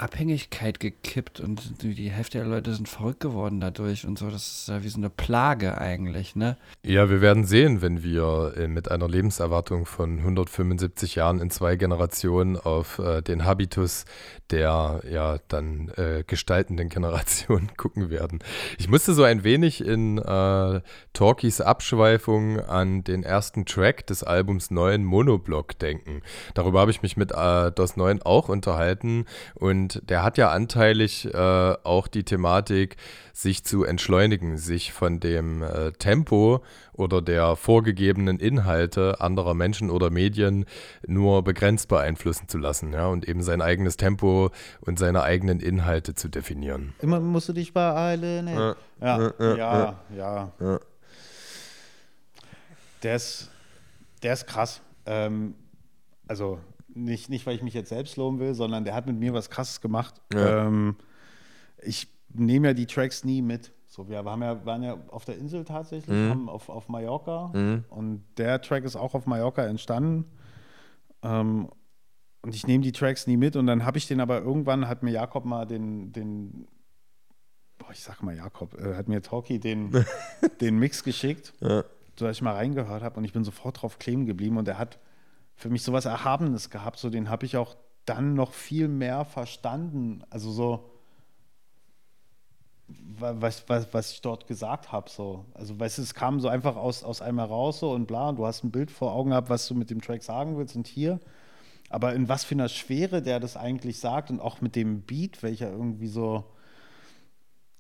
Abhängigkeit 0.05 0.81
gekippt 0.81 1.41
und 1.41 1.83
die 1.83 2.11
Hälfte 2.11 2.39
der 2.39 2.47
Leute 2.47 2.75
sind 2.75 2.89
verrückt 2.89 3.21
geworden 3.21 3.61
dadurch 3.61 4.07
und 4.07 4.19
so. 4.19 4.31
Das 4.31 4.47
ist 4.47 4.69
ja 4.69 4.85
wie 4.85 4.89
so 4.89 4.99
eine 4.99 5.09
Plage 5.09 5.79
eigentlich, 5.79 6.37
ne? 6.37 6.59
Ja, 6.85 7.09
wir 7.09 7.23
werden 7.23 7.45
sehen, 7.45 7.81
wenn 7.81 8.03
wir 8.03 8.53
äh, 8.57 8.69
mit 8.69 8.91
einer 8.91 9.09
Lebenserwartung 9.09 9.87
von 9.87 10.19
175 10.19 11.15
Jahren 11.15 11.41
in 11.41 11.51
zwei 11.51 11.77
Generationen 11.77 12.59
auf 12.59 12.99
äh, 12.99 13.23
den 13.23 13.45
Habitus 13.45 14.05
der 14.51 15.03
ja 15.11 15.39
dann 15.49 15.91
äh, 15.97 16.23
gestaltenden 16.27 16.89
Generation 16.95 17.71
gucken 17.77 18.11
werden. 18.11 18.41
Ich 18.79 18.89
musste 18.89 19.15
so 19.15 19.23
ein 19.23 19.45
wenig 19.45 19.85
in 19.85 20.19
äh, 20.19 20.81
Talkies 21.13 21.61
Abschweifung 21.61 22.61
an 22.61 23.05
den 23.05 23.23
ersten 23.23 23.65
Track 23.65 24.07
des 24.07 24.23
Albums 24.23 24.71
Neuen 24.71 25.05
Monoblock 25.05 25.79
denken. 25.79 26.23
Darüber 26.55 26.81
habe 26.81 26.91
ich 26.91 27.03
mich 27.03 27.17
mit 27.17 27.33
äh, 27.33 27.73
DOS 27.73 27.97
9 27.97 28.23
auch 28.23 28.49
unterhalten 28.49 29.25
und 29.55 29.94
der 30.03 30.23
hat 30.23 30.39
ja 30.39 30.51
anteilig 30.51 31.33
äh, 31.33 31.39
auch 31.39 32.09
die 32.09 32.25
Thematik, 32.25 32.97
sich 33.33 33.65
zu 33.65 33.85
entschleunigen, 33.85 34.59
sich 34.59 34.93
von 34.93 35.21
dem 35.21 35.63
äh, 35.63 35.93
Tempo 35.93 36.63
oder 36.93 37.21
der 37.21 37.57
vorgegebenen 37.57 38.39
Inhalte 38.39 39.21
anderer 39.21 39.55
Menschen 39.55 39.91
oder 39.91 40.11
Medien 40.11 40.67
nur 41.07 41.43
begrenzt 41.43 41.89
beeinflussen 41.89 42.49
zu 42.49 42.59
lassen, 42.59 42.93
ja, 42.93 43.07
und 43.07 43.29
eben 43.29 43.43
sein 43.43 43.61
eigenes 43.61 43.97
Tempo 43.97 44.51
und 44.81 44.99
seine 44.99 45.23
eigenen 45.23 45.61
Inhalte 45.61 46.15
zu 46.15 46.29
definieren. 46.29 46.95
Immer 47.01 47.21
musst 47.21 47.49
du 47.49 47.53
dich 47.53 47.73
beeilen. 47.73 48.47
Ey. 48.47 48.57
Ja, 48.57 48.77
ja, 49.01 49.33
ja, 49.41 49.99
ja. 50.17 50.53
ja. 50.61 50.81
Der 53.03 53.17
ist, 53.17 53.51
der 54.23 54.33
ist 54.33 54.47
krass. 54.47 54.81
Ähm, 55.07 55.55
also 56.27 56.59
nicht, 56.95 57.29
nicht, 57.29 57.47
weil 57.47 57.57
ich 57.57 57.63
mich 57.63 57.75
jetzt 57.75 57.89
selbst 57.89 58.17
loben 58.17 58.39
will, 58.39 58.55
sondern 58.55 58.85
der 58.85 58.95
hat 58.95 59.07
mit 59.07 59.19
mir 59.19 59.33
was 59.33 59.51
Krasses 59.51 59.81
gemacht. 59.81 60.21
Ja. 60.33 60.67
Ähm, 60.67 60.97
ich 61.83 62.09
nehme 62.33 62.69
ja 62.69 62.75
die 62.75 62.87
Tracks 62.87 63.25
nie 63.25 63.43
mit. 63.43 63.73
So, 63.87 64.09
wir 64.09 64.19
haben 64.25 64.43
ja, 64.43 64.67
waren 64.67 64.83
ja 64.83 64.99
auf 65.09 65.25
der 65.25 65.39
Insel 65.39 65.65
tatsächlich, 65.65 66.17
mhm. 66.17 66.31
haben 66.31 66.49
auf, 66.49 66.69
auf 66.69 66.89
Mallorca 66.89 67.53
mhm. 67.55 67.85
und 67.91 68.25
der 68.39 68.61
Track 68.61 68.85
ist 68.85 68.97
auch 68.97 69.15
auf 69.15 69.27
Mallorca 69.27 69.65
entstanden. 69.65 70.25
Ähm, 71.23 71.69
und 72.43 72.55
ich 72.55 72.67
nehme 72.67 72.83
die 72.83 72.93
Tracks 72.93 73.27
nie 73.27 73.37
mit 73.37 73.57
und 73.57 73.67
dann 73.67 73.87
habe 73.87 73.99
ich 73.99 74.07
den 74.07 74.21
aber 74.21 74.41
irgendwann, 74.41 74.89
hat 74.89 75.03
mir 75.03 75.13
Jakob 75.13 75.45
mal 75.45 75.65
den, 75.65 76.13
den 76.13 76.67
boah, 77.79 77.91
ich 77.93 78.01
sag 78.01 78.23
mal 78.23 78.35
Jakob, 78.35 78.75
äh, 78.79 78.97
hat 78.97 79.09
mir 79.09 79.23
Talkie 79.23 79.59
den, 79.59 80.05
den 80.61 80.79
Mix 80.79 81.05
geschickt, 81.05 81.55
ja. 81.61 81.85
sodass 82.19 82.37
ich 82.37 82.43
mal 82.43 82.55
reingehört 82.55 83.03
habe 83.03 83.17
und 83.17 83.25
ich 83.25 83.33
bin 83.33 83.45
sofort 83.45 83.81
drauf 83.81 83.99
kleben 83.99 84.27
geblieben 84.27 84.57
und 84.57 84.67
er 84.69 84.79
hat 84.79 84.99
für 85.57 85.71
mich 85.71 85.83
sowas 85.83 86.05
Erhabenes 86.05 86.71
gehabt, 86.71 86.99
so 86.99 87.11
den 87.11 87.31
habe 87.31 87.47
ich 87.47 87.57
auch 87.57 87.77
dann 88.05 88.35
noch 88.35 88.53
viel 88.53 88.89
mehr 88.89 89.25
verstanden, 89.25 90.23
also 90.31 90.51
so 90.51 90.91
was, 92.87 93.69
was, 93.69 93.93
was 93.93 94.13
ich 94.13 94.21
dort 94.21 94.47
gesagt 94.47 94.93
habe. 94.93 95.09
So. 95.09 95.47
Also, 95.55 95.79
weißt 95.79 95.99
du, 95.99 96.03
es 96.03 96.15
kam 96.15 96.41
so 96.41 96.49
einfach 96.49 96.77
aus, 96.77 97.03
aus 97.03 97.23
einem 97.23 97.39
heraus 97.39 97.81
so 97.81 97.93
und 97.93 98.07
bla, 98.07 98.29
und 98.29 98.37
du 98.37 98.47
hast 98.47 98.63
ein 98.63 98.71
Bild 98.71 98.91
vor 98.91 99.13
Augen 99.13 99.31
gehabt, 99.31 99.49
was 99.49 99.67
du 99.67 99.75
mit 99.75 99.91
dem 99.91 100.01
Track 100.01 100.23
sagen 100.23 100.57
willst 100.59 100.77
und 100.77 100.87
hier. 100.87 101.21
Aber 101.89 102.15
in 102.15 102.29
was 102.29 102.45
für 102.45 102.55
einer 102.55 102.69
Schwere 102.69 103.23
der 103.23 103.41
das 103.41 103.57
eigentlich 103.57 103.99
sagt 103.99 104.31
und 104.31 104.41
auch 104.41 104.61
mit 104.61 104.75
dem 104.77 105.03
Beat, 105.03 105.43
welcher 105.43 105.71
irgendwie 105.71 106.09
so 106.09 106.45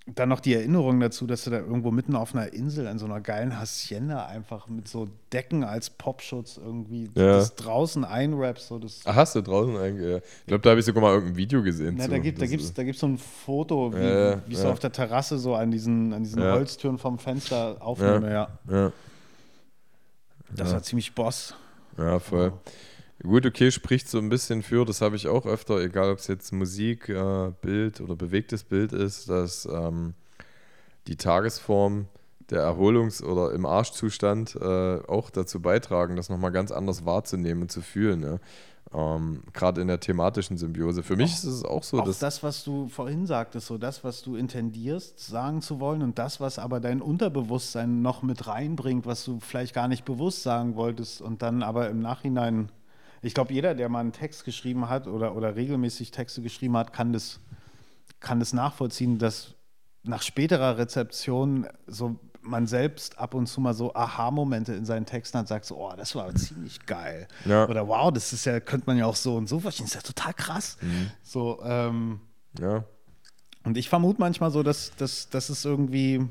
dann 0.06 0.28
noch 0.28 0.40
die 0.40 0.52
Erinnerung 0.52 1.00
dazu, 1.00 1.26
dass 1.26 1.44
du 1.44 1.50
da 1.50 1.58
irgendwo 1.58 1.90
mitten 1.90 2.14
auf 2.14 2.34
einer 2.34 2.52
Insel 2.52 2.86
an 2.86 2.98
so 2.98 3.06
einer 3.06 3.22
geilen 3.22 3.58
Hacienda 3.58 4.26
einfach 4.26 4.68
mit 4.68 4.86
so 4.86 5.08
Decken 5.32 5.64
als 5.64 5.88
Popschutz 5.88 6.58
irgendwie 6.62 7.04
ja. 7.14 7.36
das 7.36 7.54
draußen 7.54 8.04
einrappst. 8.04 8.68
So 8.68 8.78
das 8.78 9.00
Ach, 9.06 9.14
hast 9.14 9.34
du 9.34 9.40
draußen 9.40 9.74
eigentlich? 9.78 10.22
Ich 10.40 10.46
glaube, 10.46 10.60
da 10.60 10.70
habe 10.70 10.80
ich 10.80 10.86
sogar 10.86 11.02
mal 11.02 11.14
irgendein 11.14 11.36
Video 11.36 11.62
gesehen. 11.62 11.94
Na, 11.96 12.06
da 12.06 12.18
gibt 12.18 12.38
es 12.38 12.40
da 12.40 12.46
gibt's, 12.46 12.74
da 12.74 12.84
gibt's 12.84 13.00
so 13.00 13.06
ein 13.06 13.16
Foto, 13.16 13.94
wie, 13.94 14.04
ja, 14.04 14.42
wie 14.46 14.52
ich 14.52 14.58
so 14.58 14.68
auf 14.68 14.78
der 14.78 14.92
Terrasse 14.92 15.38
so 15.38 15.54
an 15.54 15.70
diesen, 15.70 16.12
an 16.12 16.22
diesen 16.22 16.42
Holztüren 16.42 16.98
vom 16.98 17.18
Fenster 17.18 17.76
aufnehme. 17.80 18.30
Ja. 18.30 18.92
Das 20.54 20.72
war 20.72 20.82
ziemlich 20.82 21.14
Boss. 21.14 21.54
Ja, 21.96 22.18
voll. 22.18 22.52
Oh. 22.54 22.70
Gut, 23.22 23.46
okay, 23.46 23.70
spricht 23.70 24.08
so 24.08 24.18
ein 24.18 24.28
bisschen 24.28 24.62
für, 24.62 24.84
das 24.84 25.00
habe 25.00 25.16
ich 25.16 25.28
auch 25.28 25.46
öfter, 25.46 25.80
egal 25.80 26.10
ob 26.10 26.18
es 26.18 26.26
jetzt 26.26 26.52
Musik, 26.52 27.08
äh, 27.08 27.52
Bild 27.62 28.00
oder 28.00 28.16
bewegtes 28.16 28.64
Bild 28.64 28.92
ist, 28.92 29.28
dass 29.28 29.66
ähm, 29.66 30.14
die 31.06 31.16
Tagesform 31.16 32.06
der 32.50 32.62
Erholungs- 32.62 33.22
oder 33.22 33.52
im 33.52 33.66
Arschzustand 33.66 34.56
äh, 34.56 34.98
auch 35.06 35.30
dazu 35.30 35.60
beitragen, 35.60 36.16
das 36.16 36.28
nochmal 36.28 36.52
ganz 36.52 36.70
anders 36.72 37.04
wahrzunehmen 37.06 37.62
und 37.62 37.72
zu 37.72 37.80
fühlen. 37.80 38.20
Ne? 38.20 38.40
Ähm, 38.92 39.42
Gerade 39.52 39.80
in 39.80 39.88
der 39.88 40.00
thematischen 40.00 40.58
Symbiose. 40.58 41.02
Für 41.02 41.16
mich 41.16 41.32
auch, 41.32 41.36
ist 41.36 41.44
es 41.44 41.64
auch 41.64 41.82
so. 41.82 42.00
Auch 42.00 42.04
dass 42.04 42.18
das, 42.18 42.42
was 42.42 42.64
du 42.64 42.88
vorhin 42.88 43.26
sagtest, 43.26 43.66
so 43.66 43.78
das, 43.78 44.04
was 44.04 44.22
du 44.22 44.36
intendierst, 44.36 45.18
sagen 45.18 45.62
zu 45.62 45.80
wollen 45.80 46.02
und 46.02 46.18
das, 46.18 46.40
was 46.40 46.58
aber 46.58 46.80
dein 46.80 47.00
Unterbewusstsein 47.00 48.02
noch 48.02 48.22
mit 48.22 48.46
reinbringt, 48.46 49.06
was 49.06 49.24
du 49.24 49.40
vielleicht 49.40 49.74
gar 49.74 49.88
nicht 49.88 50.04
bewusst 50.04 50.42
sagen 50.42 50.76
wolltest 50.76 51.22
und 51.22 51.42
dann 51.42 51.62
aber 51.62 51.88
im 51.88 52.00
Nachhinein 52.00 52.68
ich 53.24 53.34
glaube, 53.34 53.52
jeder, 53.52 53.74
der 53.74 53.88
mal 53.88 54.00
einen 54.00 54.12
Text 54.12 54.44
geschrieben 54.44 54.88
hat 54.88 55.06
oder, 55.06 55.34
oder 55.34 55.56
regelmäßig 55.56 56.10
Texte 56.10 56.42
geschrieben 56.42 56.76
hat, 56.76 56.92
kann 56.92 57.12
das, 57.12 57.40
kann 58.20 58.38
das 58.38 58.52
nachvollziehen, 58.52 59.18
dass 59.18 59.54
nach 60.02 60.22
späterer 60.22 60.76
Rezeption 60.76 61.66
so 61.86 62.18
man 62.42 62.66
selbst 62.66 63.18
ab 63.18 63.32
und 63.32 63.46
zu 63.46 63.62
mal 63.62 63.72
so 63.72 63.94
Aha-Momente 63.94 64.74
in 64.74 64.84
seinen 64.84 65.06
Texten 65.06 65.38
hat, 65.38 65.48
sagt 65.48 65.64
so, 65.64 65.78
oh, 65.78 65.94
das 65.96 66.14
war 66.14 66.34
ziemlich 66.34 66.84
geil. 66.84 67.26
Ja. 67.46 67.66
Oder 67.66 67.88
wow, 67.88 68.12
das 68.12 68.34
ist 68.34 68.44
ja, 68.44 68.60
könnte 68.60 68.86
man 68.86 68.98
ja 68.98 69.06
auch 69.06 69.16
so 69.16 69.36
und 69.36 69.48
so 69.48 69.60
verstehen, 69.60 69.86
das 69.86 69.94
ist 69.94 70.02
ja 70.02 70.12
total 70.12 70.34
krass. 70.34 70.76
Mhm. 70.82 71.10
So, 71.22 71.62
ähm, 71.64 72.20
ja. 72.58 72.84
Und 73.64 73.78
ich 73.78 73.88
vermute 73.88 74.20
manchmal 74.20 74.50
so, 74.50 74.62
dass, 74.62 74.94
dass, 74.96 75.30
dass 75.30 75.48
es 75.48 75.64
irgendwie 75.64 76.28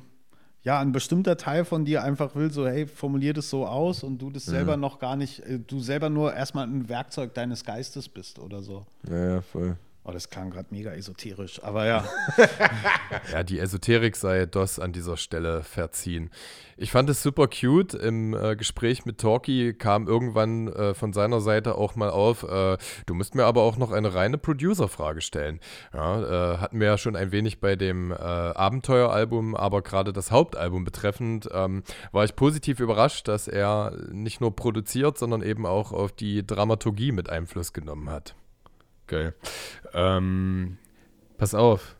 ja, 0.63 0.79
ein 0.79 0.91
bestimmter 0.93 1.35
Teil 1.37 1.65
von 1.65 1.85
dir 1.85 2.03
einfach 2.03 2.35
will, 2.35 2.51
so, 2.51 2.65
hey, 2.65 2.87
formulier 2.87 3.33
das 3.33 3.49
so 3.49 3.67
aus 3.67 4.03
und 4.03 4.19
du 4.19 4.29
das 4.29 4.47
mhm. 4.47 4.51
selber 4.51 4.77
noch 4.77 4.99
gar 4.99 5.15
nicht, 5.15 5.39
äh, 5.41 5.59
du 5.59 5.79
selber 5.79 6.09
nur 6.09 6.33
erstmal 6.33 6.67
ein 6.67 6.87
Werkzeug 6.87 7.33
deines 7.33 7.65
Geistes 7.65 8.07
bist 8.07 8.39
oder 8.39 8.61
so. 8.61 8.85
Ja, 9.09 9.35
ja, 9.35 9.41
voll. 9.41 9.77
Oh, 10.05 10.11
das 10.11 10.29
klang 10.29 10.49
gerade 10.49 10.67
mega 10.71 10.91
esoterisch, 10.91 11.63
aber 11.63 11.85
ja. 11.85 12.05
ja, 13.31 13.43
die 13.43 13.57
Esoterik 13.57 14.17
sei 14.17 14.45
DOS 14.45 14.77
an 14.77 14.91
dieser 14.91 15.15
Stelle 15.15 15.63
verziehen. 15.63 16.29
Ich 16.75 16.91
fand 16.91 17.09
es 17.09 17.23
super 17.23 17.47
cute. 17.47 17.93
Im 17.93 18.33
äh, 18.33 18.57
Gespräch 18.57 19.05
mit 19.05 19.19
Talkie 19.19 19.73
kam 19.73 20.09
irgendwann 20.09 20.67
äh, 20.67 20.93
von 20.93 21.13
seiner 21.13 21.39
Seite 21.39 21.75
auch 21.75 21.95
mal 21.95 22.09
auf, 22.09 22.43
äh, 22.43 22.77
du 23.05 23.13
musst 23.13 23.33
mir 23.33 23.45
aber 23.45 23.61
auch 23.61 23.77
noch 23.77 23.93
eine 23.93 24.13
reine 24.13 24.37
Producer-Frage 24.37 25.21
stellen. 25.21 25.61
Ja, 25.93 26.55
äh, 26.55 26.57
hatten 26.57 26.81
wir 26.81 26.87
ja 26.87 26.97
schon 26.97 27.15
ein 27.15 27.31
wenig 27.31 27.61
bei 27.61 27.77
dem 27.77 28.11
äh, 28.11 28.15
Abenteueralbum, 28.15 29.55
aber 29.55 29.83
gerade 29.83 30.11
das 30.11 30.31
Hauptalbum 30.31 30.83
betreffend, 30.83 31.47
ähm, 31.53 31.81
war 32.11 32.25
ich 32.25 32.35
positiv 32.35 32.81
überrascht, 32.81 33.29
dass 33.29 33.47
er 33.47 33.95
nicht 34.11 34.41
nur 34.41 34.53
produziert, 34.53 35.17
sondern 35.17 35.41
eben 35.41 35.65
auch 35.65 35.93
auf 35.93 36.11
die 36.11 36.45
Dramaturgie 36.45 37.13
mit 37.13 37.29
Einfluss 37.29 37.71
genommen 37.71 38.09
hat. 38.09 38.35
Geil. 39.13 39.35
Ähm, 39.93 40.77
pass 41.37 41.53
auf. 41.53 41.95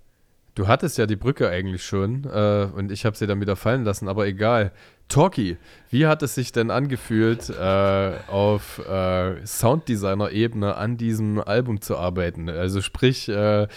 Du 0.56 0.68
hattest 0.68 0.98
ja 0.98 1.06
die 1.06 1.16
Brücke 1.16 1.48
eigentlich 1.48 1.86
schon 1.86 2.24
äh, 2.26 2.68
und 2.76 2.92
ich 2.92 3.06
habe 3.06 3.16
sie 3.16 3.28
dann 3.28 3.40
wieder 3.40 3.56
fallen 3.56 3.84
lassen, 3.84 4.08
aber 4.08 4.26
egal. 4.26 4.72
Talkie, 5.10 5.58
wie 5.92 6.08
hat 6.08 6.24
es 6.24 6.34
sich 6.34 6.52
denn 6.54 6.72
angefühlt, 6.72 7.52
äh, 7.52 8.14
auf 8.28 8.80
äh, 8.80 9.46
Sounddesigner-Ebene 9.46 10.76
an 10.76 10.98
diesem 10.98 11.40
Album 11.40 11.82
zu 11.82 11.98
arbeiten? 11.98 12.50
Also 12.50 12.82
sprich, 12.82 13.30
äh, 13.30 13.68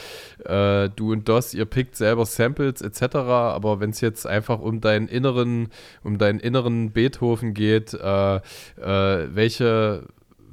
äh, 0.45 0.89
du 0.97 1.13
und 1.13 1.29
DOS, 1.29 1.53
ihr 1.53 1.67
pickt 1.67 1.95
selber 1.95 2.25
Samples 2.25 2.81
etc., 2.81 3.17
aber 3.17 3.81
wenn 3.81 3.91
es 3.91 4.01
jetzt 4.01 4.27
einfach 4.27 4.61
um 4.61 4.81
deinen 4.81 5.09
inneren, 5.09 5.69
um 6.03 6.17
deinen 6.17 6.41
inneren 6.41 6.93
Beethoven 6.93 7.53
geht, 7.53 7.93
äh, 7.93 8.41
welche 8.77 10.05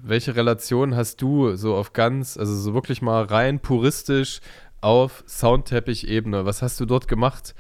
welche 0.04 0.36
Relation 0.36 0.96
hast 0.96 1.22
du 1.22 1.56
so 1.56 1.76
auf 1.76 1.94
ganz, 1.94 2.38
also 2.38 2.54
so 2.56 2.74
wirklich 2.74 3.02
mal 3.02 3.24
rein 3.24 3.60
puristisch 3.60 4.42
auf 4.82 5.24
Soundteppich-Ebene? 5.28 6.46
Was 6.46 6.62
hast 6.62 6.80
du 6.82 6.86
dort 6.86 7.08
gemacht, 7.08 7.56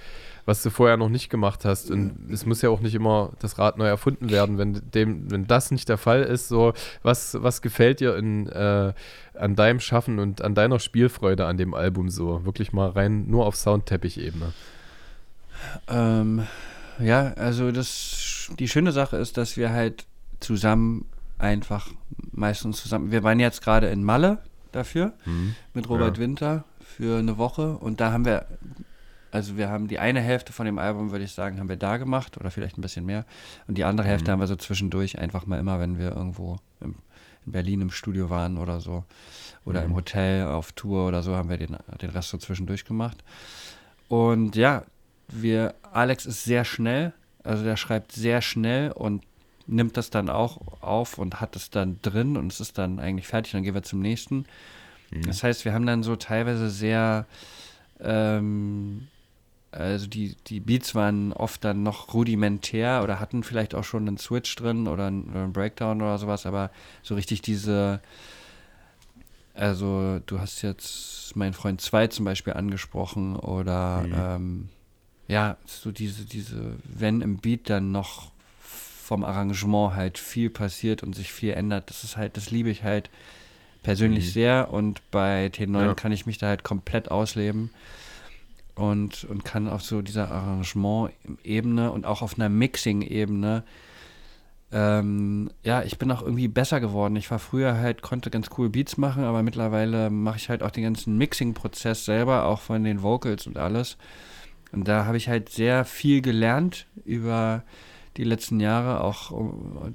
was 0.45 0.61
du 0.61 0.69
vorher 0.69 0.97
noch 0.97 1.07
nicht 1.07 1.29
gemacht 1.29 1.63
hast? 1.63 1.89
Und 1.89 2.29
es 2.29 2.45
muss 2.45 2.61
ja 2.61 2.69
auch 2.69 2.81
nicht 2.81 2.95
immer 2.95 3.31
das 3.39 3.57
Rad 3.57 3.77
neu 3.77 3.87
erfunden 3.87 4.29
werden, 4.29 4.57
wenn, 4.57 4.81
dem, 4.93 5.31
wenn 5.31 5.47
das 5.47 5.71
nicht 5.71 5.87
der 5.87 5.97
Fall 5.97 6.23
ist. 6.23 6.49
So, 6.49 6.73
was, 7.01 7.41
was 7.41 7.61
gefällt 7.61 8.01
dir 8.01 8.17
in, 8.17 8.47
äh, 8.47 8.93
an 9.35 9.55
deinem 9.55 9.79
Schaffen 9.79 10.19
und 10.19 10.41
an 10.41 10.53
deiner 10.53 10.79
Spielfreude 10.79 11.45
an 11.45 11.55
dem 11.55 11.73
Album 11.73 12.09
so? 12.09 12.45
Wirklich 12.45 12.73
mal 12.73 12.89
rein 12.89 13.25
nur 13.27 13.45
auf 13.45 13.55
Soundteppich-Ebene. 13.55 14.51
Ähm, 15.87 16.45
ja, 16.99 17.31
also 17.35 17.71
das, 17.71 18.51
die 18.59 18.67
schöne 18.67 18.91
Sache 18.91 19.15
ist, 19.15 19.37
dass 19.37 19.55
wir 19.55 19.71
halt 19.71 20.05
zusammen 20.41 21.05
einfach 21.37 21.89
meistens 22.31 22.81
zusammen. 22.81 23.11
Wir 23.11 23.23
waren 23.23 23.39
jetzt 23.39 23.61
gerade 23.61 23.87
in 23.87 24.03
Malle 24.03 24.39
dafür 24.71 25.13
mhm. 25.25 25.55
mit 25.73 25.89
Robert 25.89 26.17
ja. 26.17 26.23
Winter 26.23 26.63
für 26.79 27.19
eine 27.19 27.37
Woche 27.37 27.77
und 27.77 27.99
da 27.99 28.11
haben 28.11 28.25
wir, 28.25 28.45
also 29.31 29.57
wir 29.57 29.69
haben 29.69 29.87
die 29.87 29.99
eine 29.99 30.21
Hälfte 30.21 30.53
von 30.53 30.65
dem 30.65 30.79
Album, 30.79 31.11
würde 31.11 31.25
ich 31.25 31.31
sagen, 31.31 31.59
haben 31.59 31.69
wir 31.69 31.77
da 31.77 31.97
gemacht 31.97 32.37
oder 32.37 32.51
vielleicht 32.51 32.77
ein 32.77 32.81
bisschen 32.81 33.05
mehr 33.05 33.25
und 33.67 33.77
die 33.77 33.83
andere 33.83 34.07
Hälfte 34.07 34.29
mhm. 34.29 34.33
haben 34.33 34.39
wir 34.39 34.47
so 34.47 34.55
zwischendurch 34.55 35.19
einfach 35.19 35.45
mal 35.45 35.59
immer, 35.59 35.79
wenn 35.79 35.97
wir 35.97 36.15
irgendwo 36.15 36.57
im, 36.81 36.95
in 37.45 37.51
Berlin 37.51 37.81
im 37.81 37.91
Studio 37.91 38.29
waren 38.29 38.57
oder 38.57 38.79
so 38.79 39.03
oder 39.65 39.81
mhm. 39.81 39.87
im 39.87 39.95
Hotel 39.95 40.47
auf 40.47 40.71
Tour 40.73 41.07
oder 41.07 41.23
so, 41.23 41.35
haben 41.35 41.49
wir 41.49 41.57
den, 41.57 41.77
den 42.01 42.09
Rest 42.09 42.29
so 42.29 42.37
zwischendurch 42.37 42.85
gemacht. 42.85 43.23
Und 44.07 44.55
ja, 44.55 44.83
wir, 45.27 45.75
Alex 45.91 46.25
ist 46.25 46.43
sehr 46.43 46.65
schnell, 46.65 47.13
also 47.43 47.63
der 47.63 47.77
schreibt 47.77 48.11
sehr 48.11 48.41
schnell 48.41 48.91
und 48.91 49.23
nimmt 49.67 49.97
das 49.97 50.09
dann 50.09 50.29
auch 50.29 50.81
auf 50.81 51.17
und 51.17 51.39
hat 51.39 51.55
es 51.55 51.69
dann 51.69 51.99
drin 52.01 52.37
und 52.37 52.51
es 52.51 52.59
ist 52.59 52.77
dann 52.77 52.99
eigentlich 52.99 53.27
fertig, 53.27 53.53
dann 53.53 53.63
gehen 53.63 53.73
wir 53.73 53.83
zum 53.83 53.99
nächsten. 53.99 54.45
Mhm. 55.11 55.23
Das 55.23 55.43
heißt, 55.43 55.65
wir 55.65 55.73
haben 55.73 55.85
dann 55.85 56.03
so 56.03 56.15
teilweise 56.15 56.69
sehr, 56.69 57.25
ähm, 57.99 59.07
also 59.71 60.07
die, 60.07 60.35
die 60.47 60.59
Beats 60.59 60.95
waren 60.95 61.33
oft 61.33 61.63
dann 61.63 61.83
noch 61.83 62.13
rudimentär 62.13 63.01
oder 63.03 63.19
hatten 63.19 63.43
vielleicht 63.43 63.73
auch 63.73 63.83
schon 63.83 64.07
einen 64.07 64.17
Switch 64.17 64.55
drin 64.55 64.87
oder 64.87 65.07
einen, 65.07 65.29
oder 65.29 65.43
einen 65.43 65.53
Breakdown 65.53 66.01
oder 66.01 66.17
sowas, 66.17 66.45
aber 66.45 66.69
so 67.01 67.15
richtig 67.15 67.41
diese, 67.41 68.01
also 69.53 70.19
du 70.25 70.39
hast 70.39 70.61
jetzt 70.61 71.35
meinen 71.35 71.53
Freund 71.53 71.79
2 71.79 72.07
zum 72.07 72.25
Beispiel 72.25 72.53
angesprochen 72.53 73.35
oder 73.35 74.01
mhm. 74.01 74.13
ähm, 74.17 74.69
ja, 75.27 75.57
so 75.65 75.91
diese, 75.91 76.25
diese, 76.25 76.75
wenn 76.83 77.21
im 77.21 77.37
Beat 77.37 77.69
dann 77.69 77.91
noch 77.91 78.32
vom 79.03 79.23
Arrangement 79.23 79.95
halt 79.95 80.17
viel 80.17 80.49
passiert 80.49 81.03
und 81.03 81.13
sich 81.13 81.31
viel 81.31 81.53
ändert. 81.53 81.89
Das 81.89 82.03
ist 82.03 82.15
halt, 82.15 82.37
das 82.37 82.51
liebe 82.51 82.69
ich 82.69 82.83
halt 82.83 83.09
persönlich 83.83 84.27
mhm. 84.27 84.31
sehr 84.31 84.73
und 84.73 85.01
bei 85.11 85.47
T9 85.47 85.85
ja. 85.85 85.93
kann 85.93 86.13
ich 86.13 86.25
mich 86.25 86.37
da 86.37 86.47
halt 86.47 86.63
komplett 86.63 87.11
ausleben 87.11 87.69
und, 88.75 89.25
und 89.25 89.43
kann 89.43 89.67
auf 89.67 89.83
so 89.83 90.01
dieser 90.01 90.31
Arrangement-Ebene 90.31 91.91
und 91.91 92.05
auch 92.05 92.21
auf 92.21 92.39
einer 92.39 92.49
Mixing-Ebene 92.49 93.63
ähm, 94.73 95.51
ja, 95.63 95.83
ich 95.83 95.99
bin 95.99 96.11
auch 96.11 96.23
irgendwie 96.23 96.47
besser 96.47 96.79
geworden. 96.79 97.15
Ich 97.15 97.29
war 97.29 97.37
früher 97.37 97.77
halt, 97.77 98.01
konnte 98.01 98.31
ganz 98.31 98.49
cool 98.57 98.69
Beats 98.69 98.97
machen, 98.97 99.23
aber 99.23 99.43
mittlerweile 99.43 100.09
mache 100.09 100.37
ich 100.37 100.49
halt 100.49 100.63
auch 100.63 100.71
den 100.71 100.83
ganzen 100.83 101.15
Mixing-Prozess 101.19 102.05
selber, 102.05 102.45
auch 102.45 102.59
von 102.59 102.83
den 102.83 103.03
Vocals 103.03 103.45
und 103.45 103.59
alles. 103.59 103.97
Und 104.71 104.87
da 104.87 105.05
habe 105.05 105.17
ich 105.17 105.29
halt 105.29 105.49
sehr 105.49 105.85
viel 105.85 106.21
gelernt 106.21 106.87
über 107.05 107.61
die 108.17 108.23
letzten 108.23 108.59
Jahre, 108.59 109.01
auch 109.01 109.31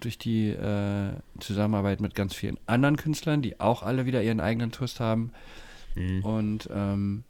durch 0.01 0.19
die 0.19 0.49
äh, 0.49 1.13
Zusammenarbeit 1.39 2.01
mit 2.01 2.15
ganz 2.15 2.35
vielen 2.35 2.59
anderen 2.67 2.97
Künstlern, 2.97 3.43
die 3.43 3.61
auch 3.61 3.83
alle 3.83 4.07
wieder 4.07 4.23
ihren 4.23 4.41
eigenen 4.41 4.73
Twist 4.73 5.01
haben. 5.01 5.33
Mhm. 5.95 6.25
Und 6.25 6.69
ähm, 6.73 7.25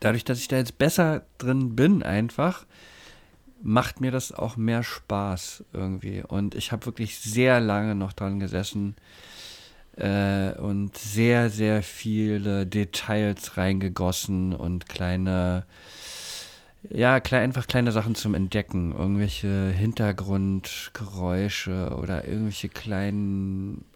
dadurch, 0.00 0.24
dass 0.24 0.38
ich 0.38 0.48
da 0.48 0.56
jetzt 0.56 0.78
besser 0.78 1.22
drin 1.38 1.74
bin, 1.74 2.02
einfach, 2.02 2.66
macht 3.62 4.00
mir 4.00 4.10
das 4.10 4.32
auch 4.32 4.56
mehr 4.56 4.82
Spaß 4.82 5.64
irgendwie. 5.72 6.22
Und 6.26 6.54
ich 6.54 6.72
habe 6.72 6.86
wirklich 6.86 7.18
sehr 7.18 7.60
lange 7.60 7.94
noch 7.94 8.12
dran 8.12 8.40
gesessen 8.40 8.96
äh, 9.96 10.52
und 10.52 10.96
sehr, 10.96 11.50
sehr 11.50 11.82
viele 11.82 12.66
Details 12.66 13.56
reingegossen 13.56 14.54
und 14.54 14.88
kleine, 14.88 15.64
ja, 16.90 17.20
klein, 17.20 17.44
einfach 17.44 17.66
kleine 17.66 17.92
Sachen 17.92 18.14
zum 18.14 18.34
Entdecken. 18.34 18.92
Irgendwelche 18.92 19.70
Hintergrundgeräusche 19.70 21.96
oder 21.98 22.26
irgendwelche 22.26 22.68
kleinen 22.68 23.86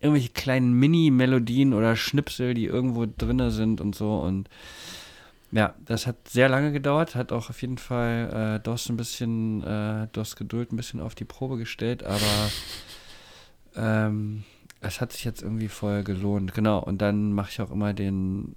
irgendwelche 0.00 0.30
kleinen 0.30 0.72
Mini-Melodien 0.74 1.74
oder 1.74 1.96
Schnipsel, 1.96 2.54
die 2.54 2.66
irgendwo 2.66 3.04
drinne 3.06 3.50
sind 3.50 3.80
und 3.80 3.96
so 3.96 4.20
und 4.20 4.48
ja, 5.50 5.74
das 5.84 6.06
hat 6.06 6.28
sehr 6.28 6.48
lange 6.48 6.72
gedauert, 6.72 7.14
hat 7.14 7.32
auch 7.32 7.48
auf 7.48 7.62
jeden 7.62 7.78
Fall 7.78 8.58
äh, 8.58 8.62
DOS 8.62 8.90
ein 8.90 8.98
bisschen, 8.98 9.62
äh, 9.62 10.06
DOS 10.12 10.36
Geduld 10.36 10.72
ein 10.72 10.76
bisschen 10.76 11.00
auf 11.00 11.14
die 11.14 11.24
Probe 11.24 11.56
gestellt, 11.56 12.04
aber 12.04 12.50
ähm, 13.74 14.44
es 14.80 15.00
hat 15.00 15.12
sich 15.12 15.24
jetzt 15.24 15.42
irgendwie 15.42 15.68
voll 15.68 16.04
gelohnt. 16.04 16.52
Genau, 16.52 16.80
und 16.80 17.00
dann 17.00 17.32
mache 17.32 17.50
ich 17.50 17.60
auch 17.62 17.70
immer 17.70 17.94
den, 17.94 18.56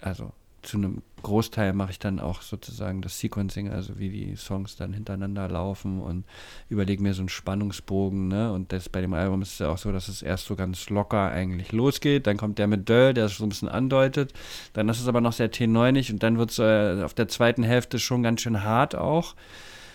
also 0.00 0.32
zu 0.62 0.76
einem 0.76 1.02
Großteil 1.22 1.72
mache 1.72 1.90
ich 1.90 1.98
dann 1.98 2.20
auch 2.20 2.42
sozusagen 2.42 3.02
das 3.02 3.18
Sequencing, 3.18 3.70
also 3.70 3.98
wie 3.98 4.08
die 4.10 4.36
Songs 4.36 4.76
dann 4.76 4.92
hintereinander 4.92 5.48
laufen 5.48 6.00
und 6.00 6.24
überlege 6.68 7.02
mir 7.02 7.14
so 7.14 7.22
einen 7.22 7.28
Spannungsbogen, 7.28 8.28
ne? 8.28 8.52
Und 8.52 8.72
das 8.72 8.88
bei 8.88 9.00
dem 9.00 9.14
Album 9.14 9.42
ist 9.42 9.54
es 9.54 9.58
ja 9.58 9.68
auch 9.68 9.78
so, 9.78 9.92
dass 9.92 10.08
es 10.08 10.22
erst 10.22 10.46
so 10.46 10.56
ganz 10.56 10.90
locker 10.90 11.30
eigentlich 11.30 11.72
losgeht, 11.72 12.26
dann 12.26 12.36
kommt 12.36 12.58
der 12.58 12.66
mit 12.66 12.88
Döll, 12.88 13.14
der 13.14 13.26
es 13.26 13.36
so 13.36 13.44
ein 13.44 13.48
bisschen 13.48 13.68
andeutet, 13.68 14.32
dann 14.72 14.88
ist 14.88 15.00
es 15.00 15.08
aber 15.08 15.20
noch 15.20 15.32
sehr 15.32 15.50
T9ig 15.50 16.12
und 16.12 16.22
dann 16.22 16.38
wird 16.38 16.50
es 16.50 16.58
äh, 16.58 17.02
auf 17.02 17.14
der 17.14 17.28
zweiten 17.28 17.62
Hälfte 17.62 17.98
schon 17.98 18.22
ganz 18.22 18.40
schön 18.40 18.62
hart 18.62 18.94
auch. 18.94 19.34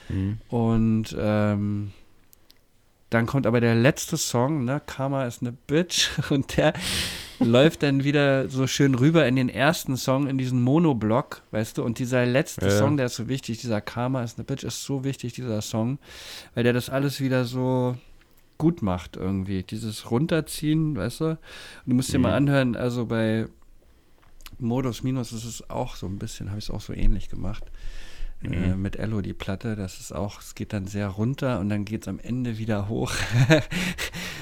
Mhm. 0.09 0.39
Und 0.49 1.15
ähm, 1.17 1.91
dann 3.13 3.25
kommt 3.25 3.45
aber 3.45 3.61
der 3.61 3.75
letzte 3.75 4.17
Song, 4.17 4.65
ne? 4.65 4.81
Karma 4.85 5.25
ist 5.25 5.41
eine 5.41 5.51
Bitch 5.51 6.09
und 6.29 6.57
der 6.57 6.73
läuft 7.39 7.83
dann 7.83 8.03
wieder 8.03 8.49
so 8.49 8.67
schön 8.67 8.95
rüber 8.95 9.27
in 9.27 9.35
den 9.35 9.49
ersten 9.49 9.97
Song, 9.97 10.27
in 10.27 10.37
diesen 10.37 10.61
Monoblock, 10.61 11.41
weißt 11.51 11.77
du? 11.77 11.83
Und 11.83 11.99
dieser 11.99 12.25
letzte 12.25 12.65
ja. 12.65 12.71
Song, 12.71 12.97
der 12.97 13.07
ist 13.07 13.15
so 13.15 13.27
wichtig, 13.27 13.59
dieser 13.59 13.81
Karma 13.81 14.23
ist 14.23 14.37
eine 14.37 14.45
Bitch, 14.45 14.63
ist 14.63 14.83
so 14.83 15.03
wichtig, 15.03 15.33
dieser 15.33 15.61
Song, 15.61 15.99
weil 16.55 16.63
der 16.63 16.73
das 16.73 16.89
alles 16.89 17.19
wieder 17.19 17.45
so 17.45 17.97
gut 18.57 18.81
macht 18.81 19.17
irgendwie. 19.17 19.63
Dieses 19.63 20.09
Runterziehen, 20.09 20.95
weißt 20.95 21.21
du? 21.21 21.25
Und 21.25 21.39
du 21.85 21.95
musst 21.95 22.13
dir 22.13 22.17
mhm. 22.17 22.23
mal 22.23 22.33
anhören, 22.33 22.75
also 22.75 23.05
bei 23.05 23.47
Modus 24.59 25.03
Minus 25.03 25.33
ist 25.33 25.45
es 25.45 25.69
auch 25.69 25.95
so 25.95 26.07
ein 26.07 26.17
bisschen, 26.17 26.49
habe 26.49 26.59
ich 26.59 26.65
es 26.65 26.71
auch 26.71 26.81
so 26.81 26.93
ähnlich 26.93 27.29
gemacht. 27.29 27.63
Äh, 28.43 28.73
mhm. 28.73 28.81
mit 28.81 28.97
Ello 28.97 29.21
die 29.21 29.33
Platte. 29.33 29.75
Das 29.75 29.99
ist 29.99 30.13
auch, 30.13 30.41
es 30.41 30.55
geht 30.55 30.73
dann 30.73 30.85
sehr 30.85 31.07
runter 31.07 31.59
und 31.59 31.69
dann 31.69 31.85
geht 31.85 32.01
es 32.01 32.07
am 32.07 32.19
Ende 32.19 32.57
wieder 32.57 32.89
hoch. 32.89 33.13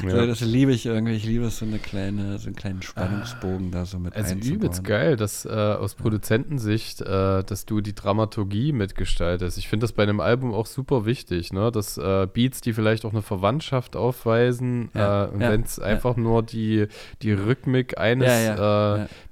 ja. 0.03 0.09
so, 0.09 0.25
das 0.25 0.41
liebe 0.41 0.71
ich 0.71 0.85
irgendwie. 0.85 1.13
Ich 1.13 1.25
liebe 1.25 1.49
so 1.49 1.65
eine 1.65 1.77
kleine, 1.77 2.39
so 2.39 2.47
einen 2.47 2.55
kleinen 2.55 2.81
Spannungsbogen 2.81 3.67
ah, 3.67 3.79
da 3.79 3.85
so 3.85 3.99
mit 3.99 4.15
Also 4.15 4.35
übelst 4.35 4.83
geil, 4.83 5.15
dass 5.15 5.45
äh, 5.45 5.49
aus 5.49 5.95
Produzentensicht, 5.95 7.01
äh, 7.01 7.43
dass 7.43 7.65
du 7.65 7.81
die 7.81 7.93
Dramaturgie 7.93 8.71
mitgestaltest. 8.71 9.57
Ich 9.57 9.67
finde 9.67 9.83
das 9.83 9.93
bei 9.93 10.03
einem 10.03 10.19
Album 10.19 10.53
auch 10.53 10.65
super 10.65 11.05
wichtig, 11.05 11.53
ne? 11.53 11.71
Dass 11.71 11.97
äh, 11.97 12.27
Beats, 12.31 12.61
die 12.61 12.73
vielleicht 12.73 13.05
auch 13.05 13.11
eine 13.11 13.21
Verwandtschaft 13.21 13.95
aufweisen, 13.95 14.89
ja. 14.95 15.25
Äh, 15.25 15.39
wenn 15.39 15.61
es 15.61 15.79
einfach 15.79 16.17
nur 16.17 16.43
die, 16.43 16.87
die 17.21 17.33
Rhythmik 17.33 17.97
eines 17.97 18.31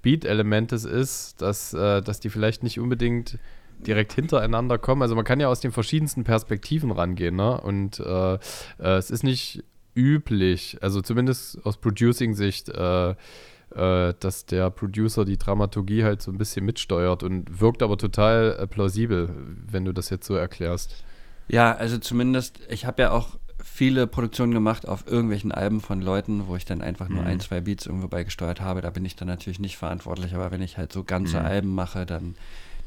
Beat-Elementes 0.02 0.86
ist, 0.86 1.42
dass, 1.42 1.72
dass 1.72 2.20
die 2.20 2.30
vielleicht 2.30 2.64
nicht 2.64 2.80
unbedingt 2.80 3.38
direkt 3.86 4.14
hintereinander 4.14 4.78
kommen. 4.78 5.02
Also 5.02 5.16
man 5.16 5.26
kann 5.26 5.40
ja 5.40 5.48
aus 5.48 5.60
den 5.60 5.72
verschiedensten 5.72 6.24
Perspektiven 6.24 6.92
rangehen, 6.92 7.36
ne? 7.36 7.60
Und 7.60 8.00
äh, 8.00 8.34
äh, 8.34 8.40
es 8.78 9.12
ist 9.12 9.24
nicht 9.24 9.64
üblich, 9.96 10.78
also 10.82 11.02
zumindest 11.02 11.66
aus 11.66 11.78
Producing-Sicht, 11.78 12.70
äh, 12.70 13.10
äh, 13.12 14.14
dass 14.20 14.46
der 14.46 14.70
Producer 14.70 15.26
die 15.26 15.38
Dramaturgie 15.38 16.04
halt 16.04 16.22
so 16.22 16.32
ein 16.32 16.38
bisschen 16.38 16.66
mitsteuert 16.66 17.24
und 17.24 17.60
wirkt 17.60 17.84
aber 17.84 17.98
total 17.98 18.58
äh, 18.60 18.68
plausibel, 18.68 19.30
wenn 19.68 19.86
du 19.86 19.94
das 19.94 20.10
jetzt 20.10 20.26
so 20.26 20.36
erklärst. 20.36 21.04
Ja, 21.48 21.74
also 21.74 21.98
zumindest, 21.98 22.60
ich 22.70 22.86
habe 22.86 23.02
ja 23.02 23.12
auch 23.12 23.38
viele 23.64 24.08
Produktionen 24.08 24.54
gemacht 24.54 24.88
auf 24.88 25.06
irgendwelchen 25.08 25.52
Alben 25.52 25.82
von 25.82 26.02
Leuten, 26.02 26.48
wo 26.48 26.56
ich 26.56 26.66
dann 26.66 26.82
einfach 26.82 27.10
nur 27.10 27.22
mhm. 27.22 27.28
ein, 27.28 27.40
zwei 27.40 27.62
Beats 27.62 27.86
irgendwo 27.86 28.08
beigesteuert 28.08 28.62
habe. 28.62 28.82
Da 28.82 28.90
bin 28.90 29.04
ich 29.04 29.16
dann 29.16 29.28
natürlich 29.28 29.60
nicht 29.60 29.78
verantwortlich, 29.78 30.34
aber 30.34 30.52
wenn 30.52 30.62
ich 30.62 30.78
halt 30.78 30.94
so 30.94 31.04
ganze 31.04 31.40
mhm. 31.40 31.46
Alben 31.46 31.76
mache, 31.76 32.06
dann 32.06 32.36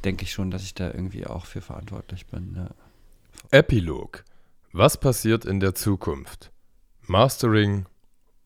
denke 0.05 0.25
ich 0.25 0.33
schon, 0.33 0.51
dass 0.51 0.63
ich 0.63 0.75
da 0.75 0.89
irgendwie 0.89 1.27
auch 1.27 1.47
für 1.47 1.61
verantwortlich 1.61 2.27
bin. 2.27 2.55
Ja. 2.57 2.71
Epilog. 3.51 4.25
Was 4.73 4.99
passiert 4.99 5.45
in 5.45 5.61
der 5.61 5.75
Zukunft? 5.75 6.51
Mastering 7.07 7.87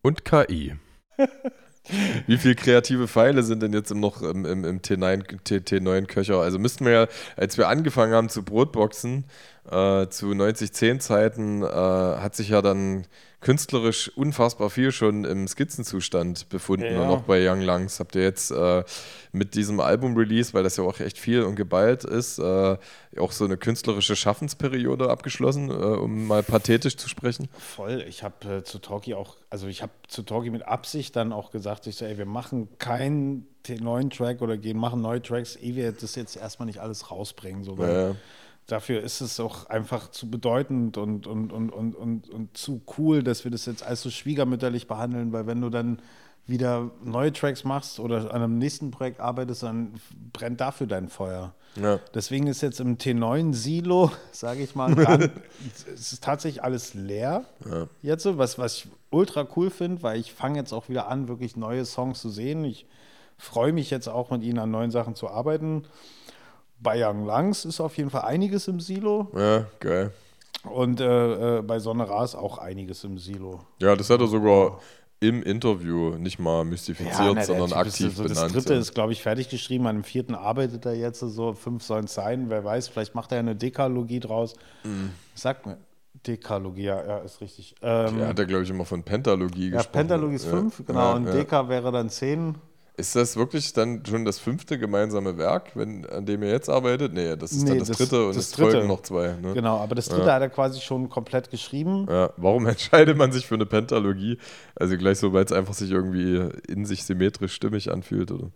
und 0.03 0.24
KI. 0.24 0.77
Wie 2.27 2.37
viele 2.37 2.57
kreative 2.57 3.07
Pfeile 3.07 3.45
sind 3.45 3.62
denn 3.62 3.73
jetzt 3.73 3.95
noch 3.95 4.23
im, 4.23 4.45
im, 4.45 4.65
im 4.65 4.81
T9, 4.81 5.41
T9 5.45 6.07
Köcher? 6.07 6.41
Also 6.41 6.59
müssten 6.59 6.85
wir 6.85 6.93
ja, 6.93 7.07
als 7.37 7.57
wir 7.59 7.69
angefangen 7.69 8.12
haben 8.12 8.28
zu 8.28 8.43
Brotboxen, 8.43 9.24
äh, 9.70 10.09
zu 10.09 10.33
90-10 10.33 10.99
Zeiten, 10.99 11.62
äh, 11.62 11.66
hat 11.66 12.35
sich 12.35 12.49
ja 12.49 12.61
dann 12.61 13.07
künstlerisch 13.47 14.09
unfassbar 14.16 14.70
viel 14.70 14.90
schon 14.90 15.24
im 15.24 15.47
Skizzenzustand 15.47 16.48
befunden 16.48 16.93
ja. 16.93 17.01
und 17.01 17.06
auch 17.06 17.23
bei 17.23 17.48
Young 17.48 17.60
Lungs. 17.60 18.01
Habt 18.01 18.16
ihr 18.16 18.23
jetzt 18.23 18.51
äh, 18.51 18.82
mit 19.31 19.55
diesem 19.55 19.78
Album-Release, 19.78 20.52
weil 20.52 20.64
das 20.64 20.78
ja 20.78 20.82
auch 20.82 20.98
echt 20.98 21.16
viel 21.16 21.44
und 21.44 21.55
geballt 21.55 22.02
ist, 22.02 22.40
äh, 22.40 22.77
auch 23.16 23.31
so 23.31 23.44
eine 23.44 23.56
künstlerische 23.56 24.16
Schaffensperiode 24.16 25.09
abgeschlossen, 25.09 25.70
äh, 25.70 25.73
um 25.73 26.27
mal 26.27 26.43
pathetisch 26.43 26.97
zu 26.97 27.09
sprechen? 27.09 27.48
Voll. 27.56 28.05
Ich 28.09 28.24
habe 28.24 28.56
äh, 28.56 28.64
zu 28.64 28.81
Talkie 28.81 29.14
auch, 29.14 29.36
also 29.48 29.68
ich 29.68 29.81
habe 29.81 29.93
zu 30.09 30.24
Talkie 30.24 30.51
mit 30.51 30.66
Absicht 30.66 31.14
dann 31.14 31.32
auch 31.32 31.52
gesagt, 31.52 31.86
ich 31.86 31.94
so, 31.94 32.05
ey, 32.05 32.18
wir 32.18 32.27
machen 32.27 32.68
keinen 32.78 33.47
neuen 33.78 34.10
Track 34.10 34.43
oder 34.43 34.56
gehen, 34.56 34.77
machen 34.77 35.02
neue 35.02 35.23
Tracks, 35.23 35.55
ehe 35.55 35.77
wir 35.77 35.93
das 35.93 36.16
jetzt 36.16 36.36
erstmal 36.36 36.66
nicht 36.66 36.81
alles 36.81 37.12
rausbringen. 37.12 37.62
So, 37.62 37.77
ja 37.77 38.16
dafür 38.66 39.02
ist 39.02 39.20
es 39.20 39.38
auch 39.40 39.66
einfach 39.66 40.10
zu 40.10 40.30
bedeutend 40.30 40.98
und, 40.98 41.26
und, 41.26 41.52
und, 41.52 41.70
und, 41.70 41.94
und, 41.94 42.28
und 42.28 42.56
zu 42.56 42.82
cool, 42.98 43.22
dass 43.22 43.44
wir 43.44 43.51
das 43.51 43.66
jetzt 43.66 43.84
als 43.84 44.02
so 44.02 44.10
schwiegermütterlich 44.10 44.88
behandeln, 44.88 45.32
weil 45.32 45.47
wenn 45.47 45.60
du 45.60 45.70
dann 45.70 46.01
wieder 46.47 46.90
neue 47.02 47.32
Tracks 47.32 47.64
machst 47.64 47.98
oder 47.98 48.32
an 48.32 48.43
einem 48.43 48.59
nächsten 48.59 48.90
Projekt 48.90 49.20
arbeitest, 49.20 49.64
dann 49.64 49.94
brennt 50.32 50.60
dafür 50.60 50.86
dein 50.86 51.09
Feuer. 51.09 51.55
Ja. 51.74 51.98
Deswegen 52.14 52.47
ist 52.47 52.62
jetzt 52.62 52.80
im 52.80 52.98
T9 52.98 53.52
Silo, 53.52 54.12
sage 54.32 54.62
ich 54.62 54.74
mal, 54.74 54.94
dran, 54.94 55.30
es 55.93 56.12
ist 56.12 56.24
tatsächlich 56.24 56.62
alles 56.62 56.94
leer 56.94 57.44
ja. 57.68 57.88
jetzt, 58.02 58.26
was, 58.38 58.59
was 58.59 58.76
ich 58.76 58.88
ultra 59.10 59.47
cool 59.56 59.70
finde, 59.70 60.02
weil 60.02 60.20
ich 60.20 60.32
fange 60.32 60.59
jetzt 60.59 60.72
auch 60.72 60.88
wieder 60.88 61.09
an, 61.09 61.28
wirklich 61.28 61.56
neue 61.56 61.84
Songs 61.84 62.20
zu 62.20 62.30
sehen. 62.30 62.64
Ich 62.64 62.86
freue 63.36 63.72
mich 63.72 63.90
jetzt 63.90 64.09
auch 64.09 64.30
mit 64.30 64.43
ihnen 64.43 64.59
an 64.59 64.70
neuen 64.70 64.90
Sachen 64.90 65.14
zu 65.14 65.28
arbeiten. 65.28 65.84
Bei 66.78 67.03
Young 67.03 67.24
Langs 67.24 67.65
ist 67.65 67.81
auf 67.81 67.97
jeden 67.97 68.11
Fall 68.11 68.23
einiges 68.23 68.69
im 68.69 68.81
Silo. 68.81 69.28
Ja, 69.36 69.66
geil. 69.81 70.12
Und 70.65 71.01
äh, 71.01 71.59
äh, 71.59 71.62
bei 71.62 71.78
Sonne 71.78 72.09
Ras 72.09 72.35
auch 72.35 72.59
einiges 72.59 73.05
im 73.05 73.19
Silo. 73.19 73.61
Ja, 73.81 73.94
das 73.97 74.11
hat 74.11 74.20
er 74.20 74.27
sogar 74.27 74.81
im 75.20 75.43
Interview 75.43 76.16
nicht 76.16 76.39
mal 76.39 76.65
mystifiziert, 76.65 77.19
ja, 77.19 77.32
ne, 77.32 77.44
sondern 77.44 77.73
aktiv 77.73 78.09
ist, 78.09 78.16
so 78.16 78.24
benannt. 78.24 78.55
Das 78.55 78.65
dritte 78.65 78.74
ist, 78.74 78.94
glaube 78.94 79.12
ich, 79.12 79.23
fertig 79.23 79.48
geschrieben. 79.48 79.86
An 79.86 79.97
dem 79.97 80.05
vierten 80.05 80.35
arbeitet 80.35 80.85
er 80.85 80.94
jetzt 80.94 81.20
so. 81.20 81.55
Fünf 81.55 81.82
sollen 81.85 82.05
es 82.05 82.15
sein. 82.15 82.51
Wer 82.51 82.65
weiß, 82.65 82.89
vielleicht 82.89 83.15
macht 83.15 83.32
er 83.32 83.39
eine 83.39 83.57
Dekalogie 83.57 84.20
draus. 84.20 84.55
Mhm. 84.85 85.11
Sag 85.35 85.66
mir. 85.66 85.78
Dekalogie, 86.27 86.85
ja, 86.85 87.07
ja, 87.07 87.19
ist 87.19 87.40
richtig. 87.40 87.77
Ähm, 87.82 88.19
ja, 88.19 88.27
hat 88.27 88.39
er, 88.39 88.47
glaube 88.47 88.65
ich, 88.65 88.70
immer 88.70 88.85
von 88.85 89.03
Pentalogie 89.03 89.70
ja, 89.70 89.77
gesprochen. 89.77 89.93
Pentalogie 89.93 90.35
ist 90.35 90.47
fünf, 90.47 90.82
genau. 90.85 91.15
Und 91.15 91.27
Deka 91.27 91.69
wäre 91.69 91.93
dann 91.93 92.11
zehn. 92.11 92.57
Ist 92.98 93.14
das 93.14 93.36
wirklich 93.36 93.74
dann 93.74 94.02
schon 94.06 94.24
das 94.24 94.39
fünfte 94.39 94.78
gemeinsame 94.78 95.36
Werk, 95.36 95.73
wenn, 95.74 96.06
an 96.06 96.24
dem 96.24 96.43
ihr 96.43 96.48
jetzt 96.48 96.70
arbeitet? 96.70 97.12
Nee, 97.12 97.36
das 97.36 97.52
ist 97.52 97.64
nee, 97.64 97.70
dann 97.70 97.81
das, 97.81 97.89
das 97.89 97.98
dritte 97.98 98.27
und 98.27 98.36
das 98.36 98.48
es 98.48 98.55
folgen 98.55 98.86
noch 98.86 99.02
zwei. 99.02 99.35
Ne? 99.35 99.52
Genau, 99.52 99.77
aber 99.77 99.94
das 99.94 100.09
dritte 100.09 100.28
ja. 100.28 100.35
hat 100.35 100.40
er 100.40 100.48
quasi 100.48 100.81
schon 100.81 101.10
komplett 101.10 101.51
geschrieben. 101.51 102.06
Ja, 102.09 102.31
warum 102.39 102.66
entscheidet 102.66 103.18
man 103.18 103.32
sich 103.32 103.47
für 103.47 103.56
eine 103.56 103.66
Pentalogie? 103.66 104.39
Also 104.74 104.97
gleich 104.97 105.18
so, 105.18 105.35
weil 105.35 105.44
es 105.44 105.52
einfach 105.52 105.74
sich 105.74 105.90
irgendwie 105.90 106.48
in 106.68 106.86
sich 106.86 107.05
symmetrisch 107.05 107.52
stimmig 107.52 107.93
anfühlt, 107.93 108.31
oder? 108.31 108.51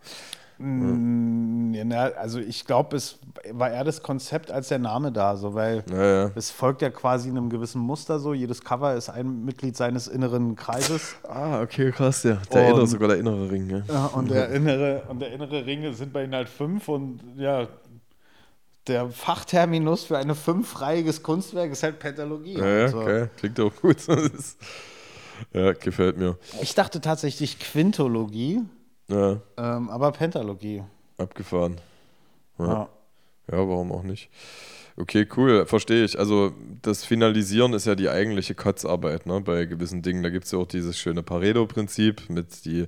Mm, 0.61 1.73
ja, 1.75 2.13
also 2.13 2.39
ich 2.39 2.65
glaube, 2.65 2.97
es 2.97 3.19
war 3.53 3.71
eher 3.71 3.85
das 3.85 4.03
Konzept 4.03 4.51
als 4.51 4.69
der 4.69 4.79
Name 4.79 5.11
da, 5.11 5.37
so 5.37 5.55
weil 5.55 5.85
ja, 5.91 6.25
ja. 6.25 6.31
es 6.35 6.51
folgt 6.51 6.83
ja 6.83 6.91
quasi 6.91 7.29
einem 7.29 7.49
gewissen 7.49 7.81
Muster 7.81 8.19
so. 8.19 8.35
Jedes 8.35 8.63
Cover 8.63 8.95
ist 8.95 9.09
ein 9.09 9.45
Mitglied 9.45 9.77
seines 9.77 10.07
inneren 10.09 10.57
Kreises. 10.57 11.17
ah, 11.29 11.63
okay, 11.63 11.91
krass, 11.91 12.23
ja. 12.25 12.39
Der 12.53 12.63
und, 12.63 12.69
innere, 12.73 12.87
sogar 12.87 13.09
der 13.09 13.19
innere 13.19 13.51
Ring, 13.51 13.71
ja. 13.71 14.07
und 14.07 14.31
der 14.31 14.51
innere 14.51 15.03
und 15.09 15.21
der 15.21 15.33
innere 15.33 15.65
Ring 15.65 15.93
sind 15.95 16.13
bei 16.13 16.25
ihnen 16.25 16.35
halt 16.35 16.49
fünf 16.49 16.89
und 16.89 17.21
ja, 17.37 17.67
der 18.87 19.09
Fachterminus 19.09 20.05
für 20.05 20.19
ein 20.19 20.35
fünfreihiges 20.35 21.23
Kunstwerk 21.23 21.71
ist 21.73 21.83
halt 21.83 21.99
Pentalogie. 21.99 22.59
Ja, 22.59 22.65
Also, 22.65 23.01
okay. 23.01 23.29
Klingt 23.37 23.61
auch 23.61 23.75
gut. 23.77 23.97
Ja, 25.55 25.73
gefällt 25.73 26.19
mir. 26.19 26.37
Ich 26.61 26.75
dachte 26.75 27.01
tatsächlich 27.01 27.59
Quintologie, 27.59 28.61
Ja, 29.11 29.41
ähm, 29.57 29.91
aber 29.91 30.13
Pentalogie. 30.13 30.83
abgefahren. 31.19 31.81
Ja. 32.59 32.67
Ja. 32.67 32.89
Ja, 33.53 33.59
warum 33.69 33.91
auch 33.93 34.03
nicht? 34.05 34.31
Okay, 34.97 35.27
cool, 35.37 35.65
verstehe 35.67 36.05
ich. 36.05 36.19
Also 36.19 36.53
das 36.83 37.05
Finalisieren 37.05 37.73
ist 37.73 37.87
ja 37.87 37.95
die 37.95 38.09
eigentliche 38.11 38.55
Kotzarbeit 38.55 39.25
ne? 39.27 39.41
bei 39.41 39.65
gewissen 39.65 40.03
Dingen. 40.03 40.23
Da 40.23 40.29
gibt 40.31 40.45
es 40.45 40.51
ja 40.53 40.59
auch 40.59 40.67
dieses 40.67 40.99
schöne 40.99 41.23
Pareto-Prinzip 41.23 42.29
mit 42.29 42.65
die 42.67 42.87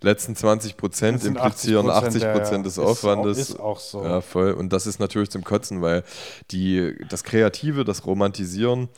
letzten 0.00 0.34
20 0.34 0.76
Prozent 0.76 1.24
implizieren 1.24 1.88
80 1.88 2.20
der- 2.22 2.32
Prozent 2.32 2.66
des 2.66 2.74
ist 2.74 2.78
auch- 2.80 2.88
Aufwandes. 2.90 3.38
Ist 3.38 3.60
auch 3.60 3.78
so. 3.78 4.02
Ja, 4.02 4.20
voll. 4.20 4.52
Und 4.52 4.72
das 4.72 4.86
ist 4.86 4.98
natürlich 4.98 5.30
zum 5.30 5.44
Kotzen, 5.44 5.80
weil 5.82 6.02
die, 6.50 6.94
das 7.08 7.22
Kreative, 7.22 7.84
das 7.84 8.06
Romantisieren 8.06 8.88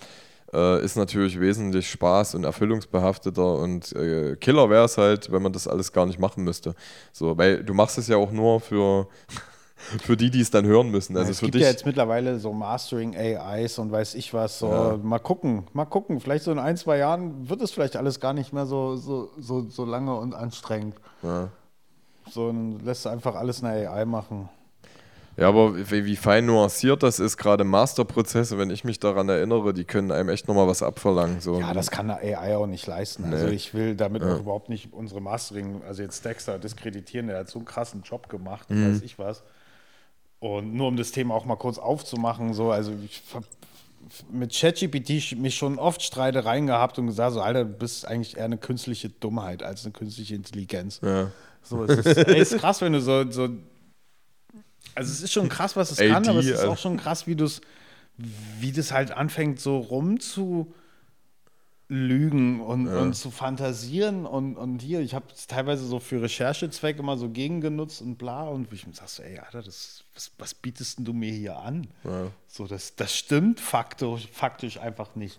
äh, 0.55 0.85
ist 0.85 0.97
natürlich 0.97 1.40
wesentlich 1.40 1.89
spaß- 1.90 2.36
und 2.36 2.44
erfüllungsbehafteter 2.44 3.59
und 3.59 3.93
äh, 3.93 4.36
Killer 4.36 4.70
wäre 4.70 4.85
es 4.85 4.97
halt, 4.97 5.31
wenn 5.32 5.43
man 5.43 5.52
das 5.52 5.66
alles 5.68 5.93
gar 5.93 6.06
nicht 6.06 6.18
machen 6.18 6.44
müsste. 6.44 6.74
So, 7.12 7.36
weil 7.36 7.64
du 7.64 7.74
machst 7.74 7.98
es 7.98 8.09
ja 8.09 8.16
auch 8.16 8.31
nur 8.31 8.60
für, 8.60 9.09
für 10.02 10.16
die, 10.16 10.31
die 10.31 10.40
es 10.40 10.51
dann 10.51 10.64
hören 10.64 10.90
müssen. 10.90 11.16
Also 11.16 11.32
es 11.32 11.40
gibt 11.40 11.55
ja 11.56 11.68
jetzt 11.68 11.85
mittlerweile 11.85 12.39
so 12.39 12.52
Mastering 12.52 13.16
AIs 13.16 13.78
und 13.78 13.90
weiß 13.93 14.14
ich 14.14 14.32
was. 14.32 14.59
So. 14.59 14.68
Ja. 14.68 14.97
Mal 15.02 15.18
gucken, 15.18 15.66
mal 15.72 15.85
gucken. 15.85 16.20
Vielleicht 16.20 16.44
so 16.44 16.52
in 16.52 16.59
ein, 16.59 16.76
zwei 16.76 16.98
Jahren 16.98 17.48
wird 17.48 17.60
es 17.60 17.72
vielleicht 17.72 17.97
alles 17.97 18.20
gar 18.20 18.32
nicht 18.32 18.52
mehr 18.52 18.66
so, 18.66 18.97
so, 18.97 19.31
so, 19.39 19.68
so 19.68 19.85
lange 19.85 20.14
und 20.14 20.35
anstrengend. 20.35 20.94
ja. 21.22 21.48
So 22.31 22.51
lässt 22.82 23.05
du 23.05 23.10
einfach 23.10 23.35
alles 23.35 23.62
eine 23.62 23.90
AI 23.90 24.06
machen. 24.06 24.48
Ja, 25.36 25.48
aber 25.48 25.77
wie, 25.90 26.05
wie 26.05 26.16
fein 26.16 26.47
nuanciert 26.47 27.02
das 27.02 27.19
ist, 27.19 27.36
gerade 27.36 27.65
Masterprozesse, 27.65 28.56
wenn 28.59 28.70
ich 28.70 28.85
mich 28.85 29.01
daran 29.01 29.28
erinnere, 29.28 29.74
die 29.74 29.85
können 29.85 30.12
einem 30.12 30.28
echt 30.28 30.47
nochmal 30.47 30.69
was 30.69 30.82
abverlangen. 30.82 31.40
So. 31.40 31.59
Ja, 31.59 31.74
das 31.74 31.90
kann 31.90 32.09
eine 32.11 32.39
AI 32.39 32.56
auch 32.56 32.66
nicht 32.66 32.86
leisten. 32.86 33.24
Also 33.32 33.47
Nee. 33.47 33.52
ich 33.55 33.74
will 33.74 33.97
damit 33.97 34.23
auch 34.23 34.39
überhaupt 34.39 34.69
nicht 34.69 34.93
unsere 34.93 35.20
Mastering, 35.20 35.82
also 35.86 36.02
jetzt 36.02 36.24
Dexter 36.24 36.59
diskreditieren, 36.59 37.27
der 37.27 37.39
hat 37.39 37.48
so 37.51 37.59
einen 37.59 37.66
krassen 37.66 38.02
Job 38.02 38.28
gemacht 38.28 38.70
Mhm. 38.70 38.94
weiß 38.94 39.02
ich 39.02 39.19
was. 39.19 39.43
Und 40.39 40.74
nur 40.74 40.89
um 40.89 40.97
das 40.97 41.11
Thema 41.11 41.35
auch 41.35 41.47
mal 41.47 41.56
kurz 41.56 41.78
aufzumachen, 41.78 42.52
so, 42.55 42.70
also 42.70 42.93
ich 43.05 43.23
hab 43.35 43.44
mit 44.31 44.52
ChatGPT 44.55 45.36
mich 45.39 45.55
schon 45.56 45.78
oft 45.78 46.02
Streitereien 46.02 46.66
gehabt 46.66 46.98
und 46.98 47.06
gesagt, 47.06 47.32
so, 47.32 47.40
Alter, 47.40 47.65
du 47.65 47.73
bist 47.73 48.06
eigentlich 48.06 48.36
eher 48.36 48.44
eine 48.44 48.59
künstliche 48.59 49.09
Dummheit 49.09 49.62
als 49.62 49.85
eine 49.85 49.93
künstliche 49.93 50.35
Intelligenz. 50.35 51.01
Ja. 51.02 51.31
So, 51.62 51.85
es 51.85 52.05
ist, 52.05 52.19
ey, 52.19 52.39
ist 52.39 52.59
krass, 52.59 52.82
wenn 52.82 52.93
du 52.93 53.01
so, 53.01 53.28
so. 53.31 53.48
Also 54.94 55.12
es 55.12 55.22
ist 55.22 55.32
schon 55.32 55.48
krass, 55.48 55.76
was 55.76 55.90
es 55.90 55.98
kann, 55.98 56.24
AD, 56.24 56.28
aber 56.28 56.38
es 56.40 56.46
ist 56.46 56.58
Alter. 56.60 56.72
auch 56.72 56.78
schon 56.78 56.96
krass, 56.96 57.26
wie 57.26 57.36
du 57.36 57.44
es, 57.44 57.60
wie 58.60 58.72
das 58.72 58.92
halt 58.92 59.10
anfängt, 59.10 59.60
so 59.60 59.78
rum 59.78 60.20
zu 60.20 60.72
lügen 61.88 62.60
und, 62.62 62.88
und 62.88 63.14
zu 63.14 63.30
fantasieren 63.30 64.24
und, 64.24 64.56
und 64.56 64.80
hier, 64.80 65.00
ich 65.00 65.14
habe 65.14 65.26
es 65.34 65.46
teilweise 65.46 65.84
so 65.86 66.00
für 66.00 66.22
Recherchezwecke 66.22 67.00
immer 67.00 67.18
so 67.18 67.28
gegengenutzt 67.28 68.00
und 68.00 68.16
bla 68.16 68.44
und 68.48 68.72
ich 68.72 68.86
mir 68.86 68.94
sagst 68.94 69.16
so, 69.16 69.22
ey, 69.22 69.38
Alter, 69.38 69.62
das, 69.62 70.02
was, 70.14 70.32
was 70.38 70.54
bietest 70.54 70.98
denn 70.98 71.04
du 71.04 71.12
mir 71.12 71.30
hier 71.30 71.58
an? 71.58 71.86
So, 72.48 72.66
das, 72.66 72.96
das 72.96 73.14
stimmt 73.14 73.60
faktisch, 73.60 74.26
faktisch 74.32 74.78
einfach 74.78 75.14
nicht. 75.14 75.38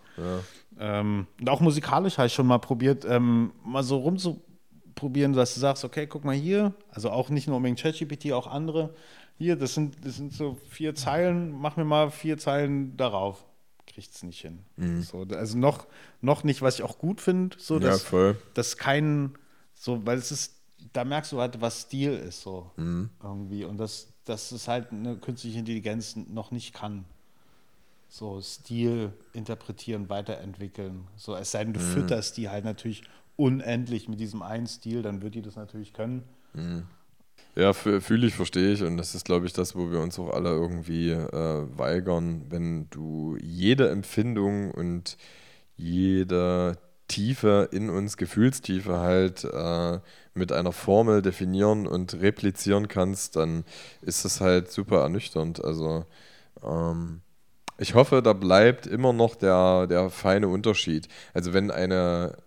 Ähm, 0.79 1.25
und 1.39 1.49
auch 1.49 1.61
musikalisch 1.61 2.17
habe 2.19 2.27
ich 2.27 2.33
schon 2.33 2.45
mal 2.47 2.59
probiert, 2.59 3.05
ähm, 3.05 3.51
mal 3.63 3.83
so 3.83 3.97
rumzuprobieren, 3.97 5.33
dass 5.33 5.55
du 5.55 5.59
sagst, 5.59 5.83
okay, 5.83 6.05
guck 6.05 6.25
mal 6.25 6.35
hier, 6.35 6.75
also 6.91 7.09
auch 7.09 7.29
nicht 7.29 7.47
nur 7.47 7.57
unbedingt 7.57 7.79
ChatGPT, 7.79 8.33
auch 8.33 8.45
andere. 8.47 8.93
Hier, 9.37 9.55
das 9.55 9.73
sind, 9.73 10.05
das 10.05 10.15
sind 10.15 10.33
so 10.33 10.57
vier 10.69 10.95
Zeilen, 10.95 11.51
mach 11.51 11.75
mir 11.77 11.85
mal 11.85 12.09
vier 12.11 12.37
Zeilen 12.37 12.95
darauf. 12.97 13.43
Kriegt 13.85 14.13
es 14.13 14.23
nicht 14.23 14.41
hin. 14.41 14.59
So, 15.01 15.25
also 15.29 15.57
noch, 15.57 15.87
noch 16.21 16.43
nicht, 16.43 16.61
was 16.61 16.75
ich 16.75 16.83
auch 16.83 16.97
gut 16.97 17.21
finde, 17.21 17.55
so 17.59 17.75
Mhm. 17.75 17.81
Ja, 17.81 17.87
dass, 17.89 18.03
voll. 18.03 18.37
dass 18.53 18.77
kein, 18.77 19.37
so, 19.73 20.05
weil 20.05 20.17
es 20.17 20.31
ist, 20.31 20.55
da 20.93 21.03
merkst 21.03 21.31
du 21.31 21.39
halt, 21.39 21.61
was 21.61 21.81
Stil 21.81 22.13
ist, 22.13 22.41
so 22.41 22.71
Mhm. 22.77 23.09
irgendwie. 23.21 23.65
Und 23.65 23.77
das, 23.77 24.07
dass 24.25 24.51
es 24.51 24.67
halt 24.67 24.91
eine 24.91 25.17
künstliche 25.17 25.59
Intelligenz 25.59 26.15
noch 26.15 26.51
nicht 26.51 26.73
kann 26.73 27.05
so 28.07 28.39
Stil 28.41 29.11
interpretieren, 29.33 30.09
weiterentwickeln. 30.09 31.07
So, 31.17 31.35
es 31.35 31.51
sei 31.51 31.65
denn, 31.65 31.73
du 31.73 31.79
fütterst 31.81 32.37
die 32.37 32.49
halt 32.49 32.63
natürlich 32.63 33.03
unendlich 33.35 34.07
mit 34.07 34.19
diesem 34.21 34.41
einen 34.41 34.67
Stil, 34.67 35.01
dann 35.01 35.21
wird 35.21 35.35
die 35.35 35.41
das 35.41 35.57
natürlich 35.57 35.91
können. 35.91 36.23
Ja, 37.55 37.71
fühle 37.73 38.27
ich, 38.27 38.35
verstehe 38.35 38.73
ich. 38.73 38.83
Und 38.83 38.97
das 38.97 39.15
ist, 39.15 39.25
glaube 39.25 39.45
ich, 39.45 39.53
das, 39.53 39.75
wo 39.75 39.89
wir 39.91 39.99
uns 40.01 40.19
auch 40.19 40.29
alle 40.33 40.49
irgendwie 40.49 41.11
äh, 41.11 41.77
weigern, 41.77 42.45
wenn 42.49 42.89
du 42.89 43.37
jede 43.41 43.89
Empfindung 43.89 44.71
und 44.71 45.17
jede 45.77 46.77
Tiefe 47.07 47.69
in 47.71 47.89
uns, 47.89 48.17
Gefühlstiefe 48.17 48.99
halt 48.99 49.45
äh, 49.45 49.99
mit 50.33 50.51
einer 50.51 50.73
Formel 50.73 51.21
definieren 51.21 51.87
und 51.87 52.15
replizieren 52.15 52.87
kannst, 52.89 53.35
dann 53.37 53.63
ist 54.01 54.25
das 54.25 54.41
halt 54.41 54.71
super 54.71 55.01
ernüchternd. 55.01 55.63
Also 55.63 56.05
ähm, 56.63 57.21
ich 57.77 57.93
hoffe, 57.95 58.21
da 58.21 58.33
bleibt 58.33 58.87
immer 58.87 59.13
noch 59.13 59.35
der, 59.35 59.87
der 59.87 60.09
feine 60.09 60.47
Unterschied. 60.49 61.07
Also 61.33 61.53
wenn 61.53 61.71
eine 61.71 62.37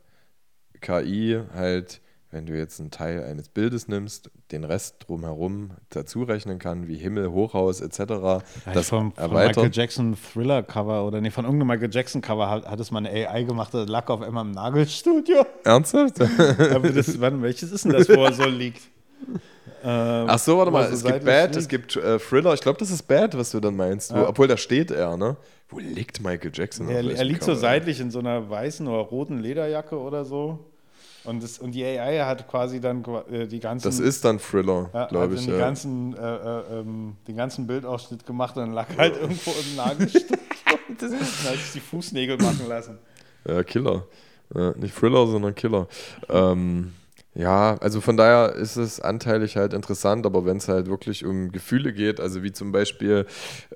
KI 0.80 1.40
halt, 1.54 2.00
wenn 2.30 2.44
du 2.44 2.56
jetzt 2.56 2.78
einen 2.78 2.90
Teil 2.90 3.24
eines 3.24 3.48
Bildes 3.48 3.88
nimmst, 3.88 4.30
den 4.52 4.64
Rest 4.64 4.96
drumherum 5.06 5.70
dazu 5.88 6.24
rechnen 6.24 6.58
kann, 6.58 6.86
wie 6.86 6.96
Himmel, 6.96 7.30
Hochhaus 7.30 7.80
etc., 7.80 8.44
das 8.74 8.88
vom, 8.90 9.12
von. 9.12 9.32
Michael 9.32 9.70
Jackson 9.72 10.14
Thriller 10.14 10.62
Cover 10.62 11.06
oder 11.06 11.20
nee, 11.22 11.30
von 11.30 11.44
irgendeinem 11.46 11.68
Michael 11.68 11.90
Jackson 11.90 12.20
Cover 12.20 12.50
hat, 12.50 12.66
hat 12.68 12.80
es 12.80 12.90
mal 12.90 12.98
eine 13.06 13.10
AI 13.28 13.44
gemacht, 13.44 13.72
das 13.72 13.88
lag 13.88 14.08
auf 14.10 14.20
einmal 14.20 14.44
im 14.44 14.50
Nagelstudio. 14.52 15.46
Ernsthaft? 15.64 16.20
Aber 16.74 16.90
das, 16.90 17.18
warte, 17.20 17.40
welches 17.40 17.72
ist 17.72 17.84
denn 17.86 17.92
das, 17.92 18.08
wo 18.10 18.22
er 18.24 18.32
so 18.32 18.44
liegt? 18.44 18.82
Ähm, 19.84 20.24
Ach 20.28 20.38
so, 20.38 20.58
warte 20.58 20.70
mal, 20.72 20.86
so 20.88 20.94
es 20.94 21.04
gibt 21.04 21.24
Bad, 21.24 21.50
liegt. 21.50 21.56
es 21.56 21.68
gibt 21.68 21.96
äh, 21.96 22.18
Thriller, 22.18 22.52
ich 22.52 22.60
glaube, 22.60 22.78
das 22.78 22.90
ist 22.90 23.02
Bad, 23.04 23.38
was 23.38 23.52
du 23.52 23.60
dann 23.60 23.76
meinst, 23.76 24.12
wo, 24.12 24.16
Ja. 24.18 24.28
obwohl 24.28 24.48
da 24.48 24.56
steht 24.56 24.90
er, 24.90 25.16
ne? 25.16 25.36
Wo 25.68 25.78
liegt 25.78 26.20
Michael 26.22 26.50
Jackson? 26.52 26.88
Er, 26.88 26.96
er 27.04 27.24
liegt 27.24 27.42
so 27.42 27.52
Cover? 27.52 27.60
seitlich 27.60 28.00
in 28.00 28.10
so 28.10 28.18
einer 28.18 28.48
weißen 28.50 28.86
oder 28.86 28.98
roten 28.98 29.38
Lederjacke 29.38 29.98
oder 29.98 30.24
so. 30.24 30.58
Und, 31.28 31.42
das, 31.42 31.58
und 31.58 31.72
die 31.72 31.84
AI 31.84 32.24
hat 32.24 32.48
quasi 32.48 32.80
dann 32.80 33.04
äh, 33.30 33.46
die 33.46 33.60
ganzen. 33.60 33.86
Das 33.86 33.98
ist 33.98 34.24
dann 34.24 34.38
Thriller, 34.38 34.88
Ja, 34.94 35.06
glaube 35.06 35.34
ich. 35.34 35.46
Ja. 35.46 35.58
ganzen, 35.58 36.16
äh, 36.16 36.36
äh, 36.36 36.80
ähm, 36.80 37.16
den 37.26 37.36
ganzen 37.36 37.66
Bildausschnitt 37.66 38.24
gemacht 38.24 38.56
und 38.56 38.62
dann 38.62 38.72
lag 38.72 38.88
halt 38.96 39.14
irgendwo 39.20 39.50
im 39.50 39.76
das 40.98 41.12
ist, 41.12 41.44
dann 41.44 41.52
hat 41.52 41.58
sich 41.58 41.72
die 41.74 41.80
Fußnägel 41.80 42.38
machen 42.38 42.66
lassen. 42.66 42.98
Ja, 43.46 43.62
Killer. 43.62 44.06
Nicht 44.76 44.96
Thriller, 44.96 45.26
sondern 45.26 45.54
Killer. 45.54 45.86
Ähm, 46.30 46.94
ja, 47.34 47.76
also 47.80 48.00
von 48.00 48.16
daher 48.16 48.54
ist 48.54 48.76
es 48.76 48.98
anteilig 48.98 49.56
halt 49.56 49.74
interessant, 49.74 50.24
aber 50.24 50.46
wenn 50.46 50.56
es 50.56 50.68
halt 50.68 50.86
wirklich 50.88 51.26
um 51.26 51.52
Gefühle 51.52 51.92
geht, 51.92 52.20
also 52.20 52.42
wie 52.42 52.52
zum 52.52 52.72
Beispiel, 52.72 53.26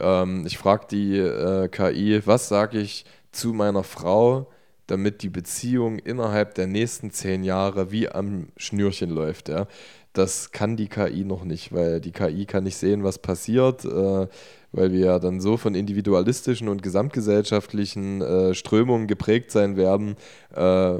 ähm, 0.00 0.44
ich 0.46 0.56
frage 0.56 0.86
die 0.90 1.18
äh, 1.18 1.68
KI, 1.68 2.22
was 2.24 2.48
sage 2.48 2.78
ich 2.78 3.04
zu 3.30 3.52
meiner 3.52 3.84
Frau, 3.84 4.50
damit 4.92 5.22
die 5.22 5.30
Beziehung 5.30 5.98
innerhalb 5.98 6.54
der 6.54 6.66
nächsten 6.66 7.10
zehn 7.10 7.44
Jahre 7.44 7.90
wie 7.90 8.10
am 8.10 8.48
Schnürchen 8.58 9.08
läuft, 9.08 9.48
ja. 9.48 9.66
Das 10.12 10.52
kann 10.52 10.76
die 10.76 10.88
KI 10.88 11.24
noch 11.24 11.44
nicht, 11.44 11.72
weil 11.72 11.98
die 12.02 12.12
KI 12.12 12.44
kann 12.44 12.64
nicht 12.64 12.76
sehen, 12.76 13.02
was 13.02 13.18
passiert, 13.18 13.86
äh, 13.86 14.28
weil 14.72 14.92
wir 14.92 14.98
ja 14.98 15.18
dann 15.18 15.40
so 15.40 15.56
von 15.56 15.74
individualistischen 15.74 16.68
und 16.68 16.82
gesamtgesellschaftlichen 16.82 18.20
äh, 18.20 18.54
Strömungen 18.54 19.06
geprägt 19.06 19.50
sein 19.50 19.78
werden. 19.78 20.16
Äh, 20.54 20.98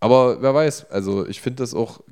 aber 0.00 0.42
wer 0.42 0.54
weiß, 0.54 0.90
also 0.90 1.26
ich 1.26 1.40
finde 1.40 1.62
das 1.62 1.72
auch 1.72 2.02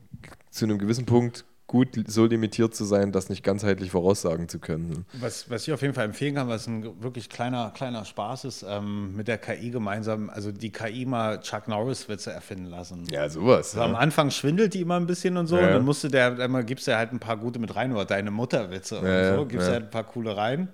zu 0.51 0.65
einem 0.65 0.78
gewissen 0.78 1.05
Punkt 1.05 1.44
gut, 1.73 1.89
so 2.07 2.27
limitiert 2.27 2.74
zu 2.74 2.85
sein, 2.85 3.12
das 3.12 3.31
nicht 3.31 3.43
ganzheitlich 3.43 3.90
voraussagen 3.90 4.47
zu 4.47 4.59
können. 4.59 5.07
Was, 5.15 5.49
was 5.49 5.66
ich 5.66 5.73
auf 5.73 5.81
jeden 5.81 5.94
Fall 5.94 6.05
empfehlen 6.05 6.35
kann, 6.35 6.47
was 6.49 6.66
ein 6.66 7.03
wirklich 7.03 7.31
kleiner, 7.31 7.70
kleiner 7.74 8.05
Spaß 8.05 8.44
ist, 8.44 8.62
ähm, 8.69 9.16
mit 9.16 9.27
der 9.27 9.39
KI 9.39 9.70
gemeinsam, 9.70 10.28
also 10.28 10.53
die 10.53 10.70
KI 10.70 11.07
mal 11.07 11.40
Chuck 11.40 11.69
Norris-Witze 11.69 12.31
erfinden 12.31 12.66
lassen. 12.66 13.07
Ja, 13.11 13.27
sowas. 13.31 13.74
Also 13.74 13.81
am 13.81 13.94
Anfang 13.94 14.31
schwindelt 14.31 14.74
die 14.74 14.82
immer 14.82 14.97
ein 14.97 15.07
bisschen 15.07 15.39
und 15.39 15.47
so, 15.47 15.57
Ja, 15.57 15.62
und 15.62 15.69
ja. 15.69 15.74
dann 15.77 15.85
musste 15.86 16.09
der, 16.09 16.39
einmal 16.39 16.62
gibst 16.65 16.86
du 16.86 16.94
halt 16.97 17.11
ein 17.12 17.19
paar 17.20 17.39
gute 17.39 17.59
mit 17.59 17.74
rein, 17.74 17.90
oder 17.93 18.05
deine 18.05 18.31
Mutter-Witze 18.31 18.99
und 19.01 19.07
Ja, 19.07 19.35
so, 19.35 19.40
ja, 19.40 19.44
gibst 19.49 19.66
ja. 19.66 19.73
halt 19.73 19.85
ein 19.85 19.90
paar 19.90 20.05
coole 20.05 20.36
rein. 20.36 20.69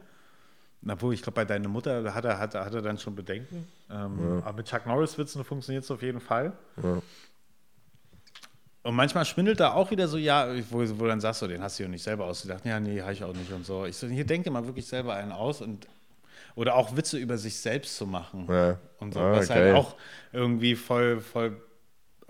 Obwohl, 0.88 1.12
ich 1.14 1.22
glaube, 1.22 1.34
bei 1.34 1.44
deiner 1.44 1.68
Mutter 1.68 2.14
hat 2.14 2.24
er, 2.24 2.38
hat, 2.38 2.54
hat 2.54 2.72
er 2.74 2.82
dann 2.82 2.98
schon 2.98 3.14
Bedenken. 3.14 3.66
Ähm, 3.90 4.42
Aber 4.44 4.56
mit 4.58 4.66
Chuck 4.66 4.86
Norris-Witzen 4.86 5.44
funktioniert 5.44 5.84
es 5.84 5.90
auf 5.90 6.02
jeden 6.02 6.20
Fall. 6.20 6.52
Ja. 6.82 6.98
Und 8.88 8.94
manchmal 8.94 9.26
schwindelt 9.26 9.60
er 9.60 9.74
auch 9.74 9.90
wieder 9.90 10.08
so, 10.08 10.16
ja, 10.16 10.48
wo, 10.70 10.78
wo 10.98 11.06
dann 11.06 11.20
sagst 11.20 11.42
du, 11.42 11.46
den 11.46 11.60
hast 11.60 11.78
du 11.78 11.82
ja 11.82 11.90
nicht 11.90 12.02
selber 12.02 12.24
ausgedacht. 12.24 12.64
Ja, 12.64 12.80
nee, 12.80 13.02
habe 13.02 13.12
ich 13.12 13.22
auch 13.22 13.34
nicht 13.34 13.52
und 13.52 13.66
so. 13.66 13.84
Ich 13.84 13.94
so, 13.98 14.06
hier 14.06 14.24
denk 14.24 14.44
dir 14.44 14.50
mal 14.50 14.64
wirklich 14.64 14.86
selber 14.86 15.12
einen 15.12 15.30
aus 15.30 15.60
und 15.60 15.86
oder 16.54 16.74
auch 16.74 16.96
Witze 16.96 17.18
über 17.18 17.36
sich 17.36 17.58
selbst 17.58 17.98
zu 17.98 18.06
machen. 18.06 18.46
Ja. 18.48 18.78
Und 18.98 19.12
so, 19.12 19.20
Ah, 19.20 19.32
was 19.32 19.48
geil. 19.48 19.74
halt 19.74 19.76
auch 19.76 19.94
irgendwie 20.32 20.74
voll, 20.74 21.20
voll 21.20 21.60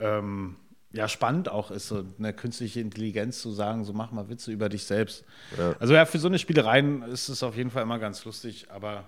ähm, 0.01 0.56
ja 0.90 1.06
spannend 1.06 1.48
auch 1.48 1.70
ist, 1.70 1.86
so 1.86 2.05
eine 2.18 2.32
künstliche 2.32 2.80
Intelligenz 2.80 3.40
zu 3.40 3.52
sagen, 3.52 3.85
so 3.85 3.93
mach 3.93 4.10
mal 4.10 4.28
Witze 4.28 4.51
über 4.51 4.68
dich 4.68 4.82
selbst. 4.82 5.24
Ja. 5.56 5.76
Also 5.78 5.94
ja, 5.94 6.06
für 6.06 6.18
so 6.18 6.26
eine 6.26 6.40
Spielereien 6.40 7.02
ist 7.02 7.28
es 7.28 7.44
auf 7.44 7.56
jeden 7.56 7.70
Fall 7.70 7.85
immer 7.85 8.01
ganz 8.01 8.24
lustig, 8.24 8.66
aber 8.68 9.05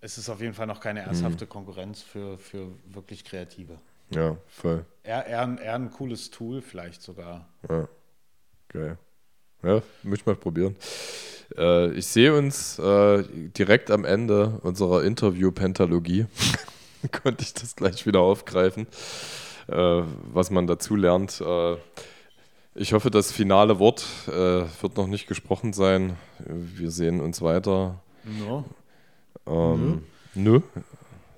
es 0.00 0.16
ist 0.16 0.30
auf 0.30 0.40
jeden 0.40 0.54
Fall 0.54 0.66
noch 0.66 0.80
keine 0.80 1.00
ernsthafte 1.00 1.44
mhm. 1.44 1.50
Konkurrenz 1.50 2.00
für, 2.00 2.38
für 2.38 2.68
wirklich 2.86 3.22
Kreative. 3.22 3.76
Ja, 4.10 4.36
voll. 4.46 4.84
Eher, 5.02 5.26
eher, 5.26 5.58
eher 5.60 5.74
ein 5.74 5.90
cooles 5.90 6.30
Tool 6.30 6.62
vielleicht 6.62 7.02
sogar. 7.02 7.48
Ja, 7.68 7.88
geil. 8.68 8.98
Ja, 9.62 9.82
muss 10.02 10.18
ich 10.18 10.26
mal 10.26 10.36
probieren. 10.36 10.76
Äh, 11.56 11.92
ich 11.92 12.06
sehe 12.06 12.36
uns 12.36 12.78
äh, 12.78 13.22
direkt 13.56 13.90
am 13.90 14.04
Ende 14.04 14.58
unserer 14.62 15.04
Interview-Pentalogie. 15.04 16.26
Konnte 17.22 17.42
ich 17.42 17.54
das 17.54 17.76
gleich 17.76 18.06
wieder 18.06 18.20
aufgreifen, 18.20 18.86
äh, 19.68 20.02
was 20.32 20.50
man 20.50 20.66
dazu 20.66 20.96
lernt. 20.96 21.40
Äh, 21.40 21.76
ich 22.74 22.92
hoffe, 22.92 23.10
das 23.10 23.30
finale 23.30 23.78
Wort 23.78 24.04
äh, 24.26 24.32
wird 24.32 24.96
noch 24.96 25.06
nicht 25.06 25.26
gesprochen 25.26 25.72
sein. 25.72 26.16
Wir 26.38 26.90
sehen 26.90 27.20
uns 27.20 27.40
weiter. 27.40 28.00
No. 28.24 28.64
Ähm, 29.46 30.02
nö. 30.34 30.60
nö, 30.74 30.82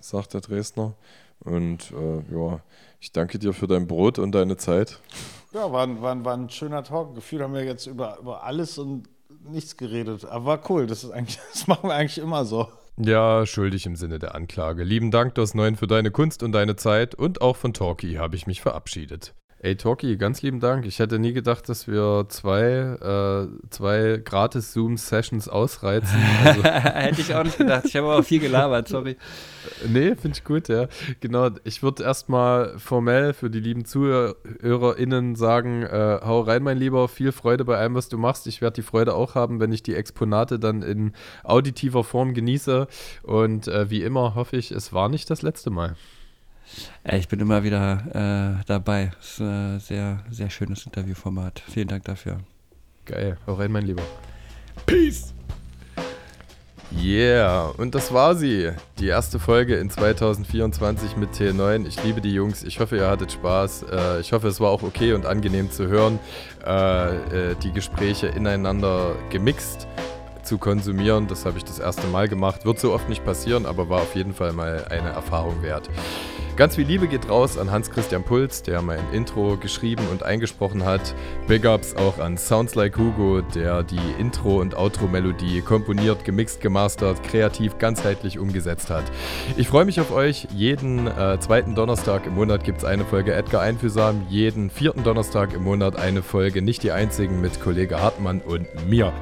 sagt 0.00 0.34
der 0.34 0.40
Dresdner. 0.40 0.94
Und 1.40 1.92
äh, 1.92 2.34
ja, 2.34 2.60
ich 3.00 3.12
danke 3.12 3.38
dir 3.38 3.52
für 3.52 3.66
dein 3.66 3.86
Brot 3.86 4.18
und 4.18 4.32
deine 4.32 4.56
Zeit. 4.56 5.00
Ja, 5.52 5.72
war, 5.72 6.02
war, 6.02 6.24
war 6.24 6.34
ein 6.36 6.50
schöner 6.50 6.82
Talk. 6.82 7.14
Gefühlt 7.14 7.42
haben 7.42 7.54
wir 7.54 7.64
jetzt 7.64 7.86
über, 7.86 8.18
über 8.20 8.42
alles 8.42 8.78
und 8.78 9.08
nichts 9.48 9.76
geredet. 9.76 10.24
Aber 10.24 10.44
war 10.44 10.70
cool. 10.70 10.86
Das, 10.86 11.04
ist 11.04 11.10
eigentlich, 11.10 11.38
das 11.52 11.66
machen 11.66 11.88
wir 11.88 11.94
eigentlich 11.94 12.18
immer 12.18 12.44
so. 12.44 12.68
Ja, 12.98 13.44
schuldig 13.44 13.84
im 13.86 13.94
Sinne 13.94 14.18
der 14.18 14.34
Anklage. 14.34 14.82
Lieben 14.82 15.10
Dank, 15.10 15.34
DOS 15.34 15.54
9, 15.54 15.76
für 15.76 15.86
deine 15.86 16.10
Kunst 16.10 16.42
und 16.42 16.52
deine 16.52 16.76
Zeit. 16.76 17.14
Und 17.14 17.42
auch 17.42 17.56
von 17.56 17.74
Talkie 17.74 18.18
habe 18.18 18.36
ich 18.36 18.46
mich 18.46 18.62
verabschiedet. 18.62 19.34
Ey, 19.66 19.74
Talkie, 19.74 20.16
ganz 20.16 20.42
lieben 20.42 20.60
Dank. 20.60 20.86
Ich 20.86 21.00
hätte 21.00 21.18
nie 21.18 21.32
gedacht, 21.32 21.68
dass 21.68 21.88
wir 21.88 22.26
zwei, 22.28 22.62
äh, 22.62 23.68
zwei 23.68 24.22
gratis 24.24 24.72
Zoom-Sessions 24.72 25.48
ausreizen. 25.48 26.20
Also 26.44 26.62
Hätte 26.62 27.20
ich 27.20 27.34
auch 27.34 27.42
nicht 27.42 27.58
gedacht. 27.58 27.84
Ich 27.86 27.96
habe 27.96 28.06
aber 28.06 28.22
viel 28.22 28.38
gelabert, 28.38 28.86
sorry. 28.86 29.16
Äh, 29.84 29.88
nee, 29.88 30.14
finde 30.14 30.36
ich 30.36 30.44
gut, 30.44 30.68
ja. 30.68 30.86
Genau, 31.18 31.50
ich 31.64 31.82
würde 31.82 32.04
erstmal 32.04 32.78
formell 32.78 33.34
für 33.34 33.50
die 33.50 33.58
lieben 33.58 33.84
ZuhörerInnen 33.84 35.34
sagen, 35.34 35.82
äh, 35.82 36.20
hau 36.24 36.42
rein, 36.42 36.62
mein 36.62 36.78
Lieber, 36.78 37.08
viel 37.08 37.32
Freude 37.32 37.64
bei 37.64 37.76
allem, 37.76 37.96
was 37.96 38.08
du 38.08 38.18
machst. 38.18 38.46
Ich 38.46 38.62
werde 38.62 38.74
die 38.74 38.86
Freude 38.86 39.14
auch 39.14 39.34
haben, 39.34 39.58
wenn 39.58 39.72
ich 39.72 39.82
die 39.82 39.96
Exponate 39.96 40.60
dann 40.60 40.82
in 40.82 41.10
auditiver 41.42 42.04
Form 42.04 42.34
genieße. 42.34 42.86
Und 43.24 43.66
äh, 43.66 43.90
wie 43.90 44.04
immer 44.04 44.36
hoffe 44.36 44.58
ich, 44.58 44.70
es 44.70 44.92
war 44.92 45.08
nicht 45.08 45.28
das 45.28 45.42
letzte 45.42 45.70
Mal. 45.70 45.96
Ich 47.04 47.28
bin 47.28 47.40
immer 47.40 47.62
wieder 47.62 48.58
äh, 48.60 48.64
dabei. 48.66 49.12
Es 49.20 49.32
ist 49.32 49.40
ein 49.40 49.80
sehr, 49.80 50.24
sehr 50.30 50.50
schönes 50.50 50.84
Interviewformat. 50.84 51.62
Vielen 51.68 51.88
Dank 51.88 52.04
dafür. 52.04 52.38
Geil. 53.04 53.38
Auch 53.46 53.58
rein, 53.58 53.70
mein 53.70 53.86
Lieber. 53.86 54.02
Peace! 54.84 55.32
Yeah, 56.92 57.72
und 57.78 57.94
das 57.94 58.12
war 58.12 58.36
sie. 58.36 58.70
Die 58.98 59.08
erste 59.08 59.38
Folge 59.38 59.76
in 59.76 59.90
2024 59.90 61.16
mit 61.16 61.30
T9. 61.30 61.86
Ich 61.86 62.02
liebe 62.04 62.20
die 62.20 62.32
Jungs. 62.32 62.62
Ich 62.62 62.78
hoffe, 62.78 62.96
ihr 62.96 63.08
hattet 63.08 63.32
Spaß. 63.32 63.86
Äh, 63.90 64.20
ich 64.20 64.32
hoffe, 64.32 64.48
es 64.48 64.60
war 64.60 64.70
auch 64.70 64.82
okay 64.82 65.12
und 65.12 65.26
angenehm 65.26 65.70
zu 65.70 65.88
hören. 65.88 66.18
Äh, 66.64 67.50
äh, 67.50 67.56
die 67.62 67.72
Gespräche 67.72 68.28
ineinander 68.28 69.16
gemixt 69.30 69.88
zu 70.46 70.58
konsumieren. 70.58 71.26
Das 71.26 71.44
habe 71.44 71.58
ich 71.58 71.64
das 71.64 71.78
erste 71.78 72.06
Mal 72.06 72.28
gemacht. 72.28 72.64
Wird 72.64 72.78
so 72.78 72.92
oft 72.92 73.08
nicht 73.08 73.24
passieren, 73.24 73.66
aber 73.66 73.88
war 73.88 74.00
auf 74.00 74.14
jeden 74.14 74.32
Fall 74.32 74.52
mal 74.52 74.86
eine 74.88 75.10
Erfahrung 75.10 75.62
wert. 75.62 75.90
Ganz 76.56 76.76
viel 76.76 76.86
Liebe 76.86 77.06
geht 77.06 77.28
raus 77.28 77.58
an 77.58 77.70
Hans-Christian 77.70 78.22
Puls, 78.24 78.62
der 78.62 78.80
mein 78.80 79.00
Intro 79.12 79.58
geschrieben 79.58 80.02
und 80.10 80.22
eingesprochen 80.22 80.86
hat. 80.86 81.14
Big 81.46 81.66
Ups 81.66 81.94
auch 81.94 82.18
an 82.18 82.38
Sounds 82.38 82.74
Like 82.74 82.96
Hugo, 82.96 83.42
der 83.42 83.82
die 83.82 84.00
Intro- 84.18 84.62
und 84.62 84.74
Outro-Melodie 84.74 85.60
komponiert, 85.60 86.24
gemixt, 86.24 86.62
gemastert, 86.62 87.22
kreativ, 87.22 87.76
ganzheitlich 87.76 88.38
umgesetzt 88.38 88.88
hat. 88.88 89.04
Ich 89.58 89.68
freue 89.68 89.84
mich 89.84 90.00
auf 90.00 90.10
euch. 90.10 90.48
Jeden 90.54 91.06
äh, 91.08 91.38
zweiten 91.40 91.74
Donnerstag 91.74 92.26
im 92.26 92.36
Monat 92.36 92.64
gibt 92.64 92.78
es 92.78 92.84
eine 92.86 93.04
Folge 93.04 93.34
Edgar 93.34 93.60
Einfühlsam. 93.60 94.26
Jeden 94.30 94.70
vierten 94.70 95.04
Donnerstag 95.04 95.52
im 95.52 95.62
Monat 95.62 95.96
eine 95.96 96.22
Folge 96.22 96.62
Nicht 96.62 96.82
die 96.82 96.92
einzigen 96.92 97.42
mit 97.42 97.60
Kollege 97.60 98.00
Hartmann 98.00 98.40
und 98.40 98.66
mir. 98.88 99.12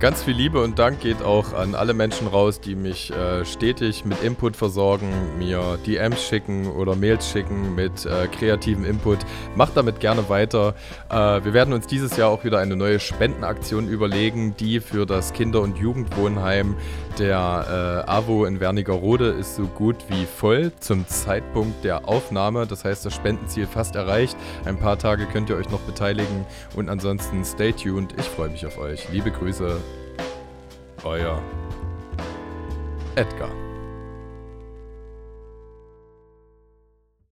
Ganz 0.00 0.22
viel 0.22 0.34
Liebe 0.34 0.62
und 0.62 0.78
Dank 0.78 1.00
geht 1.00 1.20
auch 1.20 1.52
an 1.52 1.74
alle 1.74 1.92
Menschen 1.92 2.26
raus, 2.26 2.58
die 2.58 2.74
mich 2.74 3.10
äh, 3.10 3.44
stetig 3.44 4.06
mit 4.06 4.22
Input 4.22 4.56
versorgen, 4.56 5.12
mir 5.38 5.78
DMs 5.86 6.22
schicken 6.26 6.68
oder 6.68 6.96
Mails 6.96 7.30
schicken 7.30 7.74
mit 7.74 8.06
äh, 8.06 8.26
kreativem 8.28 8.86
Input. 8.86 9.18
Macht 9.56 9.76
damit 9.76 10.00
gerne 10.00 10.30
weiter. 10.30 10.74
Äh, 11.10 11.44
wir 11.44 11.52
werden 11.52 11.74
uns 11.74 11.86
dieses 11.86 12.16
Jahr 12.16 12.30
auch 12.30 12.44
wieder 12.44 12.60
eine 12.60 12.76
neue 12.76 12.98
Spendenaktion 12.98 13.88
überlegen, 13.88 14.56
die 14.56 14.80
für 14.80 15.04
das 15.04 15.34
Kinder- 15.34 15.60
und 15.60 15.76
Jugendwohnheim 15.76 16.76
der 17.18 18.04
äh, 18.06 18.10
AWO 18.10 18.46
in 18.46 18.58
Wernigerode 18.58 19.28
ist 19.28 19.56
so 19.56 19.64
gut 19.66 19.96
wie 20.08 20.24
voll 20.24 20.72
zum 20.80 21.06
Zeitpunkt 21.08 21.84
der 21.84 22.08
Aufnahme. 22.08 22.66
Das 22.66 22.86
heißt, 22.86 23.04
das 23.04 23.14
Spendenziel 23.14 23.66
fast 23.66 23.96
erreicht. 23.96 24.34
Ein 24.64 24.78
paar 24.78 24.98
Tage 24.98 25.26
könnt 25.26 25.50
ihr 25.50 25.56
euch 25.56 25.68
noch 25.68 25.80
beteiligen 25.80 26.46
und 26.74 26.88
ansonsten 26.88 27.44
stay 27.44 27.72
tuned. 27.72 28.14
Ich 28.18 28.24
freue 28.24 28.48
mich 28.48 28.64
auf 28.64 28.78
euch. 28.78 29.06
Liebe 29.12 29.30
Grüße 29.30 29.78
euer 31.04 31.40
Edgar. 33.16 33.69